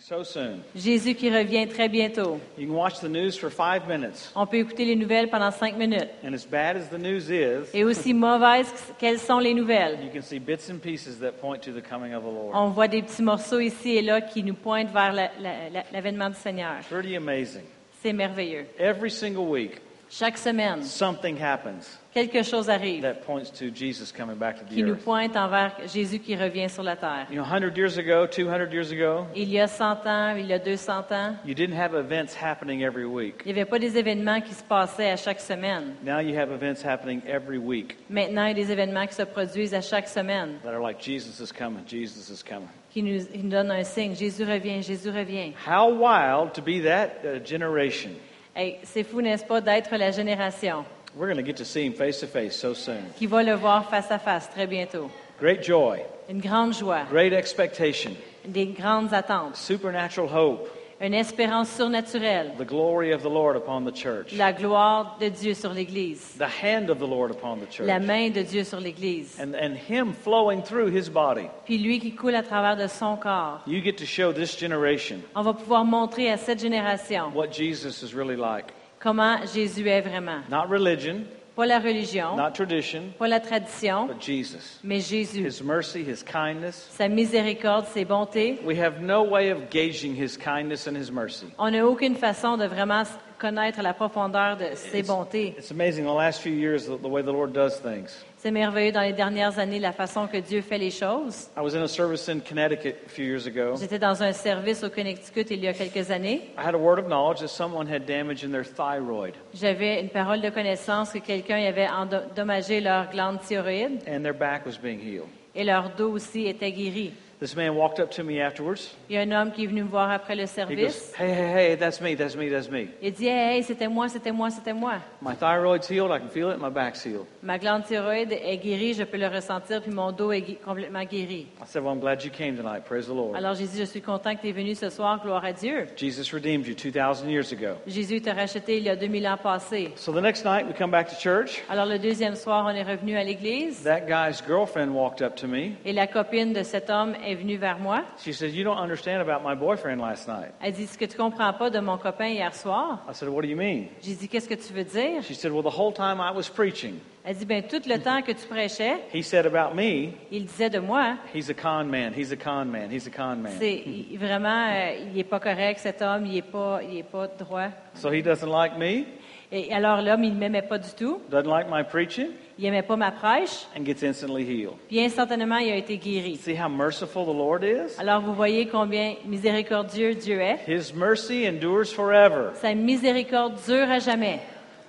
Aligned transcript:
so 0.00 0.22
soon. 0.24 0.60
Jésus 0.74 1.14
qui 1.14 1.28
revient 1.30 1.66
très 1.68 1.88
bientôt. 1.88 2.38
You 2.56 2.66
can 2.68 2.74
watch 2.74 3.00
the 3.00 3.08
news 3.08 3.32
for 3.38 3.50
five 3.50 3.86
minutes, 3.88 4.30
On 4.34 4.46
peut 4.46 4.58
écouter 4.58 4.84
les 4.84 4.96
nouvelles 4.96 5.28
pendant 5.28 5.50
cinq 5.50 5.76
minutes. 5.76 6.08
and 6.24 6.32
as 6.34 6.46
bad 6.46 6.76
as 6.76 6.88
the 6.88 6.98
news 6.98 7.30
is, 7.30 7.68
Et 7.74 7.84
aussi 7.84 8.14
mauvaises 8.14 8.72
qu'elles 8.98 9.18
sont 9.18 9.38
les 9.38 9.54
nouvelles. 9.54 9.98
you 10.02 10.10
can 10.12 10.22
see 10.22 10.38
bits 10.38 10.70
and 10.70 10.78
pieces 10.80 11.18
that 11.20 11.32
point 11.40 11.58
to 11.60 11.72
the 11.72 11.82
coming 11.82 12.14
of 12.14 12.22
the 12.22 12.26
Lord. 12.32 12.52
On 12.54 12.68
voit 12.70 12.88
des 12.88 13.02
petits 13.02 13.22
morceaux 13.22 13.60
ici 13.60 13.96
et 13.96 14.02
là 14.02 14.20
qui 14.20 14.42
nous 14.42 14.54
pointent 14.54 14.92
vers 14.92 15.12
la- 15.12 15.30
la- 15.40 15.68
la- 15.70 15.84
l'avènement 15.92 16.28
du 16.30 16.36
Seigneur. 16.36 16.76
Pretty 16.90 17.16
amazing. 17.16 17.62
C'est 18.00 18.12
merveilleux. 18.12 18.64
Every 18.78 19.10
single 19.10 19.48
week, 19.50 19.80
Chaque 20.10 20.38
semaine, 20.38 20.82
something 20.82 21.36
happens 21.36 21.98
quelque 22.14 22.42
chose 22.42 22.68
arrive 22.68 23.02
that 23.02 23.22
points 23.24 23.50
to 23.50 23.70
Jesus 23.70 24.10
coming 24.10 24.36
back 24.36 24.58
to 24.58 24.64
qui 24.64 24.82
the 24.82 24.86
nous 24.86 24.94
earth. 24.94 25.04
pointe 25.04 25.36
envers 25.36 25.72
Jésus 25.86 26.18
qui 26.18 26.34
revient 26.34 26.68
sur 26.68 26.82
la 26.82 26.96
terre. 26.96 27.26
You 27.30 27.36
know, 27.36 27.44
100 27.44 27.76
years 27.76 27.98
ago, 27.98 28.26
200 28.26 28.72
years 28.72 28.90
ago, 28.90 29.26
Il 29.34 29.48
y 29.50 29.60
a 29.60 29.68
100 29.68 30.06
ans, 30.06 30.34
il 30.36 30.46
y 30.46 30.52
a 30.52 30.58
200 30.58 31.12
ans, 31.12 31.34
you 31.44 31.54
didn't 31.54 31.76
have 31.78 31.94
events 31.94 32.34
happening 32.34 32.82
every 32.82 33.04
week. 33.04 33.42
il 33.44 33.52
n'y 33.52 33.60
avait 33.60 33.68
pas 33.68 33.78
des 33.78 33.96
événements 33.96 34.40
qui 34.40 34.54
se 34.54 34.62
passaient 34.64 35.10
à 35.10 35.16
chache 35.16 35.38
semaine. 35.38 35.94
Now 36.02 36.20
you 36.20 36.36
have 36.36 36.50
events 36.50 36.82
happening 36.84 37.22
every 37.26 37.58
week 37.58 37.96
Maintenant, 38.08 38.46
il 38.46 38.58
y 38.58 38.62
a 38.62 38.64
des 38.66 38.72
événements 38.72 39.06
qui 39.06 39.14
se 39.14 39.22
produisent 39.22 39.74
à 39.74 39.80
chaque 39.80 40.08
semaine, 40.08 40.58
that 40.64 40.72
are 40.72 40.82
like 40.82 41.00
Jesus 41.00 41.40
is 41.40 41.52
coming, 41.52 41.84
Jesus 41.86 42.30
is 42.32 42.42
coming. 42.42 42.68
qui 42.90 43.02
nous, 43.02 43.24
qui 43.26 43.38
nous 43.42 43.50
donnent 43.50 43.70
un 43.70 43.84
signe. 43.84 44.16
Jésus 44.16 44.44
revient, 44.44 44.82
Jésus 44.82 45.10
revient. 45.10 45.52
How 45.66 45.88
wild 45.92 46.52
to 46.54 46.62
be 46.62 46.82
that 46.82 47.20
uh, 47.24 47.38
generation. 47.44 48.12
Hey, 48.60 48.80
c'est 48.82 49.04
fou, 49.04 49.20
n'est-ce 49.22 49.44
pas, 49.44 49.60
d'être 49.60 49.94
la 49.96 50.10
génération 50.10 50.84
We're 51.14 51.32
going 51.32 51.36
to 51.36 51.46
get 51.46 51.56
to 51.58 51.64
see 51.64 51.86
him 51.86 51.92
face 51.92 52.18
to 52.18 52.26
face 52.26 52.56
so 52.56 52.74
soon. 52.74 53.04
qui 53.16 53.26
va 53.26 53.44
le 53.44 53.54
voir 53.54 53.88
face 53.88 54.10
à 54.10 54.18
face 54.18 54.50
très 54.50 54.66
bientôt. 54.66 55.08
Great 55.40 55.62
joy, 55.62 56.00
Une 56.28 56.40
grande 56.40 56.74
joie, 56.74 57.04
great 57.08 57.32
expectation, 57.32 58.10
des 58.44 58.66
grandes 58.66 59.14
attentes, 59.14 59.54
supernatural 59.54 60.28
hope, 60.28 60.68
une 61.00 61.14
espérance 61.14 61.70
surnaturelle, 61.70 62.52
the 62.58 62.66
glory 62.66 63.12
of 63.12 63.22
the 63.22 63.28
Lord 63.28 63.56
upon 63.56 63.84
the 63.84 63.94
church, 63.94 64.32
la 64.32 64.52
gloire 64.52 65.16
de 65.20 65.28
Dieu 65.28 65.54
sur 65.54 65.72
l'Église, 65.72 66.36
the 66.38 66.64
hand 66.64 66.90
of 66.90 66.98
the 66.98 67.06
Lord 67.06 67.30
upon 67.30 67.58
the 67.58 67.70
church, 67.70 67.86
la 67.86 68.00
main 68.00 68.30
de 68.30 68.42
Dieu 68.42 68.64
sur 68.64 68.80
l'Église, 68.80 69.38
and, 69.40 69.54
and 69.54 69.76
him 69.76 70.12
flowing 70.12 70.62
through 70.62 70.88
his 70.92 71.08
body. 71.08 71.48
puis 71.64 71.78
lui 71.78 72.00
qui 72.00 72.12
coule 72.14 72.34
à 72.34 72.42
travers 72.42 72.76
de 72.76 72.88
son 72.88 73.16
corps. 73.16 73.60
You 73.66 73.80
get 73.82 73.96
to 73.98 74.06
show 74.06 74.32
this 74.32 74.58
generation 74.58 75.20
On 75.36 75.42
va 75.42 75.52
pouvoir 75.54 75.84
montrer 75.84 76.30
à 76.30 76.36
cette 76.36 76.60
génération 76.60 77.30
what 77.34 77.52
Jesus 77.52 78.02
is 78.02 78.12
really 78.14 78.36
like. 78.36 78.66
comment 78.98 79.36
Jésus 79.54 79.86
est 79.88 80.00
vraiment. 80.00 80.40
Not 80.50 80.66
religion, 80.68 81.22
Pas 81.58 81.66
la 81.66 81.80
religion, 81.80 82.36
not 82.36 82.54
tradition, 82.54 83.12
pas 83.18 83.26
la 83.26 83.40
tradition, 83.40 84.06
but 84.06 84.20
Jesus. 84.20 84.78
mais 84.84 85.00
Jésus. 85.00 85.44
His 85.44 85.60
mercy, 85.60 86.04
his 86.04 86.22
kindness. 86.22 86.86
Sa 86.92 87.08
miséricorde, 87.08 87.84
ses 87.86 88.04
bontés. 88.04 88.60
We 88.64 88.78
have 88.78 89.00
no 89.00 89.24
way 89.24 89.50
of 89.50 89.68
gauging 89.68 90.14
his 90.14 90.36
kindness 90.36 90.86
and 90.86 90.96
his 90.96 91.10
mercy. 91.10 91.46
On 91.58 91.72
n'a 91.72 91.84
aucune 91.84 92.14
façon 92.14 92.56
de 92.58 92.64
vraiment 92.64 93.02
connaître 93.40 93.82
la 93.82 93.92
profondeur 93.92 94.56
de 94.56 94.76
ses 94.76 95.02
bontés. 95.02 95.56
It's 95.58 95.72
amazing 95.72 96.04
the 96.04 96.14
last 96.14 96.42
few 96.42 96.52
years 96.52 96.86
the, 96.86 96.96
the 96.96 97.08
way 97.08 97.22
the 97.22 97.32
Lord 97.32 97.52
does 97.52 97.80
things. 97.80 98.24
C'est 98.40 98.52
merveilleux 98.52 98.92
dans 98.92 99.00
les 99.00 99.12
dernières 99.12 99.58
années 99.58 99.80
la 99.80 99.90
façon 99.90 100.28
que 100.28 100.36
Dieu 100.36 100.60
fait 100.62 100.78
les 100.78 100.92
choses. 100.92 101.48
I 101.56 101.60
was 101.60 101.74
in 101.74 101.82
a 101.82 101.88
service 101.88 102.28
in 102.28 102.38
Connecticut 102.38 102.94
a 103.04 103.08
few 103.08 103.24
years 103.24 103.48
ago. 103.48 103.74
J'étais 103.80 103.98
dans 103.98 104.22
un 104.22 104.32
service 104.32 104.84
au 104.84 104.90
Connecticut 104.90 105.46
il 105.50 105.58
y 105.64 105.66
a 105.66 105.72
quelques 105.72 106.08
années. 106.12 106.42
I 106.56 106.64
had 106.64 106.76
a 106.76 106.78
word 106.78 107.00
of 107.00 107.06
knowledge 107.08 107.40
that 107.40 107.48
someone 107.48 107.88
had 107.92 108.06
damage 108.06 108.44
in 108.44 108.50
their 108.52 108.64
thyroid, 108.64 109.32
J'avais 109.54 110.00
une 110.00 110.08
parole 110.08 110.40
de 110.40 110.50
connaissance 110.50 111.10
que 111.12 111.18
quelqu'un 111.18 111.64
avait 111.64 111.88
endommagé 111.88 112.80
leur 112.80 113.10
glande 113.10 113.40
thyroïde 113.40 114.02
and 114.06 114.22
their 114.22 114.34
back 114.34 114.64
was 114.64 114.78
being 114.80 115.00
healed. 115.00 115.26
et 115.56 115.64
leur 115.64 115.90
dos 115.96 116.12
aussi 116.12 116.46
était 116.46 116.70
guéri. 116.70 117.12
This 117.40 117.54
man 117.54 117.76
walked 117.76 118.00
up 118.00 118.10
to 118.16 118.24
me 118.24 118.40
afterwards. 118.40 118.96
Il 119.08 119.14
y 119.14 119.16
a 119.16 119.20
un 119.20 119.30
homme 119.30 119.52
qui 119.52 119.62
est 119.62 119.66
venu 119.68 119.84
me 119.84 119.88
voir 119.88 120.10
après 120.10 120.34
le 120.34 120.42
He 120.42 120.48
service. 120.48 120.76
goes, 120.76 121.14
Hey, 121.24 121.30
hey, 121.30 121.70
hey, 121.70 121.76
that's 121.76 122.00
me, 122.00 122.16
that's 122.16 122.34
me, 122.34 122.50
that's 122.50 122.68
me. 122.68 122.88
Il 123.00 123.12
dit 123.12 123.28
Hey, 123.28 123.58
hey, 123.58 123.62
c'était 123.62 123.86
moi, 123.86 124.08
c'était 124.08 124.32
moi, 124.32 124.50
c'était 124.50 124.72
moi. 124.72 124.94
My 125.22 125.36
thyroid's 125.36 125.88
healed, 125.88 126.10
I 126.10 126.18
can 126.18 126.28
feel 126.30 126.50
it, 126.50 126.58
my 126.60 126.68
back's 126.68 127.04
healed. 127.06 127.26
Ma 127.44 127.56
glande 127.56 127.84
thyroïde 127.84 128.32
est 128.32 128.56
guérie, 128.58 128.92
je 128.94 129.04
peux 129.04 129.18
le 129.18 129.28
ressentir, 129.28 129.80
puis 129.82 129.92
mon 129.92 130.10
dos 130.10 130.32
est 130.32 130.42
complètement 130.64 131.04
guéri. 131.04 131.46
I 131.60 131.64
said, 131.66 131.84
Well, 131.84 131.92
I'm 131.94 132.00
glad 132.00 132.24
you 132.24 132.30
came 132.32 132.56
tonight. 132.56 132.84
Praise 132.84 133.06
the 133.06 133.14
Lord. 133.14 133.36
Alors 133.36 133.54
j'ai 133.54 133.66
dit 133.66 133.78
Je 133.78 133.84
suis 133.84 134.02
content 134.02 134.34
que 134.34 134.40
tu 134.40 134.48
es 134.48 134.52
venu 134.52 134.74
ce 134.74 134.90
soir, 134.90 135.20
gloire 135.22 135.44
à 135.44 135.52
Dieu. 135.52 135.86
Jesus 135.96 136.32
redeemed 136.34 136.66
you 136.66 136.74
2,000 136.74 137.28
years 137.30 137.52
ago. 137.52 137.76
Jésus 137.86 138.20
t'a 138.20 138.32
racheté 138.34 138.78
il 138.78 138.82
y 138.82 138.88
a 138.88 138.96
2000 138.96 139.28
ans 139.28 139.36
passés. 139.40 139.92
So 139.94 140.10
the 140.12 140.20
next 140.20 140.44
night, 140.44 140.66
we 140.66 140.74
come 140.76 140.90
back 140.90 141.08
to 141.10 141.14
church. 141.14 141.62
Alors 141.70 141.86
le 141.86 142.00
deuxième 142.00 142.34
soir, 142.34 142.64
on 142.66 142.70
est 142.74 142.82
revenu 142.82 143.16
à 143.16 143.22
l'église 143.22 143.84
That 143.84 144.06
guy's 144.08 144.42
girlfriend 144.44 144.88
walked 144.92 145.22
up 145.22 145.36
to 145.36 145.46
me. 145.46 145.74
et 145.84 145.92
la 145.92 146.08
copine 146.08 146.52
de 146.52 146.64
cet 146.64 146.90
homme 146.90 147.14
est 147.24 147.27
venue 147.34 147.56
vers 147.56 147.78
moi. 147.78 148.02
She 148.18 148.32
said, 148.32 148.52
You 148.54 148.64
don't 148.64 148.78
understand 148.78 149.20
about 149.20 149.42
my 149.48 149.54
boyfriend 149.54 150.00
last 150.00 150.28
night. 150.28 150.52
Elle 150.62 150.72
dit 150.72 150.86
Ce 150.86 150.96
que 150.98 151.04
tu 151.06 151.16
comprends 151.16 151.52
pas 151.52 151.70
de 151.70 151.80
mon 151.80 151.98
copain 151.98 152.28
hier 152.28 152.54
soir? 152.54 153.00
I 153.08 153.14
said, 153.14 153.28
What 153.28 153.42
do 153.42 153.48
you 153.48 153.56
mean? 153.56 153.86
J'ai 154.02 154.14
dit 154.14 154.28
Qu'est-ce 154.28 154.48
que 154.48 154.54
tu 154.54 154.72
veux 154.72 154.84
dire? 154.84 155.22
She 155.22 155.34
said, 155.34 155.52
Well, 155.52 155.62
the 155.62 155.76
whole 155.78 155.92
time 155.92 156.20
I 156.20 156.30
was 156.34 156.48
preaching, 156.48 156.94
Elle 157.24 157.36
dit 157.36 157.44
Ben 157.44 157.62
tout 157.62 157.82
le 157.86 157.98
temps 158.02 158.22
que 158.22 158.32
tu 158.32 158.46
prêchais, 158.46 158.96
he 159.12 159.22
said 159.22 159.44
about 159.46 159.74
me, 159.74 160.12
il 160.30 160.46
disait 160.46 160.70
de 160.70 160.78
moi 160.78 161.16
he's 161.34 161.50
a 161.50 161.54
con 161.54 161.84
man, 161.84 162.12
he's 162.16 162.32
a 162.32 162.36
con 162.36 162.64
man, 162.70 162.90
he's 162.90 163.06
a 163.06 163.10
con 163.10 163.36
man. 163.42 163.52
C'est 163.58 163.82
il- 163.86 164.16
vraiment, 164.18 164.68
euh, 164.70 164.96
il 165.12 165.18
est 165.18 165.24
pas 165.24 165.38
correct 165.40 165.78
cet 165.80 166.00
homme, 166.00 166.24
il 166.26 166.38
est 166.38 166.42
pas, 166.42 166.80
il 166.82 166.98
est 166.98 167.02
pas 167.02 167.26
droit. 167.26 167.68
So 167.94 168.10
he 168.10 168.22
doesn't 168.22 168.48
like 168.48 168.78
me, 168.78 169.04
Et 169.50 169.72
alors 169.72 170.02
l'homme, 170.02 170.24
il 170.24 170.34
m'aimait 170.34 170.60
pas 170.62 170.76
du 170.78 170.90
tout, 170.96 171.22
doesn't 171.30 171.48
like 171.48 171.68
my 171.70 171.82
preaching, 171.82 172.28
il 172.58 172.66
aimait 172.66 172.82
pas 172.82 172.96
ma 172.96 173.10
prêche, 173.10 173.66
and 173.74 173.84
gets 173.86 174.02
instantly 174.06 174.42
healed. 174.44 174.74
puis 174.88 175.02
instantanément 175.02 175.56
il 175.56 175.72
a 175.72 175.76
été 175.76 175.96
guéri. 175.96 176.36
See 176.36 176.54
how 176.54 176.68
merciful 176.68 177.24
the 177.24 177.34
Lord 177.34 177.62
is? 177.64 177.98
Alors 177.98 178.20
vous 178.20 178.34
voyez 178.34 178.66
combien 178.66 179.14
miséricordieux 179.24 180.14
Dieu 180.14 180.40
est? 180.40 180.58
His 180.68 180.92
mercy 180.94 181.48
endures 181.48 181.86
forever. 181.86 182.50
Sa 182.56 182.74
miséricorde 182.74 183.54
dure 183.66 183.90
à 183.90 183.98
jamais. 184.00 184.40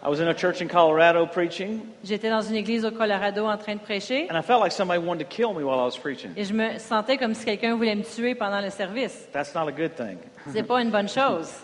I 0.01 0.07
was 0.09 0.21
in 0.21 0.27
a 0.29 0.33
church 0.33 0.61
in 0.61 0.67
Colorado 0.67 1.25
preaching, 1.25 1.79
J'étais 2.05 2.29
dans 2.29 2.41
une 2.41 2.55
église 2.55 2.85
au 2.85 2.91
Colorado 2.91 3.45
en 3.45 3.57
train 3.57 3.75
de 3.75 3.81
prêcher 3.81 4.27
and 4.29 4.37
I 4.37 4.41
felt 4.41 4.61
like 4.61 4.71
somebody 4.71 4.99
wanted 4.99 5.19
to 5.19 5.29
kill 5.29 5.53
me 5.53 5.63
while 5.63 5.79
I 5.79 5.85
was 5.85 5.97
preaching. 5.97 6.31
et 6.35 6.43
je 6.45 6.53
me 6.53 6.77
sentais 6.79 7.17
comme 7.17 7.33
si 7.33 7.45
quelqu'un 7.45 7.75
voulait 7.75 7.95
me 7.95 8.03
tuer 8.03 8.35
pendant 8.35 8.61
le 8.61 8.69
service. 8.69 9.27
That's 9.31 9.53
not 9.55 9.67
a 9.67 9.71
good 9.71 9.95
thing. 9.95 10.17
C'est 10.53 10.63
pas 10.63 10.81
une 10.81 10.89
bonne 10.89 11.09
chose. 11.09 11.49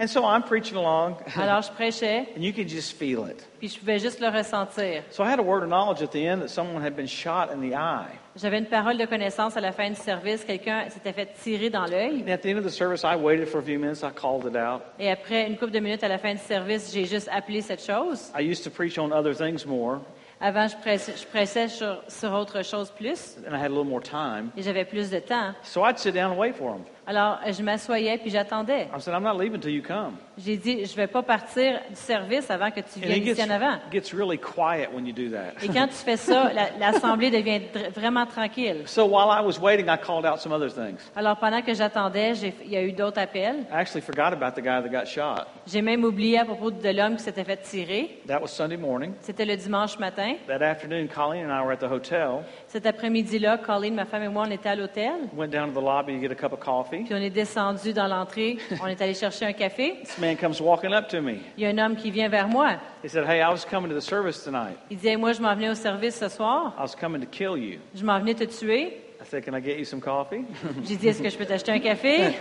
And 0.00 0.08
so 0.08 0.24
I'm 0.24 0.42
preaching 0.42 0.76
along, 0.76 1.16
Alors 1.36 1.62
je 1.62 1.70
prêchais, 1.70 2.26
and 2.36 2.42
you 2.42 2.52
can 2.52 2.66
just 2.66 2.92
feel 2.98 3.26
it. 3.26 3.46
puis 3.58 3.68
je 3.68 3.78
pouvais 3.78 3.98
juste 3.98 4.20
le 4.20 4.28
ressentir. 4.28 5.02
So 5.10 5.22
I 5.22 5.28
had 5.30 5.38
a 5.38 5.42
word 5.42 5.62
of 5.62 5.68
knowledge 5.68 6.02
at 6.02 6.10
the 6.12 6.26
end 6.26 6.40
that 6.40 6.48
someone 6.48 6.82
had 6.82 6.96
been 6.96 7.06
shot 7.06 7.50
in 7.52 7.60
the 7.60 7.74
eye. 7.74 8.18
J'avais 8.34 8.58
une 8.58 8.66
parole 8.66 8.96
de 8.96 9.04
connaissance 9.04 9.56
à 9.56 9.60
la 9.60 9.72
fin 9.72 9.90
du 9.90 9.96
service. 9.96 10.44
Quelqu'un 10.44 10.88
s'était 10.88 11.12
fait 11.12 11.34
tirer 11.34 11.68
dans 11.70 11.84
l'œil. 11.84 12.24
At 12.30 12.38
the 12.38 12.46
end 12.46 12.56
of 12.58 12.64
the 12.64 12.70
service, 12.70 13.04
I 13.04 13.14
waited 13.14 13.46
for 13.48 13.58
a 13.60 13.62
few 13.62 13.78
minutes. 13.78 14.02
I 14.02 14.10
called 14.10 14.46
it 14.46 14.56
out. 14.56 14.82
Et 14.98 15.10
après 15.10 15.46
une 15.46 15.56
couple 15.56 15.72
de 15.72 15.80
minutes 15.80 16.02
à 16.02 16.08
la 16.08 16.18
fin 16.18 16.32
du 16.32 16.40
service, 16.40 16.92
j'ai 16.92 17.04
juste 17.04 17.28
appelé 17.30 17.60
cette 17.60 17.84
chose. 17.84 18.32
I 18.38 18.42
used 18.42 18.64
to 18.64 18.70
preach 18.70 18.98
on 18.98 19.12
other 19.12 19.34
things 19.34 19.66
more, 19.66 20.00
Avant, 20.44 20.66
je 20.66 21.68
sur, 21.68 22.02
sur 22.08 22.32
autre 22.32 22.64
chose 22.64 22.90
plus 22.90 23.36
and 23.46 23.54
I 23.54 23.58
had 23.60 23.66
a 23.66 23.74
little 23.74 23.84
more 23.84 24.02
time. 24.02 24.50
et 24.56 24.62
j'avais 24.62 24.84
plus 24.84 25.08
de 25.08 25.20
temps. 25.20 25.54
So 25.62 25.84
I'd 25.84 25.98
sit 26.00 26.14
down 26.14 26.32
and 26.32 26.36
wait 26.38 26.56
for 26.56 26.72
them. 26.72 26.84
Alors, 27.06 27.38
je 27.50 27.62
m'assoyais 27.62 28.16
puis 28.18 28.30
j'attendais. 28.30 28.82
I 28.96 29.00
said, 29.00 29.14
I'm 29.14 29.24
not 29.24 29.34
leaving 29.36 29.56
until 29.56 29.70
you 29.70 29.82
come. 29.82 30.16
J'ai 30.38 30.56
dit, 30.56 30.84
je 30.86 30.94
vais 30.96 31.08
pas 31.08 31.22
partir 31.22 31.80
du 31.90 31.96
service 31.96 32.50
avant 32.50 32.70
que 32.70 32.80
tu 32.80 33.00
viennes 33.00 33.26
ici 33.26 33.42
en 33.42 33.50
avant. 33.50 33.76
gets 33.90 34.14
really 34.16 34.38
quiet 34.38 34.88
when 34.94 35.04
you 35.06 35.12
do 35.12 35.28
that. 35.30 35.62
Et 35.62 35.68
quand 35.68 35.88
tu 35.88 35.94
fais 35.94 36.16
ça, 36.16 36.50
la- 36.54 36.70
l'assemblée 36.78 37.30
devient 37.30 37.60
vraiment 37.94 38.24
tranquille. 38.24 38.82
So 38.86 39.04
while 39.04 39.28
I 39.30 39.44
was 39.44 39.58
waiting, 39.60 39.88
I 39.88 39.96
called 39.98 40.24
out 40.24 40.38
some 40.38 40.52
other 40.52 40.70
things. 40.72 40.98
Alors, 41.16 41.36
pendant 41.36 41.60
que 41.60 41.74
j'attendais, 41.74 42.32
il 42.64 42.70
y 42.70 42.76
a 42.76 42.82
eu 42.82 42.92
d'autres 42.92 43.18
appels. 43.20 43.56
I 43.70 43.74
actually 43.74 44.00
forgot 44.00 44.32
about 44.32 44.52
the 44.54 44.62
guy 44.64 44.80
that 44.80 44.88
got 44.88 45.06
shot. 45.06 45.46
J'ai 45.66 45.82
même 45.82 46.04
oublié 46.04 46.38
à 46.38 46.44
propos 46.44 46.70
de 46.70 46.88
l'homme 46.88 47.16
qui 47.16 47.22
s'était 47.24 47.44
fait 47.44 47.58
tirer. 47.58 48.20
That 48.26 48.40
was 48.40 48.48
Sunday 48.48 48.76
morning. 48.78 49.12
C'était 49.20 49.44
le 49.44 49.56
dimanche 49.56 49.98
matin. 49.98 50.34
That 50.48 50.62
afternoon, 50.62 51.08
Colleen 51.08 51.50
and 51.50 51.52
I 51.52 51.62
were 51.64 51.72
at 51.72 51.78
the 51.78 51.90
hotel. 51.90 52.44
Cet 52.68 52.86
après-midi-là, 52.86 53.58
Colleen, 53.58 53.94
ma 53.94 54.06
femme 54.06 54.22
et 54.22 54.28
moi, 54.28 54.44
on 54.46 54.50
était 54.50 54.70
à 54.70 54.76
l'hôtel. 54.76 55.12
Went 55.36 55.48
down 55.48 55.72
to 55.72 55.78
the 55.80 55.84
lobby 55.84 56.14
to 56.14 56.20
get 56.20 56.32
a 56.32 56.34
cup 56.34 56.52
of 56.52 56.60
coffee. 56.60 57.01
Puis 57.04 57.14
on 57.14 57.18
est 57.22 57.30
descendu 57.30 57.92
dans 57.92 58.06
l'entrée. 58.06 58.58
On 58.82 58.86
est 58.86 59.00
allé 59.00 59.14
chercher 59.14 59.46
un 59.46 59.52
café. 59.52 59.96
This 60.04 60.18
man 60.18 60.36
comes 60.36 60.60
walking 60.60 60.92
up 60.92 61.08
to 61.08 61.20
me. 61.20 61.36
Il 61.56 61.62
y 61.62 61.66
a 61.66 61.70
un 61.70 61.78
homme 61.78 61.96
qui 61.96 62.10
vient 62.10 62.28
vers 62.28 62.48
moi. 62.48 62.72
He 63.04 63.08
said, 63.08 63.24
Hey, 63.28 63.40
I 63.40 63.50
was 63.50 63.64
coming 63.64 63.88
to 63.90 63.94
the 63.98 64.02
service 64.02 64.42
tonight. 64.44 64.76
Il 64.90 64.98
dit, 64.98 65.08
Hey, 65.08 65.16
moi, 65.16 65.32
je 65.32 65.40
m'en 65.42 65.54
venais 65.54 65.70
au 65.70 65.74
service 65.74 66.16
ce 66.18 66.28
soir. 66.28 66.74
I 66.78 66.82
was 66.82 66.94
coming 66.98 67.20
to 67.20 67.26
kill 67.26 67.56
you. 67.56 67.78
Je 67.94 68.04
m'en 68.04 68.18
venais 68.18 68.34
te 68.34 68.44
tuer. 68.44 68.98
I 69.20 69.24
said, 69.24 69.44
Can 69.44 69.54
I 69.54 69.60
get 69.60 69.78
you 69.78 69.84
some 69.84 70.00
coffee? 70.00 70.44
J'ai 70.84 70.96
dit, 70.96 71.08
est-ce 71.08 71.22
que 71.22 71.30
je 71.30 71.36
peux 71.36 71.46
t'acheter 71.46 71.72
un 71.72 71.78
café? 71.78 72.32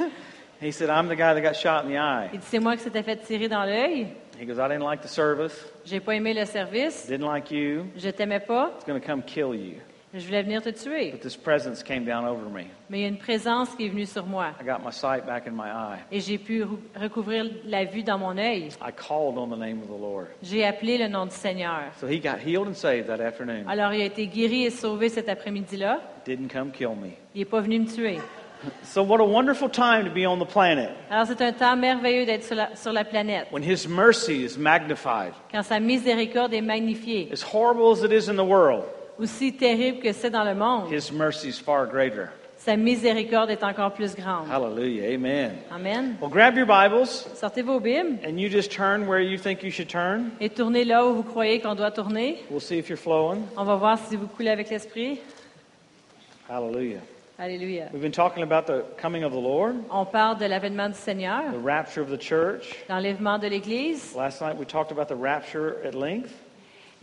he 0.62 0.72
said, 0.72 0.88
I'm 0.88 1.08
the 1.08 1.16
guy 1.16 1.34
that 1.34 1.40
got 1.42 1.54
shot 1.54 1.84
in 1.84 1.88
the 1.90 1.98
eye. 1.98 2.30
Il 2.32 2.40
dit, 2.40 2.46
c'est 2.48 2.58
moi 2.58 2.76
qui 2.76 2.82
s'était 2.82 3.02
fait 3.02 3.16
tirer 3.16 3.48
dans 3.48 3.64
l'œil. 3.64 4.06
He 4.40 4.46
goes, 4.46 4.58
I 4.58 4.66
didn't 4.68 4.82
like 4.82 5.02
the 5.02 5.08
service, 5.08 5.52
J'ai 5.84 6.00
pas 6.00 6.14
aimé 6.14 6.32
le 6.34 6.44
service. 6.46 7.06
didn't 7.06 7.26
like 7.26 7.50
you. 7.50 7.84
Je 7.96 8.08
t'aimais 8.08 8.40
pas. 8.40 8.72
It's 8.76 8.86
going 8.86 8.98
to 8.98 9.06
come 9.06 9.22
kill 9.22 9.54
you. 9.54 9.74
Je 10.14 10.26
voulais 10.26 10.42
venir 10.42 10.60
te 10.60 10.68
tuer. 10.68 11.10
But 11.10 11.22
this 11.22 11.36
presence 11.38 11.82
came 11.82 12.04
down 12.04 12.26
over 12.26 12.44
me. 12.50 12.64
Mais 12.90 12.98
il 12.98 13.00
y 13.00 13.04
a 13.06 13.08
une 13.08 13.16
présence 13.16 13.70
qui 13.74 13.86
est 13.86 13.88
venue 13.88 14.04
sur 14.04 14.26
moi. 14.26 14.48
I 14.60 14.64
got 14.64 14.84
my 14.84 14.92
sight 14.92 15.24
back 15.24 15.46
in 15.46 15.52
my 15.52 15.70
eye. 15.70 16.00
Et 16.10 16.20
j'ai 16.20 16.36
pu 16.36 16.64
recouvrir 16.94 17.46
la 17.64 17.84
vue 17.84 18.02
dans 18.02 18.18
mon 18.18 18.36
œil. 18.36 18.68
I 18.82 18.92
called 18.92 19.38
on 19.38 19.46
the 19.48 19.58
name 19.58 19.80
of 19.80 19.88
the 19.88 19.98
Lord. 20.00 20.26
J'ai 20.42 20.66
appelé 20.66 20.98
le 20.98 21.08
nom 21.08 21.24
du 21.24 21.34
Seigneur. 21.34 21.84
So 21.98 22.06
he 22.06 22.20
got 22.20 22.38
healed 22.44 22.68
and 22.68 22.74
saved 22.74 23.06
that 23.06 23.20
afternoon. 23.22 23.64
Alors 23.66 23.94
il 23.94 24.02
a 24.02 24.04
été 24.04 24.26
guéri 24.26 24.64
et 24.64 24.70
sauvé 24.70 25.08
cet 25.08 25.30
après-midi-là. 25.30 26.00
Didn't 26.26 26.48
come 26.52 26.70
kill 26.72 26.90
me. 26.90 27.12
Il 27.34 27.38
n'est 27.38 27.44
pas 27.46 27.60
venu 27.60 27.78
me 27.80 27.86
tuer. 27.86 28.18
So, 28.84 29.02
what 29.02 29.18
a 29.20 29.24
wonderful 29.24 29.68
time 29.68 30.04
to 30.04 30.10
be 30.12 30.24
on 30.24 30.38
the 30.38 30.48
planet 30.48 30.90
Alors 31.10 31.26
c'est 31.26 31.40
un 31.40 31.52
temps 31.52 31.74
merveilleux 31.74 32.26
d'être 32.26 32.44
sur 32.44 32.54
la, 32.54 32.76
sur 32.76 32.92
la 32.92 33.02
planète, 33.02 33.48
when 33.50 33.64
His 33.64 33.88
mercy 33.88 34.44
is 34.44 34.56
magnified. 34.56 35.32
quand 35.50 35.62
sa 35.64 35.80
miséricorde 35.80 36.54
est 36.54 36.60
magnifiée. 36.60 37.28
As 37.32 37.42
horrible 37.42 37.90
as 37.90 38.04
it 38.04 38.12
is 38.12 38.28
in 38.30 38.36
the 38.36 38.46
world, 38.46 38.84
Aussi 39.18 39.52
terrible 39.52 40.00
que 40.00 40.12
c'est 40.12 40.30
dans 40.30 40.44
le 40.44 40.54
monde, 40.54 40.90
His 40.92 41.12
mercy 41.12 41.48
is 41.48 41.60
far 41.60 41.86
greater. 41.86 42.28
sa 42.56 42.76
miséricorde 42.76 43.50
est 43.50 43.62
encore 43.64 43.92
plus 43.92 44.14
grande. 44.14 44.48
Hallelujah. 44.50 45.12
Amen. 45.14 45.52
Amen. 45.70 46.16
Well, 46.20 46.30
grab 46.30 46.56
your 46.56 46.66
Bibles 46.66 47.26
Sortez 47.34 47.62
vos 47.62 47.80
Bibles 47.80 48.20
and 48.24 48.38
you 48.40 48.48
just 48.48 48.70
turn 48.70 49.06
where 49.08 49.20
you 49.20 49.36
think 49.36 49.62
you 49.62 49.70
should 49.70 49.88
turn. 49.88 50.30
et 50.40 50.48
tournez 50.48 50.84
là 50.84 51.04
où 51.04 51.14
vous 51.14 51.22
croyez 51.24 51.60
qu'on 51.60 51.74
doit 51.74 51.90
tourner. 51.90 52.38
We'll 52.50 52.60
see 52.60 52.78
if 52.78 52.88
you're 52.88 52.96
flowing. 52.98 53.42
On 53.56 53.64
va 53.64 53.74
voir 53.76 53.98
si 53.98 54.16
vous 54.16 54.26
coulez 54.28 54.50
avec 54.50 54.70
l'Esprit. 54.70 55.18
Hallelujah. 56.48 57.00
Alléluia. 57.38 57.88
We've 57.92 58.02
been 58.02 58.12
talking 58.12 58.42
about 58.44 58.66
the 58.66 58.84
coming 59.00 59.24
of 59.24 59.32
the 59.32 59.40
Lord, 59.40 59.74
On 59.90 60.04
parle 60.04 60.38
de 60.38 60.46
l'avènement 60.46 60.88
du 60.88 60.94
Seigneur, 60.94 61.50
the 61.52 61.58
rapture 61.64 62.00
of 62.02 62.10
the 62.10 62.20
church. 62.20 62.76
l'enlèvement 62.88 63.38
de 63.38 63.48
l'Église. 63.48 64.14
Last 64.14 64.40
night 64.40 64.56
we 64.56 64.64
talked 64.66 64.92
about 64.92 65.08
the 65.08 65.16
rapture 65.18 65.76
at 65.84 65.94
length. 65.94 66.32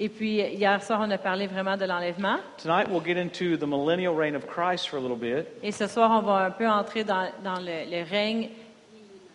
Et 0.01 0.07
puis, 0.07 0.40
hier 0.40 0.81
soir, 0.81 1.01
on 1.04 1.12
a 1.12 1.18
parlé 1.18 1.46
vraiment 1.46 1.75
de 1.75 1.84
l'enlèvement. 1.84 2.38
Tonight 2.57 2.88
we'll 2.90 3.04
get 3.04 3.18
into 3.22 3.57
the 3.57 3.68
millennial 3.68 4.16
reign 4.16 4.34
of 4.34 4.48
Christ 4.48 4.88
for 4.88 4.98
a 4.98 5.01
little 5.01 5.18
bit. 5.18 5.46
Et 5.62 5.74
ce 5.74 5.88
soir, 5.88 6.10
on 6.12 6.22
va 6.22 6.46
un 6.46 6.51
peu 6.51 6.68
entrer 6.68 7.04
dans, 7.04 7.28
dans 7.44 7.60
le, 7.60 7.90
le 7.90 8.10
règne 8.10 8.50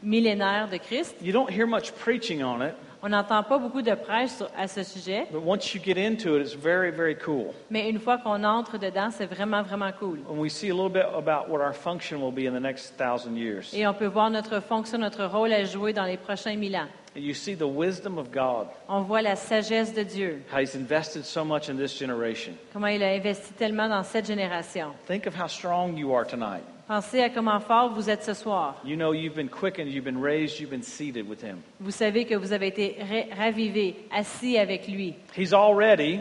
millénaire 0.03 0.69
de 0.71 0.79
Christ. 0.79 1.17
You 1.21 1.33
don't 1.33 1.51
hear 1.51 1.67
much 1.67 1.93
preaching 1.93 2.43
on 2.43 2.63
it, 2.63 2.75
On 3.03 3.11
n'entend 3.11 3.43
pas 3.43 3.59
beaucoup 3.59 3.83
de 3.83 3.95
prêches 3.95 4.43
à 4.57 4.67
ce 4.67 4.83
sujet, 4.83 5.27
but 5.31 5.43
once 5.45 5.75
you 5.75 5.81
get 5.83 5.99
into 5.99 6.37
it, 6.37 6.41
it's 6.41 6.55
very, 6.55 6.91
very 6.91 7.15
cool. 7.15 7.53
mais 7.69 7.91
une 7.91 7.99
fois 7.99 8.17
qu'on 8.17 8.43
entre 8.45 8.79
dedans, 8.79 9.11
c'est 9.11 9.27
vraiment, 9.27 9.63
vraiment 9.63 9.91
cool. 10.01 10.21
And 10.31 10.39
we 10.39 10.51
see 10.51 10.71
a 10.71 10.75
little 10.75 10.89
bit 10.89 11.05
about 11.15 11.51
what 11.51 11.61
our 11.61 11.75
function 11.75 12.23
will 12.23 12.33
be 12.33 12.49
in 12.49 12.55
the 12.55 12.63
next 12.63 12.97
thousand 12.97 13.37
years. 13.37 13.75
Et 13.75 13.87
on 13.87 13.93
peut 13.93 14.07
voir 14.07 14.31
notre 14.31 14.61
fonction, 14.61 14.97
notre 14.97 15.27
rôle 15.27 15.53
à 15.53 15.65
jouer 15.65 15.93
dans 15.93 16.05
les 16.07 16.17
prochains 16.17 16.57
mille 16.57 16.77
ans. 16.77 16.89
And 17.17 17.23
you 17.25 17.33
see 17.35 17.55
the 17.55 17.67
wisdom 17.69 18.19
of 18.19 18.33
God, 18.33 18.67
On 18.89 19.03
voit 19.03 19.23
la 19.23 19.37
sagesse 19.37 19.93
de 19.95 20.03
Dieu, 20.05 20.43
how 20.53 20.59
He's 20.61 20.75
invested 20.75 21.25
so 21.25 21.45
much 21.45 21.69
in 21.69 21.77
this 21.77 21.97
generation. 21.97 22.55
comment 22.73 22.89
il 22.89 23.03
a 23.03 23.15
investi 23.15 23.53
tellement 23.55 23.89
dans 23.89 24.03
cette 24.05 24.27
génération. 24.27 24.93
Think 25.07 25.27
of 25.27 25.35
how 25.35 25.47
strong 25.47 25.97
you 25.97 26.13
are 26.13 26.25
tonight. 26.27 26.63
Pensez 26.89 27.23
à 27.23 27.31
comment 27.31 27.61
fort 27.61 27.95
vous 27.95 28.11
êtes 28.11 28.25
ce 28.25 28.35
soir. 28.35 28.75
You 28.85 28.97
know 28.97 29.13
you've 29.13 29.35
been 29.37 29.49
quickened, 29.49 29.89
you've 29.91 30.05
been 30.05 30.21
raised, 30.21 30.59
you've 30.61 30.71
been 30.71 30.83
seated 30.83 31.29
with 31.29 31.41
Him. 31.41 31.63
Vous 31.81 31.93
savez 31.93 32.25
que 32.27 32.35
vous 32.35 32.53
avez 32.53 32.67
été 32.67 32.97
ra- 33.01 33.45
ravivés, 33.45 33.95
assis 34.11 34.59
avec 34.59 34.89
lui. 34.89 35.15
He's 35.37 35.53
already 35.55 36.21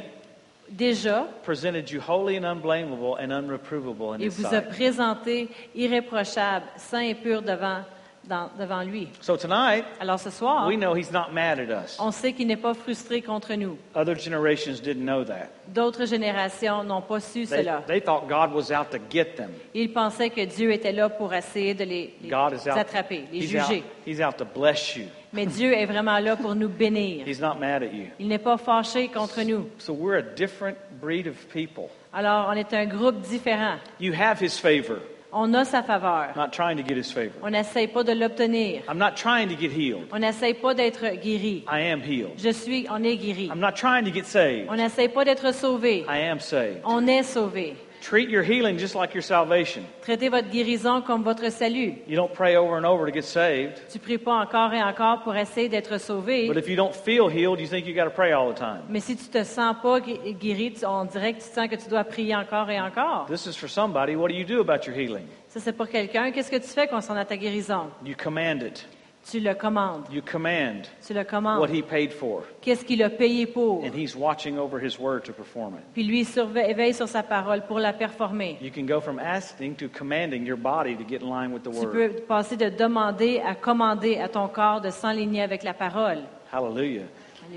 Déjà, 0.72 1.28
presented 1.44 1.92
you 1.92 2.00
holy 2.00 2.38
and 2.38 2.46
unblameable 2.46 3.16
and 3.20 3.32
unreprovable 3.32 4.14
in 4.16 4.22
il 4.22 4.30
vous 4.30 4.56
a 4.56 4.62
présenté 4.62 5.50
irréprochable, 5.76 6.66
saint 6.78 7.02
et 7.02 7.14
pur 7.16 7.42
devant, 7.42 7.82
dans- 8.28 8.50
devant 8.60 8.82
lui. 8.84 9.08
So 9.22 9.36
tonight, 9.38 9.86
Alors 10.00 10.20
ce 10.20 10.30
soir, 10.30 10.68
we 10.68 10.78
know 10.78 10.96
He's 10.96 11.12
not 11.12 11.32
mad 11.34 11.60
at 11.60 11.84
us. 11.84 11.98
on 12.00 12.12
sait 12.12 12.34
qu'il 12.34 12.48
n'est 12.48 12.58
pas 12.58 12.74
frustré 12.74 13.22
contre 13.22 13.54
nous. 13.56 13.78
Other 13.96 14.16
generations 14.18 14.80
didn't 14.82 15.04
know 15.06 15.24
that. 15.26 15.50
D'autres 15.68 16.06
générations 16.06 16.84
n'ont 16.84 17.02
pas 17.02 17.20
su 17.20 17.46
They, 17.46 17.64
cela. 17.64 17.84
they 17.88 18.00
thought 18.02 18.28
God 18.28 18.54
was 18.54 18.72
out 18.72 18.90
to 18.92 18.98
get 19.10 19.36
them. 19.36 19.52
Ils 19.74 19.92
pensaient 19.92 20.30
que 20.30 20.46
Dieu 20.46 20.72
était 20.72 20.92
là 20.92 21.10
pour 21.10 21.34
essayer 21.34 21.74
de 21.74 21.84
les, 21.84 22.14
les 22.22 22.30
God 22.30 22.54
is 22.54 22.70
out. 22.70 22.78
attraper, 22.78 23.26
les 23.32 23.40
he's, 23.40 23.56
out 23.56 23.68
juger. 23.68 23.84
he's 24.06 24.20
out 24.22 24.38
to 24.38 24.46
bless 24.46 24.96
you. 24.96 25.06
Mais 25.32 25.48
Dieu 25.48 25.74
est 25.74 25.86
vraiment 25.88 26.20
là 26.20 26.36
pour 26.36 26.54
nous 26.54 26.70
bénir. 26.70 27.28
He's 27.28 27.40
not 27.42 27.56
mad 27.60 27.82
at 27.84 27.88
you. 27.92 28.06
Il 28.20 28.28
n'est 28.28 28.38
pas 28.38 28.58
fâché 28.58 29.08
contre 29.08 29.42
nous. 29.44 29.68
So 29.80 29.92
we're 29.94 30.18
a 30.20 30.22
different 30.36 30.78
breed 31.02 31.28
of 31.28 31.36
people. 31.52 31.90
Alors, 32.14 32.48
on 32.50 32.54
est 32.54 32.72
un 32.76 32.86
groupe 32.86 33.22
différent. 33.22 33.78
You 34.00 34.14
have 34.14 34.40
His 34.40 34.60
favor. 34.60 34.98
On 35.36 35.52
a 35.56 35.66
sa 35.66 35.82
faveur. 35.82 36.30
I'm 36.36 36.38
not 36.38 36.52
trying 36.52 36.78
to 36.78 36.84
get 36.84 36.96
His 36.96 37.12
favor. 37.12 37.34
On 37.42 37.50
n'essaye 37.50 37.88
pas 37.88 38.04
de 38.04 38.14
l'obtenir. 38.14 38.84
I'm 38.88 39.00
not 39.00 39.16
trying 39.16 39.50
to 39.50 39.56
get 39.56 39.72
healed. 39.72 40.08
On 40.12 40.20
n'essaye 40.20 40.54
pas 40.54 40.76
d'être 40.76 41.02
guéri. 41.22 41.66
I 41.68 41.92
am 41.92 42.02
healed. 42.02 42.34
Je 42.38 42.52
suis, 42.52 42.86
on 42.92 43.04
est 43.04 43.18
guéri. 43.18 43.50
I'm 43.52 43.60
not 43.60 43.74
trying 43.76 44.04
to 44.06 44.12
get 44.14 44.26
saved. 44.26 44.68
On 44.70 44.76
n'essaye 44.76 45.10
pas 45.10 45.26
d'être 45.26 45.52
sauvé. 45.54 46.06
I 46.08 46.30
am 46.30 46.40
saved. 46.40 46.82
On 46.86 47.08
est 47.08 47.24
sauvé. 47.24 47.76
Treat 48.04 48.30
your 48.30 48.44
healing 48.44 48.78
just 48.78 48.96
like 48.96 49.14
your 49.14 49.24
salvation. 49.24 49.84
Traitez 50.02 50.28
votre 50.28 50.50
guérison 50.50 51.02
comme 51.02 51.24
votre 51.24 51.50
salut. 51.50 51.94
You 52.06 52.18
don't 52.18 52.34
pray 52.34 52.58
over 52.58 52.76
and 52.76 52.84
over 52.84 53.06
to 53.10 53.14
get 53.14 53.22
saved. 53.24 53.80
Tu 53.90 53.98
pries 53.98 54.18
pas 54.18 54.34
encore 54.34 54.74
et 54.74 54.84
encore 54.84 55.22
pour 55.24 55.34
essayer 55.38 55.70
d'être 55.70 55.98
sauvé. 55.98 56.48
But 56.50 56.58
if 56.58 56.68
you 56.68 56.76
don't 56.76 56.94
feel 56.94 57.30
healed, 57.30 57.62
you 57.62 57.68
think 57.68 57.86
you 57.88 57.94
got 57.96 58.04
to 58.04 58.10
pray 58.14 58.34
all 58.34 58.52
the 58.54 58.58
time. 58.60 58.82
Mais 58.90 59.00
si 59.00 59.16
tu 59.16 59.30
te 59.30 59.42
sens 59.46 59.78
pas 59.82 60.02
gu- 60.02 60.34
guéri, 60.34 60.74
tu- 60.74 60.86
on 60.86 61.06
dirait 61.06 61.32
que 61.34 61.40
tu 61.40 61.46
sens 61.50 61.70
que 61.70 61.76
tu 61.78 61.88
dois 61.90 62.04
prier 62.04 62.36
encore 62.36 62.70
et 62.70 62.82
encore. 62.82 63.26
This 63.28 63.46
is 63.46 63.56
for 63.56 63.70
somebody. 63.70 64.16
What 64.18 64.28
do 64.28 64.34
you 64.36 64.44
do 64.46 64.60
about 64.60 64.86
your 64.86 64.98
healing? 64.98 65.24
Ça, 65.48 65.62
c'est 65.62 65.72
pour 65.74 65.88
quelqu'un. 65.88 66.32
Qu'est-ce 66.32 66.52
que 66.52 66.58
tu 66.58 66.68
fais 66.68 66.88
concernant 66.88 67.24
ta 67.24 67.38
guérison? 67.38 67.90
You 68.06 68.16
command 68.22 68.64
it. 68.64 68.86
Tu 69.30 69.40
le 69.40 69.54
commandes. 69.56 70.04
You 70.12 70.22
command 70.22 70.88
Tu 71.06 71.14
le 71.14 71.22
what 71.22 71.26
commandes. 71.26 71.70
He 71.72 71.82
paid 71.82 72.12
for. 72.12 72.44
Qu'est-ce 72.62 72.84
qu'il 72.84 73.02
a 73.04 73.10
payé 73.10 73.46
pour? 73.46 73.84
And 73.84 73.94
He's 73.96 74.16
watching 74.16 74.58
over 74.58 74.80
His 74.84 75.00
word 75.00 75.22
to 75.26 75.34
perform 75.34 75.76
it. 75.76 75.82
Puis 75.94 76.04
lui 76.04 76.20
il 76.22 76.26
surveille 76.26 76.74
veille 76.74 76.94
sur 76.94 77.08
sa 77.08 77.24
parole 77.24 77.62
pour 77.66 77.80
la 77.80 77.94
performer. 77.94 78.58
You 78.62 78.70
can 78.70 78.86
go 78.86 79.00
from 79.00 79.20
asking 79.20 79.76
to 79.76 79.88
commanding 79.88 80.46
your 80.46 80.58
body 80.58 80.96
to 80.96 81.04
get 81.08 81.22
in 81.22 81.30
line 81.30 81.54
with 81.54 81.64
the 81.64 81.72
Tu 81.72 81.86
word. 81.86 81.92
peux 81.92 82.10
passer 82.28 82.58
de 82.58 82.70
demander 82.70 83.40
à 83.40 83.56
commander 83.56 84.18
à 84.18 84.28
ton 84.28 84.48
corps 84.50 84.82
de 84.82 84.90
s'enligner 84.90 85.42
avec 85.42 85.64
la 85.64 85.74
parole. 85.74 86.20
Hallelujah. 86.52 87.04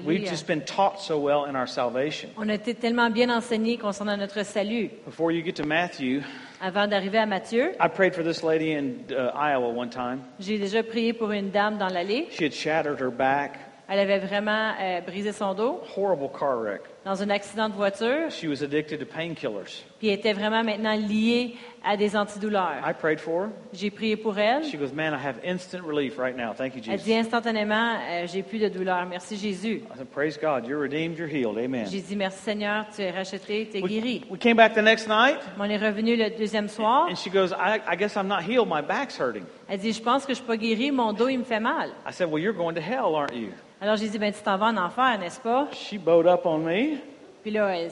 We've 0.05 0.29
just 0.29 0.47
been 0.47 0.63
taught 0.63 1.01
so 1.01 1.19
well 1.19 1.45
in 1.47 1.57
our 1.57 1.67
salvation. 1.67 2.31
On 2.37 2.49
a 2.49 2.55
été 2.55 2.75
tellement 2.75 3.11
bien 3.11 3.31
enseignés 3.31 3.79
concernant 3.79 4.17
notre 4.17 4.43
salut. 4.45 4.91
Before 5.05 5.31
you 5.33 5.43
get 5.43 5.55
to 5.57 5.65
Matthew, 5.67 6.23
Avant 6.61 6.87
d'arriver 6.87 7.19
à 7.19 7.27
Matthieu, 7.27 7.73
I 7.81 7.89
prayed 7.89 8.15
for 8.15 8.23
this 8.25 8.43
lady 8.43 8.73
in 8.73 9.05
uh, 9.11 9.31
Iowa 9.35 9.69
one 9.71 9.91
time. 9.91 10.21
j'ai 10.39 10.59
déjà 10.59 10.83
prié 10.83 11.13
pour 11.13 11.31
une 11.33 11.51
dame 11.51 11.79
dans 11.79 11.89
l'allée. 11.89 12.29
She 12.31 12.43
had 12.45 12.53
shattered 12.53 13.01
her 13.01 13.11
back, 13.11 13.59
Elle 13.89 14.01
avait 14.01 14.19
vraiment 14.19 14.73
euh, 14.81 15.01
brisé 15.03 15.33
son 15.33 15.55
dos 15.55 15.81
horrible 15.97 16.31
car 16.37 16.59
wreck. 16.59 16.81
Dans 17.07 17.23
un 17.23 17.31
accident 17.31 17.69
de 17.69 17.75
voiture, 17.75 18.31
She 18.31 18.49
was 18.49 18.65
addicted 18.65 18.99
to 18.99 19.07
painkillers. 19.07 19.85
puis 20.01 20.09
elle 20.09 20.19
était 20.19 20.33
vraiment 20.33 20.65
maintenant 20.65 20.97
liée 20.97 21.55
à 21.85 21.97
des 21.97 22.17
antidouleurs. 22.17 22.83
I 22.85 22.93
prayed 22.93 23.21
for 23.21 23.45
her. 23.45 23.49
J'ai 23.73 23.91
prié 23.91 24.17
pour 24.17 24.37
elle. 24.37 24.65
She 24.65 24.77
goes, 24.77 24.93
Man, 24.93 25.15
I 25.15 25.25
have 25.25 25.37
instant 25.47 25.83
relief 25.87 26.19
right 26.19 26.37
now. 26.37 26.53
Thank 26.53 26.75
you, 26.75 26.83
Elle 26.85 26.99
Jesus. 26.99 27.05
dit 27.05 27.15
instantanément, 27.15 27.95
euh, 28.11 28.27
j'ai 28.27 28.43
plus 28.43 28.59
de 28.59 28.69
douleur. 28.69 29.07
Merci 29.09 29.37
Jésus. 29.37 29.83
I 29.95 29.97
said, 29.97 30.09
Praise 30.11 30.37
God. 30.37 30.67
You're 30.67 30.81
redeemed. 30.83 31.17
You're 31.17 31.29
healed. 31.29 31.57
Amen. 31.59 31.87
J'ai 31.89 32.01
dit 32.01 32.17
merci 32.17 32.43
Seigneur, 32.43 32.87
tu 32.95 33.03
es 33.03 33.11
racheté, 33.13 33.69
tu 33.71 33.79
es 33.79 33.83
guéri. 33.83 34.23
We, 34.25 34.33
we 34.33 34.39
came 34.41 34.57
back 34.57 34.75
the 34.75 34.83
next 34.83 35.07
night, 35.07 35.39
On 35.61 35.65
est 35.71 35.79
revenu 35.79 36.17
le 36.17 36.31
deuxième 36.37 36.69
soir. 36.69 37.07
and 37.09 37.15
she 37.15 37.31
goes, 37.31 37.53
I, 37.53 37.81
I 37.89 37.97
guess 37.97 38.17
I'm 38.17 38.27
not 38.27 38.43
healed. 38.43 38.67
My 38.69 38.83
back's 38.83 39.17
hurting. 39.17 39.45
Elle 39.69 39.79
dit, 39.79 39.93
je 39.93 40.03
pense 40.03 40.27
que 40.27 40.33
je 40.33 40.39
suis 40.39 40.45
pas 40.47 40.57
guérie, 40.57 40.91
mon 40.91 41.13
dos 41.13 41.29
il 41.29 41.39
me 41.39 41.45
fait 41.45 41.61
mal. 41.61 41.91
I 42.05 42.13
said, 42.13 42.29
Well, 42.29 42.43
you're 42.43 42.53
going 42.57 42.75
to 42.75 42.81
hell, 42.81 43.15
aren't 43.15 43.33
you? 43.33 43.51
Alors 43.79 43.97
j'ai 43.97 44.09
dit, 44.09 44.19
ben 44.19 44.33
tu 44.33 44.41
t'en 44.43 44.57
vas 44.57 44.69
en 44.69 44.77
enfer, 44.79 45.19
n'est-ce 45.19 45.39
pas? 45.39 45.69
She 45.73 45.99
bowed 45.99 46.27
up 46.27 46.47
on 46.47 46.61
me. 46.61 46.96
Puis 47.47 47.53
là, 47.55 47.69
elle, 47.79 47.87
I 47.87 47.91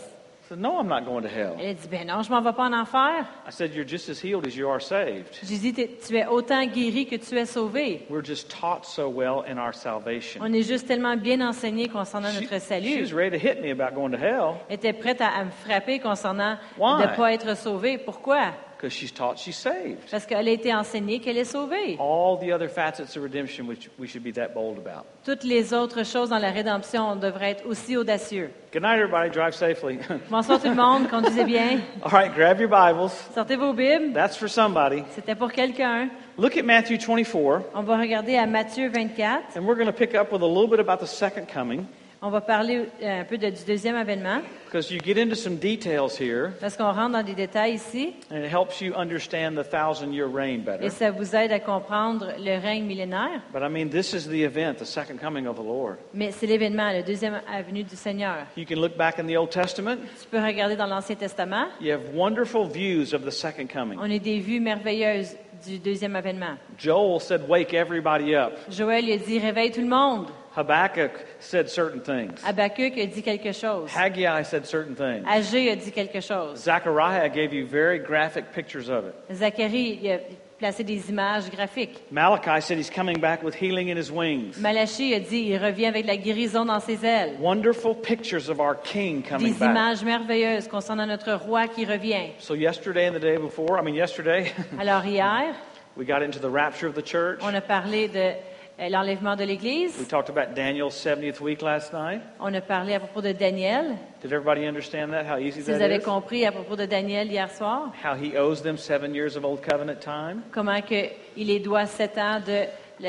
said, 0.49 0.59
No, 0.59 0.81
I'm 0.81 0.89
not 0.89 1.03
going 1.05 1.23
to 1.23 1.29
hell. 1.29 1.55
elle 1.61 1.69
a 1.71 1.75
dit, 1.75 1.87
ben 1.89 2.09
non, 2.09 2.23
je 2.25 2.29
m'en 2.31 2.43
vais 2.43 2.53
pas 2.53 2.65
en 2.65 2.73
enfer. 2.73 3.25
I 3.47 3.53
said, 3.53 3.73
You're 3.73 3.87
just 3.87 4.09
as 4.09 4.19
healed 4.21 4.45
as 4.49 4.57
you 4.57 4.69
are 4.69 4.83
saved. 4.83 5.29
J'ai 5.45 5.59
dit, 5.59 5.73
T'es- 5.73 5.97
tu 6.05 6.17
es 6.17 6.27
autant 6.27 6.67
guéri 6.67 7.07
que 7.07 7.15
tu 7.15 7.39
es 7.39 7.47
sauvé. 7.47 8.05
We're 8.11 8.25
just 8.25 8.51
taught 8.51 8.85
so 8.85 9.09
well 9.09 9.45
in 9.49 9.57
our 9.59 9.73
salvation. 9.73 10.41
On 10.43 10.53
est 10.53 10.65
juste 10.65 10.89
tellement 10.89 11.17
bien 11.17 11.41
enseigné 11.41 11.87
concernant 11.87 12.31
She, 12.33 12.41
notre 12.41 12.55
she 12.59 12.61
salut. 12.63 13.01
was 13.01 13.13
ready 13.15 13.39
to 13.39 13.47
hit 13.49 13.63
me 13.63 13.71
about 13.71 13.95
going 13.95 14.11
to 14.11 14.19
hell 14.19 14.57
Elle 14.69 14.75
était 14.75 14.93
prête 14.93 15.21
à, 15.21 15.29
à 15.29 15.45
me 15.45 15.51
frapper 15.65 16.01
concernant 16.01 16.57
Why? 16.77 17.01
de 17.05 17.13
ne 17.13 17.17
pas 17.17 17.33
être 17.33 17.57
sauvée. 17.57 17.97
Pourquoi? 17.99 18.49
Because 18.85 18.93
she's 18.93 19.11
taught 19.11 19.39
she's 19.39 19.57
saved. 19.57 20.11
Parce 20.11 20.27
qu'elle 20.27 20.47
a 20.47 20.51
été 20.51 20.75
enseignée 20.75 21.19
qu'elle 21.19 21.39
est 21.39 21.45
sauvée. 21.45 21.97
All 21.99 22.37
the 22.39 22.53
other 22.53 22.69
facets 22.69 23.17
of 23.17 23.23
redemption, 23.23 23.67
which 23.67 23.89
we 23.99 24.07
should 24.07 24.23
be 24.23 24.33
that 24.33 24.55
bold 24.55 24.79
about. 24.79 25.07
Toutes 25.25 25.45
les 25.45 25.73
autres 25.73 26.05
choses 26.05 26.29
dans 26.29 26.39
la 26.39 26.51
rédemption, 26.51 27.09
on 27.13 27.17
devrait 27.17 27.53
être 27.53 27.67
aussi 27.67 27.97
audacieux. 27.97 28.51
Good 28.73 28.83
night, 28.83 28.99
everybody. 28.99 29.31
Drive 29.31 29.55
safely. 29.55 29.99
Bonsoir 30.31 30.61
tout 30.61 30.69
le 30.69 30.75
monde, 30.75 31.09
conduisez 31.09 31.45
bien. 31.45 31.81
All 32.03 32.11
right, 32.11 32.35
grab 32.35 32.61
your 32.61 32.69
Bibles. 32.69 33.13
Sortez 33.35 33.57
vos 33.57 33.73
Bibles. 33.73 34.13
That's 34.13 34.37
for 34.37 34.49
somebody. 34.49 35.03
C'était 35.15 35.35
pour 35.35 35.51
quelqu'un. 35.51 36.11
Look 36.37 36.57
at 36.57 36.65
Matthew 36.65 36.99
24, 36.99 37.63
On 37.75 37.83
va 37.83 37.97
regarder 37.97 38.37
à 38.37 38.47
Matthieu 38.47 38.91
24. 38.91 39.57
and 39.57 39.65
we're 39.65 39.77
going 39.77 39.87
to 39.87 39.93
pick 39.93 40.15
up 40.15 40.31
with 40.33 40.43
a 40.43 40.47
little 40.47 40.69
bit 40.69 40.81
about 40.81 40.99
the 40.99 41.07
second 41.07 41.47
coming, 41.47 41.87
On 42.27 42.31
va 42.31 42.41
parler 42.41 42.87
euh, 43.03 43.21
un 43.21 43.25
peu 43.25 43.37
de- 43.37 43.51
du 43.51 43.65
deuxième 43.67 43.97
avènement, 43.97 44.41
because 44.65 44.91
you 44.91 44.99
get 45.05 45.21
into 45.21 45.35
some 45.35 45.57
details 45.57 46.19
here, 46.19 46.53
parce 46.59 46.75
qu'on 46.75 46.91
rentre 46.91 47.11
dans 47.13 47.23
des 47.23 47.35
détails 47.35 47.75
ici, 47.75 48.15
and 48.31 48.37
it 48.39 48.51
helps 48.51 48.81
you 48.81 48.95
understand 48.97 49.57
the 49.57 49.63
thousand 49.63 50.11
year 50.11 50.27
reign 50.27 50.61
et 50.61 50.65
better. 50.65 50.89
ça 50.89 51.11
vous 51.11 51.37
aide 51.37 51.53
à 51.53 51.61
comprendre 51.61 52.29
le 52.39 52.59
règne 52.59 52.85
millénaire. 52.85 53.43
But 53.53 53.61
I 53.63 53.69
mean, 53.69 53.91
this 53.91 54.15
is 54.15 54.27
the 54.27 54.43
event, 54.43 54.77
the 54.79 54.87
second 54.87 55.19
coming 55.21 55.47
of 55.47 55.57
the 55.57 55.63
Lord. 55.63 55.97
Mais 56.15 56.31
c'est 56.31 56.47
l'événement, 56.47 56.91
le 56.93 57.03
deuxième 57.03 57.43
avenue 57.47 57.83
du 57.85 57.95
Seigneur. 57.95 58.37
You 58.57 58.65
can 58.67 58.77
look 58.81 58.97
back 58.97 59.19
in 59.19 59.27
the 59.27 59.37
Old 59.37 59.51
Testament. 59.51 59.99
Tu 60.19 60.27
peux 60.31 60.43
regarder 60.43 60.77
dans 60.77 60.87
l'Ancien 60.87 61.17
Testament. 61.17 61.67
You 61.83 61.93
have 61.93 62.15
wonderful 62.15 62.65
views 62.67 63.13
of 63.13 63.27
the 63.27 63.31
second 63.33 63.67
coming. 63.71 63.99
On 64.01 64.11
a 64.11 64.19
des 64.19 64.39
vues 64.41 64.61
merveilleuses 64.61 65.37
du 65.67 65.79
deuxième 65.79 66.17
avènement. 66.17 66.57
Joel 66.79 67.21
said, 67.21 67.43
Wake 67.49 67.75
everybody 67.75 68.35
up. 68.35 68.53
Joël 68.71 69.05
il 69.05 69.13
a 69.13 69.17
dit 69.19 69.39
réveille 69.39 69.71
tout 69.71 69.83
le 69.83 69.89
monde. 69.89 70.29
Habakkuk 70.57 71.11
said 71.41 71.69
certain 71.69 72.01
things. 72.01 72.41
Habakkuk 72.43 72.97
a 72.97 73.07
dit 73.07 73.23
quelque 73.25 73.53
chose. 73.53 73.91
Haggai 73.91 74.43
said 74.45 74.67
certain 74.67 74.95
things. 74.95 75.27
Agé 75.27 75.73
a 75.73 75.77
dit 75.77 75.93
quelque 75.93 76.21
chose. 76.21 76.59
Zechariah 76.63 77.29
gave 77.29 77.53
you 77.53 77.67
very 77.67 77.99
graphic 77.99 78.53
pictures 78.53 78.89
of 78.89 79.05
it. 79.07 79.15
Zacharie 79.33 79.99
il 80.01 80.11
a 80.13 80.21
placer 80.59 80.85
des 80.85 81.11
images 81.11 81.51
graphiques. 81.51 81.99
Malachi 82.13 82.61
said 82.61 82.79
he's 82.79 82.89
coming 82.89 83.19
back 83.21 83.43
with 83.43 83.57
healing 83.57 83.89
in 83.89 83.97
his 83.97 84.13
wings. 84.13 84.57
Malachie 84.59 85.15
a 85.15 85.21
dit, 85.21 85.51
il 85.51 85.59
revient 85.59 85.87
avec 85.87 86.07
la 86.07 86.17
guérison 86.17 86.65
dans 86.65 86.81
ses 86.81 87.05
ailes. 87.05 87.37
Wonderful 87.41 87.97
pictures 87.97 88.49
of 88.49 88.61
our 88.61 88.77
King 88.77 89.25
coming 89.25 89.53
Des 89.53 89.59
back. 89.59 89.71
images 89.71 90.05
merveilleuses 90.05 90.69
concernant 90.69 91.07
notre 91.09 91.35
roi 91.35 91.67
qui 91.67 91.85
revient. 91.85 92.31
So 92.39 92.55
yesterday 92.55 93.09
and 93.09 93.15
the 93.17 93.21
day 93.21 93.37
before, 93.39 93.77
I 93.77 93.83
mean 93.83 93.97
yesterday, 93.97 94.53
Alors 94.79 95.03
hier, 95.03 95.57
we 95.97 96.05
got 96.05 96.23
into 96.23 96.39
the 96.39 96.49
rapture 96.49 96.87
of 96.87 96.95
the 96.95 97.03
church. 97.03 97.41
on 97.43 97.57
a 97.57 97.61
parlé 97.61 98.07
de 98.09 98.37
l'enlèvement 98.79 99.37
de 99.37 99.43
We 99.45 99.49
l'Église. 99.49 100.09
talked 100.09 100.29
about 100.31 100.55
Daniel's 100.55 100.95
70th 100.95 101.41
week 101.41 101.63
last 101.63 101.93
night. 101.93 102.21
On 102.41 102.53
a 102.55 102.61
parlé 102.61 102.95
à 102.95 102.99
propos 103.01 103.23
de 103.23 103.33
Daniel. 103.33 103.97
Did 104.23 104.33
everybody 104.33 104.67
understand 104.67 105.13
that? 105.13 105.25
How 105.27 105.39
easy 105.39 105.63
Si 105.63 105.71
vous 105.73 105.79
that 105.79 105.85
avez 105.85 105.99
is? 105.99 106.05
compris 106.05 106.45
à 106.47 106.53
propos 106.53 106.77
de 106.77 106.87
Daniel 106.87 107.31
hier 107.31 107.49
soir, 107.51 107.93
How 108.05 108.15
he 108.15 108.37
owes 108.37 108.63
them 108.63 108.77
seven 108.77 109.15
years 109.15 109.37
of 109.37 109.45
old 109.45 109.61
covenant 109.63 110.01
time? 110.01 110.43
comment 110.53 110.81
que 110.83 111.09
il 111.37 111.47
les 111.49 111.61
doit 111.61 111.87
sept 111.87 112.19
ans 112.19 112.41
de 112.45 112.65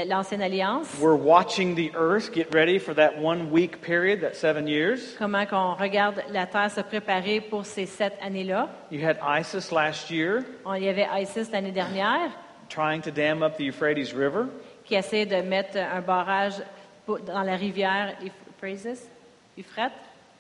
l'ancienne 0.08 0.42
alliance, 0.42 0.88
We're 1.00 1.16
watching 1.16 1.76
the 1.76 1.92
earth 1.96 2.32
get 2.34 2.54
ready 2.54 2.80
for 2.80 2.94
that 2.96 3.20
one 3.22 3.52
week 3.52 3.82
period, 3.82 4.22
that 4.22 4.36
seven 4.36 4.68
years. 4.68 5.16
comment 5.18 5.46
qu'on 5.46 5.74
regarde 5.76 6.24
la 6.32 6.46
terre 6.48 6.70
se 6.72 6.82
préparer 6.82 7.40
pour 7.42 7.66
ces 7.66 7.86
sept 7.86 8.14
années-là. 8.22 8.70
You 8.92 9.00
had 9.06 9.18
ISIS 9.24 9.72
last 9.72 10.10
year 10.12 10.44
On, 10.66 10.74
il 10.76 10.84
y 10.84 10.90
avait 10.90 11.08
ISIS 11.22 11.52
l'année 11.52 11.72
dernière 11.72 12.30
trying 12.68 13.00
to 13.02 13.12
dam 13.12 13.44
up 13.44 13.58
the 13.58 13.62
Euphrates 13.68 14.12
River. 14.14 14.48
Qui 14.86 14.96
essayait 14.96 15.26
de 15.26 15.42
mettre 15.42 15.78
un 15.78 16.02
barrage 16.02 16.54
dans 17.08 17.42
la 17.42 17.56
rivière 17.56 18.16
Euphrates, 18.22 18.98
Euphrates. 19.58 19.92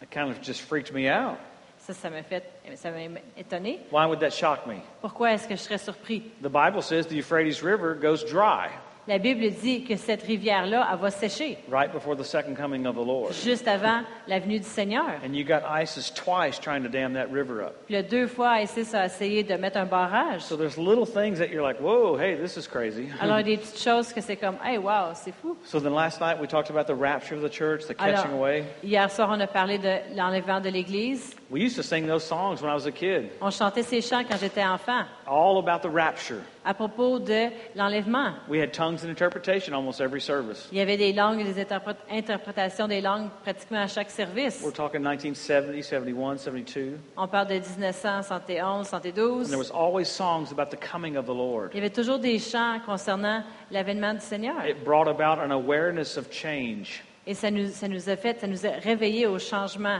It 0.01 0.09
kind 0.09 0.29
of 0.29 0.41
just 0.41 0.61
freaked 0.61 0.93
me 0.93 1.09
out. 1.09 1.37
Ça, 1.79 1.93
ça 1.93 2.09
m'a 2.09 2.23
fait, 2.23 2.43
ça 2.75 2.89
m'a 2.89 3.19
étonné. 3.37 3.79
Why 3.91 4.05
would 4.07 4.19
that 4.19 4.31
shock 4.31 4.65
me? 4.65 4.81
Pourquoi 5.01 5.33
est-ce 5.33 5.47
que 5.47 5.55
je 5.55 5.61
serais 5.61 5.77
surpris? 5.77 6.23
The 6.41 6.49
Bible 6.49 6.81
says 6.81 7.05
the 7.05 7.17
Euphrates 7.17 7.61
River 7.61 7.93
goes 7.93 8.23
dry 8.23 8.69
La 9.07 9.19
Bible 9.19 9.51
dit 9.51 9.83
que 9.83 9.95
cette 9.97 10.23
rivière-là, 10.23 10.87
elle 10.91 10.97
va 10.99 11.11
sécher 11.11 11.59
right 11.71 11.91
before 11.93 12.15
the 12.17 12.23
second 12.23 12.55
coming 12.55 12.87
of 12.87 12.95
the 12.95 13.05
Lord. 13.05 13.33
juste 13.33 13.67
avant 13.67 14.01
la 14.27 14.39
venue 14.39 14.57
du 14.57 14.65
Seigneur. 14.65 15.05
And 15.23 15.35
you 15.35 15.43
got 15.45 15.61
ISIS 15.69 16.11
twice 16.11 16.59
trying 16.59 16.81
to 16.81 16.89
dam 16.89 17.13
that 17.13 17.27
river 17.31 17.61
up. 17.61 17.75
Puis 17.85 18.01
deux 18.03 18.25
fois, 18.25 18.61
ISIS 18.63 18.95
a 18.95 19.05
essayé 19.05 19.43
de 19.43 19.55
mettre 19.57 19.77
un 19.77 19.85
barrage. 19.85 20.41
So 20.41 20.57
there's 20.57 20.75
little 20.77 21.05
things 21.05 21.37
that 21.37 21.49
you're 21.51 21.61
like, 21.61 21.79
whoa, 21.79 22.17
hey, 22.17 22.35
this 22.35 22.57
is 22.57 22.67
crazy. 22.67 23.07
Alors, 23.21 23.39
il 23.39 23.47
y 23.47 23.53
a 23.53 23.55
des 23.55 23.61
petites 23.61 23.79
choses 23.83 24.11
que 24.11 24.21
c'est 24.21 24.37
comme, 24.37 24.55
hey, 24.63 24.79
wow, 24.79 25.13
c'est 25.13 25.33
fou. 25.39 25.55
So 25.65 25.79
then 25.79 25.93
last 25.93 26.19
night 26.19 26.39
we 26.41 26.47
talked 26.47 26.71
about 26.71 26.87
the 26.87 26.99
rapture 26.99 27.35
of 27.35 27.43
the 27.43 27.49
church, 27.55 27.85
the 27.87 27.93
Alors, 27.99 28.23
catching 28.23 28.33
away. 28.33 28.63
hier 28.83 29.07
soir, 29.11 29.29
on 29.31 29.39
a 29.39 29.45
parlé 29.47 29.77
de 29.77 30.15
l'enlèvement 30.15 30.61
de 30.61 30.69
l'Église. 30.69 31.35
We 31.47 31.61
used 31.61 31.75
to 31.75 31.83
sing 31.83 32.07
those 32.07 32.23
songs 32.23 32.63
when 32.63 32.71
I 32.71 32.73
was 32.73 32.87
a 32.87 32.91
kid, 32.91 33.29
On 33.39 33.51
chantait 33.51 33.83
ces 33.83 34.01
chants 34.01 34.23
quand 34.27 34.37
j'étais 34.39 34.63
enfant 34.63 35.03
all 35.27 35.59
about 35.59 35.87
the 35.87 35.91
rapture. 35.93 36.41
à 36.65 36.73
propos 36.73 37.19
de 37.19 37.49
l'enlèvement. 37.75 38.33
We 38.49 38.59
had 38.59 38.73
tongues 38.73 39.03
and 39.03 39.09
interpretation 39.09 39.75
almost 39.75 40.01
every 40.01 40.19
service. 40.19 40.67
Il 40.71 40.79
y 40.79 40.81
avait 40.81 40.97
des 40.97 41.13
langues 41.13 41.41
et 41.41 41.43
des 41.43 41.61
interprét- 41.61 41.97
interprétations 42.09 42.87
des 42.87 42.99
langues 42.99 43.29
pratiquement 43.43 43.81
à 43.83 43.87
chaque 43.87 44.09
service. 44.09 44.59
We're 44.63 44.73
talking 44.73 45.01
1970, 45.03 45.83
71, 45.83 46.39
72. 46.41 46.97
On 47.15 47.27
parle 47.27 47.47
de 47.49 47.59
1971, 47.59 48.87
72. 48.87 49.45
And 49.45 49.49
there 49.49 49.59
was 49.59 49.69
always 49.71 50.05
songs 50.07 50.51
about 50.51 50.71
the 50.71 50.77
coming 50.79 51.15
of 51.15 51.25
the 51.27 51.33
Lord. 51.35 51.69
Il 51.73 51.77
y 51.77 51.79
avait 51.81 51.91
toujours 51.93 52.17
des 52.17 52.39
chants 52.39 52.79
concernant 52.83 53.43
l'avènement 53.69 54.15
du 54.15 54.21
Seigneur. 54.21 54.65
It 54.67 54.83
brought 54.83 55.07
about 55.07 55.39
an 55.39 55.51
awareness 55.51 56.17
of 56.17 56.31
change. 56.31 57.03
Et 57.27 57.35
ça 57.35 57.51
nous, 57.51 57.67
ça 57.69 57.87
nous 57.87 58.09
a 58.09 58.15
fait, 58.15 58.39
ça 58.39 58.47
nous 58.47 58.65
a 58.65 58.71
réveillés 58.83 59.27
au 59.27 59.37
changement 59.39 59.99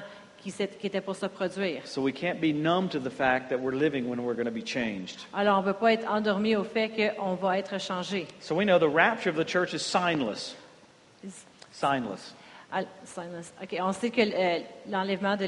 qui, 0.52 0.88
était 0.88 1.02
pour 1.02 1.16
se 1.16 1.26
produire. 1.26 1.86
So 1.86 2.02
we 2.02 2.14
can't 2.14 2.40
be 2.40 2.54
numb 2.54 2.90
to 2.90 3.00
the 3.00 3.10
fact 3.10 3.50
that 3.50 3.60
we're 3.60 3.76
living 3.76 4.08
when 4.08 4.24
we're 4.24 4.36
going 4.36 4.46
to 4.46 4.52
be 4.52 4.64
changed. 4.64 5.26
Alors, 5.34 5.58
on 5.58 5.62
ne 5.62 5.72
peut 5.72 5.80
pas 5.80 5.94
être 5.94 6.08
endormi 6.10 6.56
au 6.56 6.64
fait 6.64 6.90
qu'on 6.90 7.36
va 7.36 7.58
être 7.58 7.80
changé. 7.80 8.28
So 8.40 8.56
we 8.56 8.66
know 8.66 8.78
the 8.78 8.92
rapture 8.92 9.30
of 9.30 9.38
the 9.38 9.48
church 9.48 9.74
is 9.74 9.82
signless. 9.82 10.56
Signless. 11.72 12.34
Al- 12.72 12.88
silence. 13.06 13.54
OK, 13.62 13.78
on 13.80 13.94
sait 13.94 14.10
que 14.10 14.22
euh, 14.22 14.60
l'enlèvement 14.90 15.38
de 15.38 15.46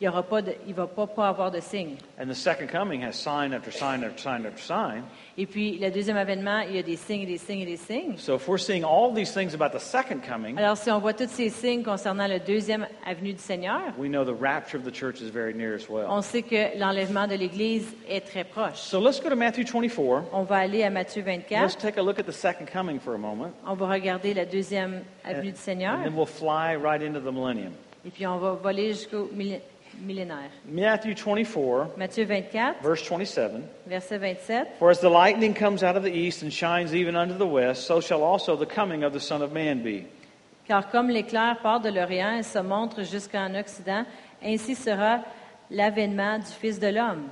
de 0.00 0.54
il 0.66 0.70
ne 0.70 0.74
va 0.74 0.86
pas, 0.86 1.06
pas 1.06 1.28
avoir 1.28 1.50
de 1.50 1.60
signe. 1.60 1.96
And 2.20 2.26
the 2.28 2.34
second 2.34 2.68
coming 2.68 3.02
has 3.02 3.12
sign 3.14 3.52
after 3.52 3.70
sign 3.70 4.04
after 4.04 4.18
sign 4.22 4.46
after 4.46 4.60
sign. 4.62 5.02
Et 5.36 5.46
puis, 5.46 5.78
le 5.78 5.90
deuxième 5.90 6.16
avènement, 6.16 6.60
il 6.60 6.76
y 6.76 6.78
a 6.78 6.82
des 6.82 6.96
signes, 6.96 7.22
et 7.22 7.26
des 7.26 7.38
signes 7.38 7.60
et 7.60 7.66
des 7.66 7.76
signes. 7.76 8.16
So 8.16 8.34
if 8.36 8.48
we're 8.48 8.58
seeing 8.60 8.84
all 8.84 9.12
these 9.14 9.32
things 9.32 9.54
about 9.54 9.70
the 9.76 9.80
second 9.80 10.20
coming, 10.28 10.58
Alors, 10.58 10.76
si 10.76 10.90
on 10.90 10.98
voit 10.98 11.14
tous 11.14 11.28
ces 11.28 11.48
signes 11.48 11.82
concernant 11.82 12.26
le 12.26 12.40
deuxième 12.40 12.86
avenue 13.06 13.32
du 13.32 13.38
Seigneur, 13.42 13.80
we 13.98 14.08
know 14.08 14.24
the 14.24 14.36
rapture 14.40 14.78
of 14.78 14.84
the 14.84 14.94
church 14.94 15.20
is 15.20 15.30
very 15.30 15.54
near 15.54 15.74
as 15.74 15.88
well. 15.88 16.06
on 16.08 16.22
sait 16.22 16.42
que 16.42 16.76
l'enlèvement 16.78 17.26
de 17.28 17.34
l'Église 17.34 17.86
est 18.08 18.20
très 18.26 18.44
proche. 18.44 18.76
So 18.78 19.00
let's 19.00 19.20
go 19.20 19.28
to 19.28 19.36
Matthew 19.36 19.64
24. 19.64 20.24
On 20.32 20.42
va 20.42 20.56
aller 20.56 20.82
à 20.82 20.90
Matthieu 20.90 21.22
Let's 21.24 21.48
24. 21.48 21.76
take 21.78 21.98
a 21.98 22.02
look 22.02 22.18
at 22.18 22.24
the 22.24 22.32
second 22.32 22.66
coming 22.66 22.98
for 22.98 23.14
a 23.14 23.18
moment. 23.18 23.52
On 23.66 23.74
va 23.74 23.88
regarder 23.88 24.34
la 24.34 24.44
deuxième 24.44 25.02
avenue 25.24 25.52
du 25.52 25.58
Seigneur. 25.58 25.94
And 25.94 26.04
then 26.04 26.14
we'll 26.16 26.26
fly 26.26 26.76
right 26.76 27.02
into 27.02 27.20
the 27.20 27.32
millennium. 27.32 27.72
Et 28.06 28.10
puis, 28.10 28.26
on 28.26 28.38
va 28.38 28.52
voler 28.52 28.92
jusqu'au 28.92 29.28
millé- 29.34 29.60
millénaire. 30.00 30.50
Matthew 30.64 31.14
24, 31.14 31.96
Matthieu 31.96 32.24
24, 32.24 32.76
verse 32.82 33.02
27. 33.02 33.62
verset 33.86 34.18
27. 34.18 34.66
For 34.78 34.90
as 34.90 35.00
the 35.00 35.08
lightning 35.08 35.54
comes 35.54 35.82
out 35.82 35.96
of 35.96 36.02
the 36.02 36.12
east 36.12 36.42
and 36.42 36.52
shines 36.52 36.94
even 36.94 37.16
unto 37.16 37.36
the 37.36 37.46
west, 37.46 37.86
so 37.86 38.00
shall 38.00 38.22
also 38.22 38.56
the 38.56 38.66
coming 38.66 39.04
of 39.04 39.12
the 39.12 39.20
Son 39.20 39.42
of 39.42 39.52
Man 39.52 39.82
be. 39.82 40.06
Car 40.66 40.90
comme 40.90 41.08
l'éclair 41.08 41.56
part 41.62 41.80
de 41.80 41.90
l'Orient 41.90 42.38
et 42.38 42.42
se 42.42 42.58
montre 42.58 43.02
jusqu'en 43.02 43.54
Occident, 43.54 44.04
ainsi 44.42 44.74
sera 44.74 45.20
l'avènement 45.70 46.38
du 46.38 46.52
Fils 46.60 46.78
de 46.78 46.88
l'homme. 46.88 47.30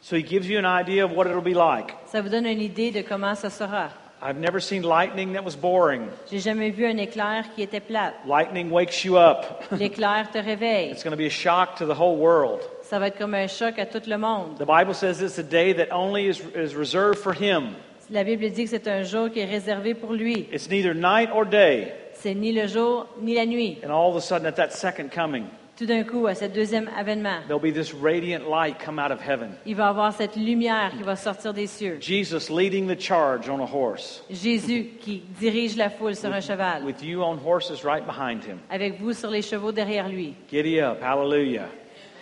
So 0.00 0.14
he 0.16 0.22
gives 0.22 0.48
you 0.48 0.58
an 0.58 0.64
idea 0.64 1.04
of 1.04 1.12
what 1.12 1.26
it'll 1.26 1.42
be 1.42 1.54
like. 1.54 1.94
Ça 2.06 2.20
vous 2.22 2.28
donne 2.28 2.46
une 2.46 2.60
idée 2.60 2.92
de 2.92 3.02
comment 3.02 3.34
ça 3.34 3.50
sera. 3.50 3.88
I've 4.22 4.38
never 4.38 4.60
seen 4.60 4.82
lightning 4.82 5.34
that 5.34 5.44
was 5.44 5.54
boring. 5.54 6.08
J'ai 6.30 6.40
jamais 6.40 6.70
vu 6.70 6.86
un 6.86 6.96
éclair 6.96 7.44
qui 7.54 7.62
était 7.62 7.80
plate. 7.80 8.14
Lightning 8.26 8.70
wakes 8.70 9.04
you 9.04 9.16
up. 9.18 9.64
L'éclair 9.78 10.30
te 10.32 10.38
réveille. 10.38 10.90
It's 10.90 11.04
going 11.04 11.12
to 11.12 11.18
be 11.18 11.26
a 11.26 11.30
shock 11.30 11.76
to 11.76 11.86
the 11.86 11.94
whole 11.94 12.16
world. 12.16 12.60
Ça 12.82 12.98
va 12.98 13.08
être 13.08 13.18
comme 13.18 13.34
un 13.34 13.46
choc 13.46 13.78
à 13.78 13.84
tout 13.84 14.08
le 14.08 14.16
monde. 14.16 14.56
The 14.58 14.66
Bible 14.66 14.94
says 14.94 15.20
it's 15.20 15.38
a 15.38 15.42
day 15.42 15.74
that 15.74 15.92
only 15.92 16.28
is, 16.28 16.40
is 16.54 16.74
reserved 16.74 17.18
for 17.18 17.34
him. 17.34 17.74
La 18.10 18.22
Bible 18.24 18.48
dit 18.50 18.64
que 18.64 18.70
c'est 18.70 18.88
un 18.88 19.02
jour 19.02 19.30
qui 19.30 19.40
est 19.40 19.44
réservé 19.50 19.94
pour 19.94 20.12
lui. 20.12 20.48
It's 20.52 20.70
neither 20.70 20.94
night 20.94 21.28
or 21.34 21.44
day. 21.44 21.92
C'est 22.14 22.34
ni 22.34 22.52
le 22.52 22.66
jour 22.66 23.06
ni 23.20 23.34
la 23.34 23.44
nuit. 23.44 23.78
And 23.84 23.90
all 23.90 24.10
of 24.10 24.16
a 24.16 24.20
sudden, 24.20 24.46
at 24.46 24.56
that 24.56 24.70
second 24.70 25.10
coming, 25.10 25.44
Tout 25.76 25.84
d'un 25.84 26.04
coup, 26.04 26.26
à 26.26 26.34
ce 26.34 26.46
deuxième 26.46 26.88
avènement, 26.96 27.40
there'll 27.48 27.60
be 27.60 27.70
this 27.70 27.92
radiant 27.92 28.48
light 28.48 28.78
come 28.82 28.98
out 28.98 29.10
of 29.10 29.20
heaven. 29.20 29.50
il 29.66 29.74
va 29.74 29.88
avoir 29.88 30.12
cette 30.12 30.34
lumière 30.34 30.92
qui 30.96 31.02
va 31.02 31.16
sortir 31.16 31.52
des 31.52 31.66
cieux. 31.66 31.98
Jesus 32.00 32.50
leading 32.50 32.86
the 32.88 32.98
charge 32.98 33.50
on 33.50 33.60
a 33.60 33.68
horse, 33.70 34.24
Jésus 34.30 34.92
qui 35.00 35.22
dirige 35.38 35.76
la 35.76 35.90
foule 35.90 36.16
sur 36.16 36.32
un 36.32 36.40
cheval, 36.40 36.82
with 36.82 37.02
you 37.02 37.22
on 37.22 37.36
horses 37.44 37.84
right 37.84 38.06
behind 38.06 38.42
him. 38.44 38.58
avec 38.70 38.98
vous 39.00 39.12
sur 39.12 39.30
les 39.30 39.42
chevaux 39.42 39.70
derrière 39.70 40.08
lui. 40.08 40.34
Giddy 40.50 40.80
up, 40.80 41.02
hallelujah. 41.02 41.68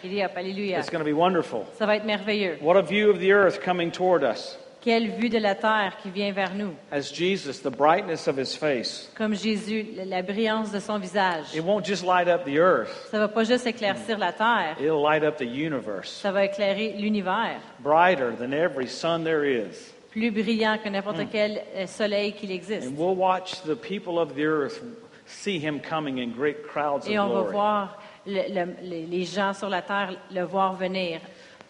Dit, 0.02 0.22
hop, 0.22 0.32
alléluia. 0.36 0.80
It's 0.80 0.90
going 0.90 1.02
to 1.02 1.10
be 1.10 1.16
wonderful. 1.16 1.64
Ça 1.78 1.86
va 1.86 1.96
être 1.96 2.04
merveilleux. 2.04 2.58
What 2.60 2.76
a 2.76 2.82
view 2.82 3.08
of 3.08 3.20
the 3.20 3.32
earth 3.32 3.58
coming 3.64 3.90
toward 3.90 4.22
us. 4.22 4.58
Quelle 4.84 5.12
vue 5.12 5.30
de 5.30 5.38
la 5.38 5.54
terre 5.54 5.96
qui 6.02 6.10
vient 6.10 6.30
vers 6.32 6.54
nous. 6.54 6.74
As 6.92 7.10
Jesus, 7.10 7.62
the 7.62 7.70
brightness 7.74 8.28
of 8.28 8.36
his 8.38 8.54
face. 8.54 9.10
Comme 9.16 9.34
Jésus, 9.34 9.86
la- 9.96 10.04
la 10.04 10.20
brillance 10.22 10.70
de 10.70 10.78
son 10.78 10.98
visage. 10.98 11.54
It 11.54 11.64
won't 11.64 11.86
just 11.86 12.04
light 12.04 12.28
up 12.28 12.44
the 12.44 12.58
earth, 12.58 12.90
Ça 13.10 13.18
va 13.18 13.28
pas 13.28 13.44
juste 13.44 13.66
éclaircir 13.66 14.18
la 14.18 14.32
terre, 14.32 14.76
it'll 14.78 15.00
light 15.02 15.22
up 15.24 15.38
the 15.38 15.46
universe. 15.46 16.10
ça 16.22 16.30
va 16.32 16.44
éclairer 16.44 16.92
l'univers. 16.98 17.60
Brighter 17.80 18.32
than 18.38 18.52
every 18.52 18.86
sun 18.86 19.24
there 19.24 19.42
is. 19.44 19.94
Plus 20.12 20.30
brillant 20.30 20.76
que 20.84 20.90
n'importe 20.90 21.28
quel 21.32 21.62
euh, 21.74 21.86
soleil 21.86 22.32
qu'il 22.34 22.50
existe. 22.50 22.86
And 22.86 22.96
we'll 22.98 23.16
watch 23.16 23.62
the 23.62 23.74
people 23.74 24.18
of 24.18 24.34
the 24.34 24.44
earth 24.44 24.82
see 25.26 25.58
him 25.58 25.80
coming 25.80 26.18
in 26.18 26.28
great 26.36 26.62
crowds 26.68 27.06
of 27.06 27.10
Et 27.10 27.18
on 27.18 27.28
va 27.30 27.40
voir 27.50 27.98
le- 28.26 28.42
le- 28.48 28.74
les 28.82 29.06
les 29.06 29.24
gens 29.24 29.54
sur 29.54 29.70
la 29.70 29.80
terre 29.80 30.10
le 30.30 30.42
voir 30.44 30.74
venir 30.74 31.20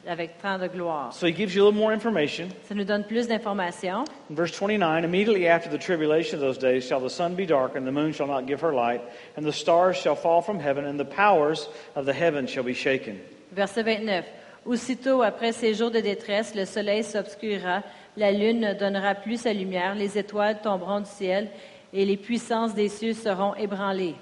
avec 0.07 0.39
tant 0.41 0.59
de 0.59 0.69
gloire. 0.69 1.13
So 1.13 1.27
he 1.27 1.33
gives 1.33 1.55
you 1.55 1.63
a 1.63 1.67
little 1.67 1.79
more 1.79 1.93
information. 1.93 2.49
Ça 2.69 2.75
nous 2.75 2.85
donne 2.85 3.05
plus 3.05 3.27
d'informations. 3.27 4.05
In 4.31 4.35
verse 4.35 4.53
29, 4.53 5.05
immediately 5.05 5.47
after 5.47 5.71
the 5.71 5.79
tribulation 5.79 6.37
of 6.37 6.41
those 6.41 6.59
days 6.59 6.85
shall 6.85 7.01
the 7.01 7.11
sun 7.11 7.35
be 7.35 7.47
darkened, 7.47 7.87
the 7.87 7.93
moon 7.93 8.13
shall 8.13 8.27
not 8.27 8.47
give 8.47 8.61
her 8.61 8.73
light, 8.73 9.01
and 9.37 9.45
the 9.45 9.53
stars 9.53 9.97
shall 9.97 10.17
fall 10.17 10.43
from 10.43 10.59
heaven, 10.59 10.85
and 10.85 10.99
the 10.99 11.05
powers 11.05 11.69
of 11.95 12.07
the 12.07 12.13
heaven 12.13 12.47
shall 12.47 12.65
be 12.65 12.75
shaken. 12.75 13.21
Verset 13.53 13.85
29. 13.85 14.25
Aussitôt 14.67 15.23
après 15.23 15.53
ces 15.53 15.75
jours 15.75 15.91
de 15.91 16.01
détresse, 16.01 16.55
le 16.55 16.65
soleil 16.65 17.05
s'obscurera, 17.05 17.83
la 18.17 18.33
lune 18.33 18.61
ne 18.61 18.73
donnera 18.73 19.15
plus 19.15 19.43
sa 19.43 19.53
lumière, 19.53 19.95
les 19.95 20.17
étoiles 20.17 20.61
tomberont 20.63 21.01
du 21.01 21.11
ciel 21.11 21.51
et 21.93 22.05
les 22.05 22.17
puissances 22.17 22.75
des 22.75 22.89
cieux 22.89 23.13
seront 23.13 23.55
ébranlées. 23.55 24.15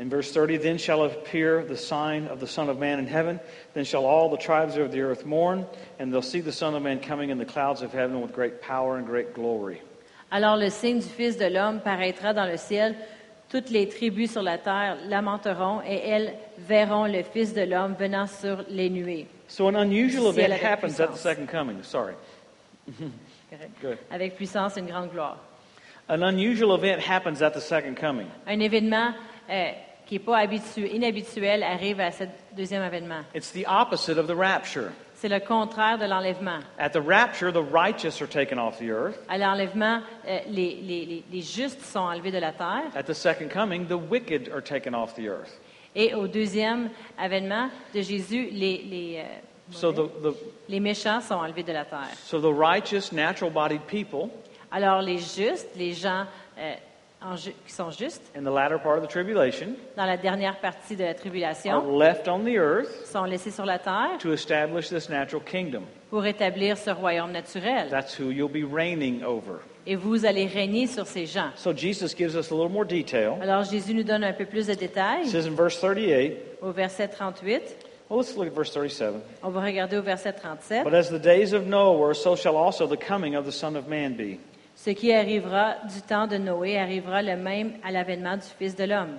In 0.00 0.08
verse 0.08 0.32
30, 0.32 0.56
then 0.56 0.78
shall 0.78 1.04
appear 1.04 1.62
the 1.62 1.76
sign 1.76 2.26
of 2.28 2.40
the 2.40 2.46
Son 2.46 2.70
of 2.70 2.78
Man 2.78 2.98
in 2.98 3.06
heaven. 3.06 3.38
Then 3.74 3.84
shall 3.84 4.06
all 4.06 4.30
the 4.30 4.38
tribes 4.38 4.78
of 4.78 4.92
the 4.92 5.02
earth 5.02 5.26
mourn, 5.26 5.66
and 5.98 6.10
they'll 6.10 6.22
see 6.22 6.40
the 6.40 6.52
Son 6.52 6.74
of 6.74 6.82
Man 6.82 7.00
coming 7.00 7.28
in 7.28 7.36
the 7.36 7.44
clouds 7.44 7.82
of 7.82 7.92
heaven 7.92 8.22
with 8.22 8.32
great 8.32 8.62
power 8.62 8.96
and 8.96 9.06
great 9.06 9.34
glory. 9.34 9.82
Alors 10.32 10.56
le 10.56 10.70
signe 10.70 11.00
du 11.00 11.06
Fils 11.06 11.36
de 11.36 11.48
l'homme 11.50 11.80
paraîtra 11.80 12.32
dans 12.32 12.46
le 12.50 12.56
ciel. 12.56 12.96
Toutes 13.50 13.68
les 13.68 13.90
tribus 13.90 14.30
sur 14.30 14.42
la 14.42 14.56
terre 14.56 14.96
lamenteront 15.06 15.82
et 15.84 16.00
elles 16.08 16.34
verront 16.56 17.04
le 17.04 17.22
Fils 17.22 17.52
de 17.52 17.62
l'homme 17.62 17.94
venant 17.98 18.26
sur 18.26 18.64
les 18.70 18.88
nuées. 18.88 19.26
So 19.48 19.66
an 19.66 19.74
unusual 19.74 20.32
Ciel 20.32 20.46
event 20.46 20.52
avec 20.54 20.64
happens 20.64 21.00
at 21.00 21.08
the 21.08 21.10
puissance. 21.10 21.20
second 21.20 21.46
coming. 21.46 21.82
Sorry. 21.82 22.14
correct. 23.50 23.80
Good. 23.82 23.98
Avec 24.10 24.34
puissance 24.34 24.78
et 24.78 24.80
une 24.80 24.86
grande 24.86 25.10
gloire. 25.10 25.36
An 26.08 26.22
unusual 26.22 26.74
event 26.74 27.02
happens 27.06 27.42
at 27.42 27.50
the 27.50 27.60
second 27.60 27.96
coming. 27.96 28.28
Un 28.46 28.60
événement 28.60 29.12
euh, 29.50 29.72
qui 30.10 30.16
n'est 30.16 30.24
pas 30.24 30.38
habitu- 30.44 30.88
inhabituel 30.92 31.62
arrive 31.62 32.00
à 32.00 32.10
ce 32.10 32.24
deuxième 32.56 32.82
événement. 32.82 33.20
It's 33.32 33.52
the 33.52 33.64
opposite 33.68 34.18
of 34.18 34.26
the 34.26 34.34
rapture. 34.36 34.90
C'est 35.14 35.28
le 35.28 35.38
contraire 35.38 35.98
de 35.98 36.04
l'enlèvement. 36.04 36.58
At 36.80 36.90
the 36.90 37.00
rapture, 37.06 37.52
the 37.52 37.62
righteous 37.72 38.20
are 38.20 38.26
taken 38.28 38.58
off 38.58 38.76
the 38.80 38.88
earth. 38.90 39.16
À 39.28 39.38
l'enlèvement, 39.38 40.00
euh, 40.26 40.38
les, 40.48 40.80
les- 40.82 41.04
les- 41.06 41.24
les 41.30 41.42
justes 41.42 41.82
sont 41.82 42.00
enlevés 42.00 42.32
de 42.32 42.38
la 42.38 42.50
terre. 42.50 42.90
At 42.96 43.04
the 43.04 43.14
second 43.14 43.50
coming, 43.52 43.86
the 43.86 43.92
wicked 44.10 44.50
are 44.52 44.60
taken 44.60 44.96
off 44.96 45.14
the 45.14 45.26
earth. 45.28 45.60
Et 45.94 46.12
au 46.14 46.26
deuxième 46.26 46.90
événement 47.22 47.68
de 47.94 48.00
Jésus, 48.00 48.48
les, 48.50 48.78
les, 48.90 49.18
euh, 49.20 49.22
So 49.70 49.92
the, 49.92 50.08
the, 50.24 50.34
les 50.68 50.80
méchants 50.80 51.20
sont 51.20 51.34
enlevés 51.36 51.62
de 51.62 51.72
la 51.72 51.84
terre. 51.84 52.08
so 52.24 52.40
the 52.40 52.52
righteous, 52.52 53.12
natural 53.12 53.52
bodied 53.52 53.82
people 53.86 54.28
Alors 54.72 55.02
les 55.02 55.18
justes, 55.18 55.68
les 55.76 55.92
gens 55.92 56.24
euh, 56.58 56.74
en 57.22 57.36
ju- 57.36 57.52
qui 57.66 57.72
sont 57.72 57.90
justes, 57.90 58.22
in 58.36 58.42
the 58.42 58.50
latter 58.50 58.78
part 58.78 58.98
of 58.98 59.02
the 59.06 59.10
tribulation 59.10 59.74
dans 59.96 60.06
la 60.06 60.16
dernière 60.16 60.58
partie 60.60 60.96
de 60.96 61.04
la 61.04 61.10
are 61.10 61.14
tribulation, 61.16 61.98
left 61.98 62.28
on 62.28 62.40
the 62.44 62.56
earth 62.56 63.06
sont 63.06 63.24
laissés 63.24 63.50
sur 63.50 63.64
la 63.66 63.78
terre 63.78 64.18
to 64.18 64.32
establish 64.32 64.88
this 64.88 65.08
natural 65.08 65.42
kingdom. 65.42 65.82
pour 66.10 66.24
établir 66.26 66.76
ce 66.78 66.90
royaume 66.90 67.32
naturel. 67.32 67.88
That's 67.90 68.18
who 68.18 68.30
you'll 68.30 68.48
be 68.48 68.64
reigning 68.64 69.22
over. 69.22 69.60
Et 69.86 69.96
vous 69.96 70.24
allez 70.26 70.46
régner 70.46 70.86
sur 70.86 71.06
ces 71.06 71.26
gens. 71.26 71.50
So 71.56 71.72
Jesus 71.74 72.14
gives 72.14 72.34
us 72.36 72.50
a 72.50 72.54
little 72.54 72.68
more 72.70 72.84
detail. 72.84 73.38
Alors 73.40 73.64
Jésus 73.64 73.94
nous 73.94 74.02
donne 74.02 74.24
un 74.24 74.32
peu 74.32 74.44
plus 74.44 74.66
de 74.66 74.72
It 74.72 74.80
détails 74.80 75.26
says 75.28 75.46
in 75.46 75.54
verse 75.54 75.78
38, 75.80 76.36
au 76.62 76.70
verset 76.72 77.08
38. 77.08 77.76
well, 78.08 78.18
let's 78.18 78.36
look 78.36 78.46
at 78.48 78.54
verse 78.54 78.72
37. 78.72 79.20
On 79.42 79.50
va 79.50 79.60
regarder 79.60 79.96
au 79.96 80.02
verset 80.02 80.32
37. 80.32 80.84
But 80.84 80.94
as 80.94 81.08
the 81.10 81.18
days 81.18 81.52
of 81.52 81.66
Noah 81.66 81.96
were, 81.96 82.14
so 82.14 82.34
shall 82.36 82.56
also 82.56 82.86
the 82.86 82.96
coming 82.96 83.34
of 83.36 83.44
the 83.46 83.52
Son 83.52 83.76
of 83.76 83.88
Man 83.88 84.16
be. 84.16 84.38
Ce 84.82 84.88
qui 84.94 85.12
arrivera 85.12 85.74
du 85.92 86.00
temps 86.00 86.26
de 86.26 86.38
Noé 86.38 86.78
arrivera 86.78 87.20
le 87.20 87.36
même 87.36 87.72
à 87.84 87.92
l'avènement 87.92 88.36
du 88.36 88.46
Fils 88.58 88.74
de 88.74 88.84
l'homme. 88.84 89.18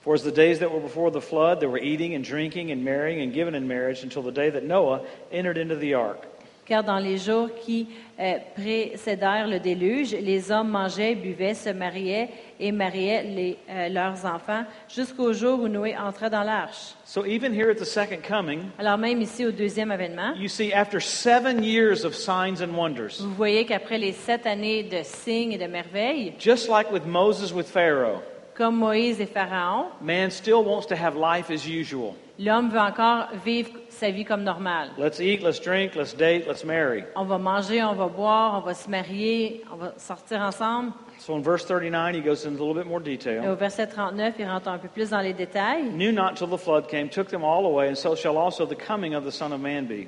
For 0.00 0.14
as 0.14 0.22
the 0.22 0.32
days 0.32 0.58
that 0.60 0.70
were 0.70 0.80
before 0.80 1.10
the 1.10 1.20
flood, 1.20 1.60
they 1.60 1.66
were 1.66 1.82
eating 1.82 2.14
and 2.14 2.24
drinking 2.24 2.72
and 2.72 2.82
marrying 2.82 3.20
and 3.20 3.30
giving 3.30 3.54
in 3.54 3.68
marriage 3.68 4.02
until 4.02 4.22
the 4.22 4.32
day 4.32 4.48
that 4.48 4.64
Noah 4.64 5.02
entered 5.30 5.58
into 5.58 5.76
the 5.76 5.92
ark. 5.92 6.26
Car 6.66 6.82
dans 6.82 6.98
les 6.98 7.18
jours 7.18 7.50
qui 7.62 7.88
euh, 8.18 8.34
précédèrent 8.54 9.46
le 9.46 9.58
déluge, 9.58 10.12
les 10.12 10.50
hommes 10.50 10.70
mangeaient, 10.70 11.14
buvaient, 11.14 11.54
se 11.54 11.70
mariaient 11.70 12.28
et 12.58 12.72
mariaient 12.72 13.22
les- 13.22 13.58
euh, 13.68 13.88
leurs 13.88 14.24
enfants 14.24 14.64
jusqu'au 14.88 15.32
jour 15.32 15.60
où 15.60 15.68
Noé 15.68 15.94
entra 15.96 16.30
dans 16.30 16.42
l'arche. 16.42 16.94
So 17.04 17.24
even 17.26 17.52
here 17.52 17.70
at 17.70 17.74
the 17.76 17.84
second 17.84 18.22
coming, 18.26 18.60
Alors 18.78 18.96
même 18.98 19.20
ici 19.20 19.44
au 19.44 19.50
deuxième 19.50 19.90
avènement, 19.90 20.34
you 20.36 20.48
see 20.48 20.72
after 20.72 21.00
seven 21.00 21.62
years 21.62 22.04
of 22.04 22.14
signs 22.14 22.62
and 22.62 22.74
wonders, 22.76 23.20
vous 23.20 23.34
voyez 23.34 23.64
qu'après 23.64 23.98
les 23.98 24.12
sept 24.12 24.46
années 24.46 24.82
de 24.84 25.02
signes 25.02 25.52
et 25.52 25.58
de 25.58 25.66
merveilles, 25.66 26.32
just 26.38 26.68
like 26.68 26.90
with 26.90 27.04
Moses 27.06 27.52
with 27.52 27.66
Pharaoh, 27.68 28.22
comme 28.54 28.76
Moïse 28.78 29.20
et 29.20 29.26
Pharaon, 29.26 29.86
man 30.00 30.30
still 30.30 30.64
wants 30.64 30.86
to 30.86 30.94
have 30.94 31.14
life 31.14 31.50
as 31.50 31.66
usual. 31.68 32.14
L'homme 32.38 32.68
veut 32.70 32.78
encore 32.78 33.28
vivre 33.44 33.70
sa 33.88 34.10
vie 34.10 34.24
comme 34.24 34.42
normale. 34.42 34.90
Let's 34.98 35.20
eat, 35.20 35.42
let's 35.42 35.60
drink, 35.60 35.94
let's 35.94 36.14
date, 36.14 36.46
let's 36.46 36.64
marry. 36.64 37.04
On 37.14 37.24
va 37.24 37.38
manger, 37.38 37.82
on 37.82 37.94
va 37.94 38.06
boire, 38.08 38.54
on 38.56 38.60
va 38.60 38.74
se 38.74 38.88
marier, 38.88 39.62
on 39.72 39.76
va 39.76 39.94
sortir 39.96 40.40
ensemble. 40.40 40.92
So 41.18 41.34
in 41.34 41.42
verse 41.42 41.64
39, 41.64 42.14
he 42.14 42.20
goes 42.20 42.44
into 42.44 42.62
a 42.62 42.64
little 42.64 42.74
bit 42.74 42.86
more 42.86 43.00
Et 43.00 43.10
au 43.10 43.16
detail. 43.16 43.56
verset 43.58 43.86
39, 43.86 44.34
il 44.38 44.46
rentre 44.46 44.68
un 44.68 44.78
peu 44.78 44.88
plus 44.88 45.10
dans 45.10 45.20
les 45.20 45.32
détails. 45.32 45.90
Knew 45.90 46.12
not 46.12 46.34
till 46.34 46.48
the 46.48 46.58
flood 46.58 46.88
came, 46.88 47.08
took 47.08 47.28
them 47.28 47.42
all 47.42 47.64
away, 47.64 47.88
and 47.88 47.94
so 47.94 48.14
shall 48.14 48.36
also 48.36 48.66
the 48.66 48.76
coming 48.76 49.14
of 49.14 49.24
the 49.24 49.32
Son 49.32 49.52
of 49.52 49.60
Man 49.60 49.86
be. 49.86 50.06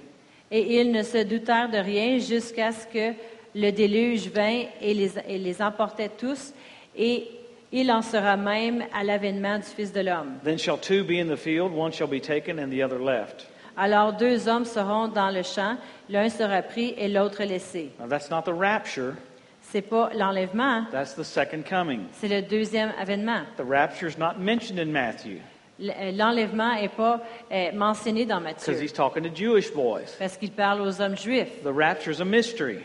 Et 0.50 0.80
ils 0.80 0.90
ne 0.92 1.02
se 1.02 1.25
doutèrent 1.25 1.70
de 1.70 1.78
rien 1.78 2.18
jusqu'à 2.18 2.73
ce 2.73 2.87
que 2.87 3.14
le 3.54 3.70
déluge 3.70 4.28
vint 4.28 4.64
et 4.80 4.94
les, 4.94 5.18
et 5.26 5.38
les 5.38 5.62
emportait 5.62 6.11
tous. 6.11 6.52
Et 6.97 7.28
il 7.72 7.90
en 7.90 8.02
sera 8.02 8.37
même 8.37 8.84
à 8.94 9.04
l'avènement 9.04 9.59
du 9.59 9.64
Fils 9.64 9.92
de 9.92 10.00
l'homme. 10.00 10.38
Then 10.44 10.59
shall 10.59 10.78
two 10.78 11.04
be 11.04 11.18
in 11.20 11.26
the 11.28 11.37
field, 11.38 11.72
one 11.74 11.92
shall 11.92 12.09
be 12.09 12.20
taken, 12.20 12.59
and 12.59 12.70
the 12.70 12.83
other 12.83 12.98
left. 12.98 13.46
Alors 13.76 14.12
deux 14.14 14.48
hommes 14.48 14.64
seront 14.64 15.09
dans 15.09 15.31
le 15.31 15.42
champ, 15.42 15.76
l'un 16.09 16.28
sera 16.28 16.62
pris 16.62 16.94
et 16.96 17.09
l'autre 17.09 17.44
laissé. 17.44 17.90
Now 18.00 18.09
that's 18.09 18.31
not 18.31 18.42
the 18.42 18.54
rapture, 18.54 19.14
C'est 19.61 19.83
pas 19.83 20.11
l'enlèvement, 20.14 20.87
that's 20.90 21.14
the 21.14 21.22
second 21.22 21.62
coming. 21.68 22.07
c'est 22.12 22.28
le 22.28 22.42
deuxième 22.42 22.92
avènement. 22.98 23.42
The 23.57 23.64
rapture 23.68 24.09
is 24.09 24.18
not 24.18 24.38
mentioned 24.38 24.78
in 24.81 24.90
Matthew 24.90 25.38
L- 25.81 25.94
euh, 25.96 26.11
L'enlèvement 26.11 26.74
n'est 26.74 26.88
pas 26.88 27.20
euh, 27.52 27.70
mentionné 27.72 28.24
dans 28.26 28.40
because 28.40 28.66
Matthieu 28.66 28.83
he's 28.83 28.92
talking 28.92 29.22
to 29.22 29.31
Jewish 29.33 29.70
boys. 29.72 30.16
parce 30.18 30.37
qu'il 30.37 30.50
parle 30.50 30.81
aux 30.81 31.00
hommes 31.00 31.16
juifs. 31.16 31.62
The 31.62 31.68
rapture 31.72 32.11
is 32.12 32.20
a 32.20 32.24
mystery. 32.24 32.78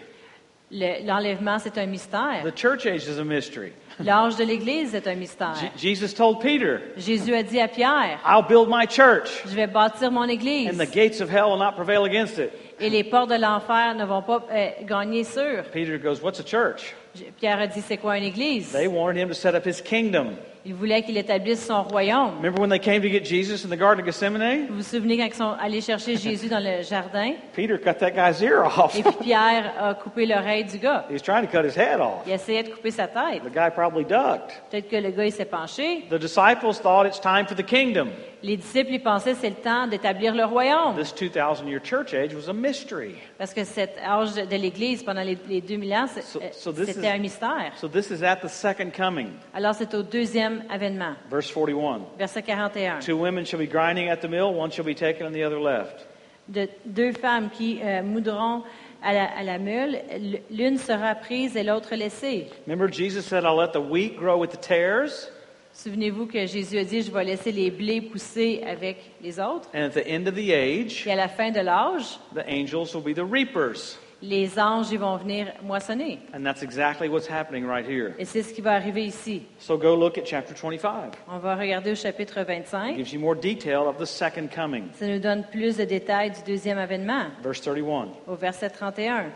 Le- 0.69 1.04
L'enlèvement, 1.06 1.58
c'est 1.58 1.78
un 1.80 1.86
mystère. 1.88 2.43
The 2.43 2.56
church 2.56 2.86
age 2.86 3.08
is 3.08 3.17
a 3.19 3.24
mystery. 3.24 3.72
L'âge 4.04 4.36
de 4.38 4.44
l'Église 4.44 4.96
est 4.96 5.08
un 5.08 5.16
mystère. 5.16 5.54
Je- 5.76 5.80
Jesus 5.90 6.14
told 6.16 6.40
Peter, 6.40 6.78
Jésus 6.98 7.34
a 7.36 7.44
dit 7.44 7.60
à 7.60 7.68
Pierre, 7.68 8.20
I'll 8.26 8.46
build 8.48 8.68
my 8.70 8.86
church, 8.88 9.44
je 9.46 9.54
vais 9.56 9.68
bâtir 9.68 10.12
mon 10.12 10.24
Église 10.28 10.70
and 10.70 10.78
the 10.84 10.90
gates 10.90 11.22
of 11.22 11.30
hell 11.30 11.46
will 11.52 11.58
not 11.60 11.74
prevail 11.76 12.04
against 12.06 12.38
it. 12.40 12.52
et 12.80 12.90
les 12.90 13.04
portes 13.04 13.30
de 13.30 13.36
l'enfer 13.36 13.96
ne 13.96 14.04
vont 14.06 14.22
pas 14.22 14.44
euh, 14.52 14.70
gagner 14.84 15.24
sur. 15.24 15.64
Peter 15.72 15.98
goes, 15.98 16.22
What's 16.22 16.40
a 16.40 16.44
church? 16.44 16.94
Pierre 17.40 17.60
a 17.60 17.68
dit, 17.68 17.82
c'est 17.82 17.98
quoi 17.98 18.18
une 18.18 18.24
Église? 18.24 18.72
They 18.72 18.88
wanted 18.88 19.18
him 19.18 19.28
to 19.30 19.36
set 19.36 19.54
up 19.54 19.66
his 19.68 19.82
kingdom. 19.82 20.36
Il 20.65 20.73
voulait 20.73 21.02
qu'il 21.04 21.17
établisse 21.17 21.65
son 21.65 21.84
royaume. 21.84 22.38
Remember 22.38 22.62
when 22.62 22.69
they 22.69 22.80
came 22.80 23.02
to 23.02 23.10
get 23.10 23.26
Jesus 23.26 23.65
in 23.65 23.69
the 23.69 23.78
Garden 23.78 23.99
of 23.99 24.06
Gethsemane? 24.06 24.67
Vous 24.69 24.76
vous 24.76 24.82
souvenez 24.82 25.17
quand 25.17 25.26
ils 25.26 25.34
sont 25.34 25.56
allés 25.62 25.82
chercher 25.82 26.15
Jésus 26.15 26.47
dans 26.47 26.63
le 26.63 26.82
jardin? 26.84 27.34
Peter 27.54 27.78
cut 27.78 27.95
that 27.99 28.12
guy's 28.12 28.41
ear 28.41 28.63
off. 28.63 28.95
et 28.97 29.04
puis 29.04 29.12
Pierre 29.23 29.73
a 29.78 29.93
coupé 29.93 30.26
l'oreille 30.26 30.63
du 30.63 30.78
gars. 30.78 31.06
He's 31.10 31.21
trying 31.21 31.45
to 31.45 31.52
cut 31.52 31.65
his 31.67 31.78
head 31.78 31.99
off. 31.99 32.23
Il 32.26 32.32
essayait 32.32 32.63
de 32.63 32.69
couper 32.69 32.91
sa 32.91 33.08
tête. 33.08 33.43
The 33.43 33.54
guy 33.54 33.69
probably 33.76 34.06
ducked. 34.06 34.54
Peut-être 34.71 34.89
que 34.89 34.95
le 34.95 35.12
gars, 35.12 35.26
il 35.26 35.34
s'est 35.34 35.43
penché. 35.43 36.06
The 36.10 36.17
disciples 36.17 36.80
thought 36.82 37.06
it's 37.06 37.19
time 37.19 37.45
for 37.45 37.56
the 37.58 37.65
kingdom. 37.65 38.08
Les 38.44 38.58
disciples, 38.58 38.92
ils 38.92 39.02
pensaient 39.02 39.36
c'est 39.36 39.50
le 39.50 39.56
temps 39.56 39.88
d'établir 39.88 40.36
le 40.36 40.44
royaume. 40.44 40.96
This 40.98 41.14
2,000 41.16 41.66
year 41.70 41.80
church 41.82 42.14
age 42.14 42.34
was 42.36 42.50
a 42.50 42.54
mystery. 42.54 43.16
Parce 43.38 43.54
que 43.54 43.64
cet 43.64 43.98
âge 44.06 44.34
de 44.36 44.56
l'Église, 44.58 45.02
pendant 45.02 45.22
les, 45.24 45.38
les 45.48 45.62
2000 45.62 45.94
ans, 45.94 46.08
So- 46.08 46.40
euh, 46.42 46.50
so 46.52 46.74
this 46.74 46.88
c'était 46.88 47.08
is- 47.08 47.12
un 47.12 47.20
mystère. 47.20 47.72
So 47.78 47.88
this 47.88 48.10
is 48.12 48.22
at 48.22 48.38
the 48.42 48.50
second 48.50 48.92
coming. 48.96 49.30
Alors, 49.54 49.74
c'est 49.76 49.94
au 49.94 50.04
deuxième 50.04 50.64
avènement, 50.70 51.14
Verse 51.32 51.50
41. 51.50 52.02
verset 52.20 52.42
41. 52.42 53.00
Two 53.00 53.16
women 53.18 53.46
shall 53.46 53.60
be 53.60 53.70
grinding 53.70 54.10
at 54.10 54.18
the 54.18 54.28
mill, 54.30 54.54
one 54.54 54.70
shall 54.70 54.86
be 54.86 54.94
taken 54.96 55.26
and 55.26 55.32
the 55.32 55.44
other 55.46 55.60
left. 55.62 56.06
De 56.50 56.68
deux 56.86 57.14
femmes 57.14 57.50
qui 57.50 57.80
euh, 57.82 58.04
moudront 58.04 58.64
à 59.02 59.14
la, 59.14 59.24
à 59.38 59.44
la 59.44 59.58
mule, 59.58 59.98
l- 60.12 60.42
l'une 60.52 60.78
sera 60.78 61.16
prise 61.16 61.56
et 61.56 61.64
l'autre 61.64 61.96
laissée. 61.96 62.48
Remember, 62.68 62.92
Jesus 62.92 63.22
said, 63.22 63.46
I'll 63.46 63.56
let 63.56 63.72
the 63.72 63.80
wheat 63.82 64.18
grow 64.18 64.38
with 64.38 64.50
the 64.52 64.58
tares, 64.60 65.30
Souvenez-vous 65.74 66.28
que 66.28 66.46
Jésus 66.46 66.78
a 66.78 66.84
dit, 66.84 67.02
je 67.02 67.12
vais 67.12 67.24
laisser 67.24 67.52
les 67.52 67.72
blés 67.72 68.00
pousser 68.02 68.62
avec 68.68 68.98
les 69.22 69.40
autres. 69.40 69.68
and 69.74 69.80
at 69.86 69.90
the 69.90 70.06
end 70.08 70.28
of 70.28 70.36
the 70.36 70.52
age, 70.52 71.02
Puis 71.02 71.12
à 71.12 71.16
la 71.16 71.28
fin 71.28 71.50
de 71.52 71.60
l'âge, 71.60 72.20
the 72.36 72.44
angels 72.48 72.94
will 72.94 73.04
be 73.04 73.16
the 73.16 73.24
reapers. 73.26 73.98
les 74.22 74.58
anges 74.58 74.90
ils 74.92 75.00
vont 75.00 75.18
venir 75.18 75.48
moissonner. 75.64 76.20
And 76.34 76.44
that's 76.44 76.62
exactly 76.64 77.10
what's 77.10 77.28
happening 77.30 77.66
right 77.66 77.86
here. 77.86 78.14
Et 78.20 78.24
c'est 78.26 78.44
ce 78.44 78.54
qui 78.54 78.62
va 78.62 78.74
arriver 78.74 79.04
ici. 79.04 79.42
So 79.60 79.76
go 79.78 79.96
look 79.96 80.18
at 80.18 80.26
chapter 80.26 80.54
25. 80.54 81.16
On 81.28 81.40
va 81.40 81.56
regarder 81.56 81.92
au 81.92 81.96
chapitre 81.96 82.38
It 82.38 82.46
25. 82.48 82.96
gives 82.96 83.12
you 83.12 83.20
more 83.20 83.36
detail 83.36 83.88
of 83.88 83.98
the 83.98 84.06
second 84.06 84.48
coming. 84.56 84.84
Ça 84.94 85.08
nous 85.08 85.20
donne 85.20 85.44
plus 85.52 85.76
de 85.78 85.84
détails 85.86 86.32
du 86.32 86.44
deuxième 86.54 86.78
avènement. 86.78 87.26
Verse 87.44 87.60
31. 87.62 88.10
Au 88.28 88.36
verset 88.36 88.70
31, 88.70 89.24
For- 89.24 89.30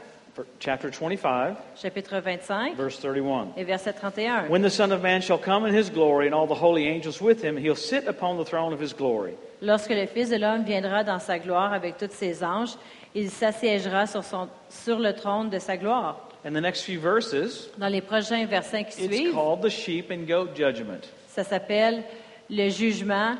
Chapter 0.60 0.90
25, 0.92 1.56
chapitre 1.76 2.20
25 2.22 2.76
verse 2.76 3.00
31. 3.00 3.54
et 3.58 3.64
verset 3.64 3.94
31. 4.00 4.50
When 4.50 4.62
the 4.62 4.70
Son 4.70 4.92
of 4.92 5.02
Man 5.02 5.22
shall 5.22 5.38
come 5.40 5.66
in 5.68 5.74
his 5.74 5.90
glory 5.90 6.28
and 6.28 6.34
all 6.36 6.48
the 6.48 6.54
holy 6.60 6.88
angels 6.88 7.22
with 7.22 7.42
him, 7.44 7.58
he'll 7.58 7.76
sit 7.76 8.08
upon 8.08 8.38
the 8.38 8.46
throne 8.46 8.74
of 8.74 8.80
his 8.80 8.94
glory. 8.94 9.34
Lorsque 9.62 9.90
le 9.90 10.06
Fils 10.06 10.30
de 10.30 10.38
l'homme 10.38 10.64
viendra 10.64 11.04
dans 11.04 11.20
sa 11.20 11.40
gloire 11.40 11.74
avec 11.74 11.98
tous 11.98 12.12
ses 12.12 12.44
anges, 12.44 12.76
il 13.16 13.30
s'assiégera 13.32 14.06
sur, 14.06 14.24
son- 14.24 14.50
sur 14.70 15.00
le 15.00 15.14
trône 15.14 15.50
de 15.50 15.58
sa 15.60 15.76
gloire. 15.78 16.18
And 16.46 16.52
the 16.54 16.62
next 16.62 16.84
few 16.84 17.00
verses, 17.00 17.70
Dans 17.80 17.88
les 17.92 18.02
prochains 18.02 18.46
versets 18.46 18.84
qui 18.86 19.06
it's 19.06 19.16
suivent, 19.16 19.34
called 19.34 19.62
the 19.64 19.70
sheep 19.70 20.12
and 20.12 20.28
goat 20.28 20.50
judgment. 20.56 21.02
ça 21.28 21.44
s'appelle 21.44 22.04
le 22.50 22.70
jugement 22.70 23.36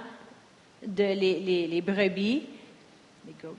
de 0.86 1.04
les, 1.04 1.40
les- 1.40 1.68
les 1.68 1.82
brebis 1.82 2.44
les 3.28 3.34
goats, 3.42 3.54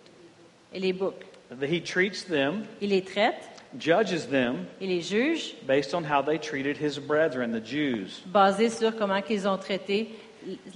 et 0.74 0.80
les 0.80 0.92
boucs. 0.92 1.14
That 1.50 1.68
he 1.70 1.80
treats 1.80 2.24
them, 2.24 2.64
Il 2.80 2.90
les 2.90 3.02
traite, 3.02 3.42
judges 3.78 4.26
them, 4.26 4.66
il 4.80 4.88
les 4.88 5.00
juge, 5.00 5.54
based 5.66 5.94
on 5.94 6.04
how 6.04 6.20
they 6.22 6.38
treated 6.38 6.76
his 6.76 6.98
brethren, 6.98 7.52
the 7.52 7.64
Jews. 7.64 8.22
basé 8.26 8.68
sur 8.68 8.94
comment 8.94 9.22
ils 9.30 9.48
ont 9.48 9.56
traité 9.56 10.08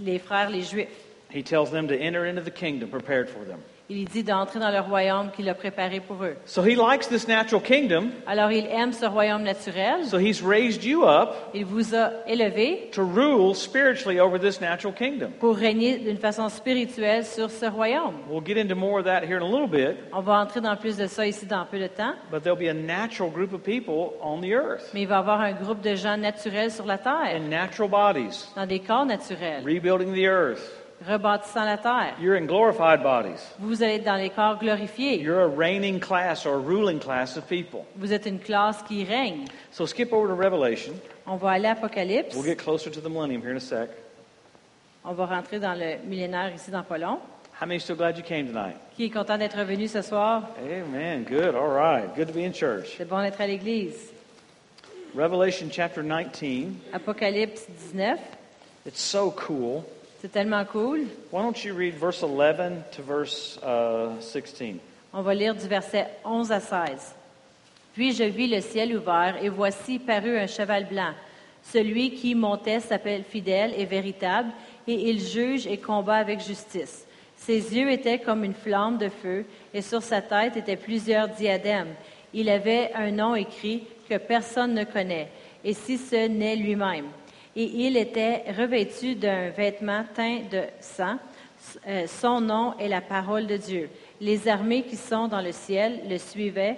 les 0.01 0.19
frères, 0.19 0.49
les 0.51 0.63
Juifs. 0.63 0.89
He 1.35 1.43
tells 1.43 1.71
them 1.71 1.89
to 1.89 1.95
enter 1.95 2.27
into 2.27 2.43
the 2.43 2.51
kingdom 2.51 2.89
prepared 2.91 3.29
for 3.29 3.45
them. 3.45 3.59
Il 3.89 4.07
dit 4.07 4.23
d'entrer 4.23 4.59
dans 4.59 4.71
le 4.71 4.81
royaume 4.81 5.31
qu'il 5.33 5.47
a 5.51 5.55
préparé 5.55 6.01
pour 6.01 6.25
eux. 6.25 6.37
So 6.47 6.63
he 6.63 6.77
likes 6.77 7.09
this 7.09 7.29
natural 7.29 7.61
kingdom. 7.61 8.11
Alors 8.27 8.51
il 8.51 8.65
aime 8.67 8.93
ce 8.93 9.05
royaume 9.05 9.43
naturel. 9.43 10.07
So 10.07 10.19
he's 10.19 10.41
raised 10.43 10.83
you 10.85 11.05
up 11.05 11.35
Il 11.53 11.67
vous 11.67 11.95
a 11.95 12.11
élevé 12.27 12.89
to 12.93 13.03
rule 13.03 13.55
spiritually 13.55 14.19
over 14.19 14.39
this 14.39 14.61
natural 14.63 14.95
kingdom. 14.95 15.33
pour 15.41 15.57
régner 15.57 15.99
d'une 15.99 16.17
façon 16.17 16.49
spirituelle 16.49 17.25
sur 17.27 17.51
ce 17.51 17.67
royaume. 17.67 18.15
We'll 18.31 18.45
get 18.45 18.57
into 18.57 18.75
more 18.77 19.01
of 19.01 19.05
that 19.05 19.25
here 19.25 19.37
in 19.39 19.43
a 19.43 19.51
little 19.51 19.69
bit, 19.69 19.97
On 20.13 20.21
va 20.23 20.39
entrer 20.41 20.61
dans 20.63 20.77
plus 20.77 20.97
de 20.97 21.07
ça 21.07 21.27
ici 21.27 21.45
dans 21.45 21.67
peu 21.67 21.79
de 21.79 21.89
temps, 21.89 22.15
but 22.31 22.43
there'll 22.43 22.57
be 22.59 22.71
a 22.71 22.75
natural 22.75 23.31
group 23.31 23.53
of 23.53 23.63
people 23.63 24.15
on 24.23 24.41
the 24.41 24.53
earth 24.53 24.91
mais 24.95 25.03
il 25.03 25.09
va 25.09 25.17
y 25.17 25.19
avoir 25.19 25.41
un 25.41 25.53
groupe 25.53 25.83
de 25.83 25.97
gens 25.97 26.17
naturels 26.17 26.71
sur 26.71 26.87
la 26.87 26.99
terre, 26.99 27.35
in 27.37 27.49
natural 27.51 27.91
bodies, 27.91 28.47
dans 28.57 28.67
des 28.67 28.81
corps 28.81 29.05
naturels, 29.05 29.63
rebuilding 29.67 30.15
the 30.15 30.25
earth. 30.27 30.79
Rebâtissant 31.07 31.65
la 31.65 31.77
terre. 31.77 32.15
You're 32.21 32.37
in 32.37 32.47
glorified 32.47 33.03
bodies. 33.03 33.41
Vous 33.59 33.83
allez 33.83 33.97
être 33.97 34.05
dans 34.05 34.17
les 34.17 34.31
corps 34.31 34.59
glorifiés. 34.59 35.21
You're 35.21 35.43
a 35.43 35.49
reigning 35.49 36.01
class 36.01 36.47
or 36.47 36.55
a 36.55 36.59
ruling 36.59 36.99
class 36.99 37.37
of 37.37 37.47
people. 37.49 37.85
Vous 37.97 38.13
êtes 38.13 38.27
une 38.27 38.39
classe 38.39 38.83
qui 38.83 39.05
règne. 39.05 39.45
So 39.71 39.87
skip 39.87 40.13
over 40.13 40.29
to 40.29 40.35
Revelation. 40.35 40.95
On 41.27 41.37
va 41.37 41.51
aller 41.51 41.69
à 41.69 41.73
Apocalypse. 41.73 42.35
We'll 42.35 42.45
get 42.45 42.57
closer 42.59 42.91
to 42.91 43.01
the 43.01 43.09
millennium 43.09 43.43
here 43.43 43.53
in 43.53 43.57
a 43.57 43.61
sec. 43.61 43.91
On 45.05 45.13
va 45.15 45.27
rentrer 45.27 45.59
dans 45.59 45.75
le 45.75 45.97
millénaire 46.07 46.55
ici 46.55 46.71
dans 46.71 46.85
pas 46.85 46.99
long. 46.99 47.19
How 47.61 47.67
many 47.67 47.77
are 47.77 47.81
still 47.81 47.97
glad 47.97 48.17
you 48.17 48.25
came 48.25 48.47
tonight? 48.47 48.77
Qui 48.97 49.05
est 49.05 49.11
content 49.11 49.39
d'être 49.39 49.57
revenu 49.57 49.87
ce 49.87 50.03
soir? 50.03 50.49
Amen. 50.59 51.25
Good. 51.25 51.55
All 51.55 51.69
right. 51.69 52.15
Good 52.17 52.29
to 52.29 52.33
be 52.33 52.45
in 52.45 52.53
church. 52.53 52.95
C'est 52.97 53.09
bon 53.09 53.23
d'être 53.23 53.41
à 53.41 53.47
l'église. 53.47 54.11
Revelation 55.15 55.69
chapter 55.71 56.03
19. 56.03 56.75
Apocalypse 56.93 57.67
19. 57.93 58.19
It's 58.87 59.01
so 59.01 59.31
cool. 59.31 59.85
C'est 60.23 60.31
tellement 60.31 60.65
cool. 60.65 61.01
Why 61.33 61.43
don't 61.43 61.65
you 61.65 61.75
read 61.75 61.95
verse 61.95 62.23
11 62.23 62.85
to 62.93 63.03
verse 63.03 63.59
uh, 63.61 64.21
16? 64.21 64.79
On 65.13 65.21
va 65.21 65.35
lire 65.35 65.53
du 65.53 65.67
verset 65.67 66.07
11 66.25 66.53
à 66.53 66.61
16. 66.61 67.17
Puis 67.93 68.13
je 68.13 68.23
vis 68.23 68.47
le 68.47 68.61
ciel 68.61 68.97
ouvert, 68.97 69.37
et 69.43 69.49
voici 69.49 69.99
parut 69.99 70.39
un 70.39 70.47
cheval 70.47 70.87
blanc. 70.87 71.11
Celui 71.65 72.15
qui 72.15 72.37
montait 72.37 72.79
s'appelle 72.79 73.25
fidèle 73.25 73.75
et 73.77 73.85
véritable, 73.85 74.53
et 74.87 75.11
il 75.11 75.19
juge 75.19 75.67
et 75.67 75.79
combat 75.79 76.19
avec 76.19 76.39
justice. 76.39 77.05
Ses 77.37 77.77
yeux 77.77 77.91
étaient 77.91 78.21
comme 78.21 78.45
une 78.45 78.55
flamme 78.55 78.99
de 78.99 79.09
feu, 79.09 79.45
et 79.75 79.83
sur 79.83 80.05
sa 80.05 80.23
tête 80.23 80.57
étaient 80.57 80.77
plusieurs 80.77 81.27
diadèmes. 81.31 81.95
Il 82.33 82.49
avait 82.49 82.93
un 82.95 83.11
nom 83.11 83.35
écrit 83.35 83.89
que 84.09 84.19
personne 84.19 84.75
ne 84.75 84.85
connaît, 84.85 85.31
et 85.65 85.75
si 85.75 85.99
ce 85.99 86.29
n'est 86.29 86.55
lui-même. 86.55 87.07
Et 87.55 87.65
il 87.87 87.97
était 87.97 88.45
revêtu 88.57 89.15
d'un 89.15 89.51
vêtement 89.51 90.05
teint 90.15 90.41
de 90.51 90.63
sang. 90.81 91.17
Euh, 91.87 92.07
son 92.07 92.41
nom 92.41 92.75
est 92.79 92.89
la 92.89 93.01
parole 93.01 93.47
de 93.47 93.57
Dieu. 93.57 93.89
Les 94.21 94.49
armées 94.49 94.83
qui 94.83 94.97
sont 94.97 95.29
dans 95.29 95.41
le 95.41 95.53
ciel 95.53 96.01
le 96.09 96.19
suivaient 96.19 96.77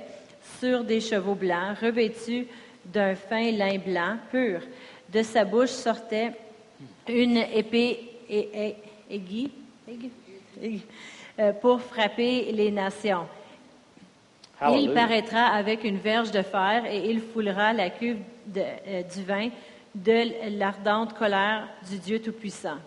sur 0.60 0.84
des 0.84 1.00
chevaux 1.00 1.34
blancs, 1.34 1.78
revêtus 1.80 2.46
d'un 2.84 3.14
fin 3.14 3.50
lin 3.52 3.78
blanc 3.78 4.16
pur. 4.30 4.60
De 5.12 5.22
sa 5.22 5.44
bouche 5.44 5.70
sortait 5.70 6.32
une 7.08 7.36
épée 7.38 8.00
ai- 8.28 8.48
ai- 8.54 8.76
aiguë, 9.10 9.50
euh, 11.38 11.52
pour 11.52 11.80
frapper 11.80 12.50
les 12.52 12.70
nations. 12.70 13.26
Il 14.78 14.92
paraîtra 14.94 15.46
avec 15.46 15.84
une 15.84 15.98
verge 15.98 16.30
de 16.30 16.42
fer 16.42 16.84
et 16.86 17.10
il 17.10 17.20
foulera 17.20 17.72
la 17.72 17.90
cuve 17.90 18.18
de- 18.46 18.60
euh, 18.60 19.02
du 19.02 19.22
vin 19.24 19.48
de 19.94 20.58
l'ardente 20.58 21.14
colère 21.14 21.68
du 21.90 21.98
Dieu 21.98 22.20
Tout-Puissant. 22.20 22.78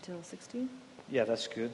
Until 0.00 0.14
16. 0.22 0.66
Yeah, 1.12 1.24
that's 1.24 1.48
good. 1.48 1.70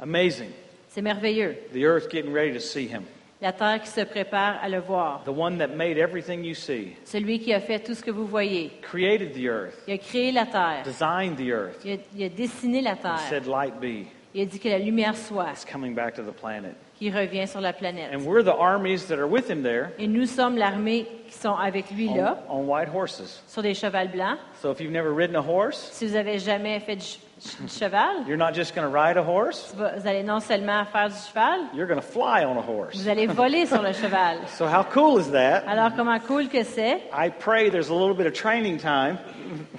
Amazing. 0.00 0.50
C'est 0.88 1.02
merveilleux. 1.02 1.56
The 1.72 1.84
earth 1.84 2.10
getting 2.10 2.32
ready 2.32 2.52
to 2.52 2.60
see 2.60 2.86
him. 2.86 3.02
La 3.40 3.52
terre 3.52 3.80
qui 3.82 3.88
se 3.88 4.02
prépare 4.02 4.58
à 4.62 4.68
le 4.68 4.78
voir. 4.80 5.22
The 5.24 5.28
one 5.36 5.58
that 5.58 5.68
made 5.74 5.98
everything 5.98 6.44
you 6.44 6.54
see, 6.54 6.94
Celui 7.04 7.40
qui 7.40 7.52
a 7.52 7.60
fait 7.60 7.80
tout 7.80 7.94
ce 7.94 8.02
que 8.02 8.10
vous 8.12 8.24
voyez. 8.26 8.70
created 8.82 9.32
the 9.34 9.46
earth, 9.48 9.74
Il 9.88 9.94
a 9.94 9.98
créé 9.98 10.30
la 10.32 10.46
terre. 10.46 10.82
designed 10.84 11.36
the 11.36 11.50
earth, 11.50 11.84
Il 11.84 11.92
a, 11.92 11.96
il 12.14 12.22
a 12.24 12.28
dessiné 12.28 12.80
la 12.80 12.92
and 12.92 12.96
terre. 13.02 13.18
said, 13.28 13.46
Light 13.46 13.74
be. 13.80 14.06
Il 14.34 14.42
a 14.42 14.44
dit 14.46 14.60
que 14.60 14.68
la 14.68 14.78
lumière 14.78 15.16
soit, 15.16 15.50
It's 15.50 15.64
coming 15.64 15.92
back 15.94 16.14
to 16.14 16.22
the 16.22 16.32
planet. 16.32 16.74
Qui 16.98 17.10
revient 17.10 17.46
sur 17.48 17.60
la 17.60 17.72
planète. 17.72 18.10
And 18.14 18.24
we're 18.24 18.42
the 18.44 18.56
armies 18.56 19.06
that 19.08 19.18
are 19.18 19.26
with 19.28 19.48
him 19.50 19.62
there 19.62 19.90
Et 19.98 20.06
nous 20.06 20.26
sommes 20.26 20.56
l'armée 20.56 21.06
qui 21.28 21.34
sont 21.38 21.54
avec 21.54 21.90
lui 21.90 22.08
on, 22.10 22.16
là, 22.16 22.38
on 22.48 22.60
white 22.64 22.88
horses. 22.94 23.42
sur 23.48 23.62
des 23.62 23.74
chevals 23.74 24.08
blancs. 24.12 24.38
So 24.60 24.70
if 24.70 24.80
you've 24.80 24.92
never 24.92 25.12
ridden 25.12 25.34
a 25.36 25.40
horse, 25.42 25.90
Si 25.92 26.06
vous 26.06 26.14
avez 26.16 26.38
jamais 26.38 26.78
fait 26.80 26.96
du, 26.96 27.02
ch- 27.04 27.18
du 27.60 27.68
cheval, 27.68 28.24
you're 28.28 28.36
not 28.36 28.52
just 28.54 28.74
going 28.74 28.86
to 28.86 28.92
ride 28.92 29.16
a 29.16 29.22
horse, 29.22 29.74
vous 29.76 29.82
vous 30.00 30.06
allez 30.06 30.22
non 30.22 30.38
seulement 30.38 30.84
faire 30.84 31.08
du 31.08 31.14
cheval, 31.16 31.60
you're 31.74 31.88
going 31.88 32.00
to 32.00 32.06
fly 32.06 32.44
on 32.44 32.56
a 32.56 32.62
horse. 32.62 32.94
vous 32.94 33.08
allez 33.08 33.26
voler 33.26 33.66
sur 33.66 33.82
le 33.82 33.92
cheval. 33.92 34.38
So 34.46 34.66
how 34.66 34.84
cool 34.84 35.18
is 35.18 35.30
that? 35.32 35.64
Alors 35.66 35.94
comment 35.96 36.20
cool 36.20 36.48
que 36.48 36.62
c'est? 36.62 37.00
I 37.12 37.30
pray 37.30 37.68
there's 37.70 37.88
a 37.88 37.94
little 37.94 38.14
bit 38.14 38.26
of 38.26 38.32
training 38.34 38.78
time. 38.78 39.18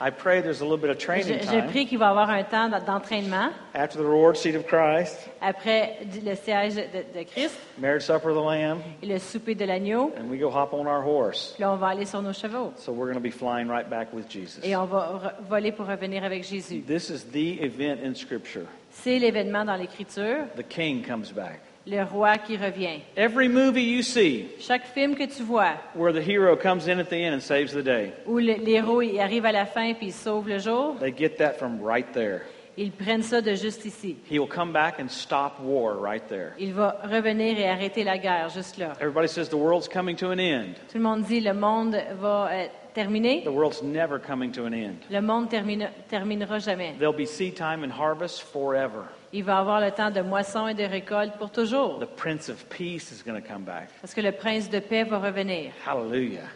I 0.00 0.10
pray 0.10 0.40
there's 0.42 0.60
a 0.60 0.64
little 0.64 0.76
bit 0.76 0.90
of 0.90 0.98
Je, 0.98 1.04
training 1.04 1.38
je 1.40 1.48
time 1.48 1.66
prie 1.70 1.86
qu'il 1.86 1.98
va 1.98 2.06
y 2.06 2.08
avoir 2.10 2.28
un 2.30 2.42
temps 2.42 2.68
d'entraînement 2.68 3.50
after 3.74 3.98
the 3.98 4.04
reward 4.06 4.36
seat 4.36 4.54
of 4.56 4.66
Christ, 4.66 5.28
après 5.40 5.98
le 6.24 6.34
siège 6.34 6.74
de, 6.74 7.18
de 7.18 7.24
Christ 7.24 7.56
marriage 7.78 8.02
supper 8.02 8.30
of 8.30 8.36
the 8.36 8.44
Lamb, 8.44 8.78
et 9.02 9.06
le 9.06 9.18
souper 9.18 9.54
de 9.54 9.64
l'agneau. 9.64 10.12
and 10.18 10.28
we 10.30 10.38
go 10.38 10.50
hop 10.50 10.72
on 10.72 10.86
our 10.86 11.02
horse. 11.02 11.52
Puis 11.54 11.62
là, 11.62 11.72
on 11.72 11.76
va 11.76 11.88
aller 11.88 12.04
sur 12.06 12.20
nos 12.20 12.32
chevaux. 12.32 12.72
So 12.76 12.92
we're 12.92 13.10
going 13.10 13.14
to 13.14 13.20
be 13.20 13.30
flying 13.32 13.68
right 13.68 13.88
back 13.88 14.12
with 14.12 14.28
Jesus. 14.28 14.60
Et 14.64 14.74
on 14.76 14.84
va 14.86 14.98
re- 15.22 15.48
voler 15.48 15.72
pour 15.72 15.86
revenir 15.86 16.24
avec 16.24 16.44
Jésus. 16.44 16.82
This 16.82 17.08
is 17.10 17.24
the 17.32 17.62
event 17.62 17.98
in 18.04 18.14
Scripture. 18.14 18.66
C'est 18.90 19.18
l'événement 19.18 19.64
dans 19.64 19.76
l'Écriture, 19.76 20.46
The 20.56 20.66
King 20.68 21.02
comes 21.04 21.32
back. 21.34 21.60
Le 21.86 22.02
roi 22.02 22.38
qui 22.38 22.56
revient. 22.56 23.00
Every 23.16 23.48
movie 23.48 23.82
you 23.82 24.02
see 24.02 24.46
Chaque 24.60 24.86
film 24.94 25.14
que 25.14 25.26
tu 25.26 25.42
vois, 25.42 25.74
where 25.94 26.12
the 26.12 26.26
hero 26.26 26.56
comes 26.56 26.86
in 26.88 26.98
at 26.98 27.08
the 27.10 27.16
end 27.16 27.34
and 27.34 27.40
saves 27.40 27.72
the 27.72 27.82
day, 27.82 28.12
où 28.26 28.38
l'héros 28.38 29.02
arrive 29.20 29.44
à 29.44 29.52
la 29.52 29.66
fin 29.66 29.92
puis 29.94 30.06
il 30.06 30.12
sauve 30.12 30.48
le 30.48 30.58
jour, 30.58 30.96
they 31.00 31.12
get 31.16 31.36
that 31.38 31.54
from 31.58 31.80
right 31.82 32.10
there. 32.12 32.42
ils 32.76 32.90
prennent 32.90 33.22
ça 33.22 33.40
de 33.40 33.54
juste 33.54 33.84
ici. 33.84 34.16
He 34.30 34.38
will 34.38 34.48
come 34.48 34.72
back 34.72 34.98
and 34.98 35.08
stop 35.08 35.60
war 35.60 35.94
right 35.96 36.26
there. 36.28 36.52
Il 36.58 36.72
va 36.72 36.96
revenir 37.04 37.58
et 37.58 37.68
arrêter 37.68 38.02
la 38.02 38.18
guerre 38.18 38.48
juste 38.48 38.78
là. 38.78 38.94
Everybody 39.00 39.28
says 39.28 39.48
the 39.48 39.54
world's 39.54 39.88
coming 39.88 40.16
to 40.16 40.30
an 40.30 40.38
end. 40.38 40.74
Tout 40.90 40.98
le 40.98 41.04
monde 41.04 41.22
dit 41.22 41.40
le 41.40 41.54
monde 41.54 41.96
va 42.20 42.48
euh, 42.50 42.66
terminer. 42.94 43.42
The 43.44 43.48
world's 43.52 43.82
never 43.82 44.18
coming 44.18 44.50
to 44.52 44.64
an 44.64 44.72
end. 44.72 44.96
Le 45.10 45.20
monde 45.20 45.48
termine- 45.48 45.90
terminera 46.08 46.58
jamais. 46.58 46.94
There'll 46.98 47.14
be 47.14 47.26
seed 47.26 47.54
time 47.54 47.84
and 47.84 47.92
harvest 47.92 48.42
forever. 48.42 49.04
Il 49.36 49.42
va 49.42 49.58
avoir 49.58 49.80
le 49.80 49.90
temps 49.90 50.12
de 50.12 50.20
moisson 50.20 50.68
et 50.68 50.74
de 50.74 50.84
récolte 50.84 51.32
pour 51.38 51.50
toujours. 51.50 51.98
The 51.98 52.06
Prince 52.06 52.48
of 52.48 52.64
Peace 52.68 53.10
is 53.10 53.20
going 53.20 53.34
to 53.34 53.44
come 53.44 53.64
back. 53.64 53.88
Parce 54.00 54.14
que 54.14 54.20
le 54.20 54.30
prince 54.30 54.70
de 54.70 54.78
paix 54.78 55.02
va 55.02 55.18
revenir. 55.18 55.72
Hallelujah. 55.84 56.48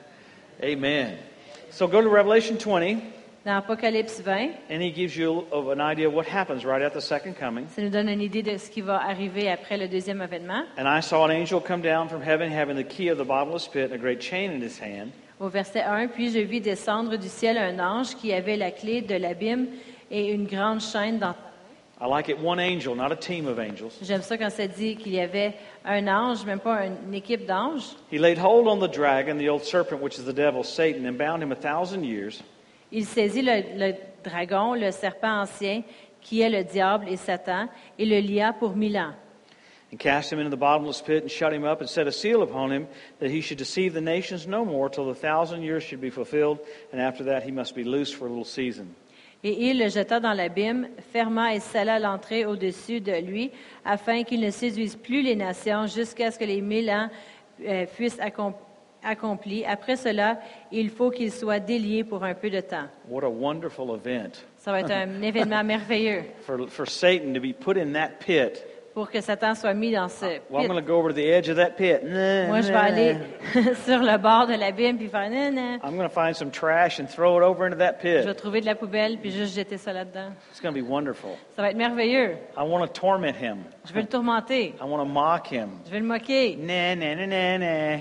Amen. 0.62 1.16
So 1.70 1.88
go 1.88 2.00
to 2.00 2.08
Revelation 2.08 2.56
20, 2.56 3.00
Dans 3.44 3.56
Apocalypse 3.56 4.20
20, 4.20 4.50
and 4.70 4.80
he 4.80 4.92
gives 4.92 5.16
you 5.16 5.44
an 5.52 5.80
idea 5.80 6.06
of 6.06 6.14
what 6.14 6.26
happens 6.26 6.64
right 6.64 6.80
at 6.80 6.90
the 6.90 7.00
second 7.00 7.34
coming. 7.34 7.66
ça 7.74 7.82
nous 7.82 7.90
donne 7.90 8.08
une 8.10 8.22
idée 8.22 8.44
de 8.44 8.56
ce 8.56 8.70
qui 8.70 8.80
va 8.80 9.02
arriver 9.02 9.50
après 9.50 9.76
le 9.76 9.88
deuxième 9.88 10.22
événement. 10.22 10.62
And 10.78 10.86
I 10.86 11.02
saw 11.02 11.24
an 11.24 11.32
angel 11.32 11.60
come 11.60 11.82
down 11.82 12.08
from 12.08 12.22
heaven 12.22 12.48
having 12.48 12.76
the 12.76 12.86
key 12.86 13.08
of 13.10 13.18
the 13.18 13.26
bottomless 13.26 13.66
pit 13.66 13.90
and 13.90 13.94
a 13.94 13.98
great 13.98 14.20
chain 14.20 14.52
in 14.52 14.62
his 14.62 14.78
hand. 14.80 15.10
Au 15.40 15.48
verset 15.48 15.82
1, 15.82 16.06
puis 16.08 16.30
je 16.30 16.38
vis 16.38 16.60
descendre 16.60 17.16
du 17.16 17.28
ciel 17.28 17.58
un 17.58 17.80
ange 17.80 18.14
qui 18.14 18.32
avait 18.32 18.56
la 18.56 18.70
clé 18.70 19.02
de 19.02 19.16
l'abîme 19.16 19.66
et 20.12 20.30
une 20.30 20.46
grande 20.46 20.80
chaîne 20.80 21.18
dans... 21.18 21.34
I 22.00 22.06
like 22.06 22.28
it 22.28 22.38
one 22.38 22.60
angel, 22.60 22.94
not 22.94 23.10
a 23.10 23.16
team 23.16 23.48
of 23.48 23.58
angels. 23.58 23.98
J'aime 24.02 24.22
ça 24.22 24.38
quand 24.38 24.50
ça 24.52 24.68
dit 24.68 24.94
qu'il 24.96 25.12
y 25.14 25.20
avait 25.20 25.54
un 25.84 26.06
ange, 26.06 26.44
même 26.44 26.60
pas 26.60 26.86
une 26.86 27.12
équipe 27.14 27.44
d'anges. 27.44 27.96
He 28.12 28.18
laid 28.18 28.38
hold 28.38 28.68
on 28.68 28.78
the 28.78 28.88
dragon, 28.90 29.36
the 29.36 29.48
old 29.48 29.64
serpent, 29.64 30.00
which 30.00 30.16
is 30.16 30.24
the 30.24 30.32
devil, 30.32 30.62
Satan, 30.62 31.04
and 31.06 31.18
bound 31.18 31.42
him 31.42 31.50
a 31.50 31.56
thousand 31.56 32.04
years. 32.04 32.40
Il 32.92 33.04
saisit 33.04 33.42
le, 33.42 33.62
le 33.76 33.94
dragon, 34.22 34.74
le 34.74 34.92
serpent 34.92 35.42
ancien, 35.42 35.82
qui 36.20 36.40
est 36.40 36.48
le 36.50 36.62
diable 36.62 37.06
et 37.08 37.16
Satan, 37.16 37.68
et 37.98 38.06
le 38.06 38.20
lia 38.20 38.52
pour 38.52 38.76
mille 38.76 38.96
ans. 38.96 39.14
and 39.90 39.98
cast 39.98 40.30
him 40.32 40.38
into 40.38 40.50
the 40.50 40.56
bottomless 40.56 41.00
pit 41.00 41.22
and 41.22 41.30
shut 41.30 41.52
him 41.52 41.64
up 41.64 41.80
and 41.80 41.88
set 41.88 42.06
a 42.06 42.12
seal 42.12 42.42
upon 42.42 42.70
him 42.70 42.86
that 43.20 43.30
he 43.30 43.40
should 43.40 43.56
deceive 43.56 43.94
the 43.94 44.00
nations 44.02 44.46
no 44.46 44.62
more 44.64 44.90
till 44.90 45.06
the 45.06 45.14
thousand 45.14 45.62
years 45.62 45.82
should 45.82 46.00
be 46.00 46.10
fulfilled 46.10 46.58
and 46.92 47.00
after 47.00 47.24
that 47.24 47.42
he 47.42 47.50
must 47.50 47.74
be 47.74 47.84
loosed 47.84 48.14
for 48.14 48.26
a 48.26 48.28
little 48.28 48.44
season 48.44 48.94
Et 49.44 49.68
il 49.70 49.78
le 49.78 49.88
jeta 49.88 50.18
dans 50.18 50.32
l'abîme, 50.32 50.88
ferma 51.12 51.54
et 51.54 51.60
scella 51.60 51.98
l'entrée 52.00 52.44
au-dessus 52.44 53.00
de 53.00 53.12
lui, 53.20 53.52
afin 53.84 54.24
qu'il 54.24 54.40
ne 54.40 54.50
séduise 54.50 54.96
plus 54.96 55.22
les 55.22 55.36
nations 55.36 55.86
jusqu'à 55.86 56.30
ce 56.32 56.38
que 56.38 56.44
les 56.44 56.60
mille 56.60 56.90
ans 56.90 57.08
euh, 57.64 57.86
fussent 57.86 58.18
accom- 58.18 58.54
accomplis. 59.04 59.64
Après 59.64 59.94
cela, 59.94 60.40
il 60.72 60.90
faut 60.90 61.10
qu'il 61.10 61.30
soit 61.30 61.60
délié 61.60 62.02
pour 62.02 62.24
un 62.24 62.34
peu 62.34 62.50
de 62.50 62.60
temps. 62.60 62.88
what 63.08 63.22
a 63.24 63.28
wonderful 63.28 63.90
event 63.94 64.32
Ça 64.56 64.72
va 64.72 64.80
être 64.80 64.90
un 64.90 65.22
événement 65.22 65.62
merveilleux 65.62 66.24
for, 66.40 66.68
for 66.68 66.86
satan 66.88 67.32
to 67.32 67.40
be 67.40 67.52
put 67.54 67.76
in 67.78 67.92
that 67.92 68.18
pit 68.18 68.64
pour 68.98 69.08
que 69.12 69.20
Satan 69.20 69.54
soit 69.54 69.74
mis 69.74 69.92
dans 69.92 70.08
ce 70.08 70.24
Well, 70.24 70.40
I'm 70.50 70.62
pit. 70.62 70.68
going 70.70 70.82
to 70.82 70.84
go 70.84 70.98
over 70.98 71.10
to 71.10 71.14
the 71.14 71.24
edge 71.30 71.48
of 71.48 71.54
that 71.54 71.76
pit. 71.76 72.02
Moi, 72.02 72.62
je 72.62 72.72
vais 72.72 72.74
aller 72.74 73.16
sur 73.84 74.00
le 74.00 74.18
bord 74.18 74.48
de 74.48 74.54
l'abîme 74.54 74.96
puis 74.98 75.06
faire 75.06 75.30
non, 75.30 75.52
non. 75.52 75.78
I'm 75.84 75.96
going 75.96 76.08
to 76.08 76.12
find 76.12 76.34
some 76.34 76.50
trash 76.50 76.98
and 76.98 77.06
throw 77.06 77.38
it 77.38 77.44
over 77.44 77.64
into 77.64 77.78
that 77.78 77.98
Je 78.02 78.08
vais 78.08 78.24
pit. 78.24 78.36
trouver 78.36 78.60
de 78.60 78.66
la 78.66 78.74
poubelle 78.74 79.18
puis 79.18 79.30
juste 79.30 79.54
jeter 79.54 79.76
ça 79.76 79.92
là-dedans. 79.92 80.32
It's 80.50 80.60
going 80.60 80.74
to 80.74 80.82
be 80.82 80.84
wonderful. 80.84 81.36
Ça 81.54 81.62
va 81.62 81.70
être 81.70 81.76
merveilleux. 81.76 82.38
I 82.56 82.64
want 82.64 82.84
to 82.84 82.88
torment 82.92 83.36
him. 83.40 83.58
Je 83.86 83.92
vais 83.92 84.00
le 84.02 84.08
tourmenter. 84.08 84.74
I 84.80 84.84
want 84.84 84.98
to 84.98 85.04
mock 85.04 85.46
him. 85.52 85.78
Je 85.86 85.92
vais 85.92 86.00
le 86.00 86.06
moquer. 86.06 86.56
Nah, 86.56 86.96
nah, 86.96 87.14
nah, 87.14 87.26
nah, 87.26 87.58
nah. 87.58 88.00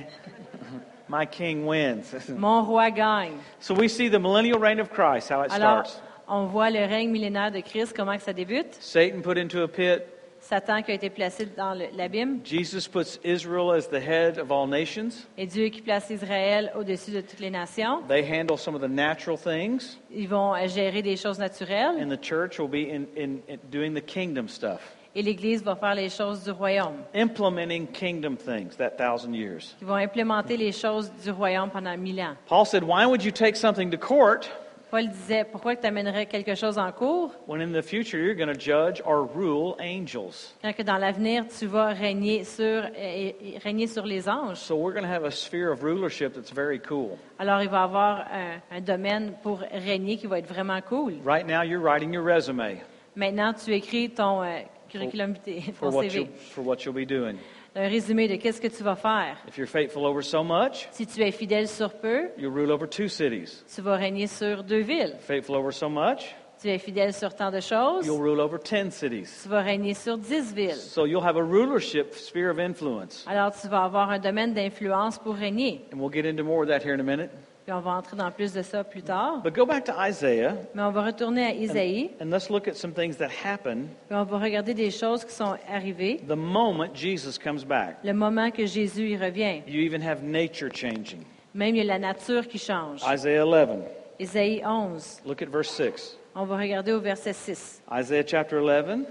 My 1.10 1.28
king 1.28 1.68
wins. 1.68 2.16
Mon 2.36 2.64
roi 2.64 2.90
gagne. 2.90 3.38
so 3.60 3.76
we 3.76 3.88
see 3.88 4.10
the 4.10 4.18
millennial 4.20 4.58
reign 4.58 4.80
of 4.80 4.90
Christ, 4.90 5.30
how 5.30 5.44
it 5.44 5.52
Alors, 5.52 5.86
starts. 5.86 6.02
on 6.28 6.48
voit 6.48 6.72
le 6.72 6.80
règne 6.80 7.12
millénaire 7.12 7.52
de 7.52 7.60
Christ, 7.62 7.94
comment 7.96 8.18
que 8.18 8.24
ça 8.24 8.34
débute. 8.34 8.74
Satan 8.80 9.22
put 9.22 9.38
into 9.38 9.62
a 9.62 9.68
pit. 9.68 10.02
Satan 10.48 10.82
qui 10.82 10.92
a 10.92 10.94
été 10.94 11.10
placé 11.10 11.46
dans 11.58 11.74
l'abîme 11.96 12.40
Jesus 12.46 12.88
puts 12.88 13.20
Israel 13.26 13.72
as 13.78 13.88
the 13.90 14.02
head 14.02 14.38
of 14.40 14.50
all 14.52 14.66
nations. 14.68 15.28
et 15.38 15.46
Dieu 15.46 15.68
qui 15.68 15.82
place 15.82 16.10
Israël 16.10 16.72
au-dessus 16.76 17.12
de 17.12 17.20
toutes 17.22 17.42
les 17.42 17.50
nations. 17.50 18.02
They 18.08 18.24
handle 18.24 18.58
some 18.58 18.74
of 18.76 18.82
the 18.82 18.88
natural 18.90 19.38
things, 19.38 19.98
Ils 20.10 20.30
vont 20.30 20.54
euh, 20.56 20.68
gérer 20.68 21.02
des 21.02 21.18
choses 21.18 21.38
naturelles 21.38 22.02
and 22.02 22.10
the 22.10 22.22
church 22.22 22.60
will 22.60 22.70
be 22.70 22.90
in, 22.90 23.06
in, 23.18 23.40
in 23.50 23.58
doing 23.70 23.94
the 23.94 24.02
kingdom 24.06 24.48
stuff, 24.48 24.80
et 25.16 25.22
l'Église 25.22 25.64
va 25.64 25.76
faire 25.76 25.96
les 25.96 26.10
choses 26.10 26.44
du 26.46 26.52
royaume. 26.52 26.96
implementing 27.14 27.86
kingdom 27.88 28.38
things 28.38 28.78
that 28.78 28.92
thousand 28.98 29.34
years. 29.34 29.76
Ils 29.82 29.88
vont 29.88 29.96
implémenter 29.96 30.56
les 30.56 30.72
choses 30.72 31.12
du 31.24 31.32
royaume 31.32 31.70
pendant 31.70 31.98
mille 31.98 32.22
ans. 32.22 32.36
Paul 32.48 32.66
said, 32.66 32.84
Why 32.84 33.06
would 33.06 33.22
you 33.24 33.32
take 33.32 33.56
something 33.58 33.90
to 33.92 33.98
court 33.98 34.50
Paul 34.90 35.10
disait, 35.10 35.44
pourquoi 35.44 35.76
tu 35.76 35.86
amènerais 35.86 36.26
quelque 36.28 36.56
chose 36.56 36.78
en 36.78 36.92
cours? 36.92 37.32
When 37.48 37.62
in 37.62 37.74
the 37.74 37.84
future 37.84 38.18
you're 38.18 38.36
going 38.36 38.48
to 38.54 38.58
judge 38.60 39.02
or 39.06 39.28
rule 39.36 39.76
angels? 39.80 40.56
quand 40.62 40.74
que 40.74 40.84
dans 40.84 40.98
l'avenir, 40.98 41.46
tu 41.48 41.66
vas 41.66 41.88
régner 41.88 42.44
sur, 42.46 42.64
euh, 42.64 42.90
et- 42.96 43.36
et 43.56 43.58
régner 43.58 43.88
sur 43.88 44.06
les 44.06 44.30
anges? 44.30 44.58
So 44.58 44.76
we're 44.76 44.94
going 44.94 45.06
to 45.06 45.12
have 45.14 45.26
a 45.26 45.32
sphere 45.32 45.72
of 45.72 45.84
rulership 45.84 46.34
that's 46.34 46.54
very 46.54 46.80
cool. 46.80 47.18
Alors, 47.38 47.62
il 47.62 47.70
va 47.70 47.82
y 47.82 47.84
avoir 47.84 48.20
un, 48.32 48.62
un 48.78 48.82
domaine 48.82 49.34
pour 49.44 49.60
régner 49.60 50.18
qui 50.18 50.28
va 50.28 50.40
être 50.40 50.48
vraiment 50.48 50.80
cool. 50.82 51.16
Right 51.26 51.46
now, 51.46 51.64
you're 51.64 51.82
writing 51.84 52.14
your 52.14 52.24
resume 52.24 52.78
Maintenant, 53.16 53.54
tu 53.54 53.74
écris 53.74 54.10
ton 54.12 54.42
euh, 54.44 54.60
curriculum 54.90 55.34
vitae, 55.34 55.72
for 55.74 55.90
ton 55.90 55.96
what, 55.98 56.04
CV, 56.04 56.16
you'll, 56.20 56.28
for 56.54 56.64
what 56.66 56.78
you'll 56.86 56.94
be 56.94 57.06
doing. 57.08 57.36
Un 57.78 57.88
résumé 57.88 58.28
de 58.28 58.36
qu'est-ce 58.38 58.60
que 58.60 58.68
tu 58.68 58.84
vas 58.84 58.96
faire. 58.96 59.38
If 59.48 59.58
you're 59.58 59.68
faithful 59.70 60.04
over 60.06 60.24
so 60.24 60.44
much, 60.44 60.88
Si 60.92 61.06
tu 61.06 61.22
es 61.22 61.32
fidèle 61.32 61.68
sur 61.68 61.94
peu, 61.94 62.30
you'll 62.38 62.52
rule 62.54 62.72
over 62.72 62.88
two 62.90 63.08
cities. 63.08 63.64
tu 63.74 63.82
vas 63.82 63.96
régner 63.96 64.28
sur 64.28 64.64
deux 64.64 64.82
villes. 64.82 65.16
Faithful 65.20 65.56
over 65.56 65.72
so 65.72 65.88
much, 65.88 66.36
Tu 66.60 66.70
es 66.70 66.80
fidèle 66.80 67.14
sur 67.14 67.36
tant 67.36 67.52
de 67.52 67.60
choses, 67.60 68.04
you'll 68.08 68.20
rule 68.20 68.40
over 68.40 68.58
ten 68.58 68.90
cities. 68.90 69.30
tu 69.44 69.48
vas 69.50 69.62
régner 69.62 69.94
sur 69.94 70.18
dix 70.18 70.52
villes. 70.54 70.74
So 70.74 71.06
you'll 71.06 71.24
have 71.24 71.38
a 71.38 71.44
rulership 71.44 72.16
sphere 72.16 72.50
of 72.50 72.58
influence. 72.60 73.24
Alors, 73.28 73.52
tu 73.52 73.68
vas 73.68 73.84
avoir 73.84 74.10
un 74.10 74.18
domaine 74.18 74.56
d'influence 74.56 75.20
pour 75.20 75.36
régner. 75.36 75.86
And 75.94 76.00
we'll 76.00 76.10
get 76.12 76.28
into 76.28 76.44
more 76.44 76.64
of 76.64 76.70
that 76.70 76.84
here 76.84 76.96
in 76.96 77.00
a 77.00 77.04
minute. 77.04 77.30
Puis 77.68 77.74
on 77.76 77.82
va 77.82 77.92
entrer 77.98 78.16
dans 78.16 78.32
plus 78.32 78.54
de 78.54 78.62
ça 78.62 78.82
plus 78.82 79.02
tard. 79.04 79.42
But 79.44 79.54
go 79.54 79.66
back 79.66 79.84
to 79.84 79.92
Isaiah 80.00 80.56
Mais 80.74 80.84
on 80.84 80.92
va 80.92 81.04
retourner 81.04 81.48
à 81.48 81.52
Isaïe, 81.54 82.12
and 82.22 82.30
let's 82.30 82.50
look 82.50 82.66
at 82.66 82.76
some 82.76 82.94
things 82.94 83.18
that 83.18 83.28
happen 83.44 83.90
puis 84.08 84.16
on 84.18 84.24
va 84.24 84.38
regarder 84.38 84.74
des 84.74 84.90
choses 84.90 85.26
qui 85.26 85.34
sont 85.34 85.58
arrivées 85.70 86.22
the 86.26 86.38
moment 86.38 86.88
Jesus 86.94 87.38
comes 87.38 87.66
back. 87.66 87.98
le 88.06 88.14
moment 88.14 88.52
que 88.52 88.66
Jésus 88.66 89.10
y 89.10 89.18
revient. 89.18 89.64
You 89.68 89.82
even 89.82 90.02
have 90.02 90.24
nature 90.24 90.70
changing. 90.74 91.26
Même 91.54 91.76
il 91.76 91.80
y 91.80 91.82
a 91.82 91.84
la 91.84 92.00
nature 92.00 92.48
qui 92.48 92.58
change. 92.58 93.02
Isaiah 93.06 93.46
11, 93.46 93.84
Isaïe 94.18 94.64
11. 94.66 95.24
look 95.26 95.42
at 95.42 95.50
verse 95.50 95.72
6. 95.72 96.18
On 96.36 96.46
va 96.46 96.56
regarder 96.56 96.94
au 96.94 97.02
verset 97.02 97.34
6. 97.34 97.82
Isaiah 97.92 98.24
chapter 98.26 98.62
11, 98.62 99.06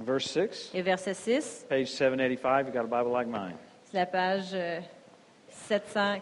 verse 0.00 0.26
6, 0.26 0.72
Et 0.74 0.82
verset 0.82 1.14
6, 1.14 1.64
page 1.70 1.86
785. 1.86 2.66
You 2.66 2.72
got 2.74 2.80
a 2.80 3.02
Bible 3.02 3.12
like 3.12 3.28
mine. 3.28 3.56
c'est 3.90 3.96
la 3.96 4.04
page 4.04 4.50
euh, 4.52 4.80
700, 5.48 6.16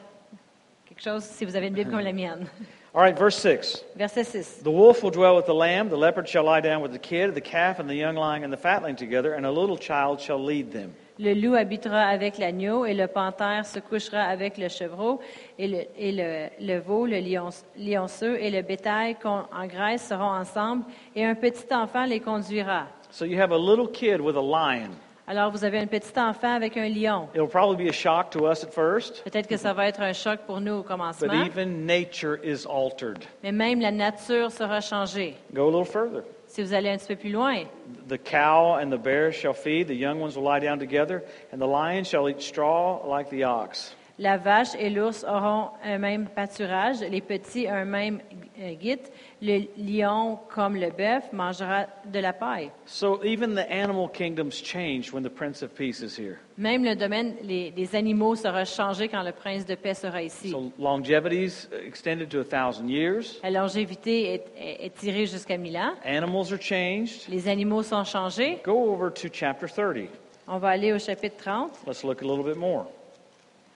quelque 1.03 1.15
chose, 1.15 1.25
si 1.25 1.45
vous 1.45 1.57
avez 1.57 1.69
une 1.69 1.75
Bible 1.75 1.91
comme 1.91 2.01
la 2.01 2.13
mienne. 2.13 2.47
All 2.95 3.01
right, 3.01 3.17
verse 3.19 3.37
6. 3.37 3.85
Verset 3.97 4.25
6. 4.25 4.63
The 4.63 4.71
wolf 4.71 5.03
will 5.03 5.11
dwell 5.11 5.35
with 5.35 5.47
the 5.47 5.55
lamb, 5.55 5.89
the 5.89 5.97
leopard 5.97 6.29
shall 6.29 6.45
lie 6.45 6.61
down 6.61 6.83
with 6.83 6.93
the 6.93 6.99
kid, 6.99 7.35
the 7.35 7.41
calf 7.41 7.79
and 7.79 7.89
the 7.89 7.95
young 7.97 8.17
lion 8.17 8.45
and 8.45 8.53
the 8.53 8.57
fatling 8.59 8.97
together, 8.97 9.33
and 9.35 9.47
a 9.47 9.51
little 9.51 9.79
child 9.79 10.21
shall 10.21 10.39
lead 10.39 10.73
them. 10.73 10.93
Le 11.19 11.35
loup 11.35 11.55
habitera 11.55 12.09
avec 12.09 12.39
l'agneau 12.39 12.85
et 12.87 12.95
le 12.95 13.07
panthère 13.07 13.65
se 13.67 13.79
couchera 13.79 14.23
avec 14.23 14.57
le 14.59 14.69
chevreau 14.69 15.21
et 15.59 15.69
le, 15.69 15.85
et 15.97 16.13
le, 16.13 16.49
le 16.61 16.81
veau, 16.81 17.07
le 17.07 17.19
lion, 17.21 17.51
lionceau 17.77 18.35
et 18.35 18.51
le 18.51 18.63
bétail 18.63 19.15
qu'on- 19.17 19.45
en 19.55 19.67
graisse 19.67 20.07
seront 20.09 20.31
ensemble 20.33 20.85
et 21.15 21.25
un 21.25 21.35
petit 21.35 21.65
enfant 21.73 22.05
les 22.07 22.21
conduira. 22.21 22.87
So 23.11 23.25
you 23.27 23.39
have 23.39 23.53
a 23.53 23.59
little 23.59 23.89
kid 23.89 24.21
with 24.21 24.37
a 24.37 24.41
lion. 24.43 24.91
Alors 25.27 25.51
vous 25.53 25.65
avez 25.65 25.79
un 25.79 25.87
petit 25.87 26.19
enfant 26.19 26.55
avec 26.55 26.77
un 26.77 26.89
lion. 26.89 27.29
It'll 27.35 27.47
probably 27.49 27.85
be 27.85 27.89
a 27.89 27.93
shock 27.93 28.31
to 28.33 28.47
us 28.51 28.65
at 28.65 28.73
first, 28.73 29.23
Peut-être 29.25 29.47
que 29.47 29.57
ça 29.57 29.73
va 29.73 29.87
être 29.87 30.01
un 30.01 30.13
choc 30.13 30.41
pour 30.47 30.61
nous 30.61 30.73
au 30.73 30.83
but 30.83 30.89
commencement, 30.89 31.45
even 31.47 31.87
nature 31.87 32.39
is 32.43 32.67
altered. 32.67 33.25
mais 33.43 33.53
même 33.53 33.81
la 33.81 33.93
nature 33.93 34.51
sera 34.51 34.81
changée. 34.81 35.37
Go 35.55 35.69
a 35.69 35.71
little 35.71 35.85
further. 35.85 36.25
Si 36.49 36.61
vous 36.63 36.75
allez 36.75 36.91
un 36.91 36.97
petit 36.99 37.07
peu 37.09 37.17
plus 37.17 37.31
loin, 37.31 37.63
The 38.09 38.19
cow 38.19 38.79
and 38.81 38.91
the 38.91 38.99
bear 38.99 39.33
shall 39.33 39.55
feed, 39.55 39.87
the 39.87 39.95
young 39.95 40.21
ones 40.21 40.37
will 40.37 40.45
lie 40.45 40.61
down 40.61 40.79
together, 40.79 41.23
and 41.53 41.59
the 41.59 41.67
lion 41.67 42.05
shall 42.05 42.29
eat 42.29 42.43
straw 42.43 43.01
like 43.07 43.31
the 43.31 43.45
ox. 43.45 43.95
la 44.19 44.37
vache 44.37 44.75
et 44.79 44.91
l'ours 44.91 45.25
auront 45.25 45.71
un 45.85 45.99
même 45.99 46.27
pâturage, 46.29 47.01
les 47.01 47.21
petits 47.23 47.67
un 47.69 47.85
même 47.85 48.21
euh, 48.61 48.75
guide, 48.75 49.01
le 49.43 49.67
lion 49.77 50.39
comme 50.55 50.77
le 50.77 50.91
bœuf 50.91 51.33
mangera 51.33 51.87
de 52.07 52.21
la 52.21 52.33
paille. 52.33 52.71
So 52.87 53.21
even 53.25 53.55
the 53.57 53.69
animal 53.69 54.09
kingdoms 54.09 54.63
change 54.63 55.13
when 55.13 55.25
the 55.25 55.29
Prince 55.29 55.63
of 55.63 55.75
Peace 55.75 56.01
is 56.01 56.17
here. 56.17 56.39
Même 56.57 56.85
le 56.85 56.95
domaine 56.95 57.35
les, 57.43 57.73
des 57.73 57.97
animaux 57.97 58.37
sera 58.37 58.65
changé 58.65 59.09
quand 59.09 59.23
le 59.25 59.33
prince 59.33 59.67
de 59.67 59.75
paix 59.75 59.95
sera 59.95 60.23
ici. 60.23 60.51
So 60.51 60.71
longevity 60.79 61.43
is 61.45 61.69
extended 61.85 62.29
to 62.31 62.41
a 62.41 62.45
thousand 62.45 62.89
years. 62.89 63.41
La 63.43 63.51
longévité 63.51 64.35
est, 64.35 64.45
est- 64.57 64.87
est 64.87 64.95
tirée 64.95 65.27
jusqu'à 65.27 65.57
mille 65.57 65.77
ans. 65.77 65.95
Animals 66.05 66.53
are 66.53 66.61
changed. 66.61 67.29
Les 67.29 67.49
animaux 67.49 67.83
sont 67.83 68.05
changés. 68.05 68.59
Go 68.65 68.93
over 68.93 69.11
to 69.13 69.29
chapter 69.33 69.67
30. 69.67 70.09
On 70.47 70.59
va 70.59 70.69
aller 70.69 70.93
au 70.93 70.99
chapitre 71.01 71.37
30. 71.39 71.73
Let's 71.87 72.05
look 72.05 72.23
a 72.23 72.25
little 72.25 72.45
bit 72.45 72.57
more. 72.57 72.87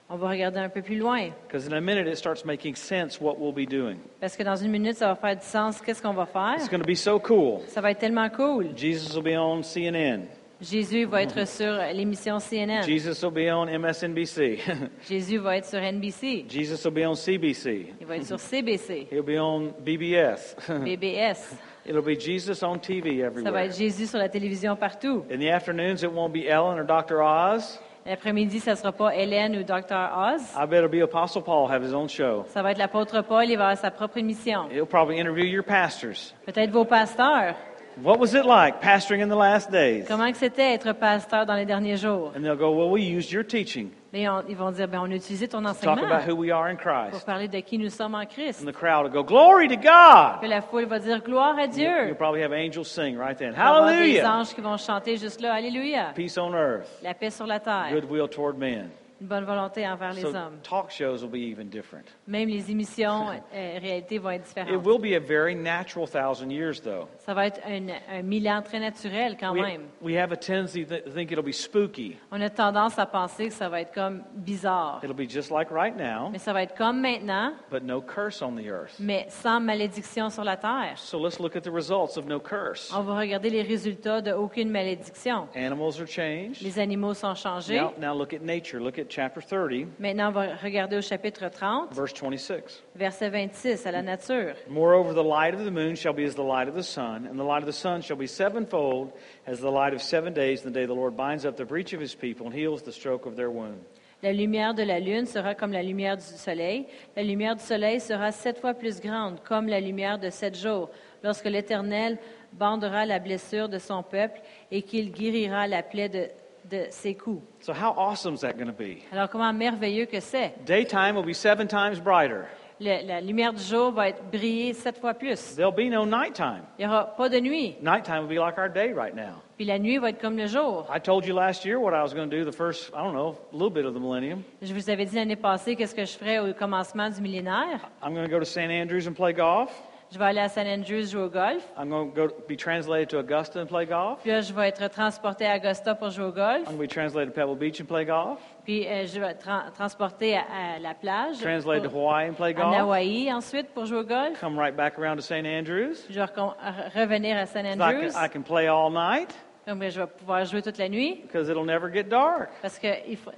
On 0.08 0.16
va 0.16 0.28
regarder 0.28 0.60
un 0.60 0.68
peu 0.68 0.82
plus 0.82 0.96
loin. 0.98 1.30
Because 1.46 1.66
in 1.66 1.72
a 1.72 1.80
minute 1.80 2.06
it 2.06 2.16
starts 2.16 2.44
making 2.44 2.76
sense 2.76 3.20
what 3.20 3.38
we'll 3.38 3.52
be 3.52 3.68
doing. 3.68 3.96
Parce 4.20 4.36
que 4.36 4.44
dans 4.44 4.56
une 4.56 4.70
minute, 4.70 4.96
ça 4.96 5.08
va 5.08 5.16
faire 5.16 5.36
du 5.36 5.44
sens. 5.44 5.80
Qu'est-ce 5.80 6.00
qu'on 6.00 6.14
va 6.14 6.26
faire? 6.26 6.54
It's 6.58 6.68
going 6.68 6.80
to 6.80 6.86
be 6.86 6.96
so 6.96 7.18
cool. 7.18 7.62
Ça 7.66 7.80
va 7.80 7.90
être 7.90 7.98
tellement 7.98 8.28
cool. 8.30 8.68
Jesus 8.76 9.16
will 9.16 9.24
be 9.24 9.36
on 9.36 9.62
CNN. 9.62 10.26
Jésus 10.60 11.04
va 11.04 11.22
être 11.22 11.46
sur 11.46 11.70
l'émission 11.92 12.38
CNN. 12.38 12.82
Jesus 12.82 13.22
will 13.22 13.32
be 13.32 13.50
on 13.52 13.66
MSNBC. 13.66 14.58
Jésus 15.06 15.36
va 15.38 15.58
être 15.58 15.66
sur 15.66 15.80
NBC. 15.80 16.46
Jesus 16.48 16.82
will 16.84 16.94
be 16.94 17.06
on 17.06 17.14
CBC. 17.14 17.92
Il 18.00 18.06
va 18.06 18.16
être 18.16 18.26
sur 18.26 18.40
CBC, 18.40 19.08
He'll 19.12 19.22
be 19.22 19.38
on 19.38 19.74
BBS. 19.84 20.56
BBS. 20.68 21.56
It'll 21.84 22.02
be 22.02 22.18
Jesus 22.18 22.62
on 22.64 22.78
TV 22.78 23.18
Ça 23.20 23.22
va 23.22 23.26
everywhere. 23.26 23.64
être 23.64 23.76
Jésus 23.76 24.06
sur 24.06 24.18
la 24.18 24.28
télévision 24.28 24.76
partout. 24.76 25.24
In 25.30 25.38
the 25.38 25.50
afternoons, 25.50 26.02
it 26.02 26.10
won't 26.10 26.32
be 26.32 26.46
Ellen 26.48 26.78
or 26.78 26.84
Dr. 26.84 27.20
Oz. 27.20 27.78
L'après-midi, 28.06 28.60
ça 28.60 28.72
ne 28.72 28.76
sera 28.76 28.92
pas 28.92 29.14
Hélène 29.14 29.56
ou 29.56 29.64
Dr. 29.64 30.10
Oz. 30.16 30.40
I 30.56 30.66
bet 30.66 30.78
it'll 30.78 30.88
be 30.88 31.02
Apostle 31.02 31.42
Paul 31.42 31.68
have 31.68 31.82
his 31.82 31.92
own 31.92 32.08
show. 32.08 32.44
Ça 32.48 32.62
va 32.62 32.70
être 32.70 32.78
l'apôtre 32.78 33.20
Paul. 33.22 33.46
Il 33.50 33.56
va 33.56 33.64
avoir 33.64 33.78
sa 33.78 33.90
propre 33.90 34.18
émission. 34.18 34.68
He'll 34.70 34.86
probably 34.86 35.18
interview 35.18 35.44
your 35.44 35.64
pastors. 35.64 36.32
Peut-être 36.46 36.70
vos 36.70 36.84
pasteurs. 36.84 37.56
What 38.02 38.18
was 38.18 38.34
it 38.34 38.44
like 38.44 38.80
pastoring 38.80 39.22
in 39.22 39.28
the 39.28 39.38
last 39.38 39.70
days? 39.72 40.04
Comment 40.06 40.30
que 40.30 40.36
c'était 40.36 40.74
être 40.74 40.92
pasteur 40.92 41.46
dans 41.46 41.54
les 41.54 41.64
derniers 41.64 41.96
jours? 41.96 42.32
And 42.36 42.42
they'll 42.42 42.56
go, 42.56 42.70
Well, 42.70 42.90
we 42.90 43.02
used 43.02 43.32
your 43.32 43.44
teaching 43.44 43.90
Et 44.18 44.26
on- 44.28 44.42
ils 44.48 44.56
vont 44.56 44.70
dire, 44.70 44.88
ben, 44.88 45.00
on 45.00 45.10
a 45.10 45.14
utilisé 45.14 45.46
ton 45.46 45.60
talk 45.60 45.72
enseignement 45.72 46.06
about 46.10 46.26
who 46.26 46.34
we 46.34 46.50
are 46.50 46.64
in 46.68 46.76
pour 46.76 47.10
Christ. 47.10 47.26
parler 47.26 47.48
de 47.48 47.58
qui 47.60 47.76
nous 47.76 47.90
sommes 47.90 48.14
en 48.14 48.24
Christ. 48.24 48.62
And 48.62 48.66
the 48.66 48.74
crowd 48.74 49.04
will 49.04 49.12
go, 49.12 49.22
Glory 49.22 49.68
to 49.68 49.76
God. 49.76 50.40
Que 50.40 50.46
la 50.48 50.62
foule 50.62 50.86
va 50.86 50.98
dire, 50.98 51.20
gloire 51.22 51.58
à 51.58 51.66
Dieu. 51.66 52.06
you'll 52.06 52.14
probably 52.16 52.42
have 52.42 52.52
angels 52.54 52.86
sing 52.88 53.18
right 53.18 53.36
then. 53.36 53.48
Il 53.52 53.56
va 53.58 53.64
y 53.64 53.66
avoir 53.68 53.86
des 53.88 53.92
Hallelujah. 53.94 54.32
anges 54.38 54.54
qui 54.54 54.60
vont 54.62 54.76
chanter 54.78 55.18
juste 55.18 55.40
là, 55.42 55.52
Alléluia. 55.52 56.12
Peace 56.14 56.38
on 56.38 56.54
earth, 56.54 56.88
La 57.02 57.12
paix 57.12 57.28
sur 57.30 57.46
la 57.46 57.60
terre. 57.60 57.88
goodwill 57.92 58.26
toward 58.28 58.56
men. 58.56 58.88
Une 59.20 59.28
bonne 59.28 59.44
volonté 59.44 59.86
envers 59.88 60.12
les 60.12 60.20
So 60.22 60.28
hommes. 60.28 60.58
talk 60.62 60.90
shows 60.90 61.22
will 61.22 61.30
be 61.30 61.36
even 61.50 61.68
different. 61.68 62.04
Même 62.26 62.48
les 62.48 62.70
émissions, 62.70 63.30
euh, 63.54 63.78
réalité, 63.80 64.18
vont 64.18 64.30
être 64.30 64.42
It 64.42 64.48
différentes. 64.48 64.84
will 64.86 64.98
be 65.00 65.14
a 65.16 65.20
very 65.20 65.54
natural 65.54 66.06
thousand 66.06 66.50
years, 66.50 66.80
though. 66.82 67.08
Ça 67.18 67.32
va 67.32 67.46
être 67.46 67.60
un, 67.66 67.86
un 68.18 68.22
mille 68.22 68.46
ans 68.48 68.60
très 68.62 68.78
naturel 68.78 69.36
quand 69.40 69.52
We, 69.52 69.62
même. 69.62 69.82
we 70.02 70.16
have 70.16 70.32
a 70.32 70.36
tendency 70.36 70.84
to 70.84 70.96
think 71.14 71.30
it'll 71.30 71.42
be 71.42 71.52
spooky. 71.54 72.16
On 72.30 72.40
a 72.42 72.50
tendance 72.50 72.98
à 72.98 73.06
penser 73.06 73.48
que 73.48 73.54
ça 73.54 73.68
va 73.70 73.80
être 73.80 73.92
comme 73.94 74.22
bizarre. 74.34 75.00
It'll 75.02 75.14
be 75.16 75.28
just 75.28 75.50
like 75.50 75.70
right 75.70 75.96
now, 75.96 76.28
Mais 76.30 76.38
ça 76.38 76.52
va 76.52 76.62
être 76.62 76.74
comme 76.76 77.00
maintenant, 77.00 77.54
but 77.70 77.82
no 77.82 78.02
curse 78.02 78.42
on 78.42 78.52
the 78.56 78.66
earth. 78.68 78.96
mais 79.00 79.24
sans 79.30 79.60
malédiction 79.60 80.28
sur 80.28 80.44
la 80.44 80.56
terre. 80.58 80.92
So 80.96 81.18
let's 81.18 81.38
look 81.40 81.56
at 81.56 81.62
the 81.62 81.72
results 81.72 82.18
of 82.18 82.26
no 82.26 82.38
curse. 82.38 82.92
On 82.94 83.00
va 83.00 83.18
regarder 83.18 83.48
les 83.48 83.62
résultats 83.62 84.20
de 84.20 84.32
aucune 84.32 84.68
malédiction. 84.70 85.48
Animals 85.54 86.00
are 86.00 86.06
changed. 86.06 86.60
Les 86.62 86.78
animaux 86.78 87.14
sont 87.14 87.34
changés. 87.34 87.80
Now, 87.80 87.92
now 87.98 88.14
look 88.14 88.34
at 88.34 88.40
nature. 88.42 88.78
Look 88.78 88.98
at 88.98 89.05
at 89.06 89.10
chapter 89.10 89.40
30, 89.40 89.86
Maintenant, 89.98 90.28
on 90.28 90.32
va 90.32 90.56
regarder 90.56 90.96
au 90.96 91.00
chapitre 91.00 91.48
30, 91.48 91.94
verse 91.94 92.12
26. 92.12 92.82
verset 92.94 93.30
26, 93.30 93.86
à 93.86 93.92
la 93.92 94.02
nature. 94.02 94.54
Moreover, 94.68 95.14
the 95.14 95.22
light 95.22 95.54
of 95.54 95.64
the 95.64 95.70
moon 95.70 95.94
shall 95.94 96.12
be 96.12 96.24
as 96.24 96.34
the 96.34 96.42
light 96.42 96.68
of 96.68 96.74
the 96.74 96.82
sun, 96.82 97.26
and 97.26 97.38
the 97.38 97.44
light 97.44 97.62
of 97.62 97.66
the 97.66 97.72
sun 97.72 98.02
shall 98.02 98.16
be 98.16 98.26
sevenfold 98.26 99.12
as 99.46 99.60
the 99.60 99.70
light 99.70 99.94
of 99.94 100.02
seven 100.02 100.32
days, 100.32 100.64
in 100.64 100.72
the 100.72 100.78
day 100.78 100.86
the 100.86 100.94
Lord 100.94 101.16
binds 101.16 101.44
up 101.44 101.56
the 101.56 101.64
breach 101.64 101.92
of 101.92 102.00
his 102.00 102.14
people 102.14 102.46
and 102.46 102.54
heals 102.54 102.82
the 102.82 102.92
stroke 102.92 103.26
of 103.26 103.36
their 103.36 103.50
wound. 103.50 103.80
La 104.22 104.32
lumière 104.32 104.74
de 104.74 104.82
la 104.82 104.98
lune 104.98 105.26
sera 105.26 105.54
comme 105.54 105.72
la 105.72 105.82
lumière 105.82 106.16
du 106.16 106.22
soleil. 106.22 106.86
La 107.14 107.22
lumière 107.22 107.54
du 107.54 107.62
soleil 107.62 108.00
sera 108.00 108.32
sept 108.32 108.58
fois 108.58 108.74
plus 108.74 109.00
grande, 109.00 109.40
comme 109.44 109.68
la 109.68 109.78
lumière 109.78 110.18
de 110.18 110.30
sept 110.30 110.56
jours, 110.56 110.90
lorsque 111.22 111.44
l'Éternel 111.44 112.18
bandera 112.52 113.04
la 113.04 113.18
blessure 113.18 113.68
de 113.68 113.78
son 113.78 114.02
peuple 114.02 114.40
et 114.70 114.82
qu'il 114.82 115.12
guérira 115.12 115.68
la 115.68 115.82
plaie 115.82 116.08
de, 116.08 116.28
de 116.70 116.86
ses 116.90 117.14
coups. 117.14 117.42
So, 117.60 117.72
how 117.72 117.92
awesome 117.96 118.34
is 118.34 118.40
that 118.40 118.54
going 118.54 118.66
to 118.66 118.72
be? 118.72 119.02
Alors, 119.12 119.28
comment 119.28 119.52
merveilleux 119.52 120.06
que 120.06 120.20
c'est! 120.20 120.54
Daytime 120.64 121.16
will 121.16 121.24
be 121.24 121.34
seven 121.34 121.66
times 121.68 122.00
brighter. 122.00 122.44
Le- 122.78 123.06
la 123.06 123.22
lumière 123.22 123.54
du 123.54 123.62
jour 123.62 123.90
va 123.90 124.08
être 124.10 124.22
briller 124.30 124.74
sept 124.74 124.98
fois 124.98 125.14
plus. 125.14 125.54
There'll 125.56 125.72
be 125.72 125.90
no 125.90 126.04
nighttime. 126.04 126.62
Il 126.78 126.86
n'y 126.86 126.92
aura 126.92 127.06
pas 127.16 127.30
de 127.30 127.38
nuit. 127.40 127.74
Nighttime 127.80 128.26
will 128.26 128.28
be 128.36 128.38
like 128.38 128.58
our 128.58 128.68
day 128.68 128.92
right 128.92 129.14
now. 129.14 129.40
Puis 129.56 129.64
la 129.64 129.78
nuit 129.78 129.96
va 129.96 130.10
être 130.10 130.20
comme 130.20 130.36
le 130.36 130.46
jour. 130.46 130.86
I 130.94 131.00
told 131.00 131.24
you 131.24 131.34
last 131.34 131.64
year 131.64 131.78
what 131.80 131.94
I 131.94 132.02
was 132.02 132.12
going 132.12 132.28
to 132.28 132.36
do 132.36 132.44
the 132.44 132.54
first, 132.54 132.90
I 132.94 133.02
don't 133.02 133.14
know, 133.14 133.38
a 133.50 133.56
little 133.56 133.70
bit 133.70 133.86
of 133.86 133.94
the 133.94 133.98
millennium. 133.98 134.42
Je 134.60 134.74
vous 134.74 134.90
avais 134.90 135.06
dit 135.06 135.16
l'année 135.16 135.36
passée 135.36 135.74
qu'est-ce 135.74 135.94
que 135.94 136.04
je 136.04 136.18
ferais 136.18 136.38
au 136.38 136.52
commencement 136.52 137.08
du 137.08 137.22
millénaire. 137.22 137.88
I'm 138.02 138.12
going 138.12 138.26
to 138.26 138.30
go 138.30 138.38
to 138.38 138.44
St. 138.44 138.70
Andrews 138.70 139.06
and 139.08 139.14
play 139.14 139.32
golf. 139.32 139.70
Je 140.16 140.18
vais 140.18 140.28
aller 140.28 140.40
à 140.40 140.48
San 140.48 140.66
Andrews 140.66 141.04
jouer 141.10 141.24
au 141.24 141.28
golf. 141.28 141.62
I'm 141.78 141.90
going 141.90 142.10
to 142.10 142.14
go 142.28 142.34
be 142.48 142.56
translated 142.56 143.10
to 143.10 143.18
Augusta 143.18 143.60
and 143.60 143.66
play 143.66 143.84
golf. 143.84 144.20
Puis 144.22 144.30
là, 144.30 144.40
je 144.40 144.50
vais 144.50 144.68
être 144.68 144.88
transporté 144.88 145.44
à 145.46 145.56
Augusta 145.56 145.94
pour 145.94 146.08
jouer 146.08 146.24
au 146.24 146.32
golf. 146.32 146.60
I'm 146.70 146.78
going 146.78 146.78
to 146.78 146.82
be 146.84 146.88
translated 146.88 147.34
to 147.34 147.38
Pebble 147.38 147.54
Beach 147.54 147.82
and 147.82 147.84
play 147.84 148.06
golf. 148.06 148.38
Puis 148.64 148.86
euh, 148.86 149.04
je 149.06 149.20
vais 149.20 149.26
être 149.32 149.44
tra- 149.46 149.70
transporté 149.72 150.34
à, 150.38 150.40
à 150.76 150.78
la 150.80 150.94
plage. 150.94 151.36
Translated 151.42 151.82
to 151.90 151.94
Hawaii 151.94 152.30
and 152.30 152.32
play 152.32 152.54
en 152.56 152.62
golf. 152.70 152.78
Hawaï 152.78 153.30
ensuite 153.30 153.68
pour 153.74 153.84
jouer 153.84 153.98
au 153.98 154.04
golf. 154.04 154.40
Come 154.40 154.58
right 154.58 154.74
back 154.74 154.98
around 154.98 155.16
to 155.16 155.22
St. 155.22 155.44
Andrews. 155.46 155.96
Je 156.08 156.14
vais 156.14 156.22
recon- 156.24 156.54
revenir 156.94 157.36
à 157.36 157.44
San 157.44 157.64
So 157.64 157.68
I 157.68 157.72
Andrews. 157.82 158.12
can, 158.14 158.24
I 158.24 158.28
can 158.30 158.40
play 158.42 158.68
all 158.68 158.90
night 158.90 159.34
Donc, 159.66 159.82
je 159.82 160.00
vais 160.00 160.06
pouvoir 160.06 160.44
jouer 160.44 160.62
toute 160.62 160.78
la 160.78 160.88
nuit 160.88 161.22
because 161.22 161.48
it'll 161.48 161.64
never 161.66 161.90
get 161.92 162.04
dark. 162.04 162.50
parce 162.62 162.78
qu'il 162.78 162.90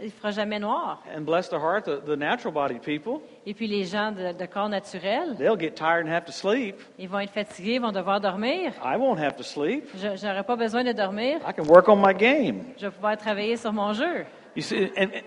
ne 0.03 0.09
fera 0.11 0.31
jamais 0.31 0.59
noir. 0.59 1.03
And 1.17 1.23
bless 1.23 1.49
the 1.49 1.55
heart, 1.55 1.85
the, 1.87 2.05
the 2.05 2.17
natural 2.19 2.53
bodied 2.53 2.83
people, 2.83 3.23
Et 3.47 3.55
puis 3.55 3.67
les 3.67 3.85
gens 3.85 4.13
de, 4.13 4.33
de 4.39 4.45
corps 4.47 4.69
naturel, 4.69 5.37
they'll 5.39 5.59
get 5.59 5.71
tired 5.75 6.05
and 6.07 6.11
have 6.13 6.27
to 6.27 6.33
sleep. 6.33 6.77
ils 6.99 7.09
vont 7.09 7.21
être 7.21 7.33
fatigués, 7.33 7.77
ils 7.77 7.81
vont 7.81 7.93
devoir 7.93 8.21
dormir. 8.21 8.73
I 8.85 8.97
won't 8.99 9.19
have 9.19 9.37
to 9.37 9.43
sleep. 9.43 9.85
Je 9.97 10.09
n'aurai 10.27 10.43
pas 10.43 10.57
besoin 10.57 10.85
de 10.85 10.93
dormir. 10.93 11.39
I 11.49 11.53
can 11.55 11.65
work 11.67 11.89
on 11.89 11.97
my 11.97 12.13
game. 12.13 12.75
Je 12.77 12.85
vais 12.87 12.93
pouvoir 12.93 13.17
travailler 13.17 13.57
sur 13.57 13.73
mon 13.73 13.95
jeu. 13.95 14.27
You 14.55 14.61
see, 14.63 14.91
and, 14.99 15.09
and- 15.15 15.25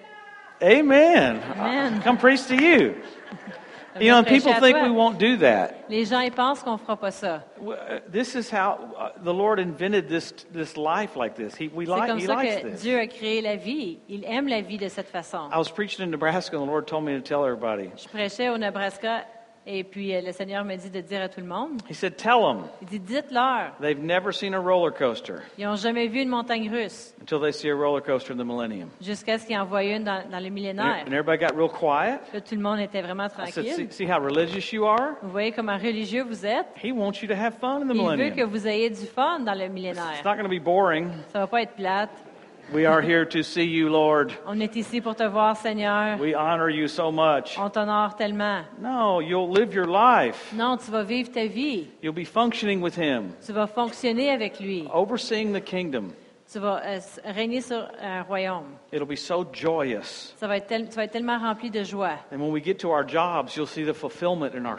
amen. 0.62 1.40
Amen. 1.58 2.02
Come 2.04 2.18
preach 2.18 2.46
to 2.48 2.54
you. 2.54 2.94
You 4.00 4.12
know, 4.12 4.20
and 4.20 4.28
people 4.28 4.54
think 4.54 4.78
we 4.82 4.90
won't 4.90 5.18
do 5.20 5.38
that. 5.38 5.90
Les 5.90 6.06
gens 6.06 6.22
ils 6.22 6.32
pensent 6.32 6.64
qu'on 6.64 6.78
fera 6.78 6.96
pas 6.96 7.12
ça. 7.12 7.44
Uh, 7.60 8.00
This 8.10 8.36
is 8.36 8.50
how 8.50 8.78
uh, 8.98 9.10
the 9.24 9.34
Lord 9.34 9.60
invented 9.60 10.08
this 10.08 10.32
this 10.54 10.78
life 10.78 11.16
like 11.18 11.36
this. 11.36 11.56
He 11.56 11.68
we 11.68 11.86
like 11.86 12.08
comme 12.08 12.20
He 12.20 12.26
ça 12.26 12.36
likes 12.36 12.62
que 12.62 12.70
this. 12.72 12.82
Dieu 12.82 13.00
a 13.00 13.08
créé 13.08 13.42
la 13.42 13.58
vie. 13.58 14.00
Il 14.08 14.24
aime 14.26 14.48
la 14.48 14.62
vie 14.62 14.78
de 14.78 14.88
cette 14.88 15.10
façon. 15.10 15.50
I 15.52 15.58
was 15.58 15.70
preaching 15.70 16.04
in 16.06 16.10
Nebraska, 16.12 16.56
and 16.56 16.64
the 16.66 16.70
Lord 16.72 16.88
told 16.88 17.04
me 17.04 17.14
to 17.14 17.22
tell 17.22 17.44
everybody. 17.44 17.92
Je 17.98 18.08
prêchais 18.08 18.50
au 18.50 18.58
Nebraska 18.58 19.26
et 19.66 19.84
puis 19.84 20.16
euh, 20.16 20.22
le 20.22 20.32
Seigneur 20.32 20.64
m'a 20.66 20.76
dit 20.76 20.90
de 20.90 21.02
dire 21.02 21.22
à 21.22 21.30
tout 21.30 21.40
le 21.40 21.46
monde. 21.48 21.82
He 21.90 21.94
said, 21.94 22.16
"Tell 22.16 22.40
them 22.42 22.64
Il 22.82 22.88
dit 22.88 23.00
dites-leur, 23.00 23.74
they've 23.82 24.02
never 24.04 24.32
seen 24.32 24.54
a 24.54 24.60
roller 24.60 24.92
coaster 24.92 25.36
ils 25.58 25.66
n'ont 25.66 25.76
jamais 25.76 26.08
vu 26.08 26.22
une 26.22 26.30
montagne 26.30 26.70
russe 26.70 27.14
until 27.22 27.40
they 27.42 27.52
see 27.54 27.70
a 27.70 27.76
roller 27.76 28.02
coaster 28.02 28.34
in 28.34 28.38
the 28.38 28.46
millennium." 28.46 28.90
jusqu'à 29.02 29.38
ce 29.38 29.46
qu'ils 29.46 29.58
en 29.60 29.66
voient 29.66 29.84
une 29.84 30.04
dans, 30.04 30.24
dans 30.30 30.40
le 30.40 30.48
And, 30.48 30.52
millénaire. 30.52 31.04
and 31.06 31.14
everybody 31.14 31.38
got 31.38 31.56
real 31.56 31.70
quiet. 31.70 32.20
Là, 32.34 32.42
tout 32.42 32.56
le 32.56 32.62
monde 32.62 32.80
était 32.80 33.02
vraiment 33.02 33.28
I 33.28 33.52
said, 33.52 33.66
see, 33.66 33.72
tranquille. 33.76 33.92
"See 33.92 34.06
how 34.12 34.20
religious 34.20 34.72
you 34.74 34.86
are? 34.86 35.16
Vous 35.22 35.30
voyez 35.32 35.52
comment 35.52 35.78
religieux 35.78 36.24
vous 36.24 36.46
êtes? 36.46 36.66
He 36.84 36.92
wants 36.92 37.22
you 37.22 37.28
to 37.28 37.36
have 37.36 37.54
fun 37.60 37.82
in 37.84 37.88
the 37.88 37.96
Il 37.96 38.02
veut 38.02 38.16
que 38.16 38.18
millennium. 38.18 38.50
vous 38.50 38.68
ayez 38.68 38.90
du 38.90 39.06
fun 39.06 39.40
dans 39.40 39.54
le 39.54 39.66
It's 39.66 39.74
millénaire. 39.74 40.22
not 40.26 40.36
going 40.36 40.44
to 40.44 40.50
be 40.50 40.64
boring. 40.64 41.10
Ça 41.32 41.40
va 41.40 41.48
pas 41.48 41.62
être 41.62 41.74
plate. 41.76 42.10
We 42.74 42.86
are 42.86 43.02
here 43.02 43.26
to 43.26 43.44
see 43.44 43.66
you, 43.66 43.90
Lord. 43.90 44.32
On 44.46 44.60
est 44.62 44.76
ici 44.78 45.02
pour 45.02 45.16
te 45.16 45.24
voir, 45.24 45.58
Seigneur. 45.58 46.18
We 46.20 46.34
honor 46.36 46.70
you 46.70 46.88
so 46.88 47.12
much." 47.12 47.58
On 47.58 47.70
t'honore 47.70 48.16
tellement. 48.16 48.64
No, 48.80 49.20
you'll 49.20 49.50
live 49.52 49.74
your 49.74 49.88
life. 49.88 50.54
Non, 50.54 50.78
tu 50.78 50.90
vas 50.92 51.04
vivre 51.04 51.30
ta 51.32 51.48
vie. 51.48 51.88
You'll 52.02 52.14
be 52.14 52.24
functioning 52.26 52.82
with 52.82 52.96
Him, 52.98 53.34
Tu 53.46 53.52
vas 53.52 53.68
fonctionner 53.68 54.30
avec 54.32 54.60
lui. 54.60 54.88
overseeing 54.94 55.52
the 55.54 55.60
kingdom. 55.62 56.14
Tu 56.52 56.60
vas 56.60 56.82
euh, 56.86 57.00
régner 57.24 57.62
sur 57.62 57.88
un 58.02 58.24
royaume. 58.24 58.76
It'll 58.92 59.08
be 59.08 59.16
so 59.16 59.46
joyous. 59.54 60.34
Ça 60.36 60.48
va 60.48 60.58
être 60.58 60.68
tel- 60.68 60.90
tu 60.90 60.96
vas 60.96 61.06
être 61.06 61.12
tellement 61.12 61.38
rempli 61.40 61.70
de 61.70 61.82
joie. 61.84 62.18
And 62.30 62.40
when 62.42 62.52
we 62.52 62.62
get 62.62 62.76
to 62.80 62.90
our 62.90 63.08
jobs, 63.08 63.56
you'll 63.56 63.66
see 63.68 63.86
the 63.86 63.94
fulfillment 63.94 64.54
in 64.54 64.66
our 64.66 64.78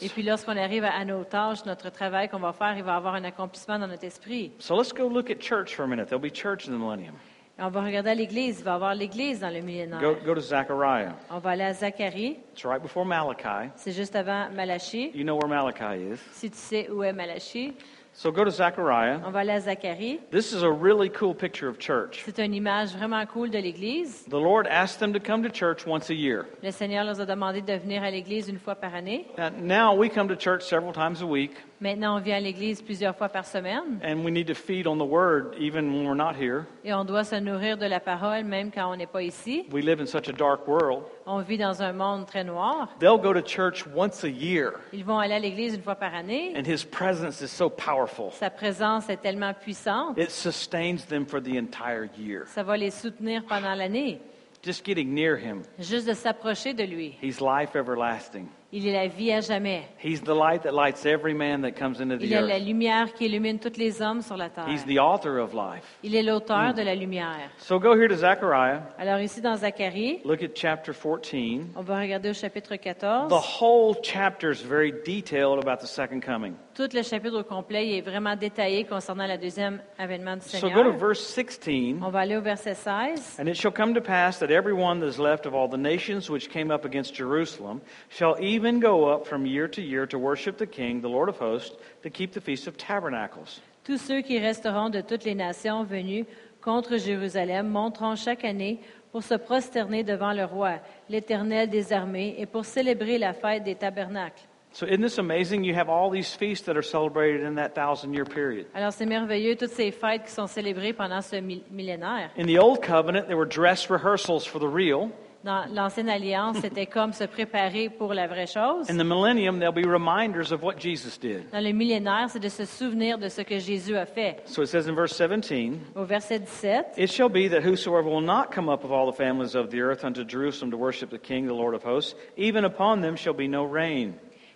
Et 0.00 0.08
puis 0.08 0.22
lorsqu'on 0.22 0.56
arrive 0.56 0.84
à, 0.84 0.92
à 0.94 1.04
nos 1.04 1.24
tâches, 1.24 1.66
notre 1.66 1.90
travail 1.90 2.30
qu'on 2.30 2.38
va 2.38 2.54
faire, 2.54 2.74
il 2.78 2.82
va 2.82 2.96
avoir 2.96 3.14
un 3.14 3.24
accomplissement 3.24 3.78
dans 3.78 3.88
notre 3.88 4.04
esprit. 4.04 4.52
So 4.58 4.74
let's 4.74 4.94
go 4.94 5.06
look 5.06 5.30
at 5.30 5.40
church 5.40 5.74
for 5.76 5.84
a 5.84 5.86
minute. 5.86 6.06
There'll 6.06 6.18
be 6.22 6.32
church 6.34 6.66
in 6.66 6.72
the 6.72 6.78
millennium. 6.80 7.14
Et 7.58 7.62
on 7.62 7.68
va 7.68 7.82
regarder 7.82 8.08
à 8.10 8.14
l'Église. 8.14 8.60
Il 8.60 8.64
va 8.64 8.70
y 8.70 8.74
avoir 8.74 8.94
l'Église 8.94 9.40
dans 9.40 9.50
le 9.50 9.60
Go, 9.60 9.66
millénaire. 9.66 10.00
go 10.24 10.34
to 10.34 10.40
Zechariah. 10.40 11.12
On 11.30 11.38
va 11.40 11.50
aller 11.50 11.64
à 11.64 11.74
Zacharie. 11.74 12.38
It's 12.54 12.64
right 12.64 12.80
before 12.82 13.04
Malachi. 13.04 13.68
C'est 13.76 13.92
juste 13.92 14.16
avant 14.16 14.48
Malachie. 14.50 15.10
You 15.14 15.24
know 15.24 15.36
where 15.36 15.48
Malachi 15.48 16.14
is. 16.14 16.18
Si 16.32 16.50
tu 16.50 16.56
sais 16.56 16.88
où 16.90 17.02
est 17.04 17.12
Malachie, 17.12 17.74
So 18.14 18.30
go 18.30 18.44
to 18.44 18.50
Zechariah. 18.50 19.20
on 19.24 19.30
va 19.30 19.40
aller 19.40 19.52
à 19.52 19.60
Zacharie. 19.60 20.20
This 20.30 20.52
is 20.52 20.62
a 20.62 20.70
really 20.70 21.08
cool 21.08 21.34
picture 21.34 21.66
of 21.68 21.78
church. 21.78 22.22
C'est 22.26 22.38
une 22.44 22.52
image 22.54 22.94
vraiment 22.94 23.24
cool 23.26 23.48
de 23.50 23.58
l'Église. 23.58 24.24
The 24.28 24.34
Lord 24.38 24.66
asked 24.68 24.98
them 25.00 25.14
to 25.14 25.18
come 25.18 25.42
to 25.42 25.48
church 25.48 25.86
once 25.86 26.10
a 26.10 26.14
year. 26.14 26.44
Le 26.62 26.70
Seigneur 26.70 27.04
leur 27.04 27.18
a 27.20 27.24
demandé 27.24 27.62
de 27.62 27.72
venir 27.72 28.02
à 28.02 28.10
l'Église 28.10 28.48
une 28.50 28.58
fois 28.58 28.74
par 28.74 28.94
année. 28.94 29.26
And 29.38 29.62
now 29.66 29.94
we 29.96 30.10
come 30.10 30.28
to 30.28 30.36
church 30.36 30.62
several 30.62 30.92
times 30.92 31.22
a 31.22 31.26
week, 31.26 31.52
Maintenant, 31.80 32.16
on 32.16 32.20
vient 32.20 32.36
à 32.36 32.40
l'Église 32.40 32.80
plusieurs 32.80 33.16
fois 33.16 33.28
par 33.28 33.44
semaine. 33.44 33.98
and 34.04 34.22
we 34.24 34.30
need 34.30 34.46
to 34.46 34.54
feed 34.54 34.86
on 34.86 34.98
the 34.98 35.04
Word 35.08 35.54
even 35.58 35.92
when 35.92 36.04
we're 36.06 36.14
not 36.14 36.34
here. 36.36 36.66
Et 36.84 36.92
on 36.92 37.04
doit 37.04 37.24
se 37.24 37.36
nourrir 37.40 37.76
de 37.78 37.86
la 37.86 37.98
parole 37.98 38.44
même 38.44 38.70
quand 38.70 38.92
on 38.92 38.94
n'est 38.96 39.06
pas 39.10 39.22
ici. 39.22 39.64
We 39.72 39.82
live 39.82 40.00
in 40.00 40.06
such 40.06 40.28
a 40.28 40.32
dark 40.32 40.68
world. 40.68 41.02
On 41.26 41.40
vit 41.40 41.56
dans 41.58 41.82
un 41.82 41.92
monde 41.92 42.26
très 42.26 42.42
noir. 42.44 42.88
They'll 42.98 43.16
go 43.20 43.32
to 43.32 43.40
church 43.42 43.84
once 43.94 44.24
a 44.24 44.28
year, 44.28 44.72
Ils 44.92 45.04
vont 45.04 45.18
aller 45.18 45.34
à 45.34 45.38
l'église 45.38 45.74
une 45.74 45.82
fois 45.82 45.94
par 45.94 46.14
année. 46.14 46.52
and 46.56 46.64
His 46.66 46.84
presence 46.84 47.40
is 47.40 47.48
so 47.48 47.70
powerful. 47.70 48.30
Sa 48.32 48.50
présence 48.50 49.08
est 49.08 49.18
tellement 49.22 49.54
puissante, 49.54 50.18
It 50.18 50.30
sustains 50.30 51.04
them 51.08 51.24
for 51.26 51.40
the 51.40 51.56
entire 51.58 52.08
year. 52.18 52.44
ça 52.48 52.62
va 52.64 52.76
les 52.76 52.90
soutenir 52.90 53.44
pendant 53.48 53.74
l'année. 53.74 54.20
Just 54.64 54.84
getting 54.84 55.12
near 55.14 55.36
Him, 55.36 55.62
Juste 55.78 56.06
de 56.08 56.14
s'approcher 56.14 56.74
de 56.74 56.84
lui. 56.84 57.16
He's 57.22 57.40
life 57.40 57.74
everlasting. 57.76 58.48
Il 58.74 58.88
est 58.88 58.92
la 58.94 59.06
vie 59.06 59.30
à 59.30 59.42
jamais. 59.42 59.82
He's 60.02 60.22
the 60.22 60.28
light 60.34 60.62
that 60.62 60.72
lights 60.72 61.04
every 61.04 61.34
man 61.34 61.60
that 61.60 61.72
comes 61.72 62.00
into 62.00 62.14
Il 62.14 62.20
the 62.30 62.32
est 62.32 62.40
la 62.40 62.54
earth. 62.56 62.64
lumière 62.66 63.12
qui 63.12 63.26
illumine 63.26 63.58
tous 63.58 63.76
les 63.76 64.00
hommes 64.00 64.22
sur 64.22 64.34
la 64.38 64.48
terre. 64.48 64.66
He's 64.66 64.82
the 64.86 64.98
author 64.98 65.36
of 65.38 65.52
life. 65.52 65.84
Il 66.02 66.14
est 66.16 66.22
l'auteur 66.22 66.72
de 66.72 66.80
la 66.80 66.94
lumière. 66.94 67.50
So 67.58 67.78
go 67.78 67.92
here 67.94 68.08
to 68.08 68.14
Zechariah. 68.14 68.80
Alors 68.98 69.18
ici 69.20 69.42
dans 69.42 69.56
Zacharie, 69.58 70.20
Look 70.24 70.42
at 70.42 70.54
chapter 70.54 70.94
14. 70.94 71.66
on 71.76 71.82
va 71.82 71.98
regarder 72.00 72.30
au 72.30 72.32
chapitre 72.32 72.74
The 72.76 72.94
14. 72.94 73.28
whole 73.60 73.94
chapter 74.02 74.50
is 74.50 74.62
very 74.62 74.90
detailed 75.04 75.58
about 75.62 75.80
the 75.82 75.86
second 75.86 76.22
coming. 76.24 76.54
Tout 76.74 76.88
le 76.94 77.02
chapitre 77.02 77.40
au 77.40 77.44
complet 77.44 77.86
il 77.86 77.94
est 77.98 78.00
vraiment 78.00 78.34
détaillé 78.36 78.84
concernant 78.84 79.26
le 79.26 79.36
deuxième 79.36 79.82
avènement 79.98 80.36
du 80.36 80.40
So 80.48 80.58
go 80.58 80.68
to 80.68 80.92
Seigneur. 80.92 80.96
verse 80.96 81.20
16. 81.20 81.96
On 82.02 82.08
va 82.08 82.20
aller 82.20 82.38
au 82.38 82.40
verset 82.40 82.72
16. 82.72 83.36
And 83.38 83.46
it 83.48 83.56
shall 83.56 83.70
come 83.72 83.92
to 83.92 84.00
pass 84.00 84.38
that 84.38 84.50
every 84.50 84.72
one 84.72 84.98
that 85.00 85.08
is 85.08 85.18
left 85.18 85.44
of 85.44 85.52
all 85.54 85.68
the 85.68 85.76
nations 85.76 86.30
which 86.30 86.48
came 86.48 86.70
up 86.70 86.86
against 86.86 87.14
Jerusalem 87.14 87.82
shall 88.08 88.36
even 88.40 88.61
go 88.80 89.04
up 89.06 89.26
from 89.26 89.46
year 89.46 89.68
to 89.68 89.82
year 89.82 90.06
to 90.06 90.18
worship 90.18 90.58
the 90.58 90.66
King, 90.66 91.00
the 91.00 91.08
Lord 91.08 91.28
of 91.28 91.36
hosts, 91.36 91.76
to 92.02 92.10
keep 92.10 92.32
the 92.32 92.40
Feast 92.40 92.66
of 92.66 92.76
Tabernacles. 92.76 93.60
Tous 93.84 93.98
ceux 93.98 94.22
qui 94.22 94.38
resteront 94.38 94.90
de 94.90 95.00
toutes 95.00 95.24
les 95.24 95.34
nations 95.34 95.84
venues 95.84 96.24
contre 96.60 96.96
Jérusalem 96.96 97.68
monteront 97.68 98.14
chaque 98.16 98.44
année 98.44 98.80
pour 99.10 99.22
se 99.22 99.34
prosterner 99.34 100.04
devant 100.04 100.32
le 100.32 100.44
roi, 100.44 100.78
l'Éternel 101.08 101.68
des 101.68 101.92
armées, 101.92 102.36
et 102.38 102.46
pour 102.46 102.64
célébrer 102.64 103.18
la 103.18 103.32
fête 103.32 103.64
des 103.64 103.74
tabernacles. 103.74 104.46
So 104.74 104.86
isn't 104.86 105.02
this 105.02 105.18
amazing? 105.18 105.64
You 105.64 105.74
have 105.74 105.90
all 105.90 106.10
these 106.10 106.34
feasts 106.34 106.64
that 106.64 106.78
are 106.78 106.82
celebrated 106.82 107.42
in 107.42 107.56
that 107.56 107.74
thousand 107.74 108.14
year 108.14 108.24
period. 108.24 108.66
Alors 108.74 108.92
c'est 108.92 109.04
merveilleux, 109.04 109.54
toutes 109.54 109.72
ces 109.72 109.90
fêtes 109.90 110.24
qui 110.24 110.30
sont 110.30 110.46
célébrées 110.46 110.94
pendant 110.94 111.20
ce 111.20 111.36
millénaire. 111.36 112.30
In 112.38 112.46
the 112.46 112.58
Old 112.58 112.80
Covenant, 112.80 113.26
there 113.26 113.36
were 113.36 113.46
dress 113.46 113.90
rehearsals 113.90 114.46
for 114.46 114.58
the 114.58 114.72
real. 114.72 115.10
Dans 115.44 115.64
l'Ancienne 115.72 116.08
Alliance, 116.08 116.58
c'était 116.62 116.86
comme 116.86 117.12
se 117.12 117.24
préparer 117.24 117.88
pour 117.88 118.14
la 118.14 118.26
vraie 118.26 118.46
chose. 118.46 118.88
In 118.88 118.96
the 118.96 119.04
millennium, 119.04 119.58
there'll 119.58 119.72
be 119.74 119.86
reminders 119.86 120.52
of 120.52 120.62
what 120.62 120.78
Jesus 120.78 121.18
did. 121.18 121.50
Dans 121.50 121.62
le 121.62 121.72
millénaire, 121.72 122.28
c'est 122.30 122.38
de 122.38 122.48
se 122.48 122.64
souvenir 122.64 123.18
de 123.18 123.28
ce 123.28 123.42
que 123.42 123.58
Jésus 123.58 123.96
a 123.96 124.06
fait. 124.06 124.36
So 124.44 124.62
it 124.62 124.68
says 124.68 124.86
in 124.86 124.94
verse 124.94 125.16
17, 125.16 125.80
Au 125.96 126.04
verset 126.04 126.46
17, 126.46 126.94
It 126.96 127.10
shall 127.10 127.28
be 127.28 127.48
that 127.48 127.62
whosoever 127.62 128.08
will 128.08 128.24
not 128.24 128.52
come 128.52 128.68
up 128.68 128.84
of 128.84 128.92
all 128.92 129.10
the 129.10 129.16
families 129.16 129.56
of 129.56 129.70
the 129.70 129.80
earth 129.80 130.04
unto 130.04 130.24
Jerusalem 130.24 130.70
to 130.70 130.76
worship 130.76 131.10
the 131.10 131.18
King, 131.18 131.46
the 131.46 131.54
Lord 131.54 131.74
of 131.74 131.82
hosts, 131.82 132.14
even 132.36 132.64
upon 132.64 133.00
them 133.00 133.16
shall 133.16 133.34
be 133.34 133.48
no 133.48 133.64
rain. 133.64 134.14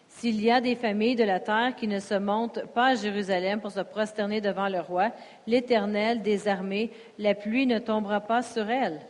S'il 0.08 0.40
y 0.40 0.50
a 0.50 0.62
des 0.62 0.76
familles 0.76 1.16
de 1.16 1.24
la 1.24 1.40
terre 1.40 1.74
qui 1.76 1.86
ne 1.86 1.98
se 1.98 2.14
montent 2.14 2.64
pas 2.74 2.92
à 2.92 2.94
Jérusalem 2.94 3.60
pour 3.60 3.70
se 3.70 3.80
prosterner 3.80 4.40
devant 4.40 4.68
le 4.68 4.80
roi, 4.80 5.10
l'Éternel 5.46 6.22
des 6.22 6.48
armées, 6.48 6.90
la 7.18 7.34
pluie 7.34 7.66
ne 7.66 7.78
tombera 7.78 8.20
pas 8.20 8.40
sur 8.40 8.70
elles. 8.70 9.00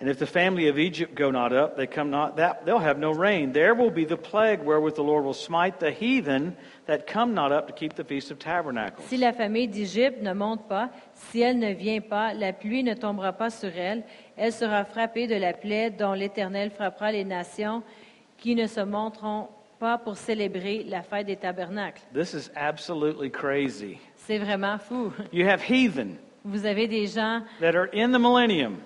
And 0.00 0.08
if 0.10 0.18
the 0.18 0.26
family 0.26 0.68
of 0.68 0.78
Egypt 0.78 1.14
go 1.14 1.30
not 1.30 1.52
up, 1.52 1.76
they 1.76 1.86
come 1.86 2.10
not, 2.10 2.36
that 2.36 2.66
they'll 2.66 2.80
have 2.80 2.98
no 2.98 3.12
rain. 3.12 3.52
There 3.52 3.74
will 3.74 3.90
be 3.90 4.04
the 4.04 4.16
plague 4.16 4.60
wherewith 4.60 4.96
the 4.96 5.04
Lord 5.04 5.24
will 5.24 5.32
smite 5.32 5.78
the 5.78 5.92
heathen 5.92 6.56
that 6.86 7.06
come 7.06 7.32
not 7.32 7.52
up 7.52 7.68
to 7.68 7.72
keep 7.72 7.94
the 7.94 8.04
feast 8.04 8.30
of 8.30 8.38
tabernacles. 8.38 9.06
Si 9.06 9.16
la 9.16 9.32
famille 9.32 9.68
d'Égypte 9.68 10.20
ne 10.20 10.32
monte 10.34 10.68
pas, 10.68 10.90
si 11.14 11.40
elle 11.42 11.58
ne 11.58 11.72
vient 11.72 12.00
pas, 12.00 12.34
la 12.34 12.52
pluie 12.52 12.82
ne 12.82 12.94
tombera 12.94 13.32
pas 13.32 13.50
sur 13.50 13.70
elle. 13.76 14.02
Elle 14.36 14.52
sera 14.52 14.84
frappée 14.84 15.28
de 15.28 15.36
la 15.36 15.52
plaie 15.52 15.90
dont 15.90 16.12
l'Éternel 16.12 16.70
frappera 16.70 17.12
les 17.12 17.24
nations 17.24 17.82
qui 18.36 18.56
ne 18.56 18.66
se 18.66 18.80
montreront 18.80 19.48
pas 19.78 19.96
pour 19.96 20.16
célébrer 20.16 20.84
la 20.88 21.02
fête 21.02 21.26
des 21.26 21.36
tabernacles. 21.36 22.02
This 22.12 22.34
is 22.34 22.50
absolutely 22.56 23.30
crazy. 23.30 23.98
C'est 24.16 24.38
vraiment 24.38 24.78
fou. 24.78 25.12
You 25.32 25.46
have 25.46 25.62
heathen 25.62 26.16
Vous 26.44 26.66
avez 26.66 26.88
des 26.88 27.06
gens, 27.06 27.42
that 27.60 27.74
are 27.74 27.88
in 27.94 28.10
the 28.10 28.18
millennium. 28.18 28.78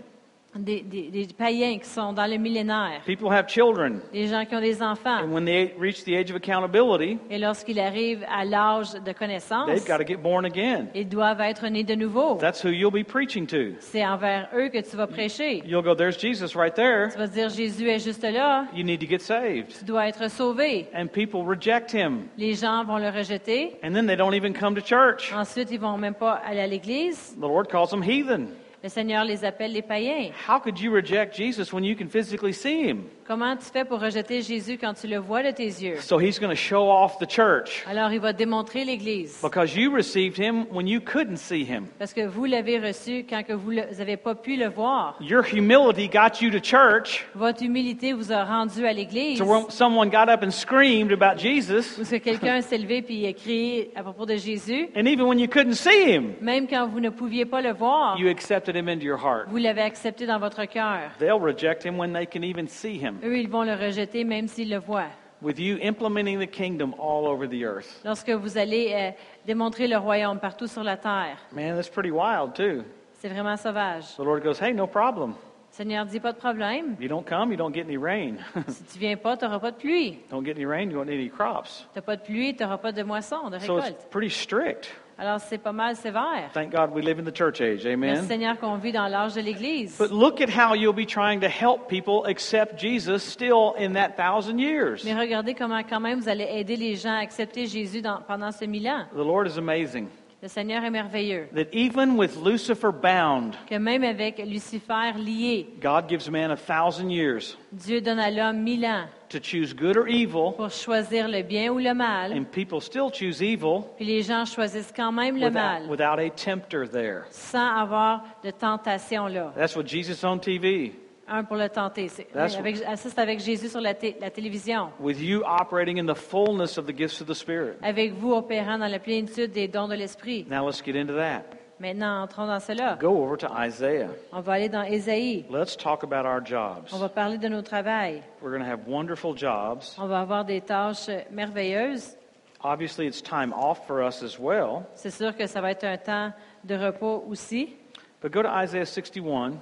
Des, 0.59 0.81
des- 0.83 1.11
des 1.11 1.27
païens 1.37 1.79
qui 1.79 1.89
sont 1.89 2.13
dans 2.13 2.27
le 2.27 2.37
millénaire, 2.37 3.01
People 3.07 3.29
have 3.33 3.47
children. 3.49 4.01
des 4.13 4.27
gens 4.27 4.45
qui 4.45 4.55
ont 4.55 4.61
des 4.61 4.83
enfants. 4.83 5.19
And 5.25 5.33
when 5.33 5.45
they 5.45 5.73
reach 5.79 6.05
the 6.05 6.15
age 6.17 6.31
of 6.31 6.37
accountability, 6.37 7.19
Et 7.31 7.39
lorsqu'ils 7.39 7.81
arrivent 7.81 8.25
à 8.31 8.45
l'âge 8.45 8.93
de 8.95 9.13
connaissance, 9.13 9.67
they've 9.67 9.87
got 9.87 9.99
to 9.99 10.07
get 10.07 10.17
born 10.17 10.45
again. 10.45 10.89
ils 10.95 11.09
doivent 11.09 11.41
être 11.41 11.67
nés 11.69 11.85
de 11.85 11.95
nouveau. 11.95 12.37
That's 12.37 12.65
who 12.65 12.71
you'll 12.71 12.91
be 12.93 13.05
preaching 13.07 13.47
to. 13.47 13.75
C'est 13.81 14.05
envers 14.05 14.49
eux 14.55 14.69
que 14.69 14.81
tu 14.81 14.97
vas 14.97 15.07
prêcher. 15.07 15.63
You'll 15.67 15.83
go, 15.83 15.95
there's 15.95 16.19
Jesus 16.19 16.55
right 16.57 16.75
there. 16.75 17.09
Tu 17.13 17.19
vas 17.19 17.27
dire, 17.29 17.49
Jésus 17.49 17.89
est 17.89 18.01
juste 18.05 18.23
là, 18.25 18.67
You 18.75 18.85
need 18.85 19.01
to 19.01 19.07
get 19.07 19.21
saved. 19.21 19.79
tu 19.79 19.85
dois 19.85 20.09
être 20.09 20.31
sauvé. 20.31 20.87
And 20.95 21.07
people 21.07 21.43
reject 21.47 21.93
him. 21.93 22.29
Les 22.37 22.55
gens 22.55 22.85
vont 22.85 22.99
le 22.99 23.09
rejeter. 23.11 23.77
And 23.83 23.93
then 23.93 24.07
they 24.07 24.17
don't 24.17 24.35
even 24.35 24.53
come 24.53 24.75
to 24.75 24.81
church. 24.81 25.33
Ensuite, 25.35 25.71
ils 25.71 25.81
vont 25.81 25.97
même 25.99 26.15
pas 26.15 26.41
aller 26.47 26.61
à 26.61 26.67
l'église. 26.67 27.37
The 27.39 27.43
Lord 27.43 27.69
calls 27.69 27.91
them 27.91 28.03
heathen. 28.03 28.49
Le 28.83 28.89
Seigneur 28.89 29.25
les 29.25 29.45
appelle 29.45 29.73
les 29.73 29.83
païens. 29.83 30.31
How 30.49 30.61
could 30.61 30.79
you 30.79 30.93
reject 30.93 31.35
Jesus 31.35 31.73
when 31.73 31.83
you 31.83 31.97
can 31.97 32.09
physically 32.09 32.53
see 32.53 32.89
him? 32.89 33.07
Comment 33.29 33.55
tu 33.57 33.67
fais 33.71 33.85
pour 33.85 34.01
rejeter 34.01 34.41
Jésus 34.41 34.79
quand 34.81 34.95
tu 34.95 35.07
le 35.07 35.19
vois 35.19 35.43
de 35.43 35.51
tes 35.51 35.67
yeux? 35.67 35.97
So 36.01 36.19
he's 36.19 36.41
going 36.41 36.49
to 36.49 36.57
show 36.57 36.91
off 36.91 37.19
the 37.19 37.29
church 37.31 37.85
Alors, 37.87 38.11
il 38.11 38.21
va 38.21 38.33
démontrer 38.33 38.87
l'église. 38.87 39.39
because 39.43 39.77
you 39.77 39.95
received 39.95 40.39
him 40.39 40.65
when 40.73 40.89
you 40.89 40.99
couldn't 40.99 41.37
see 41.37 41.63
him. 41.63 41.89
Parce 41.99 42.15
que 42.15 42.27
vous 42.27 42.47
l'avez 42.47 42.79
reçu 42.79 43.27
quand 43.29 43.43
que 43.43 43.53
vous 43.53 43.75
n'avez 43.75 44.17
pas 44.17 44.35
pu 44.35 44.57
le 44.57 44.71
voir. 44.71 45.19
Your 45.21 45.45
humility 45.45 46.09
got 46.09 46.41
you 46.41 46.51
to 46.51 46.59
church. 46.59 47.27
Votre 47.35 47.63
humilité 47.63 48.15
vous 48.15 48.33
a 48.33 48.45
rendu 48.45 48.87
à 48.87 48.95
l'église. 48.95 49.37
So 49.37 49.45
when 49.45 49.69
someone 49.69 50.09
got 50.09 50.31
up 50.33 50.43
and 50.43 50.51
screamed 50.51 51.13
about 51.13 51.37
Jesus, 51.39 52.03
ce 52.03 52.15
que 52.17 52.17
quelqu'un 52.17 52.63
s'est 52.63 52.79
levé 52.79 53.03
puis 53.03 53.27
a 53.27 53.35
crié 53.35 53.91
à 53.95 54.03
propos 54.03 54.25
de 54.25 54.37
Jésus. 54.37 54.89
and 54.97 55.05
even 55.07 55.27
when 55.27 55.39
you 55.39 55.49
couldn't 55.49 55.75
see 55.75 56.15
him, 56.15 56.33
Même 56.41 56.67
quand 56.67 56.89
vous 56.89 57.01
ne 57.01 57.11
pouviez 57.11 57.45
pas 57.45 57.61
le 57.61 57.75
voir, 57.75 58.19
you 58.19 58.31
accepted 58.31 58.75
him 58.75 58.89
into 58.89 59.05
your 59.05 59.19
heart. 59.23 59.49
vous 59.51 59.59
l'avez 59.59 59.83
accepté 59.83 60.25
dans 60.25 60.39
votre 60.39 60.65
cœur. 60.65 61.11
They'll 61.19 61.39
reject 61.39 61.85
him 61.85 61.99
when 61.99 62.15
they 62.15 62.27
can 62.27 62.43
even 62.43 62.67
see 62.67 62.97
him. 62.97 63.18
Eux, 63.25 63.39
ils 63.39 63.49
vont 63.49 63.63
le 63.65 63.75
rejeter 63.75 64.25
même 64.25 64.49
s'ils 64.49 64.71
le 64.71 64.79
voient. 64.79 65.09
With 65.41 65.59
you 65.61 65.79
implementing 65.83 66.41
the 66.41 66.51
kingdom 66.51 66.95
all 66.99 67.27
over 67.27 67.47
the 67.49 67.63
earth. 67.65 68.01
Lorsque 68.05 68.31
vous 68.31 68.59
allez 68.59 68.93
euh, 68.93 69.11
démontrer 69.47 69.87
le 69.87 69.97
royaume 69.97 70.41
partout 70.41 70.67
sur 70.67 70.83
la 70.83 70.97
terre, 70.97 71.39
Man, 71.53 71.77
that's 71.77 71.89
pretty 71.89 72.11
wild, 72.11 72.55
too. 72.55 72.83
c'est 73.21 73.29
vraiment 73.29 73.57
sauvage. 73.57 74.17
The 74.17 74.25
Lord 74.25 74.41
goes, 74.43 74.61
Hey, 74.61 74.73
no 74.75 74.87
problem. 74.89 75.31
Le 75.71 75.85
Seigneur 75.85 76.07
dit 76.07 76.19
pas 76.19 76.33
de 76.33 76.39
problème. 76.39 76.97
You 76.99 77.07
don't 77.09 77.25
come, 77.25 77.53
you 77.53 77.57
don't 77.57 77.73
get 77.73 77.83
any 77.85 77.97
rain. 77.97 78.39
Si 78.69 78.83
tu 78.85 78.99
viens 78.99 79.17
pas, 79.17 79.37
tu 79.37 79.45
n'auras 79.45 79.61
pas 79.61 79.71
de 79.71 79.77
pluie. 79.77 80.19
don't 80.29 80.45
get 80.45 80.57
any 80.57 80.67
rain, 80.67 80.91
you 80.91 80.97
won't 80.99 81.09
any 81.09 81.29
crops. 81.31 81.87
Tu 81.95 82.01
pas 82.03 82.17
de 82.17 82.23
pluie, 82.23 82.57
tu 82.57 82.65
n'auras 82.65 82.79
pas 82.79 82.91
de 82.91 83.03
moisson, 83.05 83.49
de 83.49 83.59
So 83.61 83.79
it's 83.79 83.87
récolte. 83.87 84.11
pretty 84.11 84.31
strict. 84.31 84.91
Alors 85.21 85.41
c'est 85.41 85.59
pas 85.59 85.73
mal 85.73 85.97
sévère. 85.97 86.51
Thank 86.55 86.71
God 86.71 86.91
we 86.95 87.05
live 87.05 87.19
in 87.19 87.25
the 87.25 87.37
church 87.37 87.61
age. 87.61 87.85
Merci 87.85 87.93
Amen. 87.93 88.23
Seigneur 88.25 88.57
qu'on 88.59 88.77
vit 88.77 88.93
dans 88.93 89.09
l'âge 89.09 89.35
de 89.35 89.41
l'Église. 89.41 89.99
But 89.99 90.11
look 90.13 90.41
at 90.41 90.49
how 90.49 90.75
you'll 90.75 90.93
be 90.95 91.07
trying 91.07 91.41
to 91.41 91.49
help 91.49 91.89
people 91.89 92.23
accept 92.31 92.79
Jesus 92.81 93.25
still 93.25 93.73
in 93.79 93.95
that 93.95 94.11
thousand 94.17 94.59
years. 94.61 95.03
Mais 95.05 95.15
regardez 95.19 95.55
comment 95.55 95.81
quand 95.83 95.99
même 96.01 96.21
vous 96.21 96.29
allez 96.29 96.47
aider 96.49 96.77
les 96.77 96.95
gens 96.95 97.15
à 97.15 97.19
accepter 97.23 97.67
Jésus 97.67 98.01
dans- 98.01 98.21
pendant 98.29 98.53
ce 98.53 98.65
mille 98.65 98.87
ans. 98.89 99.07
The 99.13 99.17
Lord 99.19 99.47
is 99.49 99.59
amazing. 99.59 100.07
Le 100.41 100.47
Seigneur 100.47 100.85
est 100.85 100.91
merveilleux. 100.91 101.49
That 101.53 101.67
even 101.73 102.17
with 102.17 102.37
Lucifer 102.37 102.91
bound, 102.93 103.57
Que 103.69 103.75
même 103.75 104.05
avec 104.05 104.39
Lucifer 104.39 105.13
lié, 105.17 105.67
God 105.83 106.09
gives 106.09 106.31
man 106.31 106.53
a 106.53 106.57
thousand 106.57 107.11
years 107.11 107.57
Dieu 107.73 108.01
donne 108.01 108.21
à 108.21 108.31
l'homme 108.31 108.63
mille 108.63 108.85
ans 108.87 109.07
to 109.31 109.39
choose 109.43 109.75
good 109.75 109.97
or 109.97 110.07
evil, 110.07 110.53
pour 110.57 110.71
choisir 110.71 111.27
le 111.27 111.43
bien 111.43 111.73
ou 111.73 111.79
le 111.79 111.93
mal. 111.93 112.33
and 112.33 112.45
people 112.53 112.81
still 112.81 113.11
choose 113.13 113.43
evil 113.43 113.83
Puis 113.97 114.07
les 114.07 114.23
gens 114.23 114.45
choisissent 114.45 114.93
quand 114.95 115.11
même 115.11 115.35
le 115.37 115.47
without, 115.47 115.55
mal, 115.55 115.83
without 115.91 116.21
a 116.21 116.31
tempter 116.31 116.87
there. 116.89 117.23
sans 117.31 117.77
avoir 117.77 118.23
de 118.45 118.53
tentation 118.53 119.27
là. 119.27 119.53
That's 119.57 119.75
what 119.75 119.87
Jesus 119.89 120.25
on 120.25 120.39
TV. 120.39 120.93
Un 121.31 121.45
pour 121.45 121.57
le 121.57 121.69
tenter. 121.69 122.09
C'est- 122.09 122.27
That's- 122.35 122.57
avec, 122.59 122.77
ça, 122.79 122.97
c'est 122.97 123.19
avec 123.19 123.41
Jésus 123.41 123.69
sur 123.69 123.81
la, 123.81 123.95
té- 123.95 124.17
la 124.21 124.31
télévision. 124.31 124.91
With 125.01 125.21
you 125.21 125.43
operating 125.45 125.99
in 126.01 126.07
the 126.07 126.17
fullness 126.17 126.79
of 126.79 126.87
the 126.87 126.97
gifts 126.97 127.21
of 127.21 127.27
the 127.27 127.35
Spirit. 127.35 127.77
Avec 127.83 128.15
vous 128.15 128.33
opérant 128.33 128.79
dans 128.79 128.87
la 128.91 128.99
plénitude 128.99 129.53
des 129.53 129.69
dons 129.69 129.89
de 129.89 129.95
l'Esprit. 129.95 130.47
Now 130.51 130.67
let's 130.67 130.83
get 130.83 130.97
into 130.99 131.15
that. 131.17 131.43
Maintenant, 131.81 132.23
entrons 132.23 132.47
dans 132.47 132.59
cela. 132.59 132.97
Go 133.01 133.23
over 133.23 133.37
to 133.37 133.47
Isaiah. 133.57 134.09
On 134.33 134.41
va 134.41 134.55
aller 134.55 134.69
dans 134.69 134.83
Ésaïe. 134.83 135.45
Let's 135.49 135.77
talk 135.77 136.03
about 136.03 136.27
our 136.27 136.45
jobs. 136.45 136.93
On 136.93 136.99
va 136.99 137.09
parler 137.09 137.39
de 137.39 137.49
nos 137.49 137.63
travails. 137.63 138.23
We're 138.43 138.51
going 138.51 138.65
to 138.65 138.69
have 138.69 138.81
wonderful 138.89 139.37
jobs. 139.37 139.95
On 139.99 140.07
va 140.09 140.21
avoir 140.21 140.45
des 140.45 140.61
tâches 140.61 141.09
euh, 141.09 141.21
merveilleuses. 141.31 142.17
Obviously, 142.65 143.07
it's 143.07 143.23
time 143.23 143.53
off 143.53 143.87
for 143.87 144.03
us 144.03 144.23
as 144.25 144.39
well. 144.41 144.83
C'est 144.95 145.13
sûr 145.13 145.37
que 145.37 145.47
ça 145.47 145.61
va 145.61 145.71
être 145.71 145.85
un 145.85 145.97
temps 145.99 146.33
de 146.65 146.75
repos 146.75 147.23
aussi. 147.29 147.77
But 148.21 148.33
go 148.33 148.43
to 148.43 148.49
Isaiah 148.49 148.85
61 148.85 149.53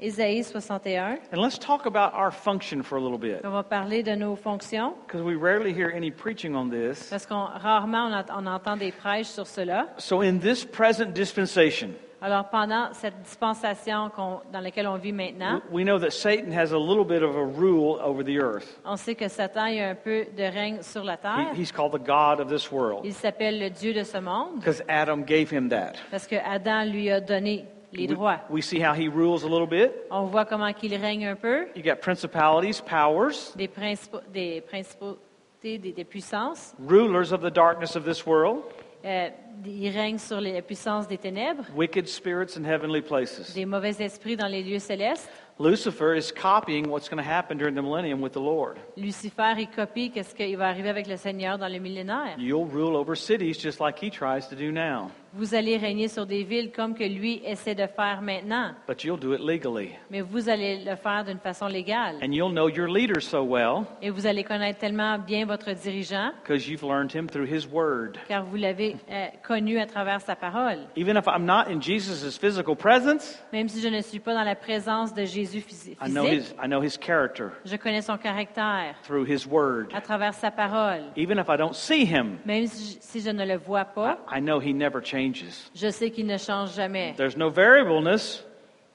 Ésaïe 0.00 0.42
61. 0.44 1.18
and 1.32 1.40
let's 1.40 1.58
talk 1.58 1.86
about 1.86 2.12
our 2.14 2.30
function 2.30 2.82
for 2.82 2.98
a 2.98 3.00
little 3.00 3.18
bit. 3.18 3.40
On 3.44 3.50
va 3.50 3.62
parler 3.62 4.02
de 4.02 4.14
nos 4.14 4.36
fonctions. 4.36 4.92
Because 5.06 5.22
we 5.22 5.34
rarely 5.34 5.72
hear 5.72 5.90
any 5.94 6.10
preaching 6.10 6.54
on 6.54 6.68
this. 6.68 7.08
Parce 7.08 7.24
qu'on 7.24 7.46
rarement 7.46 8.06
on, 8.08 8.12
ent- 8.12 8.30
on 8.36 8.46
entend 8.46 8.76
des 8.78 8.92
prêches 8.92 9.26
sur 9.28 9.46
cela. 9.46 9.86
So, 9.96 10.20
in 10.22 10.38
this 10.38 10.64
present 10.66 11.12
dispensation, 11.14 11.90
Alors 12.20 12.48
pendant 12.50 12.92
cette 12.94 13.22
dispensation 13.22 14.10
dans 14.52 14.60
laquelle 14.60 14.86
on 14.86 14.96
vit 14.96 15.12
maintenant, 15.12 15.60
we 15.70 15.84
know 15.84 15.98
that 15.98 16.10
Satan 16.12 16.50
has 16.50 16.72
a 16.72 16.78
little 16.78 17.04
bit 17.04 17.22
of 17.22 17.36
a 17.36 17.44
rule 17.44 17.98
over 18.02 18.22
the 18.24 18.38
earth. 18.38 18.78
on 18.84 18.96
sait 18.96 19.14
que 19.14 19.28
Satan 19.28 19.66
a 19.66 19.90
un 19.90 19.94
peu 19.94 20.26
de 20.36 20.42
règne 20.42 20.82
sur 20.82 21.04
la 21.04 21.14
He- 21.14 21.18
terre. 21.22 21.54
he's 21.54 21.70
called 21.72 21.92
the 21.92 22.02
God 22.04 22.40
of 22.40 22.48
this 22.48 22.70
world 22.72 23.00
Il 23.04 23.12
s'appelle 23.14 23.58
le 23.60 23.68
Dieu 23.70 23.92
de 23.92 24.02
ce 24.02 24.18
monde 24.18 24.56
because 24.58 24.82
Adam 24.88 25.18
gave 25.26 25.50
him 25.52 25.68
that. 25.68 25.92
parce 26.10 26.26
que 26.26 26.36
Adam 26.36 26.84
lui 26.90 27.10
a 27.10 27.20
donné 27.20 27.66
les 27.96 28.14
We, 28.14 28.38
we 28.50 28.62
see 28.62 28.80
how 28.80 28.92
he 28.94 29.08
rules 29.08 29.42
a 29.44 29.48
little 29.48 29.66
bit. 29.66 29.92
On 30.10 30.24
voit 30.26 30.44
comment 30.44 30.72
qu'il 30.72 30.94
règne 30.94 31.26
un 31.26 31.36
peu, 31.36 31.66
You 31.74 31.82
got 31.82 31.96
principalities, 32.00 32.80
powers, 32.80 33.52
des, 33.56 33.68
principaux, 33.68 34.20
des 34.32 34.60
principautés, 34.60 35.78
des, 35.78 35.92
des 35.92 36.04
puissances. 36.04 36.74
rulers 36.86 37.32
of 37.32 37.40
the 37.40 37.50
darkness 37.52 37.96
of 37.96 38.04
this 38.04 38.24
world, 38.26 38.62
Euh, 39.04 39.28
il 39.64 39.90
règne 39.90 40.18
sur 40.18 40.40
les 40.40 40.60
puissances 40.62 41.06
des 41.06 41.18
ténèbres, 41.18 41.62
wicked 41.76 42.08
spirits 42.08 42.56
in 42.56 42.64
heavenly 42.64 43.00
places. 43.00 43.54
des 43.54 43.64
mauvais 43.64 43.94
esprits 44.00 44.34
dans 44.36 44.48
les 44.48 44.64
lieux 44.64 44.80
célestes. 44.80 45.30
Lucifer 45.60 46.16
is 46.16 46.32
copying 46.32 46.88
what's 46.88 47.08
going 47.08 47.22
to 47.22 47.28
happen 47.28 47.56
during 47.56 47.74
the 47.76 47.80
millennium 47.82 48.20
with 48.20 48.32
the 48.32 48.40
Lord. 48.40 48.78
Lucifer, 48.96 49.54
il 49.58 49.68
copie 49.68 50.10
qu'est-ce 50.10 50.34
qui 50.34 50.54
va 50.56 50.66
arriver 50.68 50.88
avec 50.90 51.06
le 51.06 51.16
Seigneur 51.16 51.56
dans 51.56 51.68
le 51.68 51.78
millénaire. 51.78 52.34
You'll 52.36 52.66
rule 52.68 52.96
over 52.96 53.14
cities 53.16 53.56
just 53.58 53.78
like 53.80 53.96
he 54.02 54.10
tries 54.10 54.48
to 54.48 54.56
do 54.56 54.72
now, 54.72 55.10
Vous 55.38 55.54
allez 55.54 55.76
régner 55.76 56.08
sur 56.08 56.24
des 56.24 56.44
villes 56.44 56.72
comme 56.74 56.94
que 56.94 57.04
lui 57.04 57.42
essaie 57.44 57.74
de 57.74 57.86
faire 57.86 58.22
maintenant, 58.22 58.70
but 58.88 59.04
you'll 59.04 59.18
do 59.20 59.34
it 59.34 59.40
legally. 59.40 59.90
mais 60.10 60.22
vous 60.22 60.48
allez 60.48 60.82
le 60.82 60.96
faire 60.96 61.24
d'une 61.26 61.38
façon 61.38 61.66
légale. 61.66 62.16
And 62.22 62.32
you'll 62.32 62.50
know 62.52 62.70
your 62.70 62.88
leader 62.88 63.20
so 63.22 63.42
well 63.44 63.84
Et 64.00 64.08
vous 64.08 64.26
allez 64.26 64.44
connaître 64.44 64.78
tellement 64.78 65.18
bien 65.18 65.44
votre 65.44 65.70
dirigeant, 65.72 66.32
because 66.42 66.66
you've 66.66 66.82
learned 66.82 67.12
him 67.12 67.26
through 67.28 67.46
his 67.46 67.66
word. 67.70 68.12
car 68.26 68.44
vous 68.44 68.56
l'avez 68.56 68.96
euh, 69.10 69.26
connu 69.46 69.78
à 69.78 69.84
travers 69.84 70.22
sa 70.22 70.36
parole. 70.36 70.78
Even 70.96 71.18
if 71.18 71.26
I'm 71.26 71.44
not 71.44 71.68
in 71.70 71.82
Jesus' 71.82 72.38
physical 72.38 72.74
presence, 72.74 73.38
Même 73.52 73.68
si 73.68 73.82
je 73.82 73.88
ne 73.88 74.00
suis 74.00 74.20
pas 74.20 74.32
dans 74.32 74.44
la 74.44 74.54
présence 74.54 75.12
de 75.12 75.26
Jésus 75.26 75.58
I 76.00 76.08
know 76.10 76.24
physique, 76.24 76.46
his, 76.46 76.54
I 76.64 76.66
know 76.66 76.80
his 76.80 76.96
character 76.98 77.48
je 77.66 77.76
connais 77.76 78.00
son 78.00 78.16
caractère 78.16 78.94
through 79.02 79.26
his 79.28 79.46
word. 79.46 79.88
à 79.94 80.00
travers 80.00 80.32
sa 80.32 80.50
parole. 80.50 81.02
Even 81.14 81.36
if 81.38 81.50
I 81.50 81.58
don't 81.58 81.74
see 81.74 82.06
him, 82.06 82.38
Même 82.46 82.66
si 82.66 82.94
je, 82.94 82.98
si 83.00 83.20
je 83.20 83.28
ne 83.28 83.44
le 83.44 83.58
vois 83.58 83.84
pas, 83.84 84.18
I 84.34 84.40
know 84.40 84.58
he 84.60 84.72
never 84.72 85.02
changes. 85.04 85.25
Je 85.74 85.88
sais 85.90 86.10
qu'il 86.10 86.26
ne 86.26 86.36
change 86.38 86.74
jamais. 86.74 87.14
There's 87.16 87.36
no 87.36 87.50
variableness 87.50 88.42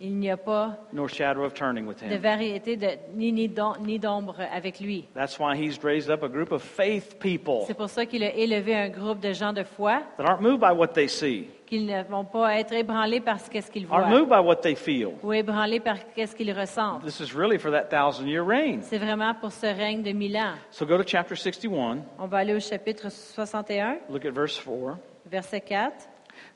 Il 0.04 0.18
n'y 0.18 0.32
a 0.32 0.38
pas 0.38 0.78
nor 0.94 1.08
shadow 1.10 1.44
of 1.44 1.54
turning 1.54 1.86
with 1.86 2.00
de 2.04 2.08
him. 2.16 2.20
variété 2.20 2.76
de, 2.76 2.88
ni, 3.14 3.32
ni 3.32 3.48
d'om- 3.48 3.76
ni 3.82 4.00
d'ombre 4.00 4.36
avec 4.52 4.80
lui. 4.80 5.06
That's 5.14 5.38
why 5.38 5.56
he's 5.56 5.78
raised 5.84 6.10
up 6.10 6.24
a 6.24 6.28
group 6.28 6.52
of 6.52 6.64
faith 6.64 7.20
people 7.20 7.66
C'est 7.68 7.76
pour 7.78 7.88
ça 7.90 8.08
qu'il 8.08 8.24
a 8.24 8.34
élevé 8.34 8.76
un 8.76 8.90
groupe 8.90 9.20
de 9.20 9.32
gens 9.32 9.54
de 9.54 9.62
foi 9.64 10.02
that 10.18 10.24
aren't 10.26 10.42
moved 10.42 10.60
by 10.60 10.72
what 10.76 10.88
they 10.96 11.08
see, 11.08 11.50
qu'ils 11.68 11.86
ne 11.86 12.02
vont 12.02 12.26
pas 12.26 12.58
être 12.58 12.74
ébranlés 12.74 13.20
par 13.20 13.40
ce 13.40 13.48
qu'est-ce 13.48 13.70
qu'ils 13.70 13.86
aren't 13.92 14.08
voient 14.08 14.20
moved 14.20 14.30
by 14.30 14.40
what 14.44 14.56
they 14.64 14.74
feel. 14.76 15.12
ou 15.22 15.34
ébranlés 15.34 15.80
par 15.80 15.98
qu'est-ce 16.16 16.36
qu'ils 16.36 16.52
ressentent. 16.52 17.04
This 17.04 17.20
is 17.20 17.36
really 17.38 17.60
for 17.60 17.70
that 17.72 17.84
thousand 17.96 18.26
year 18.28 18.44
reign. 18.44 18.82
C'est 18.82 18.98
vraiment 18.98 19.36
pour 19.36 19.52
ce 19.52 19.68
règne 19.68 20.02
de 20.02 20.14
mille 20.14 20.36
ans. 20.36 20.56
So 20.72 20.84
go 20.88 20.98
to 20.98 21.04
chapter 21.06 21.36
61, 21.36 22.00
On 22.18 22.26
va 22.26 22.38
aller 22.40 22.56
au 22.56 22.60
chapitre 22.60 23.12
61, 23.12 23.98
look 24.10 24.26
at 24.26 24.32
verse 24.32 24.60
4. 24.60 24.98
verset 25.28 25.62
4. 25.62 25.92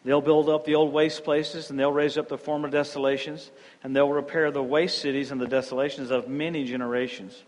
They'll 0.06 0.22
build 0.22 0.49
up 0.49 0.66
the 0.66 0.76
old 0.76 0.93
waste 0.93 1.24
places, 1.24 1.72
and 1.72 1.80
they'll 1.80 1.91
raise 1.91 2.16
up 2.16 2.30
the 2.30 2.38
former 2.38 2.70
desolations, 2.70 3.49
and 3.84 3.95
they'll 3.95 4.08
repair 4.08 4.51
the 4.51 4.62
waste 4.62 4.99
cities 4.99 5.32
and 5.32 5.41
the 5.41 5.47
desolations 5.47 6.12
of 6.12 6.30
many 6.30 6.64
generations. 6.64 7.43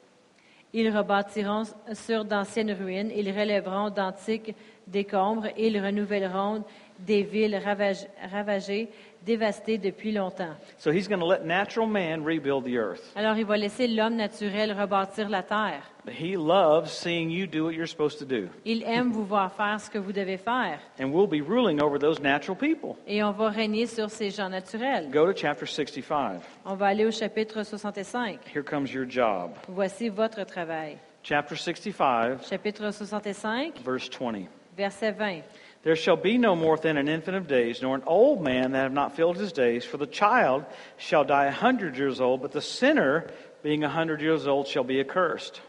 Ils 0.74 0.92
rebâtiront 0.92 1.72
sur 1.94 2.24
d'anciennes 2.26 2.74
ruines, 2.74 3.12
ils 3.12 3.32
relèveront 3.32 3.94
d'antiques 3.94 4.56
décombres, 4.88 5.48
et 5.58 5.68
ils 5.68 5.80
renouvelleront 5.84 6.64
des 7.00 7.22
villes 7.24 7.56
ravage- 7.64 8.08
ravagées, 8.32 8.90
dévastées 9.24 9.78
depuis 9.78 10.12
longtemps. 10.12 10.56
So 10.78 10.90
he's 10.92 11.08
going 11.08 11.20
to 11.20 11.28
let 11.28 11.44
natural 11.46 11.86
man 11.88 12.24
rebuild 12.24 12.64
the 12.64 12.76
earth. 12.78 13.12
Alors 13.16 13.38
il 13.38 13.46
va 13.46 13.58
laisser 13.58 13.88
l'homme 13.88 14.16
naturel 14.16 14.72
rebâtir 14.72 15.30
la 15.30 15.44
terre. 15.44 15.84
But 16.06 16.14
he 16.16 16.38
loves 16.38 16.90
seeing 16.90 17.30
you 17.30 17.46
do 17.46 17.66
what 17.66 17.74
you're 17.74 17.86
supposed 17.88 18.18
to 18.20 18.26
do. 18.26 18.48
Il 18.66 18.84
aime 18.84 19.12
vous 19.12 19.26
voir 19.26 19.52
faire 19.52 19.80
ce 19.82 19.90
que 19.90 19.98
vous 20.00 20.14
devez 20.14 20.38
faire. 20.38 20.80
And 21.00 21.12
we'll 21.12 21.28
be 21.28 21.42
ruling 21.46 21.82
over 21.82 22.00
those 22.00 22.20
natural 22.22 22.58
people. 22.58 22.96
Et 23.06 23.22
on 23.22 23.32
va 23.32 23.50
régner 23.50 23.86
sur 23.86 24.10
ces 24.10 24.30
gens 24.32 24.50
naturels. 24.50 25.10
Go 25.12 25.26
to 25.32 25.34
chapter 25.38 25.66
65. 25.68 26.40
On 26.66 26.76
va 26.76 26.88
aller 26.88 27.06
au 27.06 27.12
chapitre 27.12 27.64
65. 27.64 28.40
Here 28.56 28.64
comes 28.64 28.92
your 28.94 29.06
job. 29.08 29.52
Voici 29.68 30.08
votre 30.10 30.46
travail. 30.46 30.98
Chapter 31.24 31.58
65, 31.58 32.48
Chapitre 32.50 32.90
65, 32.90 33.82
verse 33.84 34.10
20. 34.10 34.48
Verset 34.78 35.18
20. 35.18 35.44
There 35.84 35.96
shall 35.96 36.18
be 36.18 36.38
no 36.38 36.56
more 36.56 36.78
than 36.78 36.98
an 36.98 37.08
infant 37.08 37.38
of 37.38 37.48
days, 37.48 37.82
nor 37.82 37.96
an 37.96 38.04
old 38.06 38.42
man 38.42 38.72
that 38.72 38.84
have 38.84 38.94
not 38.94 39.16
filled 39.16 39.38
his 39.38 39.52
days, 39.52 39.86
for 39.86 39.98
the 39.98 40.08
child 40.08 40.66
shall 40.98 41.24
die 41.24 41.46
a 41.46 41.52
hundred 41.52 41.98
years 41.98 42.22
old, 42.22 42.42
but 42.42 42.52
the 42.52 42.62
sinner, 42.62 43.28
being 43.64 43.84
a 43.84 43.90
hundred 43.90 44.22
years 44.22 44.48
old, 44.48 44.68
shall 44.68 44.84
be 44.84 45.00
accursed. 45.00 45.62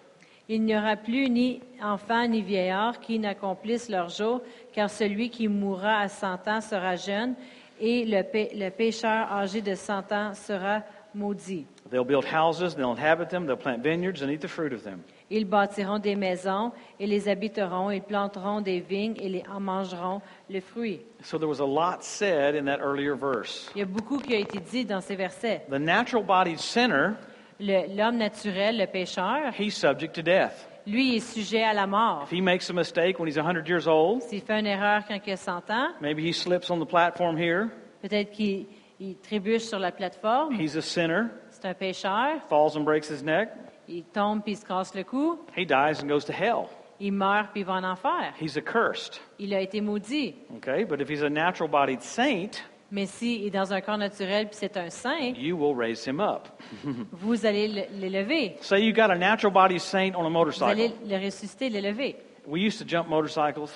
Il 0.48 0.60
n'y 0.62 0.74
aura 0.74 0.96
plus 0.96 1.28
ni 1.28 1.60
enfant 1.80 2.30
ni 2.30 2.42
vieillard 2.42 3.00
qui 3.00 3.18
n'accomplissent 3.18 3.90
leur 3.90 4.08
jour, 4.08 4.40
car 4.74 4.88
celui 4.88 5.28
qui 5.30 5.46
mourra 5.46 6.00
à 6.00 6.08
cent 6.08 6.48
ans 6.48 6.62
sera 6.62 6.96
jeune, 6.96 7.36
et 7.80 8.04
le, 8.06 8.22
pé- 8.22 8.50
le 8.54 8.70
pécheur 8.70 9.30
âgé 9.30 9.62
de 9.62 9.74
cent 9.74 10.10
ans 10.10 10.34
sera 10.34 10.82
maudit. 11.14 11.66
They'll 11.90 12.04
build 12.04 12.24
houses, 12.24 12.74
they'll 12.74 12.92
inhabit 12.92 13.28
them, 13.30 13.46
they'll 13.46 13.56
plant 13.56 13.82
vineyards 13.82 14.22
and 14.22 14.30
eat 14.30 14.40
the 14.40 14.48
fruit 14.48 14.72
of 14.72 14.82
them. 14.82 15.04
Ils 15.30 15.44
bâtiront 15.44 15.98
des 15.98 16.16
maisons 16.16 16.72
et 16.98 17.06
les 17.06 17.28
habiteront, 17.28 17.90
ils 17.90 18.00
planteront 18.02 18.62
des 18.62 18.80
vignes 18.80 19.16
et 19.20 19.28
les 19.28 19.42
en 19.52 19.60
mangeront 19.60 20.22
le 20.48 20.60
fruit. 20.60 21.00
So 21.22 21.36
there 21.38 21.48
was 21.48 21.60
a 21.60 21.66
lot 21.66 22.02
said 22.02 22.54
in 22.54 22.64
that 22.64 22.80
earlier 22.80 23.14
verse. 23.14 23.70
Il 23.74 23.80
y 23.80 23.82
a 23.82 23.84
beaucoup 23.86 24.18
qui 24.18 24.34
a 24.34 24.38
été 24.38 24.58
dit 24.60 24.84
dans 24.86 25.02
ces 25.02 25.16
versets. 25.16 25.62
The 25.68 25.78
natural 25.78 26.24
bodied 26.24 26.58
sinner, 26.58 27.14
L'homme 27.60 28.18
naturel, 28.18 28.78
le 28.78 28.86
pécheur, 28.86 29.52
he's 29.58 29.74
subject 29.74 30.14
to 30.14 30.22
death. 30.22 30.68
lui 30.86 31.16
est 31.16 31.20
sujet 31.20 31.64
à 31.64 31.74
la 31.74 31.86
mort. 31.88 32.22
If 32.24 32.30
he 32.32 32.40
makes 32.40 32.70
a 32.70 32.72
mistake 32.72 33.18
when 33.18 33.28
he's 33.28 33.36
100 33.36 33.66
years 33.68 33.86
old, 33.88 34.22
S'il 34.22 34.40
fait 34.40 34.60
une 34.60 34.66
erreur 34.66 35.02
quand 35.08 35.18
il 35.26 35.32
a 35.32 35.36
100 35.36 35.68
ans, 35.70 35.88
maybe 36.00 36.20
he 36.20 36.32
slips 36.32 36.70
on 36.70 36.78
the 36.78 36.88
platform 36.88 37.36
here, 37.36 37.66
peut-être 38.00 38.30
qu'il 38.30 38.66
il 39.00 39.16
trébuche 39.16 39.62
sur 39.64 39.78
la 39.80 39.90
plateforme, 39.92 40.54
he's 40.58 40.76
a 40.76 40.80
sinner, 40.80 41.24
c'est 41.50 41.66
un 41.66 41.74
pécheur, 41.74 42.40
falls 42.48 42.76
and 42.76 42.84
breaks 42.84 43.10
his 43.10 43.22
neck, 43.24 43.48
il 43.88 44.04
tombe 44.04 44.42
puis 44.42 44.52
il 44.52 44.56
se 44.56 44.64
casse 44.64 44.94
le 44.94 45.04
cou, 45.04 45.38
he 45.56 45.64
dies 45.66 46.02
and 46.02 46.06
goes 46.06 46.24
to 46.24 46.32
hell. 46.32 46.66
il 47.00 47.12
meurt 47.12 47.50
puis 47.52 47.62
va 47.62 47.74
en 47.74 47.84
enfer. 47.84 48.32
He's 48.40 48.56
accursed. 48.56 49.20
Il 49.38 49.54
a 49.54 49.60
été 49.60 49.80
maudit. 49.80 50.34
Okay, 50.56 50.84
but 50.84 51.00
if 51.00 51.08
he's 51.08 51.22
a 51.22 51.30
natural 51.30 51.68
bodied 51.70 52.02
saint, 52.02 52.62
Mais 52.90 53.04
s'il 53.06 53.44
est 53.46 53.50
dans 53.50 53.70
un 53.72 53.80
corps 53.82 53.98
naturel 53.98 54.46
puis 54.48 54.56
c'est 54.58 54.76
un 54.78 54.88
saint, 54.90 55.34
you 55.36 55.56
will 55.56 55.76
raise 55.76 56.06
him 56.06 56.20
up. 56.20 56.48
vous 57.12 57.44
allez 57.46 57.68
le- 57.68 58.00
l'élever. 58.00 58.56
Say 58.62 58.80
you 58.80 58.92
got 58.94 59.10
a 59.10 59.16
natural 59.16 59.52
bodied 59.52 59.80
saint 59.80 60.14
on 60.16 60.24
a 60.24 60.28
Vous 60.30 60.62
allez 60.64 60.88
motorcycle. 60.88 60.92
le 61.08 61.16
ressusciter, 61.24 61.68
l'élever. 61.68 62.16
We 62.46 62.62
used 62.62 62.78
to 62.78 62.86
jump 62.86 63.08
motorcycles. 63.08 63.70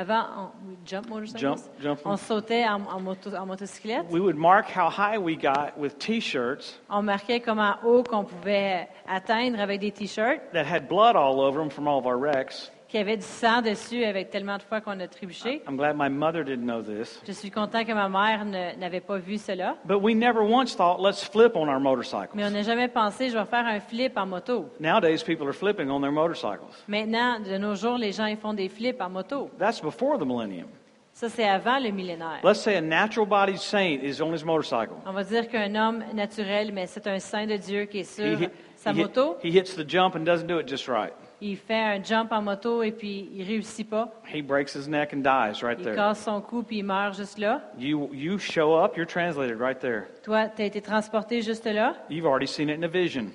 Avant, 0.00 0.26
on, 0.36 0.50
jump 0.84 1.08
motorcycles? 1.08 1.40
Jump, 1.40 1.60
jump. 1.82 2.00
on 2.04 2.16
sautait 2.16 2.64
en, 2.64 2.86
en 2.86 3.00
moto- 3.00 3.34
en 3.34 3.46
motocyclette. 3.46 4.08
We 4.10 4.20
would 4.20 4.36
mark 4.36 4.66
how 4.66 4.88
high 4.88 5.18
we 5.18 5.34
got 5.34 5.76
with 5.76 5.98
t 5.98 6.20
shirts 6.20 6.78
On 6.88 7.02
marquait 7.02 7.40
comment 7.40 7.74
haut 7.82 8.04
qu'on 8.04 8.22
pouvait 8.24 8.88
atteindre 9.08 9.58
avec 9.58 9.80
des 9.80 9.90
t-shirts 9.90 10.40
that 10.52 10.66
had 10.66 10.88
blood 10.88 11.16
all 11.16 11.40
over 11.40 11.58
them 11.58 11.68
from 11.68 11.88
all 11.88 11.98
of 11.98 12.06
our 12.06 12.16
wrecks. 12.16 12.70
Qui 12.88 12.96
avaient 12.96 13.16
du 13.18 13.22
sang 13.22 13.60
dessus 13.60 14.02
avec 14.04 14.30
tellement 14.30 14.56
de 14.56 14.62
fois 14.62 14.80
qu'on 14.80 14.98
a 14.98 15.06
trébuché. 15.06 15.62
I'm 15.68 15.76
glad 15.76 15.94
my 15.96 16.08
mother 16.08 16.42
didn't 16.42 16.64
know 16.64 16.80
this. 16.82 17.20
Je 17.26 17.32
suis 17.32 17.50
content 17.50 17.84
que 17.84 17.92
ma 17.92 18.08
mère 18.08 18.44
n'avait 18.78 19.00
pas 19.02 19.18
vu 19.18 19.36
cela. 19.36 19.76
But 19.84 20.00
we 20.02 20.14
never 20.14 20.40
once 20.40 20.74
thought, 20.74 20.98
let's 21.00 21.22
flip 21.22 21.52
on 21.54 21.68
our 21.68 21.78
motorcycles. 21.80 22.30
Mais 22.34 22.44
on 22.46 22.50
n'a 22.50 22.62
jamais 22.62 22.88
pensé, 22.88 23.28
je 23.28 23.36
vais 23.36 23.44
faire 23.44 23.66
un 23.66 23.80
flip 23.80 24.16
en 24.16 24.26
moto. 24.26 24.70
Nowadays, 24.80 25.22
people 25.22 25.46
are 25.46 25.54
flipping 25.54 25.90
on 25.90 26.00
their 26.00 26.12
motorcycles. 26.12 26.64
Maintenant, 26.88 27.40
de 27.40 27.58
nos 27.58 27.74
jours, 27.74 27.98
les 27.98 28.12
gens 28.12 28.24
ils 28.26 28.38
font 28.38 28.54
des 28.54 28.68
flips 28.70 29.00
en 29.02 29.10
moto. 29.10 29.50
That's 29.58 29.80
before 29.82 30.18
the 30.18 30.24
millennium. 30.24 30.68
Ça, 31.12 31.28
c'est 31.28 31.48
avant 31.48 31.80
le 31.80 31.90
millénaire. 31.90 32.40
Let's 32.44 32.60
say 32.60 32.76
a 32.76 32.80
natural 32.80 33.26
bodied 33.26 33.58
saint 33.58 34.00
is 34.04 34.22
on 34.22 34.32
his 34.32 34.44
motorcycle. 34.44 34.94
On 35.04 35.12
va 35.12 35.24
dire 35.24 35.48
qu'un 35.48 35.74
homme 35.74 36.04
naturel, 36.14 36.70
mais 36.72 36.86
c'est 36.86 37.06
un 37.08 37.18
saint 37.18 37.44
de 37.44 37.56
Dieu 37.56 37.86
qui 37.86 37.98
est 37.98 38.04
sur 38.04 38.40
He, 38.40 38.48
sa 38.76 38.92
he 38.92 38.94
moto. 38.94 39.36
he 39.42 39.48
hits 39.50 39.74
the 39.76 39.84
jump 39.86 40.14
and 40.14 40.20
doesn't 40.24 40.46
do 40.46 40.58
it 40.60 40.68
just 40.68 40.86
right. 40.88 41.12
Il 41.40 41.56
fait 41.56 41.74
un 41.80 42.02
jump 42.02 42.32
en 42.32 42.42
moto 42.42 42.82
et 42.82 42.90
puis 42.90 43.30
il 43.32 43.44
réussit 43.46 43.88
pas. 43.88 44.10
He 44.34 44.42
breaks 44.42 44.74
his 44.74 44.88
neck 44.88 45.12
and 45.14 45.18
dies 45.18 45.62
right 45.62 45.78
Il 45.78 45.84
there. 45.84 45.94
casse 45.94 46.24
son 46.24 46.40
cou 46.40 46.62
puis 46.64 46.78
il 46.78 46.82
meurt 46.84 47.14
juste 47.16 47.38
là. 47.38 47.62
You, 47.78 48.10
you 48.12 48.38
show 48.38 48.74
up, 48.76 48.96
you're 48.96 49.06
translated 49.06 49.60
right 49.60 49.78
there. 49.78 50.04
Toi, 50.24 50.48
tu 50.48 50.62
as 50.62 50.64
été 50.66 50.80
transporté 50.80 51.40
juste 51.42 51.66
là. 51.66 51.94
You've 52.10 52.26
already 52.26 52.48
seen 52.48 52.68
it 52.68 52.78
in 52.78 52.82
a 52.82 52.88
vision. 52.88 53.26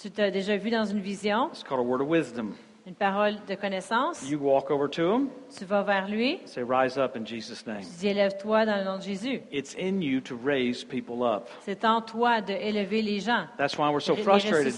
Tu 0.00 0.10
t'as 0.10 0.30
déjà 0.30 0.56
vu 0.58 0.68
dans 0.70 0.84
une 0.84 1.00
vision, 1.00 1.48
It's 1.48 1.62
called 1.64 1.80
a 1.80 1.82
word 1.88 2.02
of 2.02 2.08
wisdom. 2.08 2.52
une 2.86 2.94
parole 2.94 3.36
de 3.48 3.54
connaissance. 3.54 4.28
You 4.30 4.38
walk 4.38 4.70
over 4.70 4.88
to 4.90 5.02
him, 5.14 5.28
Tu 5.56 5.64
vas 5.64 5.82
vers 5.82 6.06
lui. 6.08 6.38
say, 6.44 6.62
Rise 6.62 6.98
up 6.98 7.16
in 7.16 7.24
Jesus' 7.24 7.66
name. 7.66 7.80
Tu 7.80 7.98
dis 8.00 8.08
élève-toi 8.08 8.66
dans 8.66 8.76
le 8.76 8.84
nom 8.84 8.98
de 8.98 9.02
Jésus. 9.02 9.40
It's 9.50 9.74
in 9.80 10.00
you 10.02 10.20
to 10.20 10.36
raise 10.44 10.84
people 10.84 11.22
up. 11.24 11.48
C'est 11.60 11.84
en 11.84 12.02
toi 12.02 12.42
de 12.42 12.52
élever 12.52 13.00
les 13.00 13.20
gens. 13.20 13.46
That's 13.56 13.78
why 13.78 13.88
we're 13.90 14.02
so 14.02 14.16
frustrated. 14.16 14.74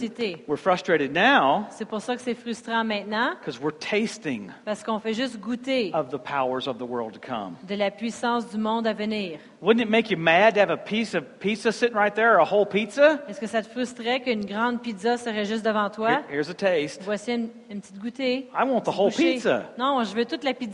We're 0.47 0.57
frustrated 0.59 1.13
now 1.13 1.65
C'est 1.71 1.85
pour 1.89 2.01
ça 2.01 2.15
que 2.15 2.23
c'est 2.23 2.35
frustrant 2.35 2.85
maintenant, 2.85 3.33
because 3.41 3.61
we're 3.61 3.77
tasting 3.77 4.51
parce 4.65 4.85
qu'on 4.85 5.01
fait 5.01 5.15
juste 5.15 5.41
goûter 5.41 5.91
of 5.95 6.11
the 6.11 6.19
powers 6.19 6.69
of 6.69 6.79
the 6.79 6.89
world 6.89 7.15
to 7.15 7.21
come. 7.21 7.55
de 7.67 7.75
la 7.75 7.91
puissance 7.91 8.49
du 8.49 8.59
monde 8.59 8.87
à 8.87 8.93
venir. 8.93 9.39
Wouldn't 9.61 9.81
it 9.83 9.91
make 9.91 10.09
you 10.09 10.17
mad 10.17 10.55
to 10.55 10.61
have 10.61 10.71
a 10.71 10.77
piece 10.77 11.17
of 11.17 11.25
pizza 11.41 11.73
sitting 11.73 11.97
right 11.97 12.15
there, 12.15 12.37
or 12.37 12.41
a 12.41 12.45
whole 12.45 12.65
pizza? 12.65 13.19
Est-ce 13.29 13.41
que 13.41 13.49
ça 13.49 13.61
te 13.63 13.69
frustrerait 13.69 14.21
qu'une 14.21 14.45
grande 14.45 14.81
pizza 14.81 15.17
serait 15.17 15.45
juste 15.45 15.65
devant 15.65 15.91
toi? 15.91 16.11
Here- 16.11 16.25
here's 16.31 16.49
a 16.49 16.55
taste. 16.55 17.03
Voici 17.03 17.33
une, 17.33 17.49
une 17.69 17.81
petite 17.81 17.99
goûtée. 17.99 18.49
I 18.55 18.63
want 18.65 18.83
the 18.83 18.97
whole 18.97 19.11
Bouchée. 19.11 19.35
pizza. 19.35 19.65
Non, 19.77 20.05
je 20.05 20.15
veux 20.15 20.25
toute 20.25 20.45
la 20.45 20.55
pizza. 20.55 20.68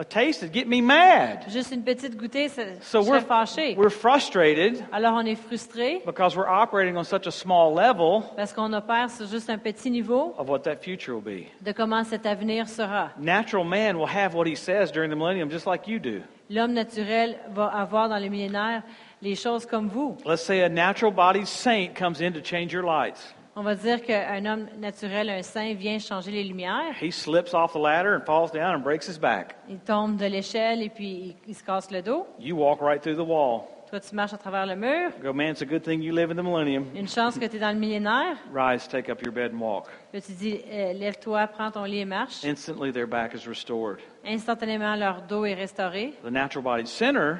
A 0.00 0.04
taste 0.04 0.42
would 0.42 0.52
get 0.52 0.68
me 0.68 0.80
mad. 0.80 1.44
Juste 1.48 1.72
une 1.72 1.82
petite 1.82 2.16
goûtée, 2.16 2.48
ça, 2.48 2.62
So 2.82 3.00
je 3.00 3.06
serais 3.06 3.18
we're, 3.18 3.26
fâché. 3.26 3.76
we're 3.76 3.90
frustrated 3.90 4.80
Alors 4.92 5.14
on 5.14 5.26
est 5.26 5.34
frustré 5.34 6.00
because 6.06 6.36
we're 6.36 6.46
operating 6.48 6.96
on 6.96 7.02
such 7.02 7.26
a 7.26 7.32
small 7.32 7.74
level 7.74 8.22
parce 8.36 8.52
qu'on 8.52 8.72
opère 8.72 9.10
sur 9.10 9.26
juste 9.26 9.50
un 9.50 9.58
petit 9.58 9.90
niveau 9.90 10.36
of 10.38 10.48
what 10.48 10.60
that 10.60 10.76
future 10.84 11.14
will 11.14 11.20
be. 11.20 11.46
de 11.62 11.72
comment 11.72 12.04
cet 12.04 12.26
avenir 12.26 12.68
sera. 12.68 13.10
Natural 13.18 13.64
man 13.64 13.96
will 13.98 14.06
have 14.06 14.34
what 14.34 14.46
he 14.46 14.54
says 14.54 14.92
during 14.92 15.10
the 15.10 15.16
millennium 15.16 15.50
just 15.50 15.66
like 15.66 15.88
you 15.88 15.98
do. 15.98 16.20
L'homme 16.48 16.74
naturel 16.74 17.36
va 17.52 17.66
avoir 17.66 18.08
dans 18.08 18.20
le 18.22 18.28
millénaire 18.28 18.84
les 19.20 19.34
choses 19.34 19.66
comme 19.66 19.88
vous. 19.88 20.16
Let's 20.24 20.44
say 20.44 20.60
a 20.62 20.68
natural 20.68 21.10
bodied 21.10 21.48
saint 21.48 21.96
comes 21.96 22.20
in 22.20 22.32
to 22.34 22.40
change 22.40 22.72
your 22.72 22.84
lights. 22.84 23.34
On 23.58 23.62
va 23.62 23.74
dire 23.74 24.00
qu'un 24.02 24.46
homme 24.46 24.68
naturel, 24.78 25.28
un 25.28 25.42
saint, 25.42 25.74
vient 25.74 25.98
changer 25.98 26.30
les 26.30 26.44
lumières. 26.44 26.94
He 27.02 27.10
slips 27.10 27.52
off 27.54 27.72
the 27.72 27.80
ladder 27.80 28.14
and 28.14 28.24
falls 28.24 28.52
down 28.52 28.76
and 28.76 28.84
breaks 28.84 29.08
his 29.08 29.18
back. 29.18 29.56
Il 29.68 29.80
tombe 29.80 30.16
de 30.16 30.26
l'échelle 30.26 30.80
et 30.80 30.88
puis 30.88 31.08
il, 31.08 31.36
il 31.48 31.56
se 31.56 31.64
casse 31.64 31.90
le 31.90 32.00
dos. 32.00 32.24
You 32.38 32.54
walk 32.54 32.80
right 32.80 33.02
through 33.02 33.16
the 33.16 33.28
wall. 33.28 33.62
Toi, 33.90 33.98
tu 33.98 34.14
marches 34.14 34.34
à 34.34 34.38
travers 34.38 34.64
le 34.64 34.76
mur. 34.76 35.10
Go, 35.20 35.32
man, 35.32 35.50
it's 35.50 35.62
a 35.62 35.66
good 35.66 35.82
thing 35.82 36.00
you 36.00 36.14
live 36.14 36.30
in 36.30 36.36
the 36.36 36.44
millennium. 36.44 36.86
Une 36.94 37.08
chance 37.08 37.36
que 37.36 37.46
tu 37.46 37.56
es 37.56 37.58
dans 37.58 37.72
le 37.72 37.80
millénaire. 37.80 38.36
Rise, 38.54 38.86
take 38.86 39.10
up 39.10 39.20
your 39.22 39.32
bed 39.32 39.52
and 39.52 39.58
walk. 39.58 39.88
Là, 40.14 40.20
tu 40.20 40.30
dis, 40.34 40.60
euh, 40.70 40.92
lève-toi, 40.92 41.48
prends 41.48 41.72
ton 41.72 41.82
lit 41.82 41.98
et 41.98 42.04
marche. 42.04 42.44
Instantly, 42.44 42.92
their 42.92 43.08
back 43.08 43.34
is 43.34 43.48
restored. 43.48 43.98
Instantanément, 44.24 44.94
leur 44.94 45.22
dos 45.22 45.44
est 45.44 45.54
restauré. 45.54 46.14
The 46.22 46.30
natural 46.30 46.62
bodied 46.62 46.86
sinner 46.86 47.38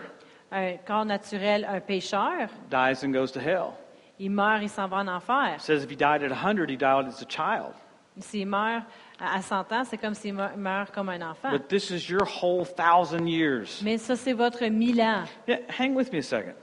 Un 0.51 0.79
corps 0.85 1.05
naturel, 1.05 1.65
un 1.65 1.79
pécheur, 1.79 2.49
dies 2.69 3.05
and 3.05 3.13
goes 3.13 3.31
to 3.31 3.39
hell. 3.39 3.75
Il 4.19 4.31
meurt, 4.31 4.63
il 4.63 4.69
s'en 4.69 4.89
va 4.89 4.99
en 4.99 5.09
enfer. 5.09 5.55
It 5.57 5.61
says 5.61 5.83
if 5.85 5.91
he 5.91 5.97
died 5.97 6.23
at 6.23 6.31
100, 6.31 6.69
he 6.71 6.77
died 6.77 7.07
as 7.07 7.23
a 7.23 7.27
child. 7.29 7.73
S'il 8.21 8.47
meurt 8.49 8.83
à 9.21 9.37
à 9.37 9.43
100 9.43 9.73
ans, 9.73 9.85
c'est 9.85 9.97
comme 9.99 10.15
s'il 10.15 10.35
me- 10.35 10.57
meurt 10.57 10.93
comme 10.93 11.09
un 11.09 11.23
enfant. 11.23 11.51
But 11.51 11.69
this 11.69 11.91
is 11.91 12.11
your 12.11 12.23
whole 12.27 12.65
thousand 12.67 13.27
years. 13.29 13.81
Mais 13.85 13.97
ça, 13.99 14.17
c'est 14.17 14.33
votre 14.33 14.65
mille 14.67 15.01
ans. 15.01 15.23
Yeah, 15.47 15.59
hang 15.79 15.95
with 15.95 16.13
me 16.13 16.19
a 16.19 16.23
second. 16.23 16.55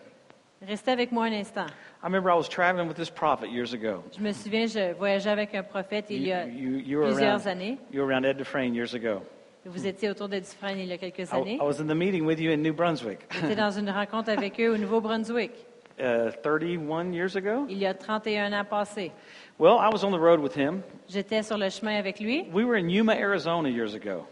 Restez 0.67 0.91
avec 0.91 1.11
moi 1.11 1.25
un 1.25 1.33
instant. 1.33 1.65
I 2.01 2.05
remember 2.07 2.29
I 2.29 2.35
was 2.35 2.47
traveling 2.49 2.87
with 2.87 2.97
this 2.97 3.09
prophet 3.09 3.49
years 3.49 3.73
ago. 3.73 4.03
Je 4.17 4.21
me 4.21 4.31
souviens, 4.31 4.65
je 4.67 4.93
voyageais 4.93 5.29
avec 5.29 5.53
un 5.55 5.63
prophète 5.63 6.07
il 6.09 6.23
y 6.27 6.31
a 6.33 6.45
you, 6.45 6.77
you 6.77 6.99
were 6.99 7.07
plusieurs 7.09 7.45
around, 7.45 7.47
années. 7.47 7.77
you 7.91 8.01
were 8.01 8.09
around 8.11 8.25
Ed 8.25 8.37
Dufresne 8.37 8.73
years 8.75 8.93
ago. 8.93 9.21
Vous 9.65 9.87
étiez 9.87 10.09
autour 10.09 10.27
de 10.29 10.39
Dufresne 10.39 10.79
il 10.79 10.87
y 10.87 10.93
a 10.93 10.97
quelques 10.97 11.29
I, 11.31 11.35
années. 11.35 11.55
I 11.55 11.63
was 11.63 11.79
in 11.81 11.87
the 11.87 11.95
meeting 11.95 12.25
with 12.25 12.39
you 12.39 12.51
in 12.51 12.57
New 12.57 12.73
Brunswick 12.73 13.19
J'étais 13.31 13.55
dans 13.55 13.71
une 13.71 13.89
rencontre 13.89 14.29
avec 14.29 14.59
eux 14.59 14.73
au 14.73 14.77
Nouveau-Brunswick, 14.77 15.51
uh, 15.99 16.31
31 16.43 17.13
years 17.13 17.35
ago. 17.35 17.65
il 17.69 17.77
y 17.77 17.85
a 17.85 17.93
31 17.93 18.53
ans 18.53 18.65
passés. 18.65 19.11
Well, 19.59 19.77
I 19.79 19.89
was 19.91 20.03
on 20.03 20.11
the 20.11 20.19
road 20.19 20.39
with 20.39 20.55
him. 20.55 20.81
J'étais 21.07 21.43
sur 21.43 21.57
le 21.57 21.69
chemin 21.69 21.97
avec 21.97 22.19
lui. 22.19 22.45
We 22.53 22.65
were 22.65 22.75
in 22.77 22.89
Yuma, 22.89 23.13
Arizona 23.13 23.69
years 23.69 23.93
ago. 23.95 24.25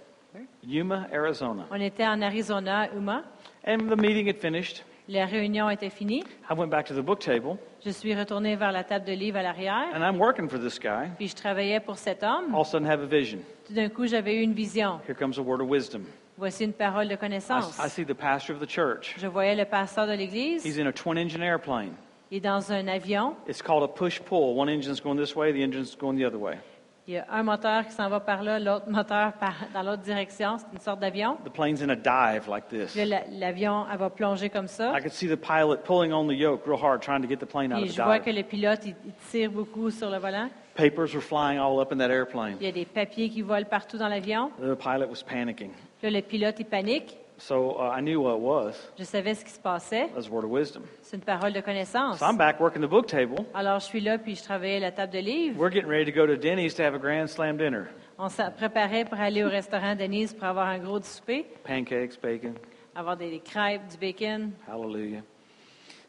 Yuma, 0.64 1.07
Arizona. 1.14 1.66
On 1.72 1.80
était 1.80 2.05
en 2.05 2.22
Arizona, 2.22 2.84
à 2.84 2.95
Uma, 2.95 3.24
And 3.66 3.89
the 3.89 3.95
meeting 3.95 4.28
had 4.28 4.38
finished. 4.39 4.84
La 5.07 5.26
réunion 5.26 5.70
était 5.70 5.89
finie. 5.89 6.24
I 6.49 6.53
went 6.53 6.70
back 6.70 6.86
to 6.88 6.93
the 6.93 7.01
book 7.03 7.20
table, 7.20 7.57
Je 7.86 7.89
suis 7.91 8.16
retourné 8.16 8.55
vers 8.55 8.72
la 8.72 8.84
table 8.86 9.05
de 9.05 9.11
livres 9.11 9.38
à 9.38 9.43
l'arrière, 9.43 9.89
and 9.93 10.01
I'm 10.01 10.18
working 10.18 10.47
for 10.49 10.57
this 10.59 10.80
guy. 10.80 11.09
puis 11.18 11.28
je 11.28 11.36
travaillais 11.36 11.80
pour 11.82 11.97
cet 11.97 12.24
homme. 12.24 12.53
All 12.53 12.61
of 12.61 12.68
a 12.68 12.70
sudden, 12.70 12.88
I 12.88 12.91
have 12.91 13.01
a 13.03 13.05
vision. 13.05 13.39
Tout 13.68 13.74
d'un 13.74 13.89
coup, 13.89 14.05
j'avais 14.07 14.36
eu 14.36 14.41
une 14.41 14.53
vision. 14.53 14.99
Here 15.07 15.14
comes 15.16 15.38
a 15.38 15.41
word 15.41 15.61
of 15.61 15.68
wisdom. 15.70 16.03
Voici 16.38 16.63
une 16.63 16.73
parole 16.73 17.07
de 17.07 17.13
I, 17.13 17.17
connaissance. 17.17 17.77
I 17.77 17.89
see 17.89 18.05
the 18.05 18.13
pastor 18.13 18.55
of 18.55 18.61
the 18.61 18.69
church. 18.69 19.15
Je 19.17 19.27
voyais 19.27 19.55
le 19.55 19.65
pasteur 19.65 20.07
de 20.07 20.13
l'Église. 20.13 20.65
He's 20.65 20.79
in 20.79 20.88
a 20.88 20.91
twin 20.91 21.17
engine 21.17 21.43
airplane. 21.43 21.93
Il 22.31 22.38
est 22.38 22.41
dans 22.41 22.71
un 22.71 22.88
avion. 22.88 23.36
It's 23.47 23.61
called 23.61 23.84
a 23.84 23.88
push 23.88 24.19
pull. 24.19 24.57
One 24.57 24.67
engine's 24.67 24.99
going 24.99 25.17
this 25.17 25.36
way, 25.36 25.51
the 25.53 25.63
engine's 25.63 25.95
going 25.95 26.17
the 26.17 26.25
other 26.25 26.39
way. 26.39 26.57
Il 27.05 27.15
y 27.15 27.17
a 27.17 27.25
un 27.29 27.43
moteur 27.43 27.86
qui 27.86 27.91
s'en 27.91 28.07
va 28.07 28.21
par 28.21 28.43
là, 28.43 28.59
l'autre 28.59 28.89
moteur 28.89 29.34
par- 29.34 29.67
dans 29.73 29.84
l'autre 29.84 30.03
direction. 30.03 30.57
C'est 30.57 30.71
une 30.71 30.79
sorte 30.79 31.01
d'avion. 31.01 31.38
The 31.43 31.49
plane's 31.49 31.81
in 31.84 31.89
a 31.89 31.95
dive 31.95 32.47
like 32.47 32.69
this. 32.69 32.95
L'avion, 32.95 33.86
va 33.97 34.09
plonger 34.09 34.49
comme 34.49 34.67
ça. 34.67 34.97
I 34.97 35.01
could 35.01 35.11
see 35.11 35.27
the 35.27 35.36
pilot 35.36 35.84
pulling 35.84 36.13
on 36.13 36.27
the 36.27 36.36
yoke 36.36 36.65
real 36.65 36.81
hard, 36.81 37.01
trying 37.01 37.21
to 37.21 37.27
get 37.27 37.38
the 37.38 37.45
plane 37.45 37.73
out 37.73 37.81
Puis 37.81 37.89
of 37.89 37.95
the 37.95 37.97
je 37.97 38.01
vois 38.03 38.19
que 38.19 38.31
le 38.31 38.43
pilote, 38.43 38.86
il, 38.86 38.95
il 39.05 39.13
tire 39.29 39.51
beaucoup 39.51 39.91
sur 39.91 40.09
le 40.09 40.17
volant. 40.17 40.49
Papers 40.75 41.13
were 41.13 41.21
flying 41.21 41.59
all 41.59 41.79
up 41.79 41.91
in 41.91 41.97
that 41.97 42.09
airplane. 42.09 42.55
Il 42.61 42.65
y 42.65 42.69
a 42.69 42.71
des 42.71 42.86
papiers 42.86 43.29
qui 43.29 43.41
volent 43.41 43.67
partout 43.69 43.97
dans 43.97 44.07
l'avion. 44.07 44.49
The 44.59 44.75
pilot 44.75 45.09
was 45.09 45.21
panicking. 45.21 45.71
Là, 46.04 46.10
le 46.10 46.22
pilote, 46.22 46.56
il 46.60 46.66
panique. 46.66 47.18
So 47.38 47.78
uh, 47.80 47.97
I 47.97 48.01
knew 48.01 48.22
what 48.22 48.36
it 48.36 48.41
was. 48.41 48.74
Je 48.99 49.04
savais 49.06 49.36
ce 49.36 49.43
qui 49.43 49.51
se 49.51 49.60
passait. 49.60 50.10
A 50.16 50.30
word 50.30 50.43
of 50.43 50.51
wisdom. 50.51 50.84
C'est 51.01 51.16
une 51.16 51.24
parole 51.24 51.54
de 51.54 51.62
connaissance. 51.62 52.20
So 52.20 52.26
I'm 52.26 52.38
back 52.38 52.60
working 52.60 52.82
the 52.82 52.89
book 52.89 53.08
table. 53.08 53.45
Alors, 53.54 53.80
je 53.80 53.86
suis 53.86 54.01
là, 54.01 54.18
puis 54.18 54.36
je 54.36 54.43
travaillais 54.43 54.78
à 54.78 54.82
la 54.82 54.91
table 54.91 55.14
de 55.14 55.20
livres. 55.20 55.60
We're 55.60 55.72
getting 55.72 55.89
ready 55.89 56.12
to 56.12 56.12
go 56.12 56.28
to 56.28 56.36
Denny's 56.36 56.76
to 56.76 56.84
have 56.84 56.93
a 56.93 56.99
grand 56.99 57.30
slam 57.30 57.58
dinner. 57.58 57.86
On 58.20 58.30
s'en 58.30 58.51
préparait 58.51 59.06
pour 59.06 59.20
aller 59.20 59.43
au 59.43 59.49
restaurant 59.49 59.95
Denise 59.95 60.34
pour 60.34 60.45
avoir 60.45 60.68
un 60.68 60.78
gros 60.78 61.01
souper, 61.01 61.45
Pancakes, 61.64 62.22
bacon. 62.22 62.54
avoir 62.95 63.18
des 63.18 63.39
crêpes, 63.39 63.88
du 63.89 63.97
bacon. 63.97 64.51
Hallelujah. 64.68 65.24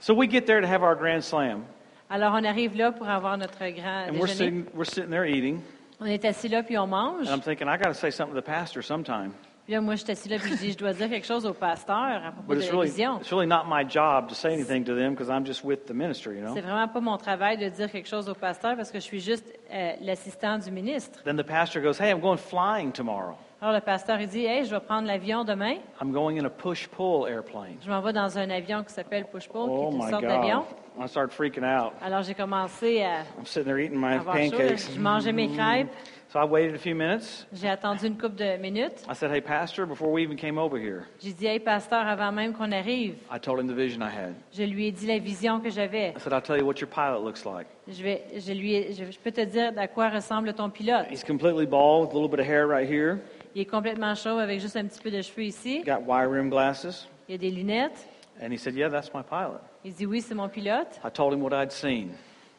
So 0.00 0.12
we 0.12 0.28
get 0.28 0.42
there 0.46 0.60
to 0.60 0.66
have 0.66 0.82
our 0.82 0.96
grand 0.96 1.22
slam. 1.22 1.64
Alors, 2.10 2.34
on 2.34 2.44
arrive 2.44 2.76
là 2.76 2.92
pour 2.92 3.08
avoir 3.08 3.38
notre 3.38 3.58
grand 3.70 4.08
And 4.08 4.18
we're 4.18 4.26
sitting, 4.26 4.66
we're 4.74 4.84
sitting 4.84 5.10
there 5.10 5.24
eating. 5.24 5.62
On 6.00 6.06
est 6.06 6.24
assis 6.24 6.48
là, 6.48 6.62
puis 6.62 6.76
on 6.76 6.88
mange. 6.88 7.28
And 7.28 7.32
I'm 7.32 7.40
thinking, 7.40 7.68
I 7.68 7.78
got 7.78 7.88
to 7.88 7.94
say 7.94 8.10
something 8.10 8.34
to 8.34 8.40
the 8.40 8.44
pastor 8.44 8.82
sometime. 8.82 9.32
Puis 9.64 9.72
là, 9.72 9.80
moi, 9.80 9.94
je 9.94 10.02
suis 10.02 10.12
assis 10.12 10.28
là, 10.28 10.36
puis 10.38 10.50
je 10.50 10.56
dis, 10.56 10.72
je 10.72 10.76
dois 10.76 10.92
dire 10.92 11.08
quelque 11.08 11.26
chose 11.26 11.46
au 11.46 11.54
pasteur 11.54 11.96
à 11.96 12.32
propos 12.32 12.48
But 12.48 12.56
de 12.56 12.60
it's 12.60 12.70
la 12.70 12.76
really, 12.78 12.90
vision. 12.90 13.16
it's 13.18 13.30
really 13.32 13.46
not 13.46 13.64
my 13.66 13.82
job 13.88 14.28
to 14.28 14.34
say 14.34 14.52
anything 14.52 14.84
to 14.84 14.94
them 14.94 15.14
because 15.14 15.30
I'm 15.30 15.46
just 15.46 15.64
with 15.64 15.86
the 15.86 15.94
ministry, 15.94 16.36
you 16.36 16.42
know? 16.44 16.52
C'est 16.54 16.60
vraiment 16.60 16.86
pas 16.88 17.00
mon 17.00 17.16
travail 17.16 17.56
de 17.56 17.70
dire 17.70 17.90
quelque 17.90 18.06
chose 18.08 18.28
au 18.28 18.34
pasteur 18.34 18.76
parce 18.76 18.90
que 18.90 18.98
je 18.98 19.04
suis 19.04 19.20
juste 19.20 19.46
euh, 19.72 19.92
l'assistant 20.02 20.58
du 20.58 20.70
ministre. 20.70 21.22
Then 21.24 21.38
the 21.38 21.46
pastor 21.46 21.80
goes, 21.82 21.98
Hey, 21.98 22.10
I'm 22.10 22.20
going 22.20 22.36
flying 22.36 22.92
tomorrow. 22.92 23.36
Alors, 23.62 23.72
le 23.76 23.80
pasteur, 23.80 24.20
il 24.20 24.26
dit, 24.28 24.44
hey, 24.44 24.66
je 24.66 24.74
vais 24.74 24.80
prendre 24.80 25.06
l'avion 25.06 25.42
demain. 25.42 25.76
I'm 26.02 26.12
going 26.12 26.36
in 26.38 26.44
a 26.44 26.50
push 26.50 26.86
pull 26.86 27.26
airplane. 27.26 27.78
Je 27.82 27.88
m'en 27.88 28.02
vais 28.02 28.12
dans 28.12 28.36
un 28.36 28.50
avion 28.50 28.84
qui 28.84 28.92
s'appelle 28.92 29.24
Push-Pull, 29.24 29.70
Oh 29.70 29.78
qui 29.78 29.84
est 29.86 29.90
une 29.98 30.04
my 30.04 30.10
sorte 30.10 30.22
d'avion. 30.22 30.64
God. 30.98 31.04
I 31.06 31.08
started 31.08 31.32
freaking 31.32 31.64
out. 31.64 31.92
Alors, 32.02 32.22
j'ai 32.22 32.34
commencé 32.34 33.02
à 33.02 33.20
I'm 33.38 33.46
sitting 33.46 33.64
there 33.64 33.78
eating 33.82 33.98
my 33.98 34.16
avoir 34.16 34.36
chaud. 34.36 34.50
pancakes. 34.50 34.90
Je 34.94 35.00
mangeais 35.00 35.32
mes 35.32 35.48
crêpes. 35.48 35.88
So 36.34 36.40
I 36.40 36.44
waited 36.46 36.74
a 36.74 36.78
few 36.80 36.96
minutes. 36.96 37.46
J'ai 37.52 37.68
attendu 37.68 38.08
une 38.08 38.16
couple 38.16 38.34
de 38.34 38.56
minutes. 38.60 39.04
I 39.08 39.14
said, 39.14 39.30
Hey, 39.30 39.40
Pastor, 39.40 39.86
before 39.86 40.10
we 40.10 40.20
even 40.24 40.36
came 40.36 40.58
over 40.58 40.76
here, 40.76 41.06
J'ai 41.22 41.32
dit, 41.32 41.46
hey, 41.46 41.60
pasteur, 41.60 42.04
avant 42.08 42.32
même 42.32 42.52
qu'on 42.52 42.72
arrive, 42.72 43.14
I 43.32 43.38
told 43.38 43.60
him 43.60 43.68
the 43.68 43.72
vision 43.72 44.02
I 44.02 44.10
had. 44.10 44.34
je 44.52 44.64
lui 44.64 44.88
ai 44.88 44.90
dit 44.90 45.06
la 45.06 45.20
vision 45.20 45.60
que 45.60 45.70
j'avais. 45.70 46.08
I 46.08 46.18
said, 46.18 46.32
I'll 46.32 46.42
tell 46.42 46.58
you 46.58 46.66
what 46.66 46.80
your 46.80 46.88
pilot 46.88 47.22
looks 47.22 47.44
like. 47.46 47.68
Je, 47.86 48.02
vais, 48.02 48.24
je, 48.36 48.52
lui 48.52 48.74
ai- 48.74 48.92
je, 48.94 49.12
je 49.12 49.18
peux 49.20 49.30
te 49.30 49.42
dire 49.42 49.70
à 49.76 49.86
quoi 49.86 50.08
ressemble 50.08 50.52
ton 50.54 50.70
pilote. 50.70 51.06
He's 51.08 51.22
completely 51.22 51.66
bald, 51.66 52.08
with 52.08 52.10
a 52.10 52.18
little 52.18 52.28
bit 52.28 52.40
of 52.40 52.46
hair 52.46 52.66
right 52.66 52.90
here. 52.90 53.20
Il 53.54 53.62
est 53.62 53.70
complètement 53.70 54.16
chauve 54.16 54.40
avec 54.40 54.58
juste 54.58 54.76
un 54.76 54.86
petit 54.86 55.00
peu 55.00 55.12
de 55.12 55.22
cheveux 55.22 55.44
ici. 55.44 55.84
Got 55.86 56.00
wire 56.04 56.28
rim 56.28 56.50
glasses. 56.50 57.06
Il 57.28 57.36
a 57.36 57.38
des 57.38 57.52
lunettes. 57.52 58.08
And 58.42 58.50
he 58.52 58.58
said, 58.58 58.74
Yeah, 58.74 58.88
that's 58.88 59.14
my 59.14 59.22
pilot. 59.22 59.60
Il 59.84 59.92
dit, 59.94 60.04
oui, 60.04 60.20
c'est 60.20 60.34
mon 60.34 60.48
pilote. 60.48 60.98
I 61.04 61.10
told 61.12 61.32
him 61.32 61.42
what 61.44 61.52
I'd 61.52 61.70
seen. 61.70 62.10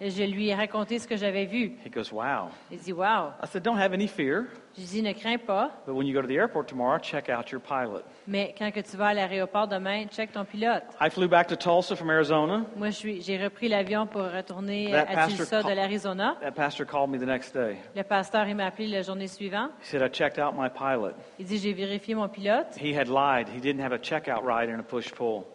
Et 0.01 0.09
je 0.09 0.23
lui 0.23 0.49
ai 0.49 0.53
raconté 0.55 0.99
ce 0.99 1.07
que 1.07 1.15
j'avais 1.15 1.45
vu. 1.45 1.71
He 1.85 1.89
goes, 1.89 2.11
Wow. 2.11 2.49
Il 2.69 2.79
dit, 2.79 2.91
wow. 2.91 3.31
I 3.41 3.47
said, 3.47 3.63
Don't 3.63 3.77
have 3.79 3.93
any 3.93 4.07
fear. 4.07 4.45
Je 4.77 4.83
dis, 4.83 5.01
ne 5.01 5.13
crains 5.13 5.37
pas, 5.37 5.71
But 5.87 5.95
when 5.95 6.05
you 6.05 6.13
go 6.13 6.21
to 6.21 6.27
the 6.27 6.35
airport 6.37 6.67
tomorrow, 6.67 6.99
check 6.99 7.29
out 7.29 7.49
your 7.49 7.61
pilot. 7.61 8.03
mais 8.27 8.53
quand 8.57 8.69
que 8.73 8.81
tu 8.81 8.97
vas 8.97 9.07
à 9.07 9.13
l'aéroport 9.13 9.69
demain, 9.69 10.05
check 10.07 10.33
ton 10.33 10.43
pilote. 10.43 10.83
I 10.99 11.09
flew 11.09 11.29
back 11.29 11.47
to 11.47 11.55
Tulsa 11.55 11.95
from 11.95 12.09
Arizona. 12.09 12.65
Moi, 12.75 12.89
j'ai 12.89 13.37
repris 13.41 13.69
l'avion 13.69 14.05
pour 14.05 14.23
retourner 14.23 14.91
That 14.91 15.05
à 15.07 15.27
Tulsa 15.27 15.63
de 15.63 15.71
l'Arizona. 15.73 16.35
That 16.41 16.51
pastor 16.51 16.85
called 16.85 17.09
me 17.09 17.17
the 17.17 17.25
next 17.25 17.53
day. 17.53 17.77
Le 17.95 18.03
pasteur, 18.03 18.49
il 18.49 18.55
m'a 18.55 18.65
appelé 18.65 18.89
la 18.89 19.01
journée 19.01 19.27
suivante. 19.27 19.71
He 19.81 19.85
said, 19.85 20.01
I 20.01 20.09
checked 20.09 20.39
out 20.39 20.55
my 20.57 20.67
pilot. 20.67 21.13
Il 21.39 21.45
dit, 21.45 21.57
j'ai 21.57 21.71
vérifié 21.71 22.15
mon 22.15 22.27
pilote. 22.27 22.75
He 22.77 22.93
had 22.93 23.07
lied. 23.07 23.47
He 23.47 23.61
didn't 23.61 23.79
have 23.81 23.93
a 23.93 23.97
checkout 23.99 24.43
ride 24.43 24.69
in 24.69 24.77
a 24.77 24.83
push 24.83 25.09
pull. 25.13 25.45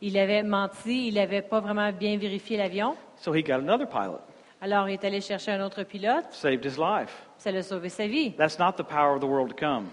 Il 0.00 0.16
avait 0.16 0.42
menti, 0.42 1.08
il 1.08 1.14
n'avait 1.16 1.42
pas 1.42 1.60
vraiment 1.60 1.92
bien 1.92 2.16
vérifié 2.16 2.56
l'avion. 2.56 2.96
So 3.20 3.32
he 3.32 3.42
got 3.42 3.60
another 3.60 3.86
pilot. 3.86 4.20
Alors, 4.62 4.88
il 4.88 4.94
est 4.94 5.04
allé 5.04 5.20
chercher 5.20 5.52
un 5.52 5.64
autre 5.64 5.82
pilote. 5.84 6.24
Saved 6.32 6.64
his 6.64 6.76
life. 6.78 7.26
Ça 7.38 7.50
l'a 7.50 7.62
sauvé 7.62 7.88
sa 7.88 8.06
vie. 8.06 8.32
That's 8.36 8.58
not 8.58 8.72
the 8.72 8.82
power 8.84 9.14
of 9.14 9.20
the 9.20 9.26
world 9.26 9.50
to 9.50 9.54
come. 9.56 9.86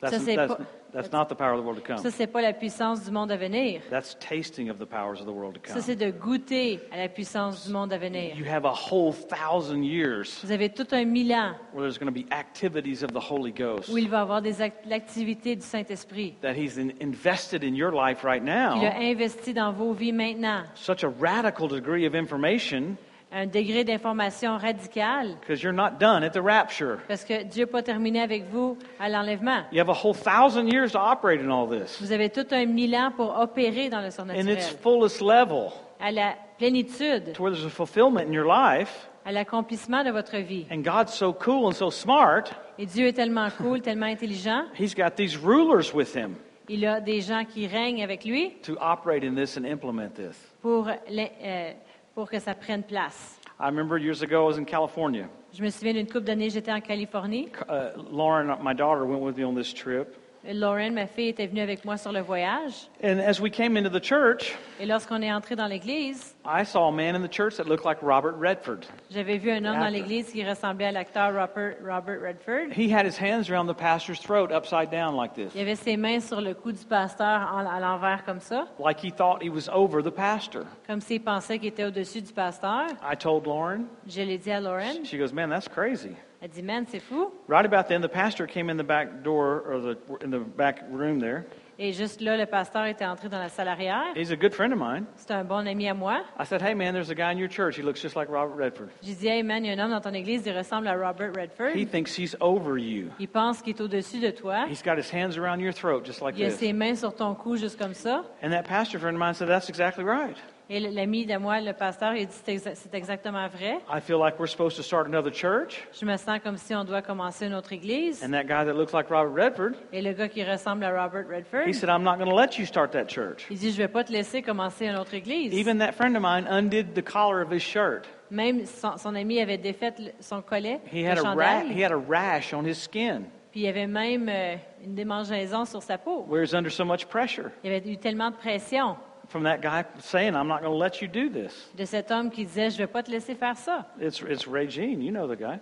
That's, 0.00 0.14
Ça, 0.14 0.20
c'est 0.24 0.36
that's, 0.36 0.54
pas- 0.54 0.64
that's 0.96 1.12
not 1.12 1.26
the 1.28 1.34
power 1.34 1.52
of 1.52 1.60
the 1.60 1.64
world 1.64 1.80
to 1.80 1.86
come. 1.86 1.98
Ça, 2.02 2.10
c'est 2.10 2.26
pas 2.26 2.40
la 2.42 2.52
puissance 2.52 3.04
du 3.04 3.10
monde 3.10 3.30
à 3.30 3.36
venir. 3.36 3.80
That's 3.90 4.16
tasting 4.18 4.70
of 4.70 4.78
the 4.78 4.86
powers 4.86 5.20
of 5.20 5.26
the 5.26 5.32
world 5.32 5.54
to 5.54 5.60
Ça, 5.68 5.74
come. 5.74 5.82
c'est 5.82 5.96
de 5.96 6.10
goûter 6.10 6.80
à 6.90 6.96
la 6.96 7.08
puissance 7.08 7.66
du 7.66 7.72
monde 7.72 7.92
à 7.92 7.98
venir. 7.98 8.34
You 8.36 8.46
have 8.46 8.64
a 8.64 8.72
whole 8.72 9.12
thousand 9.12 9.82
years 9.82 10.40
Vous 10.42 10.50
avez 10.52 10.68
tout 10.70 10.86
un 10.92 11.04
mille 11.04 11.32
ans 11.32 11.54
where 11.72 11.82
there's 11.82 11.98
going 11.98 12.12
to 12.12 12.18
be 12.18 12.26
activities 12.32 13.02
of 13.04 13.12
the 13.12 13.20
Holy 13.30 13.52
Ghost 13.52 13.88
où 13.90 13.98
il 13.98 14.08
va 14.08 14.22
avoir 14.22 14.40
des 14.42 14.60
act- 14.62 14.86
l'activité 14.86 15.54
du 15.56 15.62
Saint-Esprit. 15.62 16.34
that 16.42 16.54
He's 16.54 16.78
in, 16.78 16.90
invested 17.00 17.62
in 17.62 17.74
your 17.74 17.92
life 17.92 18.24
right 18.24 18.42
Il 18.42 18.48
a 18.50 18.70
now. 18.70 18.82
investi 19.00 19.52
dans 19.52 19.72
vos 19.72 19.92
vies 19.92 20.12
maintenant. 20.12 20.64
Such 20.74 21.04
a 21.04 21.08
radical 21.20 21.68
degree 21.68 22.06
of 22.06 22.14
information 22.14 22.96
Un 23.38 23.44
degré 23.46 23.84
d'information 23.84 24.56
radical 24.56 25.36
because 25.40 25.62
you're 25.62 25.70
not 25.70 25.98
done 26.00 26.24
at 26.24 26.30
the 26.30 26.40
rapture. 26.40 27.00
parce 27.06 27.22
que 27.22 27.42
Dieu 27.42 27.66
n'a 27.66 27.70
pas 27.70 27.82
terminé 27.82 28.22
avec 28.22 28.44
vous 28.50 28.78
à 28.98 29.10
l'enlèvement. 29.10 29.64
You 29.72 29.78
have 29.78 29.90
a 29.90 29.92
whole 29.92 30.14
thousand 30.14 30.68
years 30.72 30.92
to 30.92 30.98
operate 30.98 31.42
in 31.42 31.50
all 31.50 31.66
this 31.68 32.00
Vous 32.00 32.12
avez 32.12 32.30
tout 32.30 32.46
un 32.52 32.64
mille 32.64 32.94
ans 32.96 33.12
pour 33.14 33.38
opérer 33.38 33.90
dans 33.90 34.00
le 34.00 34.06
in 34.06 34.08
its 34.08 34.62
surnaturel. 34.62 34.78
fullest 34.82 35.20
level 35.20 35.70
À 36.00 36.10
la 36.12 36.34
plénitude, 36.56 37.34
to 37.34 37.42
where 37.42 37.52
there's 37.52 37.66
a 37.66 37.68
fulfillment 37.68 38.26
in 38.26 38.32
your 38.32 38.46
life. 38.46 39.06
à 39.26 39.32
l'accomplissement 39.32 40.02
de 40.02 40.10
votre 40.12 40.38
vie. 40.38 40.64
And 40.70 40.78
God's 40.82 41.12
so 41.12 41.34
cool 41.34 41.66
and 41.66 41.72
so 41.72 41.90
smart, 41.90 42.44
Et 42.78 42.86
Dieu 42.86 43.06
est 43.08 43.12
tellement 43.12 43.50
cool, 43.58 43.82
tellement 43.82 44.06
intelligent. 44.06 44.64
He's 44.78 44.94
got 44.94 45.10
these 45.16 45.36
rulers 45.36 45.92
with 45.92 46.16
Him 46.16 46.36
Il 46.70 46.86
a 46.86 47.00
des 47.00 47.20
gens 47.20 47.44
qui 47.44 47.66
règnent 47.66 48.02
avec 48.02 48.24
lui 48.24 48.54
to 48.62 48.72
operate 48.80 49.22
in 49.24 49.34
this 49.34 49.58
and 49.58 49.64
implement 49.66 50.14
this. 50.14 50.36
pour, 50.62 50.88
euh, 50.88 51.72
pour 52.16 52.30
que 52.30 52.38
ça 52.38 52.54
prenne 52.54 52.82
place. 52.82 53.38
I 53.60 53.66
remember 53.66 53.98
years 53.98 54.22
ago, 54.22 54.44
I 54.44 54.46
was 54.46 54.58
in 54.58 54.64
California. 54.64 55.28
Je 55.52 55.62
me 55.62 55.68
souviens 55.68 55.92
d'une 55.92 56.06
couple 56.06 56.24
d'années, 56.24 56.48
j'étais 56.48 56.72
en 56.72 56.80
Californie. 56.80 57.48
Uh, 57.68 57.90
Lauren, 58.10 58.56
my 58.62 58.74
daughter, 58.74 59.04
went 59.04 59.20
with 59.20 59.36
me 59.36 59.44
on 59.44 59.54
this 59.54 59.72
trip. 59.72 60.16
Lauren, 60.54 60.90
ma 60.94 61.06
fille, 61.06 61.28
était 61.28 61.46
venue 61.46 61.60
avec 61.60 61.84
moi 61.84 61.96
sur 61.96 62.12
le 62.12 62.20
voyage. 62.20 62.88
And 63.02 63.18
as 63.20 63.40
we 63.40 63.50
came 63.50 63.76
into 63.76 63.90
the 63.90 64.02
church, 64.02 64.54
Et 64.80 64.86
lorsqu'on 64.86 65.20
est 65.22 65.32
entré 65.32 65.56
dans 65.56 65.66
l'église, 65.66 66.34
I 66.44 66.64
saw 66.64 66.88
a 66.88 66.92
man 66.92 67.14
in 67.16 67.22
the 67.26 67.32
church 67.32 67.56
that 67.56 67.64
looked 67.64 67.84
like 67.84 67.98
Robert 68.02 68.34
Redford. 68.38 68.86
j'avais 69.10 69.38
vu 69.38 69.50
un 69.50 69.64
homme 69.64 69.78
dans 69.78 69.88
l'église 69.88 70.30
qui 70.30 70.44
ressemblait 70.48 70.86
à 70.86 70.92
l'acteur 70.92 71.32
Robert, 71.32 71.74
Robert 71.84 72.20
Redford. 72.22 72.72
He 72.76 72.92
had 72.92 73.04
his 73.06 73.18
hands 73.18 73.50
around 73.50 73.66
the 73.68 73.76
pastor's 73.76 74.20
throat 74.20 74.52
upside 74.52 74.90
down 74.90 75.16
like 75.16 75.34
this, 75.34 75.52
Il 75.54 75.60
avait 75.62 75.74
ses 75.76 75.96
mains 75.96 76.20
sur 76.20 76.40
le 76.40 76.54
cou 76.54 76.72
du 76.72 76.84
pasteur 76.84 77.50
en- 77.52 77.66
à 77.66 77.80
l'envers 77.80 78.24
comme 78.24 78.40
ça, 78.40 78.66
like 78.78 79.00
he 79.04 79.10
thought 79.10 79.42
he 79.42 79.48
was 79.50 79.68
over 79.72 80.02
the 80.02 80.10
pastor. 80.14 80.62
comme 80.86 81.00
s'il 81.00 81.22
pensait 81.22 81.58
qu'il 81.58 81.68
était 81.68 81.84
au-dessus 81.84 82.22
du 82.22 82.32
pasteur. 82.32 82.86
I 83.02 83.16
told 83.16 83.46
Lauren. 83.46 83.84
Je 84.06 84.20
l'ai 84.22 84.38
dit 84.38 84.50
à 84.52 84.60
Lauren. 84.60 85.04
She 85.04 85.16
goes, 85.16 85.32
Man, 85.32 85.50
that's 85.50 85.68
crazy. 85.68 86.10
Elle 86.46 86.52
dit, 86.52 86.62
man, 86.62 86.84
c'est 86.88 87.00
fou. 87.00 87.32
Right 87.48 87.66
about 87.66 87.88
then, 87.88 88.00
the 88.00 88.08
pastor 88.08 88.46
came 88.46 88.70
in 88.70 88.76
the 88.76 88.86
back 88.86 89.24
door 89.24 89.64
or 89.68 89.80
the, 89.80 89.96
in 90.24 90.30
the 90.30 90.38
back 90.38 90.84
room 90.92 91.18
there. 91.18 91.44
Et 91.76 91.92
juste 91.92 92.20
là, 92.20 92.36
le 92.36 92.46
pasteur 92.46 92.86
était 92.86 93.04
entré 93.04 93.28
dans 93.28 93.40
la 93.40 93.48
salle 93.48 93.66
arrière. 93.66 94.04
He's 94.14 94.30
a 94.30 94.36
good 94.36 94.54
friend 94.54 94.72
of 94.72 94.78
mine. 94.78 95.06
C'est 95.16 95.32
un 95.32 95.42
bon 95.42 95.66
ami 95.66 95.88
à 95.88 95.94
moi. 95.94 96.20
I 96.38 96.44
said, 96.46 96.62
Hey, 96.62 96.72
man, 96.74 96.94
there's 96.94 97.10
a 97.10 97.16
guy 97.16 97.32
in 97.32 97.36
your 97.36 97.48
church. 97.50 97.76
He 97.76 97.82
looks 97.82 98.00
just 98.00 98.14
like 98.14 98.28
Robert 98.30 98.54
Redford. 98.56 98.90
J'ai 99.02 99.14
dit, 99.14 99.26
hey 99.26 99.42
man, 99.42 99.64
il 99.64 99.68
y 99.68 99.70
a 99.70 99.74
un 99.74 99.84
homme 99.84 99.90
dans 99.90 100.00
ton 100.00 100.14
église, 100.14 100.46
il 100.46 100.56
ressemble 100.56 100.86
à 100.86 100.94
Robert 100.94 101.32
Redford. 101.36 101.74
He 101.74 101.84
thinks 101.84 102.16
he's 102.16 102.36
over 102.40 102.78
you. 102.78 103.08
Il 103.18 103.26
pense 103.26 103.60
qu'il 103.60 103.74
est 103.74 103.80
au-dessus 103.80 104.20
de 104.20 104.30
toi. 104.30 104.66
He's 104.70 104.84
got 104.84 104.96
his 104.96 105.10
hands 105.12 105.36
around 105.36 105.58
your 105.60 105.74
throat 105.74 106.04
just 106.04 106.22
like 106.22 106.38
Il 106.38 106.44
a 106.44 106.50
this. 106.50 106.60
ses 106.60 106.72
mains 106.72 106.94
sur 106.94 107.12
ton 107.12 107.34
cou, 107.34 107.56
juste 107.56 107.76
comme 107.76 107.94
ça. 107.94 108.24
And 108.40 108.50
that 108.52 108.62
pastor 108.68 109.00
friend 109.00 109.16
of 109.16 109.20
mine 109.20 109.34
said, 109.34 109.48
That's 109.48 109.68
exactly 109.68 110.04
right. 110.04 110.36
Et 110.68 110.80
l'ami 110.80 111.26
de 111.26 111.36
moi, 111.36 111.60
le 111.60 111.72
pasteur, 111.72 112.14
il 112.14 112.26
dit, 112.26 112.34
c'est 112.44 112.54
exa- 112.56 112.74
c'est 112.74 112.92
exactement 112.94 113.46
vrai. 113.46 113.78
I 113.88 114.00
feel 114.00 114.18
like 114.18 114.36
we're 114.40 114.48
supposed 114.50 114.76
to 114.76 114.82
start 114.82 115.06
another 115.06 115.32
church. 115.32 115.86
Je 115.92 116.04
me 116.04 116.16
sens 116.16 116.40
comme 116.42 116.56
si 116.56 116.74
on 116.74 116.82
doit 116.82 117.02
commencer 117.02 117.46
une 117.46 117.54
autre 117.54 117.72
église. 117.72 118.20
And 118.24 118.30
that 118.32 118.44
guy 118.44 118.64
that 118.64 118.74
looks 118.74 118.92
like 118.92 119.08
Robert 119.08 119.32
Redford, 119.32 119.74
Et 119.92 120.02
le 120.02 120.12
gars 120.12 120.28
qui 120.28 120.42
ressemble 120.42 120.82
à 120.84 120.90
Robert 120.90 121.26
Redford, 121.28 121.68
he 121.68 121.72
said, 121.72 121.88
I'm 121.88 122.02
not 122.02 122.16
going 122.16 122.28
to 122.28 122.34
let 122.34 122.58
you 122.58 122.66
start 122.66 122.90
that 122.92 123.06
church. 123.06 123.46
il 123.48 123.58
dit, 123.58 123.70
je 123.70 123.76
vais 123.76 123.86
pas 123.86 124.02
te 124.02 124.10
laisser 124.12 124.42
commencer 124.42 124.86
une 124.86 124.96
autre 124.96 125.14
église. 125.14 125.54
Even 125.54 125.78
that 125.78 125.92
friend 125.92 126.16
of 126.16 126.22
mine 126.22 126.46
undid 126.50 126.94
the 126.94 127.02
collar 127.02 127.40
of 127.42 127.52
his 127.52 127.60
shirt. 127.62 128.08
Même 128.32 128.66
son, 128.66 128.96
son 128.96 129.14
ami 129.14 129.40
avait 129.40 129.58
défait 129.58 129.94
son 130.18 130.42
collet, 130.42 130.80
He 130.92 131.02
le 131.04 131.10
had, 131.10 131.18
a 131.18 131.22
ra- 131.22 131.28
chandail, 131.34 131.70
he 131.70 131.84
had 131.84 131.92
a 131.92 131.96
rash 131.96 132.52
on 132.52 132.64
his 132.66 132.74
skin. 132.74 133.22
Puis 133.52 133.60
il 133.60 133.66
y 133.66 133.68
avait 133.68 133.86
même 133.86 134.28
euh, 134.28 134.56
une 134.84 134.96
démangeaison 134.96 135.64
sur 135.64 135.80
sa 135.80 135.96
peau. 135.96 136.26
where 136.28 136.42
he's 136.42 136.52
under 136.54 136.72
so 136.72 136.84
much 136.84 137.06
pressure 137.06 137.52
Il 137.62 137.70
y 137.70 137.74
avait 137.76 137.88
eu 137.88 137.96
tellement 137.98 138.32
de 138.32 138.36
pression 138.36 138.96
from 139.28 139.44
that 139.44 139.60
guy 139.60 139.84
saying, 140.00 140.34
I'm 140.34 140.48
not 140.48 140.60
going 140.60 140.72
to 140.72 140.78
let 140.78 141.00
you 141.02 141.08
do 141.08 141.28
this. 141.28 141.52
de 141.76 141.84
cet 141.84 142.10
homme 142.10 142.30
qui 142.30 142.44
disait, 142.44 142.70
je 142.70 142.78
vais 142.78 142.86
pas 142.86 143.02
te 143.02 143.10
laisser 143.10 143.34
faire 143.34 143.56
ça. 143.56 143.86
It's, 144.00 144.20
it's 144.22 144.46
Ray 144.46 144.68
Jean. 144.68 145.00
You 145.00 145.10
know 145.10 145.26
the 145.26 145.36
guy. 145.36 145.58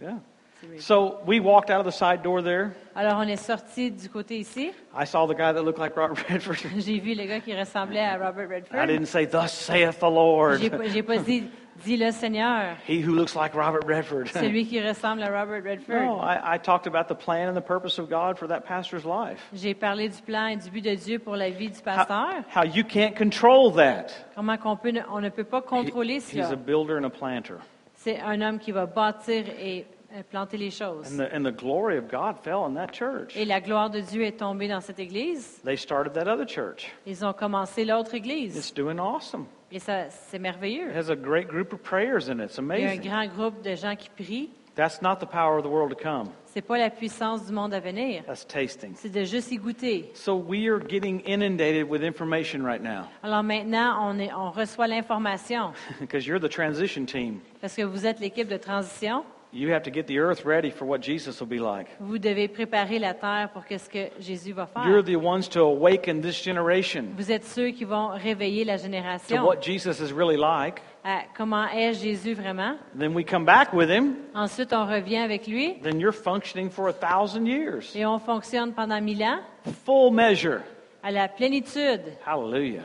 Yeah. 0.00 0.18
So 0.78 1.20
we 1.24 1.38
walked 1.38 1.70
out 1.70 1.78
of 1.78 1.86
the 1.86 1.92
side 1.92 2.22
door 2.22 2.42
there. 2.42 2.72
Alors 2.96 3.18
on 3.18 3.28
est 3.28 3.36
sorti 3.36 3.90
du 3.92 4.08
côté 4.08 4.38
ici. 4.38 4.72
I 4.92 5.04
saw 5.04 5.26
the 5.26 5.34
guy 5.34 5.52
that 5.52 5.62
looked 5.62 5.78
like 5.78 5.96
Robert 5.96 6.18
Redford. 6.28 6.58
J'ai 6.78 6.98
vu 6.98 7.14
le 7.14 7.26
gars 7.26 7.40
qui 7.40 7.54
ressemblait 7.54 8.04
à 8.04 8.16
Robert 8.18 8.48
Redford. 8.48 8.76
I 8.76 8.86
didn't 8.86 9.06
say, 9.06 9.24
Thus 9.24 9.52
saith 9.52 10.00
the 10.00 10.10
Lord. 10.10 10.58
J'ai 10.60 10.70
pas, 10.70 10.88
j'ai 10.88 11.02
pas 11.02 11.18
dit, 11.18 11.44
dis 11.84 11.96
le 11.96 12.10
Seigneur, 12.12 12.76
He 12.88 13.00
who 13.04 13.12
looks 13.14 13.34
like 13.34 13.54
Robert 13.54 13.84
Redford. 13.86 14.28
celui 14.32 14.66
qui 14.66 14.80
ressemble 14.80 15.22
à 15.22 15.28
Robert 15.30 15.62
no, 15.62 15.70
Redford. 15.70 16.20
I, 16.22 16.54
I 16.54 16.58
talked 16.58 16.86
about 16.86 17.08
the 17.08 17.14
plan 17.18 17.48
and 17.48 17.54
the 17.54 17.64
purpose 17.64 17.98
of 17.98 18.08
God 18.08 18.38
for 18.38 18.48
that 18.48 18.60
pastor's 18.66 19.04
life. 19.04 19.40
J'ai 19.52 19.74
parlé 19.74 20.08
du 20.08 20.20
plan 20.22 20.46
et 20.48 20.56
du 20.56 20.70
but 20.70 20.82
de 20.84 20.94
Dieu 20.94 21.18
pour 21.18 21.36
la 21.36 21.50
vie 21.50 21.70
du 21.70 21.78
How, 21.78 21.82
pasteur. 21.84 22.44
how 22.54 22.64
you 22.64 22.84
can't 22.84 23.14
control 23.16 23.72
that. 23.74 24.06
Comment 24.34 24.56
qu'on 24.58 24.76
peut, 24.76 24.90
ne- 24.90 25.02
on 25.10 25.20
ne 25.20 25.28
peut 25.30 25.44
pas 25.44 25.60
He- 25.60 25.68
contrôler 25.68 26.14
he's 26.16 26.24
cela. 26.32 26.50
a 26.52 26.56
builder 26.56 26.98
and 26.98 27.04
a 27.04 27.10
planter. 27.10 27.54
C'est 27.94 28.20
un 28.20 28.40
homme 28.40 28.58
qui 28.58 28.70
va 28.72 28.86
bâtir 28.86 29.44
et 29.60 29.84
euh, 30.14 30.22
planter 30.30 30.56
les 30.56 30.70
choses. 30.70 31.12
And 31.12 31.18
the, 31.18 31.28
and 31.34 31.42
the 31.44 31.54
glory 31.54 31.98
of 31.98 32.08
God 32.08 32.36
fell 32.42 32.64
in 32.64 32.74
that 32.74 32.92
church. 32.92 33.36
Et 33.36 33.44
la 33.44 33.60
gloire 33.60 33.90
de 33.90 34.00
Dieu 34.00 34.22
est 34.22 34.38
tombée 34.38 34.68
dans 34.68 34.80
cette 34.80 34.98
église. 35.00 35.60
They 35.64 35.76
started 35.76 36.12
that 36.14 36.26
other 36.28 36.46
church. 36.48 36.90
Ils 37.06 37.24
ont 37.24 37.32
commencé 37.32 37.84
l'autre 37.84 38.14
église. 38.14 38.56
It's 38.56 38.72
doing 38.72 38.98
awesome. 38.98 39.46
Et 39.70 39.78
ça, 39.78 40.08
c'est 40.10 40.38
merveilleux. 40.38 40.88
It 40.90 40.96
has 40.96 41.10
a 41.10 41.16
great 41.16 41.46
group 41.48 41.72
of 41.72 41.80
prayers 41.82 42.28
in 42.30 42.40
it. 42.40 42.46
It's 42.50 42.58
Il 42.58 42.64
y 42.64 42.70
a 42.70 42.74
un 42.74 42.92
amazing. 42.92 43.00
grand 43.02 43.26
groupe 43.26 43.62
de 43.62 43.74
gens 43.74 43.94
qui 43.96 44.08
prient. 44.10 44.50
That's 44.74 45.02
not 45.02 45.16
the 45.16 45.26
power 45.26 45.58
of 45.58 45.64
the 45.64 45.68
world 45.68 45.90
to 45.90 45.96
come. 46.00 46.28
C'est 46.46 46.62
pas 46.62 46.78
la 46.78 46.88
puissance 46.88 47.44
du 47.46 47.52
monde 47.52 47.74
à 47.74 47.80
venir. 47.80 48.22
That's 48.26 48.46
tasting. 48.46 48.92
C'est 48.94 49.10
de 49.12 49.24
juste 49.24 49.50
y 49.50 49.56
goûter. 49.58 50.10
So 50.14 50.36
we 50.36 50.68
are 50.68 50.78
getting 50.80 51.20
inundated 51.26 51.88
with 51.88 52.02
information 52.02 52.62
right 52.64 52.80
now 52.80 53.06
Alors 53.24 53.42
maintenant, 53.42 53.98
on, 54.00 54.18
est, 54.20 54.32
on 54.32 54.50
reçoit 54.52 54.86
l'information 54.86 55.72
because 56.00 56.26
you're 56.26 56.40
the 56.40 56.48
transition 56.48 57.04
team. 57.04 57.40
parce 57.60 57.74
que 57.74 57.82
vous 57.82 58.06
êtes 58.06 58.20
l'équipe 58.20 58.48
de 58.48 58.56
transition. 58.56 59.24
You 59.52 59.72
have 59.72 59.82
to 59.84 59.90
get 59.90 60.06
the 60.06 60.18
earth 60.18 60.44
ready 60.44 60.70
for 60.70 60.84
what 60.86 61.00
Jesus 61.00 61.40
will 61.40 61.48
be 61.48 61.58
like. 61.58 61.86
Vous 62.00 62.18
devez 62.18 62.48
préparer 62.48 62.98
la 62.98 63.14
terre 63.14 63.48
pour 63.52 63.62
ce 63.66 63.88
que 63.88 64.10
Jésus 64.20 64.52
va 64.52 64.68
You're 64.84 65.02
faire. 65.02 65.04
the 65.04 65.16
ones 65.16 65.48
to 65.50 65.60
awaken 65.60 66.20
this 66.20 66.42
generation 66.42 67.06
Vous 67.16 67.32
êtes 67.32 67.44
ceux 67.44 67.70
qui 67.70 67.84
vont 67.84 68.08
réveiller 68.08 68.64
la 68.64 68.76
to 68.76 68.82
génération 68.84 69.42
what 69.46 69.62
Jesus 69.62 70.00
is 70.02 70.12
really 70.12 70.36
like. 70.36 70.82
à 71.02 71.20
comment 71.34 71.66
est 71.68 71.94
Jésus 71.94 72.34
vraiment. 72.34 72.76
Then 72.98 73.14
we 73.14 73.24
come 73.24 73.46
back 73.46 73.72
with 73.72 73.88
him. 73.88 74.16
Ensuite, 74.34 74.74
on 74.74 74.84
revient 74.84 75.18
avec 75.24 75.46
lui 75.46 75.76
Then 75.82 75.98
you're 75.98 76.12
functioning 76.12 76.68
for 76.68 76.88
a 76.88 76.92
thousand 76.92 77.46
years. 77.46 77.94
et 77.96 78.04
on 78.04 78.18
fonctionne 78.18 78.72
pendant 78.74 79.00
mille 79.00 79.22
ans 79.22 79.38
Full 79.86 80.12
measure. 80.12 80.60
à 81.02 81.10
la 81.10 81.26
plénitude. 81.28 82.02
Hallelujah. 82.26 82.82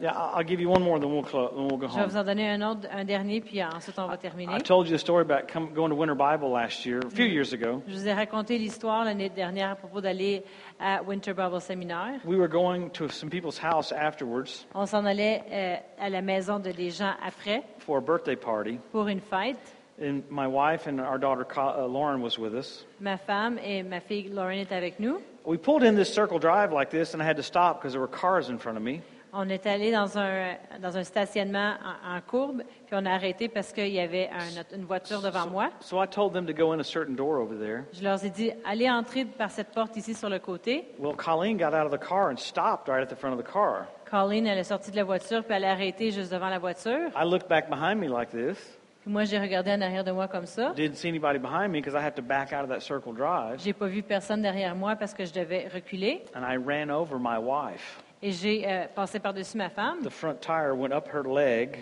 Yeah, 0.00 0.10
I'll 0.12 0.42
give 0.42 0.60
you 0.60 0.68
one 0.68 0.82
more, 0.82 0.98
then 0.98 1.12
we'll, 1.12 1.22
clo- 1.22 1.52
then 1.54 1.68
we'll 1.68 1.76
go 1.78 1.86
Je 1.86 1.94
vais 1.94 2.04
vous 2.06 2.10
home. 2.16 2.20
en 2.20 2.24
donner 2.24 2.50
un 2.50 2.62
autre, 2.62 2.88
un 2.92 3.04
dernier, 3.04 3.40
puis 3.40 3.62
ensuite 3.62 3.96
on 3.98 4.08
va 4.08 4.16
terminer. 4.16 4.52
I 4.56 4.58
told 4.60 4.88
you 4.88 4.96
the 4.96 4.98
story 5.00 5.22
about 5.22 5.46
come, 5.46 5.72
going 5.72 5.90
to 5.90 5.94
Winter 5.94 6.16
Bible 6.16 6.50
last 6.50 6.84
year, 6.84 6.98
a 7.06 7.10
few 7.10 7.26
years 7.26 7.52
ago. 7.52 7.80
Je 7.86 7.94
vous 7.94 8.08
ai 8.08 8.12
raconté 8.12 8.58
l'histoire 8.58 9.04
l'année 9.04 9.28
dernière 9.28 9.70
à 9.70 9.74
propos 9.76 10.00
d'aller 10.00 10.42
à 10.80 11.00
Winter 11.04 11.32
Bible 11.32 11.60
Seminaire. 11.60 12.20
We 12.24 12.36
were 12.36 12.48
going 12.48 12.90
to 12.90 13.08
some 13.08 13.30
people's 13.30 13.56
house 13.58 13.92
afterwards 13.92 14.66
On 14.74 14.84
s'en 14.86 15.04
allait 15.04 15.42
euh, 15.52 15.76
à 16.00 16.10
la 16.10 16.22
maison 16.22 16.58
de 16.58 16.72
des 16.72 16.90
gens 16.90 17.12
après 17.24 17.62
for 17.78 17.98
a 17.98 18.00
birthday 18.00 18.34
party, 18.36 18.78
pour 18.90 19.06
une 19.06 19.20
fête. 19.20 19.58
and 20.02 20.24
my 20.28 20.48
wife 20.48 20.88
and 20.88 20.98
our 21.00 21.18
daughter 21.18 21.46
uh, 21.56 21.86
Lauren 21.86 22.20
was 22.20 22.36
with 22.36 22.52
us. 22.52 22.84
Ma 23.00 23.16
femme 23.16 23.58
et 23.64 23.84
ma 23.84 24.00
fille 24.00 24.28
Lauren 24.28 24.58
étaient 24.58 24.74
avec 24.74 24.98
nous. 24.98 25.20
We 25.44 25.56
pulled 25.56 25.84
in 25.84 25.94
this 25.94 26.12
circle 26.12 26.40
drive 26.40 26.72
like 26.72 26.90
this, 26.90 27.14
and 27.14 27.22
I 27.22 27.26
had 27.26 27.36
to 27.36 27.44
stop 27.44 27.78
because 27.80 27.92
there 27.92 28.00
were 28.00 28.08
cars 28.08 28.48
in 28.48 28.58
front 28.58 28.76
of 28.76 28.82
me. 28.82 29.02
On 29.36 29.48
est 29.48 29.66
allé 29.66 29.90
dans 29.90 30.16
un, 30.16 30.54
dans 30.80 30.96
un 30.96 31.02
stationnement 31.02 31.74
en, 32.06 32.16
en 32.16 32.20
courbe, 32.20 32.62
puis 32.86 32.94
on 32.94 33.04
a 33.04 33.10
arrêté 33.12 33.48
parce 33.48 33.72
qu'il 33.72 33.88
y 33.88 33.98
avait 33.98 34.28
un- 34.30 34.76
une 34.76 34.84
voiture 34.84 35.20
devant 35.20 35.46
moi. 35.48 35.70
So 35.80 36.00
I 36.02 36.06
told 36.06 36.32
them 36.32 36.46
to 36.46 36.52
go 36.54 36.72
in 36.72 36.78
a 36.78 36.84
certain 36.84 37.14
door 37.16 37.38
over 37.40 37.56
there. 37.58 37.82
Je 37.92 38.04
leur 38.04 38.24
ai 38.24 38.30
dit, 38.30 38.52
allez 38.64 38.88
entrer 38.88 39.24
par 39.24 39.50
cette 39.50 39.72
porte 39.72 39.96
ici 39.96 40.14
sur 40.14 40.28
le 40.28 40.38
côté. 40.38 40.84
Well, 41.00 41.16
Colleen 41.16 41.56
got 41.56 41.74
out 41.74 41.86
of 41.86 41.90
the 41.90 41.98
car 41.98 42.30
and 42.30 42.36
stopped 42.38 42.88
right 42.88 43.02
at 43.02 43.06
the 43.12 43.18
front 43.18 43.32
of 43.36 43.44
the 43.44 43.50
car. 43.52 43.86
Colleen, 44.08 44.46
elle 44.46 44.58
est 44.58 44.62
sortie 44.64 44.92
de 44.92 44.96
la 44.96 45.04
voiture, 45.04 45.42
puis 45.42 45.54
elle 45.56 45.64
a 45.64 45.72
arrêté 45.72 46.12
juste 46.12 46.30
devant 46.32 46.48
la 46.48 46.58
voiture. 46.60 47.08
I 47.20 47.24
looked 47.24 47.48
back 47.48 47.68
behind 47.68 47.98
me 47.98 48.06
like 48.08 48.30
this. 48.30 48.78
Puis 49.02 49.10
moi, 49.12 49.24
j'ai 49.24 49.38
regardé 49.40 49.72
en 49.72 49.80
arrière 49.80 50.04
de 50.04 50.12
moi 50.12 50.28
comme 50.28 50.46
ça. 50.46 50.70
Didn't 50.76 50.94
see 50.94 51.08
anybody 51.08 51.38
behind 51.38 51.72
me 51.72 51.80
because 51.80 51.94
I 51.94 52.02
had 52.06 52.14
to 52.14 52.22
back 52.22 52.52
out 52.52 52.62
of 52.62 52.68
that 52.68 52.80
circle 52.80 53.12
drive. 53.12 53.58
J'ai 53.58 53.72
pas 53.72 53.86
vu 53.86 54.02
personne 54.02 54.40
derrière 54.42 54.74
moi 54.76 54.94
parce 54.96 55.12
que 55.12 55.24
je 55.24 55.32
devais 55.32 55.66
reculer. 55.74 56.22
And 56.36 56.42
I 56.48 56.56
ran 56.56 56.88
over 56.90 57.18
my 57.18 57.36
wife. 57.36 58.00
Et 58.26 58.32
j'ai 58.32 58.66
euh, 58.66 58.86
passé 58.86 59.20
par-dessus 59.20 59.58
ma 59.58 59.68
femme. 59.68 59.98
The 60.02 60.08
front 60.08 60.40
tire 60.40 60.74
went 60.74 60.92
up 60.92 61.06
her 61.12 61.24
leg. 61.24 61.76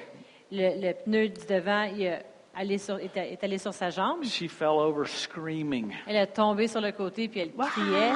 Le, 0.51 0.89
le 0.89 0.93
pneu 0.93 1.29
du 1.29 1.47
devant 1.47 1.85
il 1.85 2.09
a 2.09 2.19
allé 2.53 2.79
sur, 2.79 2.99
est, 2.99 3.17
est 3.17 3.45
allé 3.45 3.59
sur 3.59 3.73
sa 3.73 3.91
jambe. 3.91 4.25
She 4.25 4.49
fell 4.49 4.81
over 4.81 5.07
screaming. 5.07 5.95
Elle 6.05 6.17
est 6.17 6.27
tombée 6.27 6.67
sur 6.67 6.81
le 6.81 6.91
côté, 6.91 7.29
puis 7.29 7.39
elle 7.39 7.53
criait. 7.53 8.11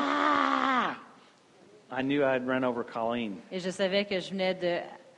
I 1.89 2.03
knew 2.03 2.25
I 2.25 2.35
had 2.35 2.49
run 2.49 2.65
over 2.65 2.83
Colleen, 2.83 3.37
Et 3.53 3.61
je 3.61 3.71
savais 3.71 4.05
que 4.05 4.19
je 4.19 4.31
venais 4.31 4.55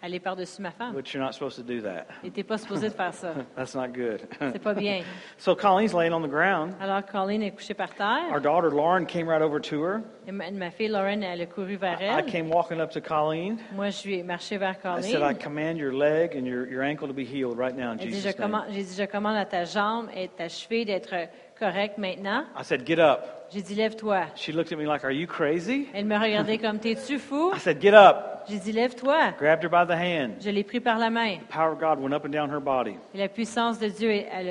d'aller 0.03 0.21
par-dessus 0.21 0.63
ma 0.63 0.71
femme. 0.71 0.93
but 0.95 1.13
you're 1.13 1.23
not 1.25 1.33
supposed 1.33 1.57
to 1.57 1.63
do 1.63 1.81
that. 1.83 2.07
Et 2.25 2.31
t'es 2.31 2.43
pas 2.45 2.59
supposé 2.59 2.89
de 2.89 2.95
faire 2.95 3.13
ça. 3.15 3.33
That's 3.57 3.75
not 3.75 3.89
good. 3.89 4.21
C'est 4.53 4.59
pas 4.63 4.75
bien. 4.75 5.03
so 5.39 5.55
Colleen's 5.55 5.93
laying 5.95 6.13
on 6.13 6.21
the 6.23 6.29
ground. 6.31 6.75
Alors, 6.81 7.05
Colleen 7.05 7.43
est 7.43 7.51
couchée 7.53 7.75
par 7.75 7.89
Our 7.91 7.97
terre. 7.97 8.41
daughter 8.41 8.71
Lauren 8.71 9.05
came 9.07 9.29
right 9.29 9.43
over 9.43 9.61
to 9.61 9.83
her. 9.83 10.01
Et 10.27 10.33
ma, 10.33 10.51
ma 10.51 10.71
fille 10.71 10.89
Lauren, 10.89 11.23
elle 11.23 11.41
a 11.43 11.47
couru 11.47 11.77
vers 11.77 12.01
I 12.01 12.05
elle. 12.19 12.27
came 12.27 12.49
walking 12.51 12.81
up 12.81 12.91
to 12.91 13.01
Colleen. 13.01 13.59
Moi, 13.75 13.87
je 13.91 13.97
suis 13.97 14.23
marché 14.23 14.57
vers 14.59 14.77
I 14.85 15.03
said, 15.03 15.17
I 15.17 15.35
Colleen. 15.35 15.39
command 15.39 15.79
your 15.79 15.93
leg 15.93 16.37
and 16.37 16.47
your, 16.47 16.69
your 16.69 16.83
ankle 16.83 17.09
to 17.09 17.15
be 17.15 17.25
healed 17.25 17.59
right 17.59 17.77
now 17.77 17.93
in 17.93 17.99
Jesus' 17.99 18.39
name. 18.39 18.63
j'ai 18.71 18.83
dit, 18.85 18.95
je 18.97 19.05
commande 19.07 19.37
à 19.37 19.47
ta 19.47 19.65
jambe 19.65 20.09
et 20.15 20.29
ta 20.29 20.49
cheville 20.49 20.85
d'être 20.85 21.15
correcte 21.59 21.99
maintenant. 21.99 22.45
I 22.57 22.63
said, 22.63 22.87
get 22.87 22.99
up. 22.99 23.38
J'ai 23.51 23.63
dit, 23.63 23.75
lève-toi. 23.75 24.27
She 24.37 24.53
looked 24.53 24.73
at 24.73 24.77
me 24.77 24.85
like, 24.87 25.05
are 25.05 25.11
you 25.13 25.27
crazy? 25.27 25.89
Elle 25.95 26.05
me 26.05 26.17
regardait 26.19 26.59
comme, 26.59 26.79
t'es-tu 26.79 27.19
fou? 27.19 27.53
I 27.55 27.59
said, 27.59 27.81
get 27.81 27.95
up. 27.95 28.45
J'ai 28.49 28.59
dit, 28.59 28.73
lève-toi. 28.73 29.33
Grabbed 29.39 29.65
her 29.65 29.69
by 29.71 29.87
the 29.87 29.97
hand. 29.97 30.35
Je 30.41 30.51
l'ai 30.51 30.65
pris 30.65 30.81
par 30.81 30.99
la 30.99 31.09
main. 31.11 31.39
The 31.39 31.49
power 31.53 31.73
of 31.73 31.79
God 31.81 31.99
went 31.99 32.13
up 32.15 32.25
and 32.25 32.31
down 32.33 32.51
her 32.51 32.61
body, 32.61 32.97
Et 33.15 33.19
la 33.19 33.29
puissance 33.29 33.79
de 33.79 33.89
Dieu, 33.89 34.11
elle 34.11 34.49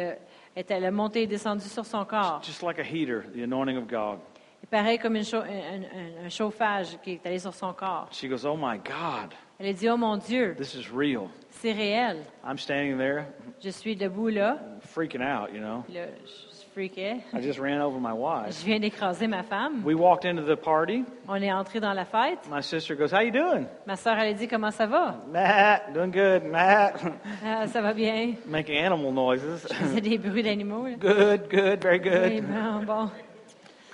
est- 0.55 0.71
elle 0.71 0.85
a 0.85 0.91
monté 0.91 1.23
et 1.23 1.27
descendu 1.27 1.65
sur 1.67 1.85
son 1.85 2.03
corps. 2.05 2.41
just 2.43 2.63
like 2.63 2.79
a 2.79 2.83
heater, 2.83 3.23
the 3.35 3.43
anointing 3.43 3.77
of 3.77 3.87
God. 3.87 4.19
Et 4.63 4.67
pareil 4.67 4.97
comme 4.97 5.15
une 5.15 5.23
un, 5.33 5.37
un- 5.41 6.25
un 6.25 6.29
chauffage 6.29 6.97
qui 7.03 7.13
est 7.13 7.25
allé 7.27 7.37
sur 7.37 7.53
son 7.53 7.73
corps. 7.73 8.07
She 8.11 8.25
goes, 8.27 8.45
oh 8.45 8.55
my 8.57 8.77
God, 8.79 9.33
Elle 9.59 9.67
a 9.69 9.73
dit, 9.73 9.87
oh 9.89 9.97
mon 9.97 10.17
Dieu, 10.17 10.55
this 10.57 10.73
is 10.75 10.87
real. 10.91 11.29
c'est 11.51 11.71
réel. 11.71 12.17
I'm 12.43 12.57
standing 12.57 12.97
there 12.97 13.25
Je 13.63 13.69
suis 13.69 13.95
debout 13.95 14.29
là. 14.29 14.57
freaking 14.81 15.21
out, 15.21 15.51
you 15.53 15.59
know. 15.59 15.83
Là, 15.93 16.05
je 16.25 16.46
freakais. 16.77 17.23
I 17.33 17.41
just 17.41 17.59
ran 17.59 17.81
over 17.81 17.99
my 17.99 18.13
wife. 18.13 18.59
Je 18.59 18.65
viens 18.65 18.79
d'écraser 18.79 19.25
ma 19.27 19.41
femme. 19.41 19.81
We 19.83 19.95
walked 19.95 20.25
into 20.25 20.43
the 20.43 20.55
party. 20.55 21.03
On 21.27 21.35
est 21.41 21.51
entré 21.51 21.79
dans 21.79 21.93
la 21.93 22.05
fête. 22.05 22.37
My 22.51 22.61
sister 22.61 22.95
goes, 22.95 23.11
how 23.11 23.21
you 23.21 23.31
doing? 23.31 23.65
Ma 23.87 23.95
soeur, 23.95 24.15
elle 24.19 24.29
a 24.29 24.33
dit, 24.33 24.47
comment 24.47 24.69
ça 24.71 24.85
va? 24.85 25.15
Matt, 25.31 25.91
doing 25.93 26.11
good, 26.11 26.43
Matt. 26.43 27.01
Ah, 27.43 27.65
ça 27.67 27.81
va 27.81 27.93
bien. 27.93 28.33
Making 28.45 28.77
animal 28.85 29.11
noises. 29.11 29.67
Je 29.69 29.73
faisais 29.73 30.01
des 30.01 30.17
bruits 30.19 30.43
d'animaux. 30.43 30.83
good, 30.99 31.49
good, 31.49 31.81
very 31.81 31.99
Oui, 31.99 32.41
good. 32.41 32.45
bon, 32.47 32.83
bon. 32.85 33.09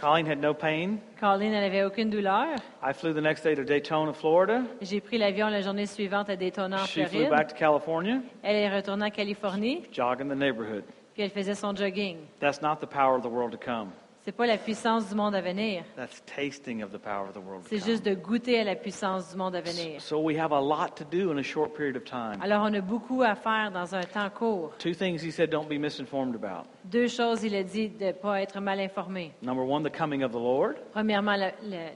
Colleen 0.01 0.27
had 0.27 0.41
no 0.41 0.53
pain. 0.53 0.97
Colleen, 1.21 1.53
n'avait 1.53 1.85
aucune 1.85 2.09
douleur. 2.09 2.47
I 2.85 2.91
flew 2.91 3.13
the 3.13 3.21
next 3.21 3.41
day 3.45 3.55
to 3.55 3.63
Daytona, 3.63 4.11
Florida. 4.11 4.61
J'ai 4.81 4.99
pris 4.99 5.17
l'avion 5.17 5.47
la 5.47 5.61
journée 5.61 5.85
suivante 5.85 6.29
à 6.29 6.35
Daytona, 6.35 6.81
en 6.81 6.85
She 6.85 7.05
flew 7.05 7.07
Floride. 7.07 7.29
back 7.29 7.47
to 7.47 7.55
California, 7.55 8.17
Elle 8.43 8.57
est 8.57 8.75
retournée 8.75 9.05
en 9.05 9.09
Californie, 9.09 9.83
jogging 9.93 10.27
the 10.27 10.35
neighborhood. 10.35 10.83
Puis 11.13 11.23
elle 11.23 11.29
faisait 11.31 11.55
son 11.55 11.75
jogging. 11.75 12.17
That's 12.39 12.61
not 12.61 12.77
the 12.81 12.87
power 12.89 13.15
of 13.15 13.21
the 13.23 13.29
world 13.31 13.51
to 13.51 13.57
come. 13.57 13.91
C'est 14.25 14.31
pas 14.31 14.47
la 14.47 14.57
puissance 14.57 15.09
du 15.09 15.15
monde 15.15 15.35
à 15.35 15.41
venir. 15.41 15.83
That's 15.97 16.23
tasting 16.25 16.81
of 16.81 16.91
the 16.93 16.97
power 16.97 17.27
of 17.27 17.33
the 17.33 17.45
world 17.45 17.63
to 17.63 17.69
C'est 17.69 17.79
come. 17.79 17.87
juste 17.89 18.05
de 18.05 18.13
goûter 18.15 18.57
à 18.57 18.63
la 18.63 18.75
puissance 18.75 19.31
du 19.31 19.37
monde 19.37 19.53
à 19.53 19.59
venir. 19.59 19.99
So 19.99 20.17
we 20.21 20.39
have 20.39 20.53
a 20.53 20.61
lot 20.61 20.95
to 20.95 21.03
do 21.03 21.29
in 21.33 21.37
a 21.39 21.43
short 21.43 21.75
period 21.75 21.97
of 21.97 22.05
time. 22.05 22.41
Alors, 22.41 22.63
on 22.63 22.73
a 22.73 22.79
beaucoup 22.79 23.21
à 23.21 23.35
faire 23.35 23.69
dans 23.73 23.93
un 23.93 24.03
temps 24.03 24.29
court. 24.29 24.71
Two 24.79 24.93
things 24.93 25.21
he 25.21 25.29
said 25.29 25.49
don't 25.49 25.67
be 25.67 25.77
misinformed 25.77 26.35
about. 26.35 26.67
Deux 26.85 27.09
choses, 27.09 27.43
il 27.43 27.53
a 27.53 27.63
dit 27.63 27.89
de 27.89 28.05
ne 28.05 28.11
pas 28.13 28.41
être 28.41 28.61
mal 28.61 28.79
informé. 28.79 29.33
Number 29.41 29.65
one, 29.65 29.83
the 29.83 29.91
coming 29.93 30.23
of 30.23 30.31
the 30.31 30.35
Lord. 30.39 30.75
Premièrement, 30.93 31.35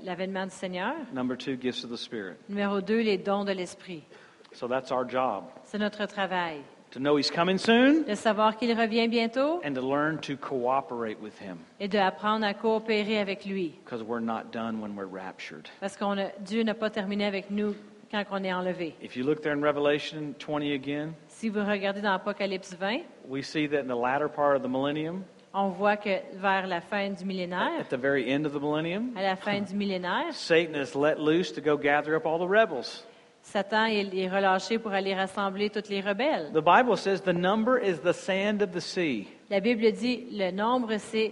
l'avènement 0.03 0.43
du 0.47 0.51
Seigneur. 0.51 0.95
Number 1.13 1.37
two, 1.37 1.55
gifts 1.55 1.85
of 1.85 1.89
the 1.89 1.97
Spirit. 1.97 2.35
Numéro 2.49 2.81
deux, 2.81 2.99
les 2.99 3.17
dons 3.17 3.45
de 3.45 3.53
l'Esprit. 3.53 4.03
So 4.51 4.67
that's 4.67 4.91
our 4.91 5.07
job. 5.07 5.45
C'est 5.63 5.77
notre 5.77 6.05
travail. 6.07 6.57
To 6.91 6.99
know 6.99 7.17
he's 7.17 7.29
coming 7.29 7.57
soon 7.57 8.03
De 8.05 8.15
savoir 8.15 8.55
qu'il 8.57 8.73
revient 8.73 9.09
bientôt 9.09 9.61
and 9.65 9.73
to 9.75 9.81
learn 9.81 10.19
to 10.19 10.37
cooperate 10.37 11.19
with 11.21 11.37
him 11.39 11.57
et 11.79 11.87
d'apprendre 11.89 12.45
à 12.45 12.53
coopérer 12.53 13.19
avec 13.19 13.45
lui. 13.45 13.73
because 13.83 14.01
we're 14.03 14.21
not 14.21 14.51
done 14.53 14.79
when 14.81 14.95
we're 14.95 15.05
raptured. 15.05 15.67
Parce 15.81 15.97
que 15.97 16.05
Dieu 16.39 16.63
n'a 16.63 16.73
pas 16.73 16.89
terminé 16.89 17.25
avec 17.25 17.51
nous 17.51 17.75
quand 18.09 18.23
on 18.31 18.41
est 18.43 18.53
enlevé. 18.53 18.95
If 19.01 19.17
you 19.17 19.25
look 19.25 19.41
there 19.41 19.53
in 19.53 19.61
Revelation 19.61 20.33
20 20.39 20.73
again, 20.73 21.13
Si 21.27 21.49
vous 21.49 21.59
regardez 21.59 22.01
dans 22.01 22.13
Apocalypse 22.13 22.73
20, 22.73 23.01
we 23.27 23.43
see 23.43 23.67
that 23.67 23.81
in 23.81 23.87
the 23.87 23.95
latter 23.95 24.29
part 24.29 24.55
of 24.55 24.63
the 24.63 24.69
millennium, 24.69 25.23
On 25.53 25.69
voit 25.69 25.97
que 25.97 26.21
vers 26.35 26.67
la 26.67 26.79
fin 26.81 27.09
du 27.09 27.25
millénaire, 27.25 27.81
At 27.81 27.89
the 27.89 27.97
very 27.99 28.31
end 28.31 28.45
of 28.45 28.53
the 28.53 28.61
millennium, 28.61 29.11
à 29.17 29.23
la 29.23 29.35
fin 29.35 29.59
du 29.61 29.75
millénaire, 29.75 30.31
Satan 30.33 30.75
is 30.79 30.95
let 30.95 31.19
loose 31.19 31.51
to 31.51 31.59
go 31.61 31.75
gather 31.77 32.15
up 32.15 32.25
all 32.25 32.39
the 32.39 32.47
rebels. 32.49 33.03
Satan 33.51 33.85
est 33.85 34.27
relâché 34.27 34.77
pour 34.77 34.91
aller 34.91 35.15
rassembler 35.15 35.69
toutes 35.69 35.87
les 35.87 36.01
rebelles. 36.01 36.51
The 36.51 36.61
Bible 36.61 36.97
says 36.97 37.21
the 37.21 37.33
number 37.33 37.77
is 37.81 37.99
the 37.99 38.11
sand 38.11 38.61
of 38.61 38.73
the 38.73 38.81
sea 38.81 39.36
La 39.49 39.61
Bible 39.61 39.89
dit 39.93 40.25
le 40.33 40.51
nombre, 40.51 40.97
c'est 40.97 41.31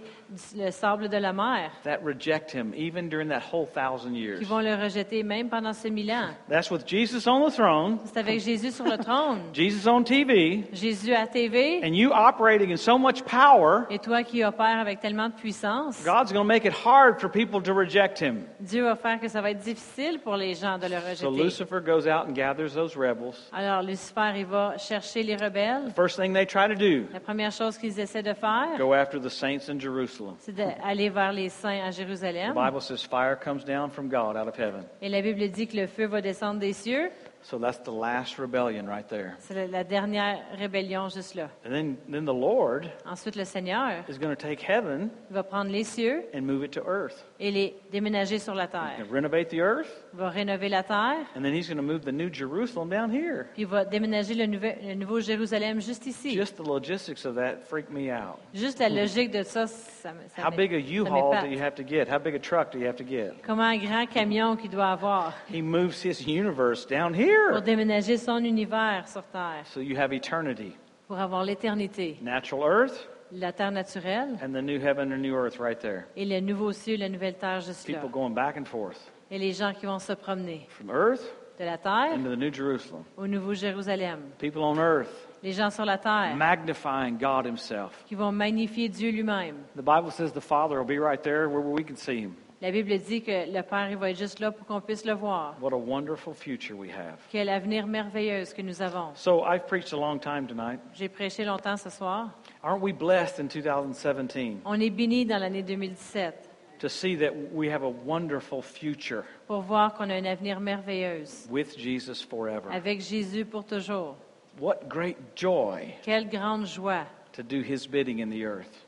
le 0.56 0.70
sable 0.70 1.10
de 1.10 1.18
la 1.18 1.34
mer 1.34 1.70
that 1.84 1.98
reject 2.02 2.50
him, 2.50 2.72
even 2.74 3.10
during 3.10 3.28
that 3.28 3.42
whole 3.52 3.66
thousand 3.66 4.14
years. 4.14 4.38
qui 4.38 4.44
vont 4.46 4.60
le 4.60 4.74
rejeter 4.74 5.22
même 5.22 5.50
pendant 5.50 5.74
ce 5.74 5.88
mille 5.88 6.10
ans. 6.10 6.30
That's 6.48 6.70
with 6.70 6.86
Jesus 6.86 7.28
on 7.28 7.46
the 7.46 7.52
throne, 7.52 7.98
C'est 8.06 8.16
avec 8.18 8.40
Jésus 8.40 8.70
sur 8.72 8.86
le 8.86 8.96
trône, 8.96 9.40
Jesus 9.52 9.86
on 9.86 10.02
TV, 10.02 10.64
Jésus 10.72 11.12
à 11.12 11.26
TV, 11.26 11.80
and 11.84 11.94
you 11.94 12.10
operating 12.10 12.72
in 12.72 12.76
so 12.78 12.96
much 12.98 13.22
power. 13.22 13.84
et 13.90 13.98
toi 13.98 14.22
qui 14.22 14.42
opères 14.42 14.78
avec 14.80 15.00
tellement 15.00 15.28
de 15.28 15.34
puissance. 15.34 16.02
God's 16.02 16.32
going 16.32 16.42
to 16.42 16.44
make 16.44 16.64
it 16.64 16.72
hard 16.72 17.20
for 17.20 17.28
people 17.30 17.60
to 17.62 17.74
reject 17.74 18.18
him. 18.18 18.46
Dieu 18.60 18.82
va 18.82 18.96
faire 18.96 19.20
que 19.20 19.28
ça 19.28 19.42
va 19.42 19.50
être 19.50 19.60
difficile 19.62 20.20
pour 20.24 20.36
les 20.36 20.54
gens 20.54 20.78
de 20.78 20.86
le 20.86 20.96
So 21.16 21.28
rejeter. 21.28 21.44
Lucifer 21.44 21.80
goes 21.84 22.06
out 22.06 22.26
and 22.28 22.32
gathers 22.34 22.72
those 22.74 22.96
rebels. 22.96 23.36
Alors 23.52 23.82
Lucifer, 23.82 24.32
il 24.38 24.46
va 24.46 24.78
chercher 24.78 25.22
les 25.22 25.36
rebelles. 25.36 25.92
First 25.94 26.18
thing 26.18 26.32
they 26.32 26.46
try 26.46 26.66
to 26.66 26.74
do, 26.74 27.04
La 27.12 27.20
première 27.20 27.52
chose 27.52 27.76
qu'ils 27.76 27.90
essaient 28.00 28.05
de 28.14 28.34
faire, 28.34 28.78
go 28.78 28.92
after 28.94 29.20
the 29.20 29.28
saints 29.28 29.68
in 29.68 29.78
Jerusalem. 29.78 30.34
c'est 30.38 30.54
d'aller 30.54 31.08
vers 31.10 31.32
les 31.32 31.48
saints 31.48 31.80
à 31.84 31.90
The 31.90 31.96
Jérusalem. 31.96 32.54
Bible 32.54 32.80
says 32.80 33.02
fire 33.02 33.36
comes 33.36 33.64
down 33.64 33.90
from 33.90 34.08
God 34.08 34.36
out 34.36 34.48
of 34.48 34.58
heaven. 34.58 34.84
Et 35.02 35.08
la 35.08 35.20
Bible 35.22 35.48
dit 35.50 35.66
que 35.66 35.76
le 35.76 35.86
feu 35.86 36.06
va 36.06 36.20
descendre 36.20 36.60
des 36.60 36.72
cieux. 36.72 37.10
So 37.48 37.58
that's 37.60 37.78
the 37.84 37.92
last 37.92 38.38
rebellion 38.40 38.88
right 38.88 39.06
there. 39.06 39.34
C'est 39.38 39.68
la- 39.68 39.84
dernière 39.84 40.38
rébellion 40.58 41.08
juste 41.08 41.36
là. 41.36 41.48
And 41.64 41.70
then, 41.70 41.96
then 42.10 42.24
the 42.24 42.34
Lord 42.34 42.90
Ensuite, 43.04 43.36
le 43.36 43.44
Seigneur 43.44 44.02
is 44.08 44.18
going 44.18 44.34
to 44.34 44.36
take 44.36 44.60
heaven 44.60 45.10
va 45.30 45.44
prendre 45.44 45.70
les 45.70 45.84
cieux 45.84 46.24
and 46.34 46.42
move 46.42 46.64
it 46.64 46.72
to 46.72 46.80
earth 46.84 47.24
et 47.38 47.52
les 47.52 47.76
déménager 47.92 48.40
sur 48.40 48.52
la 48.52 48.66
terre. 48.66 48.96
renovate 49.12 49.48
the 49.50 49.60
earth. 49.60 49.86
Il 50.12 50.18
va 50.18 50.28
rénover 50.30 50.68
la 50.68 50.82
terre, 50.82 51.24
And 51.36 51.42
then 51.42 51.54
he's 51.54 51.68
going 51.68 51.76
to 51.76 51.84
move 51.84 52.00
the 52.04 52.10
new 52.10 52.28
Jerusalem 52.32 52.88
down 52.90 53.12
here. 53.12 53.44
puis 53.54 53.62
il 53.62 53.68
va 53.68 53.84
déménager 53.84 54.34
le, 54.34 54.46
nouvel- 54.46 54.78
le 54.82 54.94
nouveau 54.94 55.20
Jérusalem 55.20 55.80
juste 55.80 56.04
ici. 56.06 56.34
Just 56.34 56.56
the 56.56 56.66
logistics 56.66 57.24
of 57.24 57.36
that 57.36 57.58
freak 57.68 57.88
me 57.90 58.10
out. 58.12 58.40
Juste 58.54 58.80
la 58.80 58.88
logique 58.88 59.30
de 59.30 59.44
ça, 59.44 59.68
ça, 59.68 60.12
me- 60.12 60.18
ça 60.34 60.42
How 60.44 60.50
big 60.50 60.74
a 60.74 60.78
U-Haul 60.78 61.36
do 61.42 61.46
you 61.46 61.60
have 61.62 61.76
to 61.76 61.84
get? 61.86 62.08
How 62.08 62.18
big 62.18 62.34
a 62.34 62.40
truck 62.40 62.72
do 62.72 62.78
you 62.80 62.86
have 62.88 62.96
to 62.96 63.04
get? 63.04 63.40
Comment 63.46 63.62
un 63.68 63.78
grand 63.78 64.06
camion 64.06 64.56
qu'il 64.56 64.70
doit 64.70 64.90
avoir 64.90 65.32
He 65.48 65.62
moves 65.62 66.02
his 66.04 66.26
universe 66.26 66.84
down 66.84 67.14
pour 67.48 67.56
here. 67.58 67.62
déménager 67.62 68.16
son 68.16 68.38
univers 68.44 69.06
sur 69.08 69.22
terre, 69.24 69.64
So 69.66 69.80
you 69.80 69.96
have 69.98 70.12
eternity, 70.12 70.76
pour 71.08 71.18
avoir 71.18 71.44
l'éternité, 71.44 72.18
natural 72.22 72.62
earth, 72.64 73.08
la 73.32 73.52
terre 73.52 73.72
naturelle 73.72 74.38
and 74.42 74.52
the 74.52 74.62
new 74.62 74.78
heaven 74.80 75.12
and 75.12 75.18
new 75.18 75.34
earth 75.34 75.58
right 75.58 75.78
there. 75.80 76.04
et 76.16 76.24
le 76.24 76.40
nouveau 76.40 76.72
ciel, 76.72 77.00
la 77.00 77.08
nouvelle 77.08 77.34
terre 77.34 77.60
juste 77.60 77.88
là. 77.88 77.94
People 77.98 78.10
going 78.10 78.34
back 78.34 78.56
and 78.56 78.64
forth 78.66 79.10
Et 79.30 79.38
les 79.38 79.52
gens 79.52 79.72
qui 79.72 79.86
vont 79.86 79.98
se 79.98 80.12
promener 80.12 80.66
from 80.68 80.90
earth 80.90 81.22
de 81.58 81.64
la 81.64 81.76
terre 81.78 82.12
into 82.14 82.30
the 82.30 82.36
new 82.38 82.52
Jerusalem. 82.52 83.02
au 83.16 83.26
nouveau 83.26 83.54
Jérusalem. 83.54 84.20
People 84.38 84.62
on 84.62 84.78
earth 84.78 85.08
Les 85.42 85.52
gens 85.52 85.70
sur 85.70 85.84
la 85.84 85.98
terre 85.98 86.34
magnifying 86.36 87.18
God 87.18 87.46
Himself. 87.46 88.04
qui 88.06 88.14
vont 88.14 88.30
magnifier 88.32 88.88
Dieu 88.88 89.10
lui-même. 89.10 89.56
The 89.76 89.82
Bible 89.82 90.10
says 90.12 90.32
the 90.32 90.40
Father 90.40 90.76
will 90.78 90.86
be 90.86 90.98
right 91.00 91.20
there 91.22 91.48
where 91.48 91.60
we 91.60 91.82
can 91.84 91.96
see 91.96 92.20
Him. 92.20 92.34
La 92.62 92.70
Bible 92.70 92.96
dit 92.98 93.20
que 93.22 93.52
le 93.52 93.62
Père 93.62 93.90
il 93.90 93.98
va 93.98 94.10
être 94.10 94.16
juste 94.18 94.40
là 94.40 94.50
pour 94.50 94.66
qu'on 94.66 94.80
puisse 94.80 95.04
le 95.04 95.12
voir. 95.12 95.56
What 95.60 95.74
a 95.74 95.76
wonderful 95.76 96.32
future 96.32 96.74
we 96.74 96.90
have. 96.90 97.18
Quel 97.30 97.50
avenir 97.50 97.86
merveilleux 97.86 98.44
que 98.56 98.62
nous 98.62 98.80
avons. 98.80 99.14
So 99.14 99.44
I've 99.44 99.66
preached 99.66 99.92
a 99.92 99.96
long 99.96 100.18
time 100.18 100.46
tonight. 100.46 100.80
J'ai 100.94 101.08
prêché 101.10 101.44
longtemps 101.44 101.76
ce 101.76 101.90
soir. 101.90 102.30
Aren't 102.62 102.80
we 102.82 102.94
blessed 102.94 103.40
in 103.40 103.48
2017 103.48 104.60
On 104.64 104.80
est 104.80 104.88
bénis 104.90 105.26
dans 105.26 105.38
l'année 105.38 105.62
2017 105.62 106.48
to 106.78 106.88
see 106.88 107.14
that 107.16 107.32
we 107.52 107.68
have 107.70 107.82
a 107.82 107.92
wonderful 108.06 108.62
future 108.62 109.24
pour 109.46 109.60
voir 109.60 109.92
qu'on 109.94 110.08
a 110.08 110.14
un 110.14 110.24
avenir 110.24 110.58
merveilleux 110.58 111.24
with 111.50 111.76
Jesus 111.78 112.22
forever? 112.24 112.70
avec 112.72 113.00
Jésus 113.02 113.44
pour 113.44 113.64
toujours. 113.66 114.16
What 114.58 114.88
great 114.88 115.18
joy 115.34 115.94
Quelle 116.02 116.26
grande 116.26 116.64
joie 116.66 117.04
to 117.34 117.42
do 117.42 117.60
His 117.60 117.86
bidding 117.86 118.20
in 118.22 118.30
the 118.30 118.44
earth, 118.46 118.85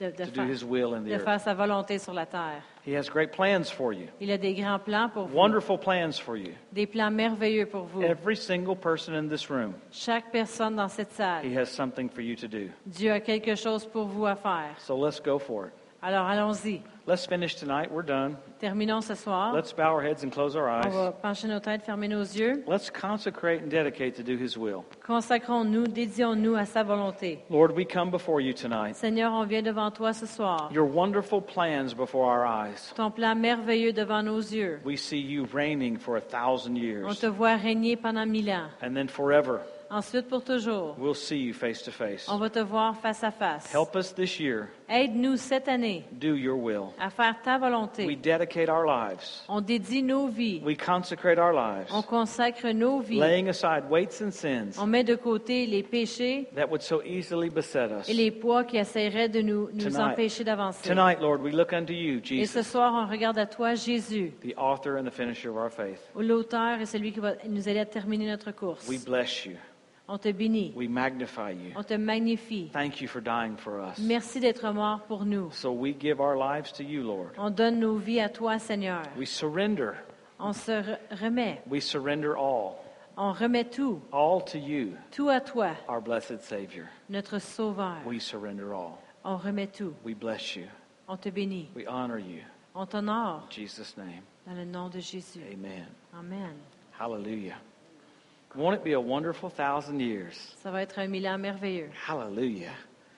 de, 0.00 0.10
de 0.10 0.24
to 0.24 0.24
do 0.26 0.30
faire, 0.32 0.46
His 0.46 0.64
will 0.64 0.94
in 0.94 1.02
the 1.02 1.08
de 1.08 1.14
earth. 1.14 1.24
faire 1.24 1.40
sa 1.40 1.54
volonté 1.54 1.98
sur 1.98 2.12
la 2.14 2.26
terre. 2.26 2.62
He 2.86 2.94
has 2.96 3.08
great 3.10 3.32
plans 3.32 3.70
for 3.70 3.92
you, 3.92 4.06
Il 4.20 4.30
a 4.30 4.38
des 4.38 4.54
grands 4.54 4.78
plans 4.78 5.08
pour 5.10 5.26
vous, 5.26 5.36
wonderful 5.36 5.76
plans 5.78 6.18
for 6.18 6.36
you. 6.36 6.52
des 6.72 6.86
plans 6.86 7.10
merveilleux 7.10 7.66
pour 7.66 7.84
vous. 7.84 8.02
Every 8.02 8.36
single 8.36 8.76
person 8.76 9.14
in 9.14 9.28
this 9.28 9.50
room, 9.50 9.74
Chaque 9.90 10.30
personne 10.32 10.76
dans 10.76 10.88
cette 10.88 11.10
He 11.10 11.16
salle, 11.16 11.58
has 11.58 11.66
something 11.66 12.08
for 12.08 12.22
you 12.22 12.34
to 12.36 12.46
do. 12.48 12.68
Dieu 12.86 13.12
a 13.12 13.20
quelque 13.20 13.54
chose 13.56 13.84
pour 13.86 14.06
vous 14.06 14.26
à 14.26 14.36
faire. 14.36 14.74
So 14.78 14.96
let's 14.96 15.20
go 15.20 15.38
for 15.38 15.66
it. 15.66 15.72
Alors 16.00 16.26
allons-y. 16.26 16.80
Let's 17.08 17.24
finish 17.24 17.54
tonight. 17.54 17.90
We're 17.90 18.02
done. 18.02 18.36
Terminons 18.60 19.06
ce 19.06 19.14
soir. 19.14 19.54
Let's 19.54 19.72
bow 19.72 19.94
our 19.94 20.02
heads 20.02 20.24
and 20.24 20.30
close 20.30 20.54
our 20.54 20.68
eyes. 20.68 20.84
On 20.84 20.90
va 20.90 21.12
pencher 21.12 21.48
nos 21.48 21.58
têtes, 21.58 21.82
fermer 21.82 22.06
nos 22.06 22.36
yeux. 22.36 22.62
Let's 22.66 22.90
consecrate 22.90 23.62
and 23.62 23.70
dedicate 23.70 24.16
to 24.16 24.22
do 24.22 24.36
His 24.36 24.58
will. 24.58 24.84
Consacrons-nous, 25.06 25.86
dédions-nous 25.86 26.54
à 26.54 26.66
sa 26.66 26.82
volonté. 26.82 27.38
Lord, 27.48 27.74
we 27.74 27.86
come 27.86 28.10
before 28.10 28.42
you 28.42 28.52
tonight. 28.52 28.94
Seigneur, 28.94 29.32
on 29.32 29.46
vient 29.46 29.62
devant 29.62 29.90
toi 29.90 30.12
ce 30.12 30.26
soir. 30.26 30.68
Your 30.70 30.84
wonderful 30.84 31.40
plans 31.40 31.94
before 31.94 32.26
our 32.26 32.44
eyes. 32.44 32.92
Ton 32.94 33.10
plan 33.10 33.34
merveilleux 33.34 33.94
devant 33.94 34.22
nos 34.22 34.40
yeux. 34.40 34.78
We 34.84 34.98
see 34.98 35.16
you 35.16 35.46
reigning 35.50 35.96
for 35.96 36.18
a 36.18 36.20
thousand 36.20 36.76
years. 36.76 37.06
On 37.08 37.14
te 37.14 37.24
voit 37.24 37.56
régner 37.56 37.96
pendant 37.96 38.26
mille 38.26 38.50
ans. 38.50 38.68
And 38.82 38.94
then 38.94 39.08
forever, 39.08 39.62
Ensuite, 39.90 40.28
pour 40.28 40.44
toujours, 40.44 40.94
we'll 40.98 41.14
see 41.14 41.38
you 41.38 41.54
face 41.54 41.80
to 41.84 41.90
face. 41.90 42.28
on 42.28 42.36
va 42.36 42.50
te 42.50 42.58
voir 42.58 42.94
face 42.98 43.24
à 43.24 43.30
face. 43.30 43.72
Help 43.72 43.96
us 43.96 44.12
this 44.12 44.38
year 44.38 44.68
Aide-nous 44.88 45.36
cette 45.36 45.68
année 45.68 46.04
do 46.12 46.34
your 46.34 46.56
will. 46.58 46.92
à 46.98 47.10
faire 47.10 47.34
ta 47.42 47.58
We 47.58 47.60
volonté. 47.60 48.06
dedicate 48.16 48.68
our 48.70 48.86
lives. 48.86 49.44
On 49.48 49.60
dédie 49.60 50.02
nos 50.02 50.28
vies. 50.28 50.62
We 50.64 50.76
consecrate 50.76 51.38
our 51.38 51.52
lives, 51.52 51.88
On 51.92 52.00
consacre 52.02 52.68
nos 52.72 53.00
vies. 53.00 53.18
laying 53.20 53.48
aside 53.48 53.84
weights 53.90 54.22
and 54.22 54.30
sins 54.30 54.78
On 54.80 54.86
met 54.86 55.04
de 55.04 55.14
côté 55.14 55.66
les 55.66 55.82
péchés 55.82 56.48
that 56.54 56.66
would 56.68 56.80
so 56.82 57.02
easily 57.04 57.50
beset 57.50 57.88
us. 58.00 58.08
et 58.08 58.14
les 58.14 58.30
poids 58.30 58.64
qui 58.64 58.78
essaieraient 58.78 59.28
de 59.28 59.42
nous, 59.42 59.68
nous 59.74 59.84
Tonight- 59.90 60.12
empêcher 60.12 60.44
d'avancer. 60.44 60.88
Tonight, 60.88 61.20
Lord, 61.20 61.40
we 61.42 61.52
look 61.52 61.72
unto 61.72 61.92
you, 61.92 62.18
Et 62.18 62.46
ce 62.46 62.58
Jesus, 62.58 62.70
soir, 62.70 62.94
on 62.94 63.10
regarde 63.10 63.38
à 63.38 63.46
toi, 63.46 63.74
Jésus, 63.74 64.32
the 64.42 64.54
author 64.56 64.96
and 64.98 65.04
the 65.04 65.10
finisher 65.12 65.48
of 65.50 65.56
our 65.56 65.70
faith. 65.70 66.00
l'auteur 66.16 66.80
et 66.80 66.86
celui 66.86 67.12
qui 67.12 67.20
va 67.20 67.34
nous 67.46 67.68
aider 67.68 67.80
à 67.80 67.86
terminer 67.86 68.26
notre 68.28 68.52
course. 68.52 68.88
We 68.88 69.04
bless 69.04 69.44
you. 69.44 69.52
On 70.08 70.16
te 70.18 70.32
bénit. 70.32 70.72
We 70.74 70.88
magnify 70.88 71.50
you. 71.50 71.72
On 71.76 71.82
te 71.84 71.94
magnifie. 71.94 72.70
Thank 72.72 73.00
you 73.02 73.08
for 73.08 73.20
dying 73.20 73.56
for 73.58 73.78
us. 73.80 73.98
Merci 73.98 74.40
d'être 74.40 74.72
mort 74.72 75.00
pour 75.06 75.24
nous. 75.26 75.50
So 75.52 75.70
we 75.72 75.92
give 75.92 76.18
our 76.20 76.36
lives 76.36 76.72
to 76.72 76.82
you, 76.82 77.02
Lord. 77.02 77.32
On 77.36 77.50
donne 77.50 77.78
nos 77.78 77.96
vies 77.98 78.20
à 78.20 78.28
toi, 78.32 78.58
Seigneur. 78.58 79.02
We 79.18 79.26
surrender. 79.28 79.92
On 80.40 80.52
se 80.54 80.70
re- 80.72 80.98
remet. 81.20 81.60
We 81.68 81.80
surrender 81.82 82.34
all. 82.36 82.76
On 83.18 83.32
remet 83.32 83.64
tout. 83.70 84.00
All 84.12 84.40
to 84.46 84.58
you, 84.58 84.96
Tout 85.10 85.28
à 85.28 85.40
toi, 85.44 85.72
our 85.88 86.00
blessed 86.00 86.40
Savior. 86.40 86.86
notre 87.10 87.38
Sauveur. 87.40 87.96
We 88.06 88.20
surrender 88.20 88.72
all. 88.72 88.98
On 89.24 89.36
remet 89.36 89.66
tout. 89.76 89.92
We 90.04 90.14
bless 90.14 90.54
you. 90.56 90.66
On 91.08 91.16
te 91.18 91.28
bénit. 91.28 91.68
We 91.74 91.84
honor 91.86 92.18
you. 92.18 92.42
On 92.76 92.86
t'honore 92.86 93.42
Jesus' 93.50 93.96
name, 93.96 94.22
dans 94.46 94.54
le 94.54 94.64
nom 94.64 94.88
de 94.88 95.00
Jésus. 95.00 95.40
amen. 95.52 95.86
Amen. 96.14 96.54
Hallelujah. 96.98 97.56
Won't 98.54 98.76
it 98.76 98.84
be 98.84 98.94
a 98.94 99.00
wonderful 99.00 99.50
thousand 99.50 100.00
years? 100.00 100.56
Ça 100.62 100.70
va 100.70 100.82
être 100.82 100.98
un 100.98 101.08
mille 101.08 101.26
ans 101.28 101.38
merveilleux. 101.38 101.90
Hallelujah. 102.08 102.72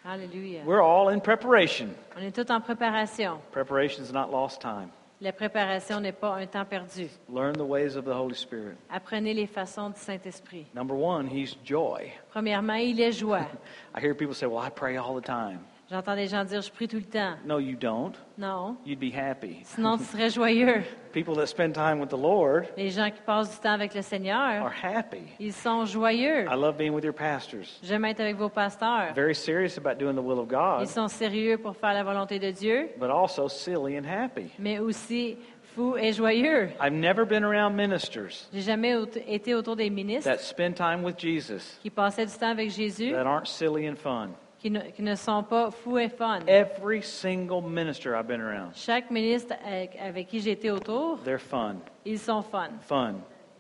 Alléluia. 0.04 0.64
We're 0.64 0.80
all 0.82 1.10
in 1.10 1.20
preparation. 1.20 1.94
On 2.16 2.22
est 2.22 2.34
tous 2.34 2.50
en 2.50 2.60
préparation. 2.60 3.38
Preparation 3.52 4.02
is 4.02 4.12
not 4.12 4.30
lost 4.30 4.60
time. 4.60 4.90
La 5.20 5.32
préparation 5.32 6.00
n'est 6.00 6.12
pas 6.18 6.36
un 6.36 6.46
temps 6.46 6.64
perdu. 6.64 7.10
Learn 7.28 7.52
the 7.52 7.66
ways 7.66 7.96
of 7.96 8.06
the 8.06 8.14
Holy 8.14 8.34
Spirit. 8.34 8.78
Apprenez 8.88 9.34
les 9.34 9.46
façons 9.46 9.90
du 9.90 10.00
Saint-Esprit. 10.00 10.66
Number 10.74 10.94
one, 10.94 11.26
He's 11.28 11.54
joy. 11.62 12.10
Premièrement, 12.30 12.76
il 12.76 12.98
est 12.98 13.12
joie. 13.12 13.46
I 13.94 14.00
hear 14.00 14.14
people 14.14 14.34
say, 14.34 14.46
Well, 14.46 14.64
I 14.64 14.70
pray 14.70 14.96
all 14.96 15.14
the 15.14 15.24
time. 15.24 15.60
J'entends 15.90 16.14
des 16.14 16.28
gens 16.28 16.44
dire, 16.44 16.62
je 16.62 16.70
prie 16.70 16.86
tout 16.86 16.98
le 16.98 17.02
temps. 17.02 17.34
No, 17.44 17.58
you 17.58 17.76
don't. 17.76 18.12
Non. 18.38 18.76
You'd 18.86 19.00
be 19.00 19.12
happy. 19.12 19.58
Sinon, 19.64 19.98
tu 19.98 20.04
serais 20.04 20.30
joyeux. 20.30 20.82
People 21.12 21.34
that 21.34 21.46
spend 21.48 21.74
time 21.74 21.98
with 21.98 22.10
the 22.10 22.16
Lord 22.16 22.66
Les 22.76 22.90
gens 22.90 23.10
qui 23.10 23.20
passent 23.26 23.50
du 23.50 23.56
temps 23.60 23.72
avec 23.72 23.92
le 23.94 23.98
are 23.98 24.04
Seigneur, 24.04 24.72
happy. 24.84 25.22
ils 25.40 25.52
sont 25.52 25.84
joyeux. 25.86 26.44
I 26.48 26.54
love 26.54 26.76
being 26.76 26.92
with 26.94 27.02
your 27.02 27.12
pastors. 27.12 27.80
J'aime 27.82 28.04
être 28.04 28.20
avec 28.20 28.36
vos 28.36 28.48
pasteurs. 28.48 29.12
Very 29.16 29.34
serious 29.34 29.76
about 29.78 29.98
doing 29.98 30.14
the 30.14 30.22
will 30.22 30.38
of 30.38 30.46
God, 30.46 30.82
Ils 30.82 30.86
sont 30.88 31.08
sérieux 31.08 31.58
pour 31.58 31.74
faire 31.76 31.92
la 31.92 32.04
volonté 32.04 32.38
de 32.38 32.52
Dieu, 32.52 32.90
but 33.00 33.10
also 33.10 33.48
silly 33.48 33.98
and 33.98 34.04
happy. 34.04 34.52
mais 34.60 34.78
aussi 34.78 35.36
fous 35.74 35.96
et 35.96 36.12
joyeux. 36.12 36.68
I've 36.80 36.92
never 36.92 37.24
been 37.24 37.42
around 37.42 37.74
ministers 37.74 38.46
J'ai 38.52 38.60
jamais 38.60 38.94
aut- 38.94 39.16
été 39.26 39.56
autour 39.56 39.74
des 39.74 39.90
ministres 39.90 40.30
that 40.30 40.38
spend 40.38 40.74
time 40.76 41.02
with 41.02 41.18
Jesus 41.18 41.80
qui 41.82 41.90
passaient 41.90 42.26
du 42.26 42.32
temps 42.38 42.50
avec 42.52 42.70
Jésus, 42.70 43.10
that 43.10 43.26
aren't 43.26 43.48
silly 43.48 43.88
and 43.90 43.96
fun. 43.96 44.28
Qui 44.60 44.70
ne, 44.70 44.80
qui 44.90 45.02
ne 45.02 45.14
sont 45.14 45.42
pas 45.42 45.70
fous 45.70 45.98
et 45.98 46.08
fun. 46.08 46.40
Every 46.46 47.02
single 47.02 47.62
minister 47.62 48.14
I've 48.14 48.26
been 48.28 48.40
around, 48.42 48.72
Chaque 48.74 49.10
ministre 49.10 49.54
avec, 49.66 49.96
avec 49.98 50.28
qui 50.28 50.40
j'ai 50.40 50.52
été 50.52 50.70
autour, 50.70 51.18
they're 51.24 51.40
fun, 51.40 51.76
ils 52.04 52.18
sont 52.18 52.42
fun. 52.42 52.68
fun. 52.82 53.14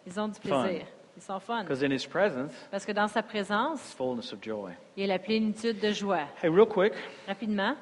Ils 0.06 0.20
ont 0.20 0.28
du 0.28 0.34
Fun. 0.48 0.62
plaisir. 0.64 0.86
Ils 1.16 1.22
sont 1.22 1.40
fun. 1.40 1.62
Because 1.64 1.82
in 1.82 1.90
His 1.90 2.06
presence, 2.06 2.52
Parce 2.70 2.84
que 2.86 2.92
dans 2.92 3.08
sa 3.08 3.22
présence, 3.22 3.80
fullness 3.96 4.32
of 4.32 4.38
joy. 4.42 4.72
il 4.96 5.02
y 5.02 5.04
a 5.04 5.08
la 5.08 5.18
plénitude 5.18 5.80
de 5.80 5.90
joie. 5.92 6.26
Hey, 6.42 6.48
real 6.50 6.66
quick, 6.66 6.92
Rapidement, 7.28 7.76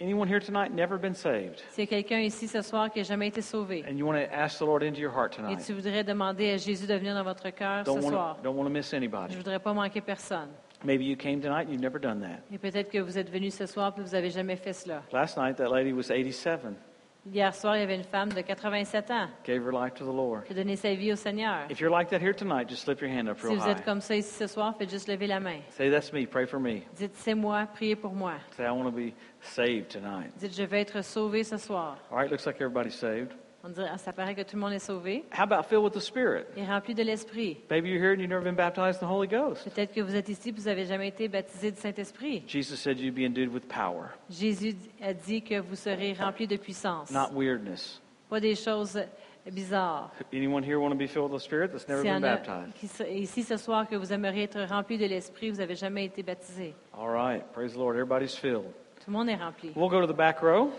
anyone 0.00 0.28
here 0.28 0.40
tonight 0.40 0.72
never 0.74 0.98
been 0.98 1.14
saved? 1.14 1.60
s'il 1.70 1.84
y 1.84 1.86
a 1.86 1.90
quelqu'un 1.90 2.20
ici 2.20 2.48
ce 2.48 2.60
soir 2.62 2.90
qui 2.90 2.98
n'a 2.98 3.04
jamais 3.04 3.28
été 3.28 3.40
sauvé 3.42 3.84
And 3.90 3.96
you 3.96 4.06
want 4.06 4.16
to 4.18 4.30
ask 4.34 4.58
the 4.58 4.62
Lord 4.66 4.82
into 4.82 5.00
your 5.00 5.12
heart 5.14 5.34
et 5.34 5.36
tonight? 5.42 5.64
tu 5.64 5.72
voudrais 5.72 6.04
demander 6.04 6.50
à 6.52 6.56
Jésus 6.58 6.86
de 6.86 6.94
venir 6.94 7.14
dans 7.14 7.24
votre 7.24 7.48
cœur 7.50 7.84
Don't 7.84 7.98
ce 8.00 8.04
want 8.04 8.10
soir, 8.12 8.36
to, 8.36 8.42
don't 8.42 8.56
want 8.56 8.64
to 8.64 8.70
miss 8.70 8.90
je 8.90 8.96
anybody. 8.96 9.32
ne 9.32 9.36
voudrais 9.38 9.58
pas 9.58 9.72
manquer 9.72 10.00
personne. 10.02 10.48
Maybe 10.84 11.04
you 11.04 11.16
came 11.16 11.40
tonight 11.40 11.66
and 11.66 11.72
you've 11.72 11.80
never 11.82 11.98
done 11.98 12.20
that. 12.20 12.42
Et 12.52 12.58
peut-être 12.58 12.90
que 12.90 12.98
vous 12.98 13.18
êtes 13.18 13.30
venu 13.30 13.50
ce 13.50 13.66
soir 13.66 13.94
et 13.96 14.00
vous 14.00 14.10
n'avez 14.12 14.30
jamais 14.30 14.56
fait 14.56 14.72
cela. 14.72 15.02
Last 15.12 15.36
night, 15.38 15.56
that 15.56 15.70
lady 15.70 15.92
was 15.92 16.10
87, 16.10 16.60
Hier 17.32 17.52
soir, 17.52 17.74
il 17.76 17.80
y 17.80 17.82
avait 17.82 17.96
une 17.96 18.04
femme 18.04 18.28
de 18.32 18.40
87 18.40 19.10
ans 19.10 19.26
gave 19.44 19.60
her 19.66 19.72
life 19.72 19.94
to 19.94 20.04
the 20.04 20.14
Lord. 20.14 20.44
qui 20.44 20.52
a 20.52 20.54
donné 20.54 20.76
sa 20.76 20.94
vie 20.94 21.12
au 21.12 21.16
Seigneur. 21.16 21.66
If 21.68 21.80
you're 21.80 21.90
like 21.90 22.08
that 22.10 22.20
here 22.20 22.32
tonight, 22.32 22.68
just 22.68 22.82
slip 22.84 23.00
your 23.00 23.10
hand 23.10 23.28
up 23.28 23.40
Si 23.40 23.46
real 23.48 23.56
vous 23.56 23.64
high. 23.64 23.72
êtes 23.72 23.84
comme 23.84 24.00
ça 24.00 24.14
ici 24.14 24.32
ce 24.32 24.46
soir, 24.46 24.76
faites 24.78 24.90
juste 24.90 25.08
lever 25.08 25.26
la 25.26 25.40
main. 25.40 25.58
Say, 25.70 25.90
That's 25.90 26.12
me. 26.12 26.24
Pray 26.24 26.46
for 26.46 26.60
me. 26.60 26.82
Dites, 26.96 27.16
c'est 27.16 27.34
moi, 27.34 27.66
priez 27.74 27.96
pour 27.96 28.12
moi. 28.12 28.34
Say, 28.56 28.62
I 28.64 28.70
want 28.70 28.84
to 28.84 28.92
be 28.92 29.12
saved 29.40 29.88
tonight. 29.88 30.30
Dites, 30.38 30.56
je 30.56 30.62
vais 30.62 30.82
être 30.82 31.02
sauvé 31.02 31.42
ce 31.42 31.56
soir. 31.56 31.96
All 32.12 32.18
right, 32.18 32.30
looks 32.30 32.46
like 32.46 32.60
everybody's 32.60 32.94
saved. 32.94 33.32
On 33.66 33.70
dirait, 33.70 33.88
ah, 33.92 33.98
ça 33.98 34.12
paraît 34.12 34.36
que 34.36 34.42
tout 34.42 34.54
le 34.54 34.60
monde 34.62 34.72
est 34.74 34.78
sauvé 34.78 35.24
How 35.36 35.42
about 35.42 35.64
filled 35.64 35.82
with 35.82 35.92
the 35.92 35.98
Spirit? 36.00 36.44
et 36.56 36.64
rempli 36.64 36.94
de 36.94 37.02
l'Esprit. 37.02 37.56
Maybe 37.68 37.88
you're 37.88 38.00
here 38.00 38.12
and 38.12 38.20
you've 38.20 38.30
never 38.30 38.44
been 38.44 38.54
baptized 38.54 39.02
in 39.02 39.06
the 39.08 39.10
Holy 39.10 39.26
Ghost. 39.26 39.64
Peut-être 39.64 39.92
que 39.92 40.00
vous 40.00 40.14
êtes 40.14 40.28
ici 40.28 40.52
vous 40.52 40.62
n'avez 40.66 40.84
jamais 40.86 41.08
été 41.08 41.26
baptisé 41.26 41.72
du 41.72 41.80
Saint-Esprit. 41.80 42.44
Jesus 42.46 42.76
said 42.76 43.00
you'd 43.00 43.14
be 43.16 43.26
endued 43.26 43.52
with 43.52 43.66
power, 43.66 44.10
Jésus 44.30 44.76
a 45.02 45.12
dit 45.12 45.42
que 45.42 45.58
vous 45.58 45.74
serez 45.74 46.12
remplis 46.12 46.46
de 46.46 46.56
puissance, 46.56 47.10
not 47.10 47.30
weirdness. 47.34 48.00
pas 48.30 48.38
des 48.38 48.54
choses 48.54 49.00
bizarres. 49.50 50.12
Anyone 50.32 50.62
here 50.62 50.78
want 50.78 50.90
to 50.90 50.96
be 50.96 51.08
filled 51.08 51.32
with 51.32 51.40
the 51.40 51.44
Spirit 51.44 51.72
that's 51.72 51.88
never 51.88 52.02
S'il 52.02 52.10
y 52.10 52.14
been 52.14 52.24
en 52.24 52.28
a 52.28 52.36
baptized? 52.36 52.72
qui 52.74 52.86
se- 52.86 53.02
ici 53.02 53.42
ce 53.42 53.56
soir 53.56 53.88
que 53.88 53.96
vous 53.96 54.12
aimeriez 54.12 54.44
être 54.44 54.60
remplis 54.68 54.96
de 54.98 55.06
l'Esprit, 55.06 55.50
vous 55.50 55.58
n'avez 55.58 55.74
jamais 55.74 56.04
été 56.04 56.22
baptisé. 56.22 56.72
All 56.96 57.08
right, 57.08 57.42
praise 57.52 57.72
the 57.72 57.78
Lord. 57.78 57.96
Everybody's 57.96 58.36
filled. 58.36 58.66
Tout 59.04 59.10
le 59.10 59.12
monde 59.14 59.28
est 59.28 59.34
rempli. 59.34 59.72
We'll 59.74 59.90
go 59.90 60.00
to 60.00 60.06
the 60.06 60.16
back 60.16 60.40
row 60.40 60.70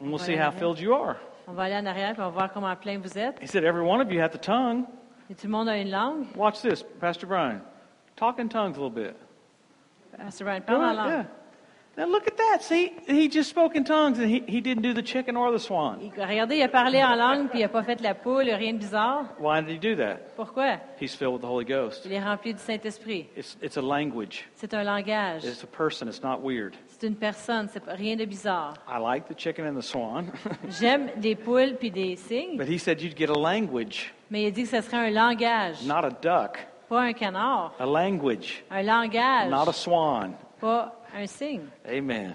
and 0.00 0.06
we'll 0.08 0.18
see 0.18 0.36
how 0.36 0.52
filled 0.52 0.78
you 0.78 0.94
are. 0.94 1.16
On 1.50 1.54
va 1.54 1.64
aller 1.64 1.76
en 1.76 1.86
arrière 1.86 2.10
et 2.10 2.20
on 2.20 2.24
va 2.24 2.28
voir 2.28 2.52
comment 2.52 2.74
plein 2.76 2.98
vous 2.98 3.18
êtes. 3.18 3.38
He 3.42 3.46
said, 3.48 3.64
Every 3.64 3.82
one 3.84 4.00
of 4.00 4.12
you 4.12 4.20
hath 4.22 4.34
a 4.34 4.38
tongue. 4.38 4.84
Et 5.28 5.34
tout 5.34 5.46
le 5.46 5.52
monde 5.52 5.68
a 5.68 5.76
une 5.78 5.90
langue. 5.90 6.26
Watch 6.36 6.60
this, 6.62 6.84
Pastor 7.00 7.26
Brian. 7.28 7.60
Talk 8.16 8.38
in 8.38 8.48
tongues 8.48 8.76
a 8.76 8.80
little 8.80 8.90
bit. 8.90 9.16
Pastor 10.16 10.44
Brian, 10.44 10.60
parle 10.62 10.82
en 10.84 10.94
langue. 10.94 11.08
yeah. 11.08 11.24
Now 11.96 12.06
look 12.06 12.26
at 12.28 12.36
that. 12.36 12.62
See, 12.62 12.92
he 13.08 13.28
just 13.28 13.50
spoke 13.50 13.74
in 13.74 13.84
tongues 13.84 14.18
and 14.20 14.28
he, 14.30 14.44
he 14.46 14.60
didn't 14.60 14.82
do 14.82 14.94
the 14.94 15.02
chicken 15.02 15.36
or 15.36 15.50
the 15.50 15.58
swan. 15.58 15.98
Il- 16.00 16.12
Regardez, 16.24 16.56
il 16.56 16.62
a 16.62 16.68
parlé 16.68 17.02
en 17.02 17.16
langue, 17.16 17.48
puis 17.50 17.58
il 17.58 17.62
n'a 17.62 17.68
pas 17.68 17.82
fait 17.82 18.00
la 18.00 18.14
poule, 18.14 18.48
rien 18.48 18.72
de 18.74 18.78
bizarre. 18.78 19.24
Why 19.40 19.60
did 19.60 19.70
he 19.74 19.78
do 19.78 19.96
that? 19.96 20.34
Pourquoi? 20.36 20.78
He's 21.00 21.14
filled 21.16 21.32
with 21.34 21.42
the 21.42 21.48
Holy 21.48 21.64
Ghost. 21.64 22.06
Il 22.06 22.12
est 22.12 22.22
rempli 22.22 22.54
du 22.54 22.60
Saint-Esprit. 22.60 23.26
It's, 23.36 23.56
it's 23.60 23.76
a 23.76 23.82
language, 23.82 24.48
C'est 24.54 24.72
un 24.72 24.84
langage. 24.84 25.44
it's 25.44 25.64
a 25.64 25.66
person, 25.66 26.06
it's 26.08 26.22
not 26.22 26.40
weird. 26.42 26.74
C'est 27.00 27.06
une 27.06 27.16
personne, 27.16 27.66
c'est 27.72 27.80
pas- 27.80 27.94
rien 27.94 28.14
de 28.14 28.26
bizarre. 28.26 28.74
I 28.86 28.98
like 29.02 29.26
the 29.26 29.38
chicken 29.38 29.66
and 29.66 29.74
the 29.78 29.82
swan, 29.82 30.26
J'aime 30.68 31.08
des 31.16 31.34
poules 31.34 31.76
puis 31.78 31.90
des 31.90 32.14
cygnes, 32.16 32.58
but 32.58 32.68
he 32.68 32.78
said 32.78 33.00
you'd 33.00 33.16
get 33.16 33.30
a 33.30 33.38
language, 33.38 34.12
mais 34.30 34.42
il 34.42 34.46
a 34.48 34.50
dit 34.50 34.64
que 34.64 34.68
ce 34.68 34.82
serait 34.82 35.08
un 35.08 35.10
langage, 35.10 35.82
not 35.86 36.04
a 36.04 36.10
duck. 36.10 36.58
pas 36.90 37.00
un 37.00 37.12
canard. 37.14 37.72
A 37.78 37.86
language, 37.86 38.62
Un 38.70 38.82
langage, 38.82 39.48
not 39.50 39.66
a 39.68 39.72
swan. 39.72 40.34
pas 40.60 40.94
un 41.16 41.26
cygne. 41.26 41.62
Amen. 41.88 42.34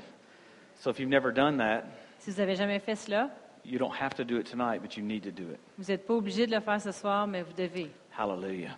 So 0.80 0.90
if 0.90 1.00
you've 1.00 1.12
never 1.12 1.32
done 1.32 1.58
that, 1.60 1.84
Si 2.18 2.32
vous 2.32 2.38
n'avez 2.40 2.56
jamais 2.56 2.80
fait 2.80 2.96
cela, 2.96 3.30
you 3.64 3.78
don't 3.78 3.94
have 4.02 4.16
to 4.16 4.24
do 4.24 4.40
it 4.40 4.50
tonight, 4.50 4.82
but 4.82 4.98
you 4.98 5.04
need 5.04 5.22
to 5.26 5.32
do 5.32 5.44
it. 5.52 5.60
vous 5.78 5.92
n'êtes 5.92 6.08
pas 6.08 6.16
obligé 6.16 6.48
de 6.48 6.56
le 6.56 6.60
faire 6.60 6.82
ce 6.82 6.92
soir, 6.92 7.28
mais 7.28 7.44
vous 7.44 7.54
devez. 7.54 7.92
Hallelujah. 8.18 8.76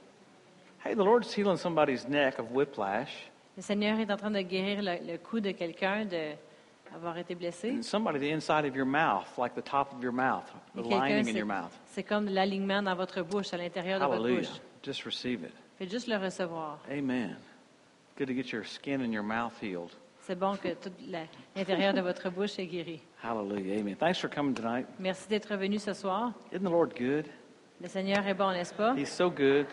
Hey, 0.84 0.96
the 0.96 1.04
Lord's 1.06 1.34
healing 1.34 1.56
somebody's 1.56 2.06
neck 2.10 2.40
of 2.40 2.52
whiplash, 2.52 3.30
Le 3.58 3.62
Seigneur 3.64 4.00
est 4.00 4.12
en 4.12 4.18
train 4.18 4.30
de 4.32 4.40
guérir 4.42 4.82
le, 4.84 5.12
le 5.14 5.18
cou 5.18 5.40
de 5.40 5.52
quelqu'un 5.52 6.06
d'avoir 6.06 7.18
été 7.18 7.34
blessé. 7.36 7.72
and 7.72 7.82
somebody 7.82 8.20
the 8.20 8.32
inside 8.34 8.66
of 8.66 8.76
your 8.76 8.86
mouth, 8.86 9.26
like 9.38 9.56
the 9.56 9.64
top 9.64 9.92
of 9.94 10.04
your 10.04 10.14
mouth, 10.14 10.46
the 10.76 10.80
Et 10.80 10.84
quelqu'un, 10.84 11.06
lining 11.06 11.20
in 11.22 11.24
c'est- 11.34 11.38
your 11.40 11.48
mouth. 11.48 11.72
c'est 11.88 12.04
comme 12.04 12.26
l'alignement 12.28 12.84
dans 12.84 12.96
votre 12.96 13.22
bouche, 13.24 13.54
à 13.54 13.58
l'intérieur 13.58 14.00
de 14.00 14.06
votre 14.06 14.24
Hallelujah. 14.24 14.50
bouche. 14.50 14.62
Just 14.84 15.04
receive 15.04 15.42
it. 15.44 15.54
Faites 15.80 15.90
juste 15.92 16.08
le 16.08 16.18
recevoir. 16.18 16.80
Amen. 16.90 17.36
Good 18.18 18.28
to 18.28 18.34
get 18.34 18.52
your 18.54 18.64
skin 18.66 19.02
and 19.02 19.12
your 19.12 19.24
mouth 19.24 19.54
healed. 19.62 19.92
C'est 20.22 20.38
bon 20.38 20.56
que 20.56 20.70
tout 20.76 20.92
la- 21.08 21.26
l'intérieur 21.56 21.94
de 21.94 22.02
votre 22.02 22.30
bouche 22.30 22.60
est 22.60 22.66
guéri. 22.68 23.02
Hallelujah. 23.24 23.80
Amen. 23.80 23.96
Thanks 23.96 24.20
for 24.20 24.30
coming 24.30 24.54
tonight. 24.54 24.86
Merci 25.00 25.28
d'être 25.30 25.56
venu 25.56 25.80
ce 25.80 25.94
soir. 25.94 26.32
Isn't 26.52 26.60
the 26.64 26.70
Lord 26.70 26.90
good? 26.98 27.26
Le 27.82 27.88
Seigneur 27.88 28.26
est 28.28 28.34
bon, 28.36 28.52
n'est-ce 28.52 28.74
pas? 28.74 28.94
He's 28.96 29.10
so 29.12 29.30
good. 29.32 29.66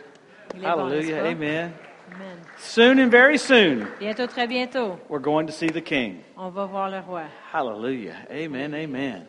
Il 0.55 0.61
est 0.65 0.73
bon, 0.73 0.89
n'est-ce 0.89 1.11
Hallelujah. 1.13 1.23
pas? 1.23 1.29
Amen. 1.29 1.71
Amen. 2.13 2.39
Soon 2.59 2.99
and 2.99 3.11
very 3.11 3.39
soon, 3.39 3.87
Bientôt, 4.01 4.27
très 4.27 4.47
bientôt, 4.47 4.99
we're 5.09 5.19
going 5.23 5.47
to 5.47 5.53
see 5.53 5.69
the 5.69 5.81
King. 5.81 6.23
on 6.37 6.51
va 6.51 6.67
voir 6.67 6.91
le 6.91 7.01
roi. 7.01 7.25
Hallelujah. 7.53 8.17
Amen. 8.31 8.75
Amen. 8.75 9.27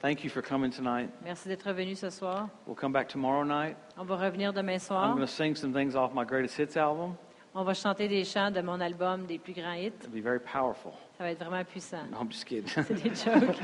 Thank 0.00 0.22
you 0.22 0.30
for 0.30 0.42
coming 0.42 0.70
tonight. 0.70 1.08
Merci 1.24 1.48
d'être 1.48 1.72
venu 1.72 1.94
ce 1.96 2.10
soir. 2.10 2.48
We'll 2.66 2.76
come 2.76 2.92
back 2.92 3.08
tomorrow 3.08 3.42
night. 3.44 3.76
On 3.98 4.04
va 4.04 4.16
revenir 4.16 4.52
demain 4.52 4.74
I'm 4.74 4.78
soir. 4.80 5.14
going 5.14 5.26
to 5.26 5.32
sing 5.32 5.54
some 5.56 5.72
things 5.72 5.94
off 5.96 6.12
my 6.12 6.24
greatest 6.24 6.56
hits 6.58 6.76
album. 6.76 7.16
On 7.54 7.62
va 7.64 7.72
chanter 7.72 8.08
des 8.08 8.24
chants 8.24 8.50
de 8.52 8.60
mon 8.60 8.80
album 8.80 9.26
des 9.26 9.38
plus 9.38 9.54
grands 9.54 9.72
hits. 9.74 9.92
It'll 10.02 10.10
be 10.12 10.20
very 10.20 10.40
powerful. 10.40 10.92
Ça 11.16 11.24
va 11.24 11.30
être 11.30 11.38
vraiment 11.42 11.64
puissant. 11.64 12.04
No, 12.10 12.18
I'm 12.20 12.28
just 12.30 12.44
kidding. 12.46 12.66
C'est 12.68 12.94
des 13.02 13.14
jokes. 13.14 13.56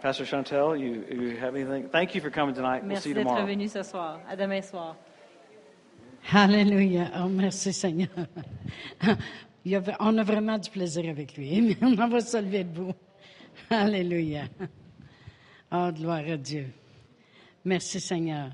Pastor 0.00 0.24
Chantel, 0.24 0.76
you, 0.78 1.04
you 1.10 1.36
have 1.36 1.56
anything? 1.56 1.88
Thank 1.90 2.14
you 2.14 2.20
for 2.20 2.30
coming 2.30 2.54
tonight. 2.54 2.82
We'll 2.84 2.96
see 3.00 3.08
Merci 3.08 3.08
you 3.10 3.14
d'être 3.16 3.24
tomorrow. 3.26 3.46
venu 3.46 3.68
ce 3.68 3.82
soir. 3.82 4.20
À 4.30 4.36
demain 4.36 4.62
soir. 4.62 4.94
Alléluia. 6.32 7.10
Oh, 7.20 7.28
merci 7.28 7.72
Seigneur. 7.72 8.08
On 10.00 10.18
a 10.18 10.22
vraiment 10.22 10.58
du 10.58 10.70
plaisir 10.70 11.08
avec 11.08 11.36
lui. 11.36 11.76
On 11.82 12.08
va 12.08 12.20
se 12.20 12.36
lever 12.38 12.64
debout. 12.64 12.94
Alléluia. 13.70 14.44
Oh, 15.72 15.90
gloire 15.92 16.24
à 16.28 16.36
Dieu. 16.36 16.66
Merci 17.64 18.00
Seigneur. 18.00 18.50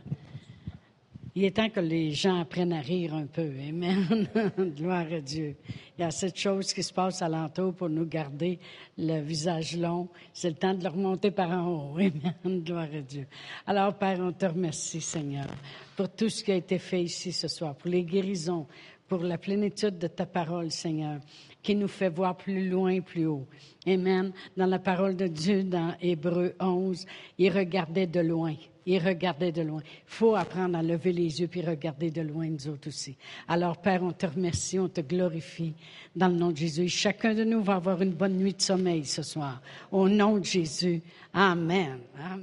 Il 1.36 1.44
est 1.44 1.56
temps 1.56 1.68
que 1.68 1.80
les 1.80 2.12
gens 2.12 2.40
apprennent 2.40 2.72
à 2.72 2.80
rire 2.80 3.12
un 3.12 3.26
peu. 3.26 3.50
Amen. 3.68 4.28
Gloire 4.76 5.06
à 5.12 5.20
Dieu. 5.20 5.56
Il 5.98 6.02
y 6.02 6.04
a 6.04 6.12
cette 6.12 6.38
chose 6.38 6.72
qui 6.72 6.80
se 6.80 6.92
passe 6.92 7.22
alentour 7.22 7.74
pour 7.74 7.88
nous 7.88 8.06
garder 8.06 8.60
le 8.96 9.20
visage 9.20 9.76
long. 9.76 10.08
C'est 10.32 10.50
le 10.50 10.54
temps 10.54 10.74
de 10.74 10.84
le 10.84 10.90
remonter 10.90 11.32
par 11.32 11.50
en 11.50 11.66
haut. 11.66 11.98
Amen. 11.98 12.62
Gloire 12.62 12.86
à 12.94 13.00
Dieu. 13.00 13.26
Alors, 13.66 13.94
Père, 13.94 14.20
on 14.20 14.30
te 14.30 14.46
remercie, 14.46 15.00
Seigneur, 15.00 15.48
pour 15.96 16.08
tout 16.08 16.28
ce 16.28 16.42
qui 16.42 16.52
a 16.52 16.56
été 16.56 16.78
fait 16.78 17.02
ici 17.02 17.32
ce 17.32 17.48
soir, 17.48 17.74
pour 17.74 17.90
les 17.90 18.02
guérisons, 18.02 18.66
pour 19.08 19.22
la 19.22 19.38
plénitude 19.38 19.98
de 19.98 20.06
ta 20.06 20.26
parole, 20.26 20.70
Seigneur, 20.70 21.20
qui 21.62 21.74
nous 21.74 21.88
fait 21.88 22.08
voir 22.08 22.36
plus 22.36 22.68
loin, 22.68 23.00
plus 23.00 23.26
haut. 23.26 23.46
Amen. 23.86 24.32
Dans 24.56 24.66
la 24.66 24.78
parole 24.78 25.16
de 25.16 25.26
Dieu, 25.26 25.62
dans 25.62 25.94
Hébreu 26.00 26.54
11, 26.58 27.06
il 27.38 27.50
regardait 27.50 28.06
de 28.06 28.20
loin. 28.20 28.54
Il 28.86 28.98
regardait 28.98 29.52
de 29.52 29.62
loin. 29.62 29.80
Il 29.84 30.02
faut 30.04 30.34
apprendre 30.34 30.76
à 30.76 30.82
lever 30.82 31.12
les 31.12 31.40
yeux 31.40 31.48
puis 31.48 31.62
regarder 31.62 32.10
de 32.10 32.20
loin, 32.20 32.48
nous 32.48 32.68
autres 32.68 32.88
aussi. 32.88 33.16
Alors, 33.48 33.78
Père, 33.78 34.02
on 34.02 34.12
te 34.12 34.26
remercie, 34.26 34.78
on 34.78 34.88
te 34.88 35.00
glorifie 35.00 35.74
dans 36.14 36.28
le 36.28 36.34
nom 36.34 36.50
de 36.50 36.56
Jésus. 36.56 36.88
Chacun 36.88 37.34
de 37.34 37.44
nous 37.44 37.62
va 37.62 37.76
avoir 37.76 38.02
une 38.02 38.12
bonne 38.12 38.36
nuit 38.36 38.52
de 38.52 38.60
sommeil 38.60 39.04
ce 39.04 39.22
soir. 39.22 39.62
Au 39.90 40.08
nom 40.08 40.38
de 40.38 40.44
Jésus. 40.44 41.02
Amen. 41.32 41.98
Amen. 42.18 42.42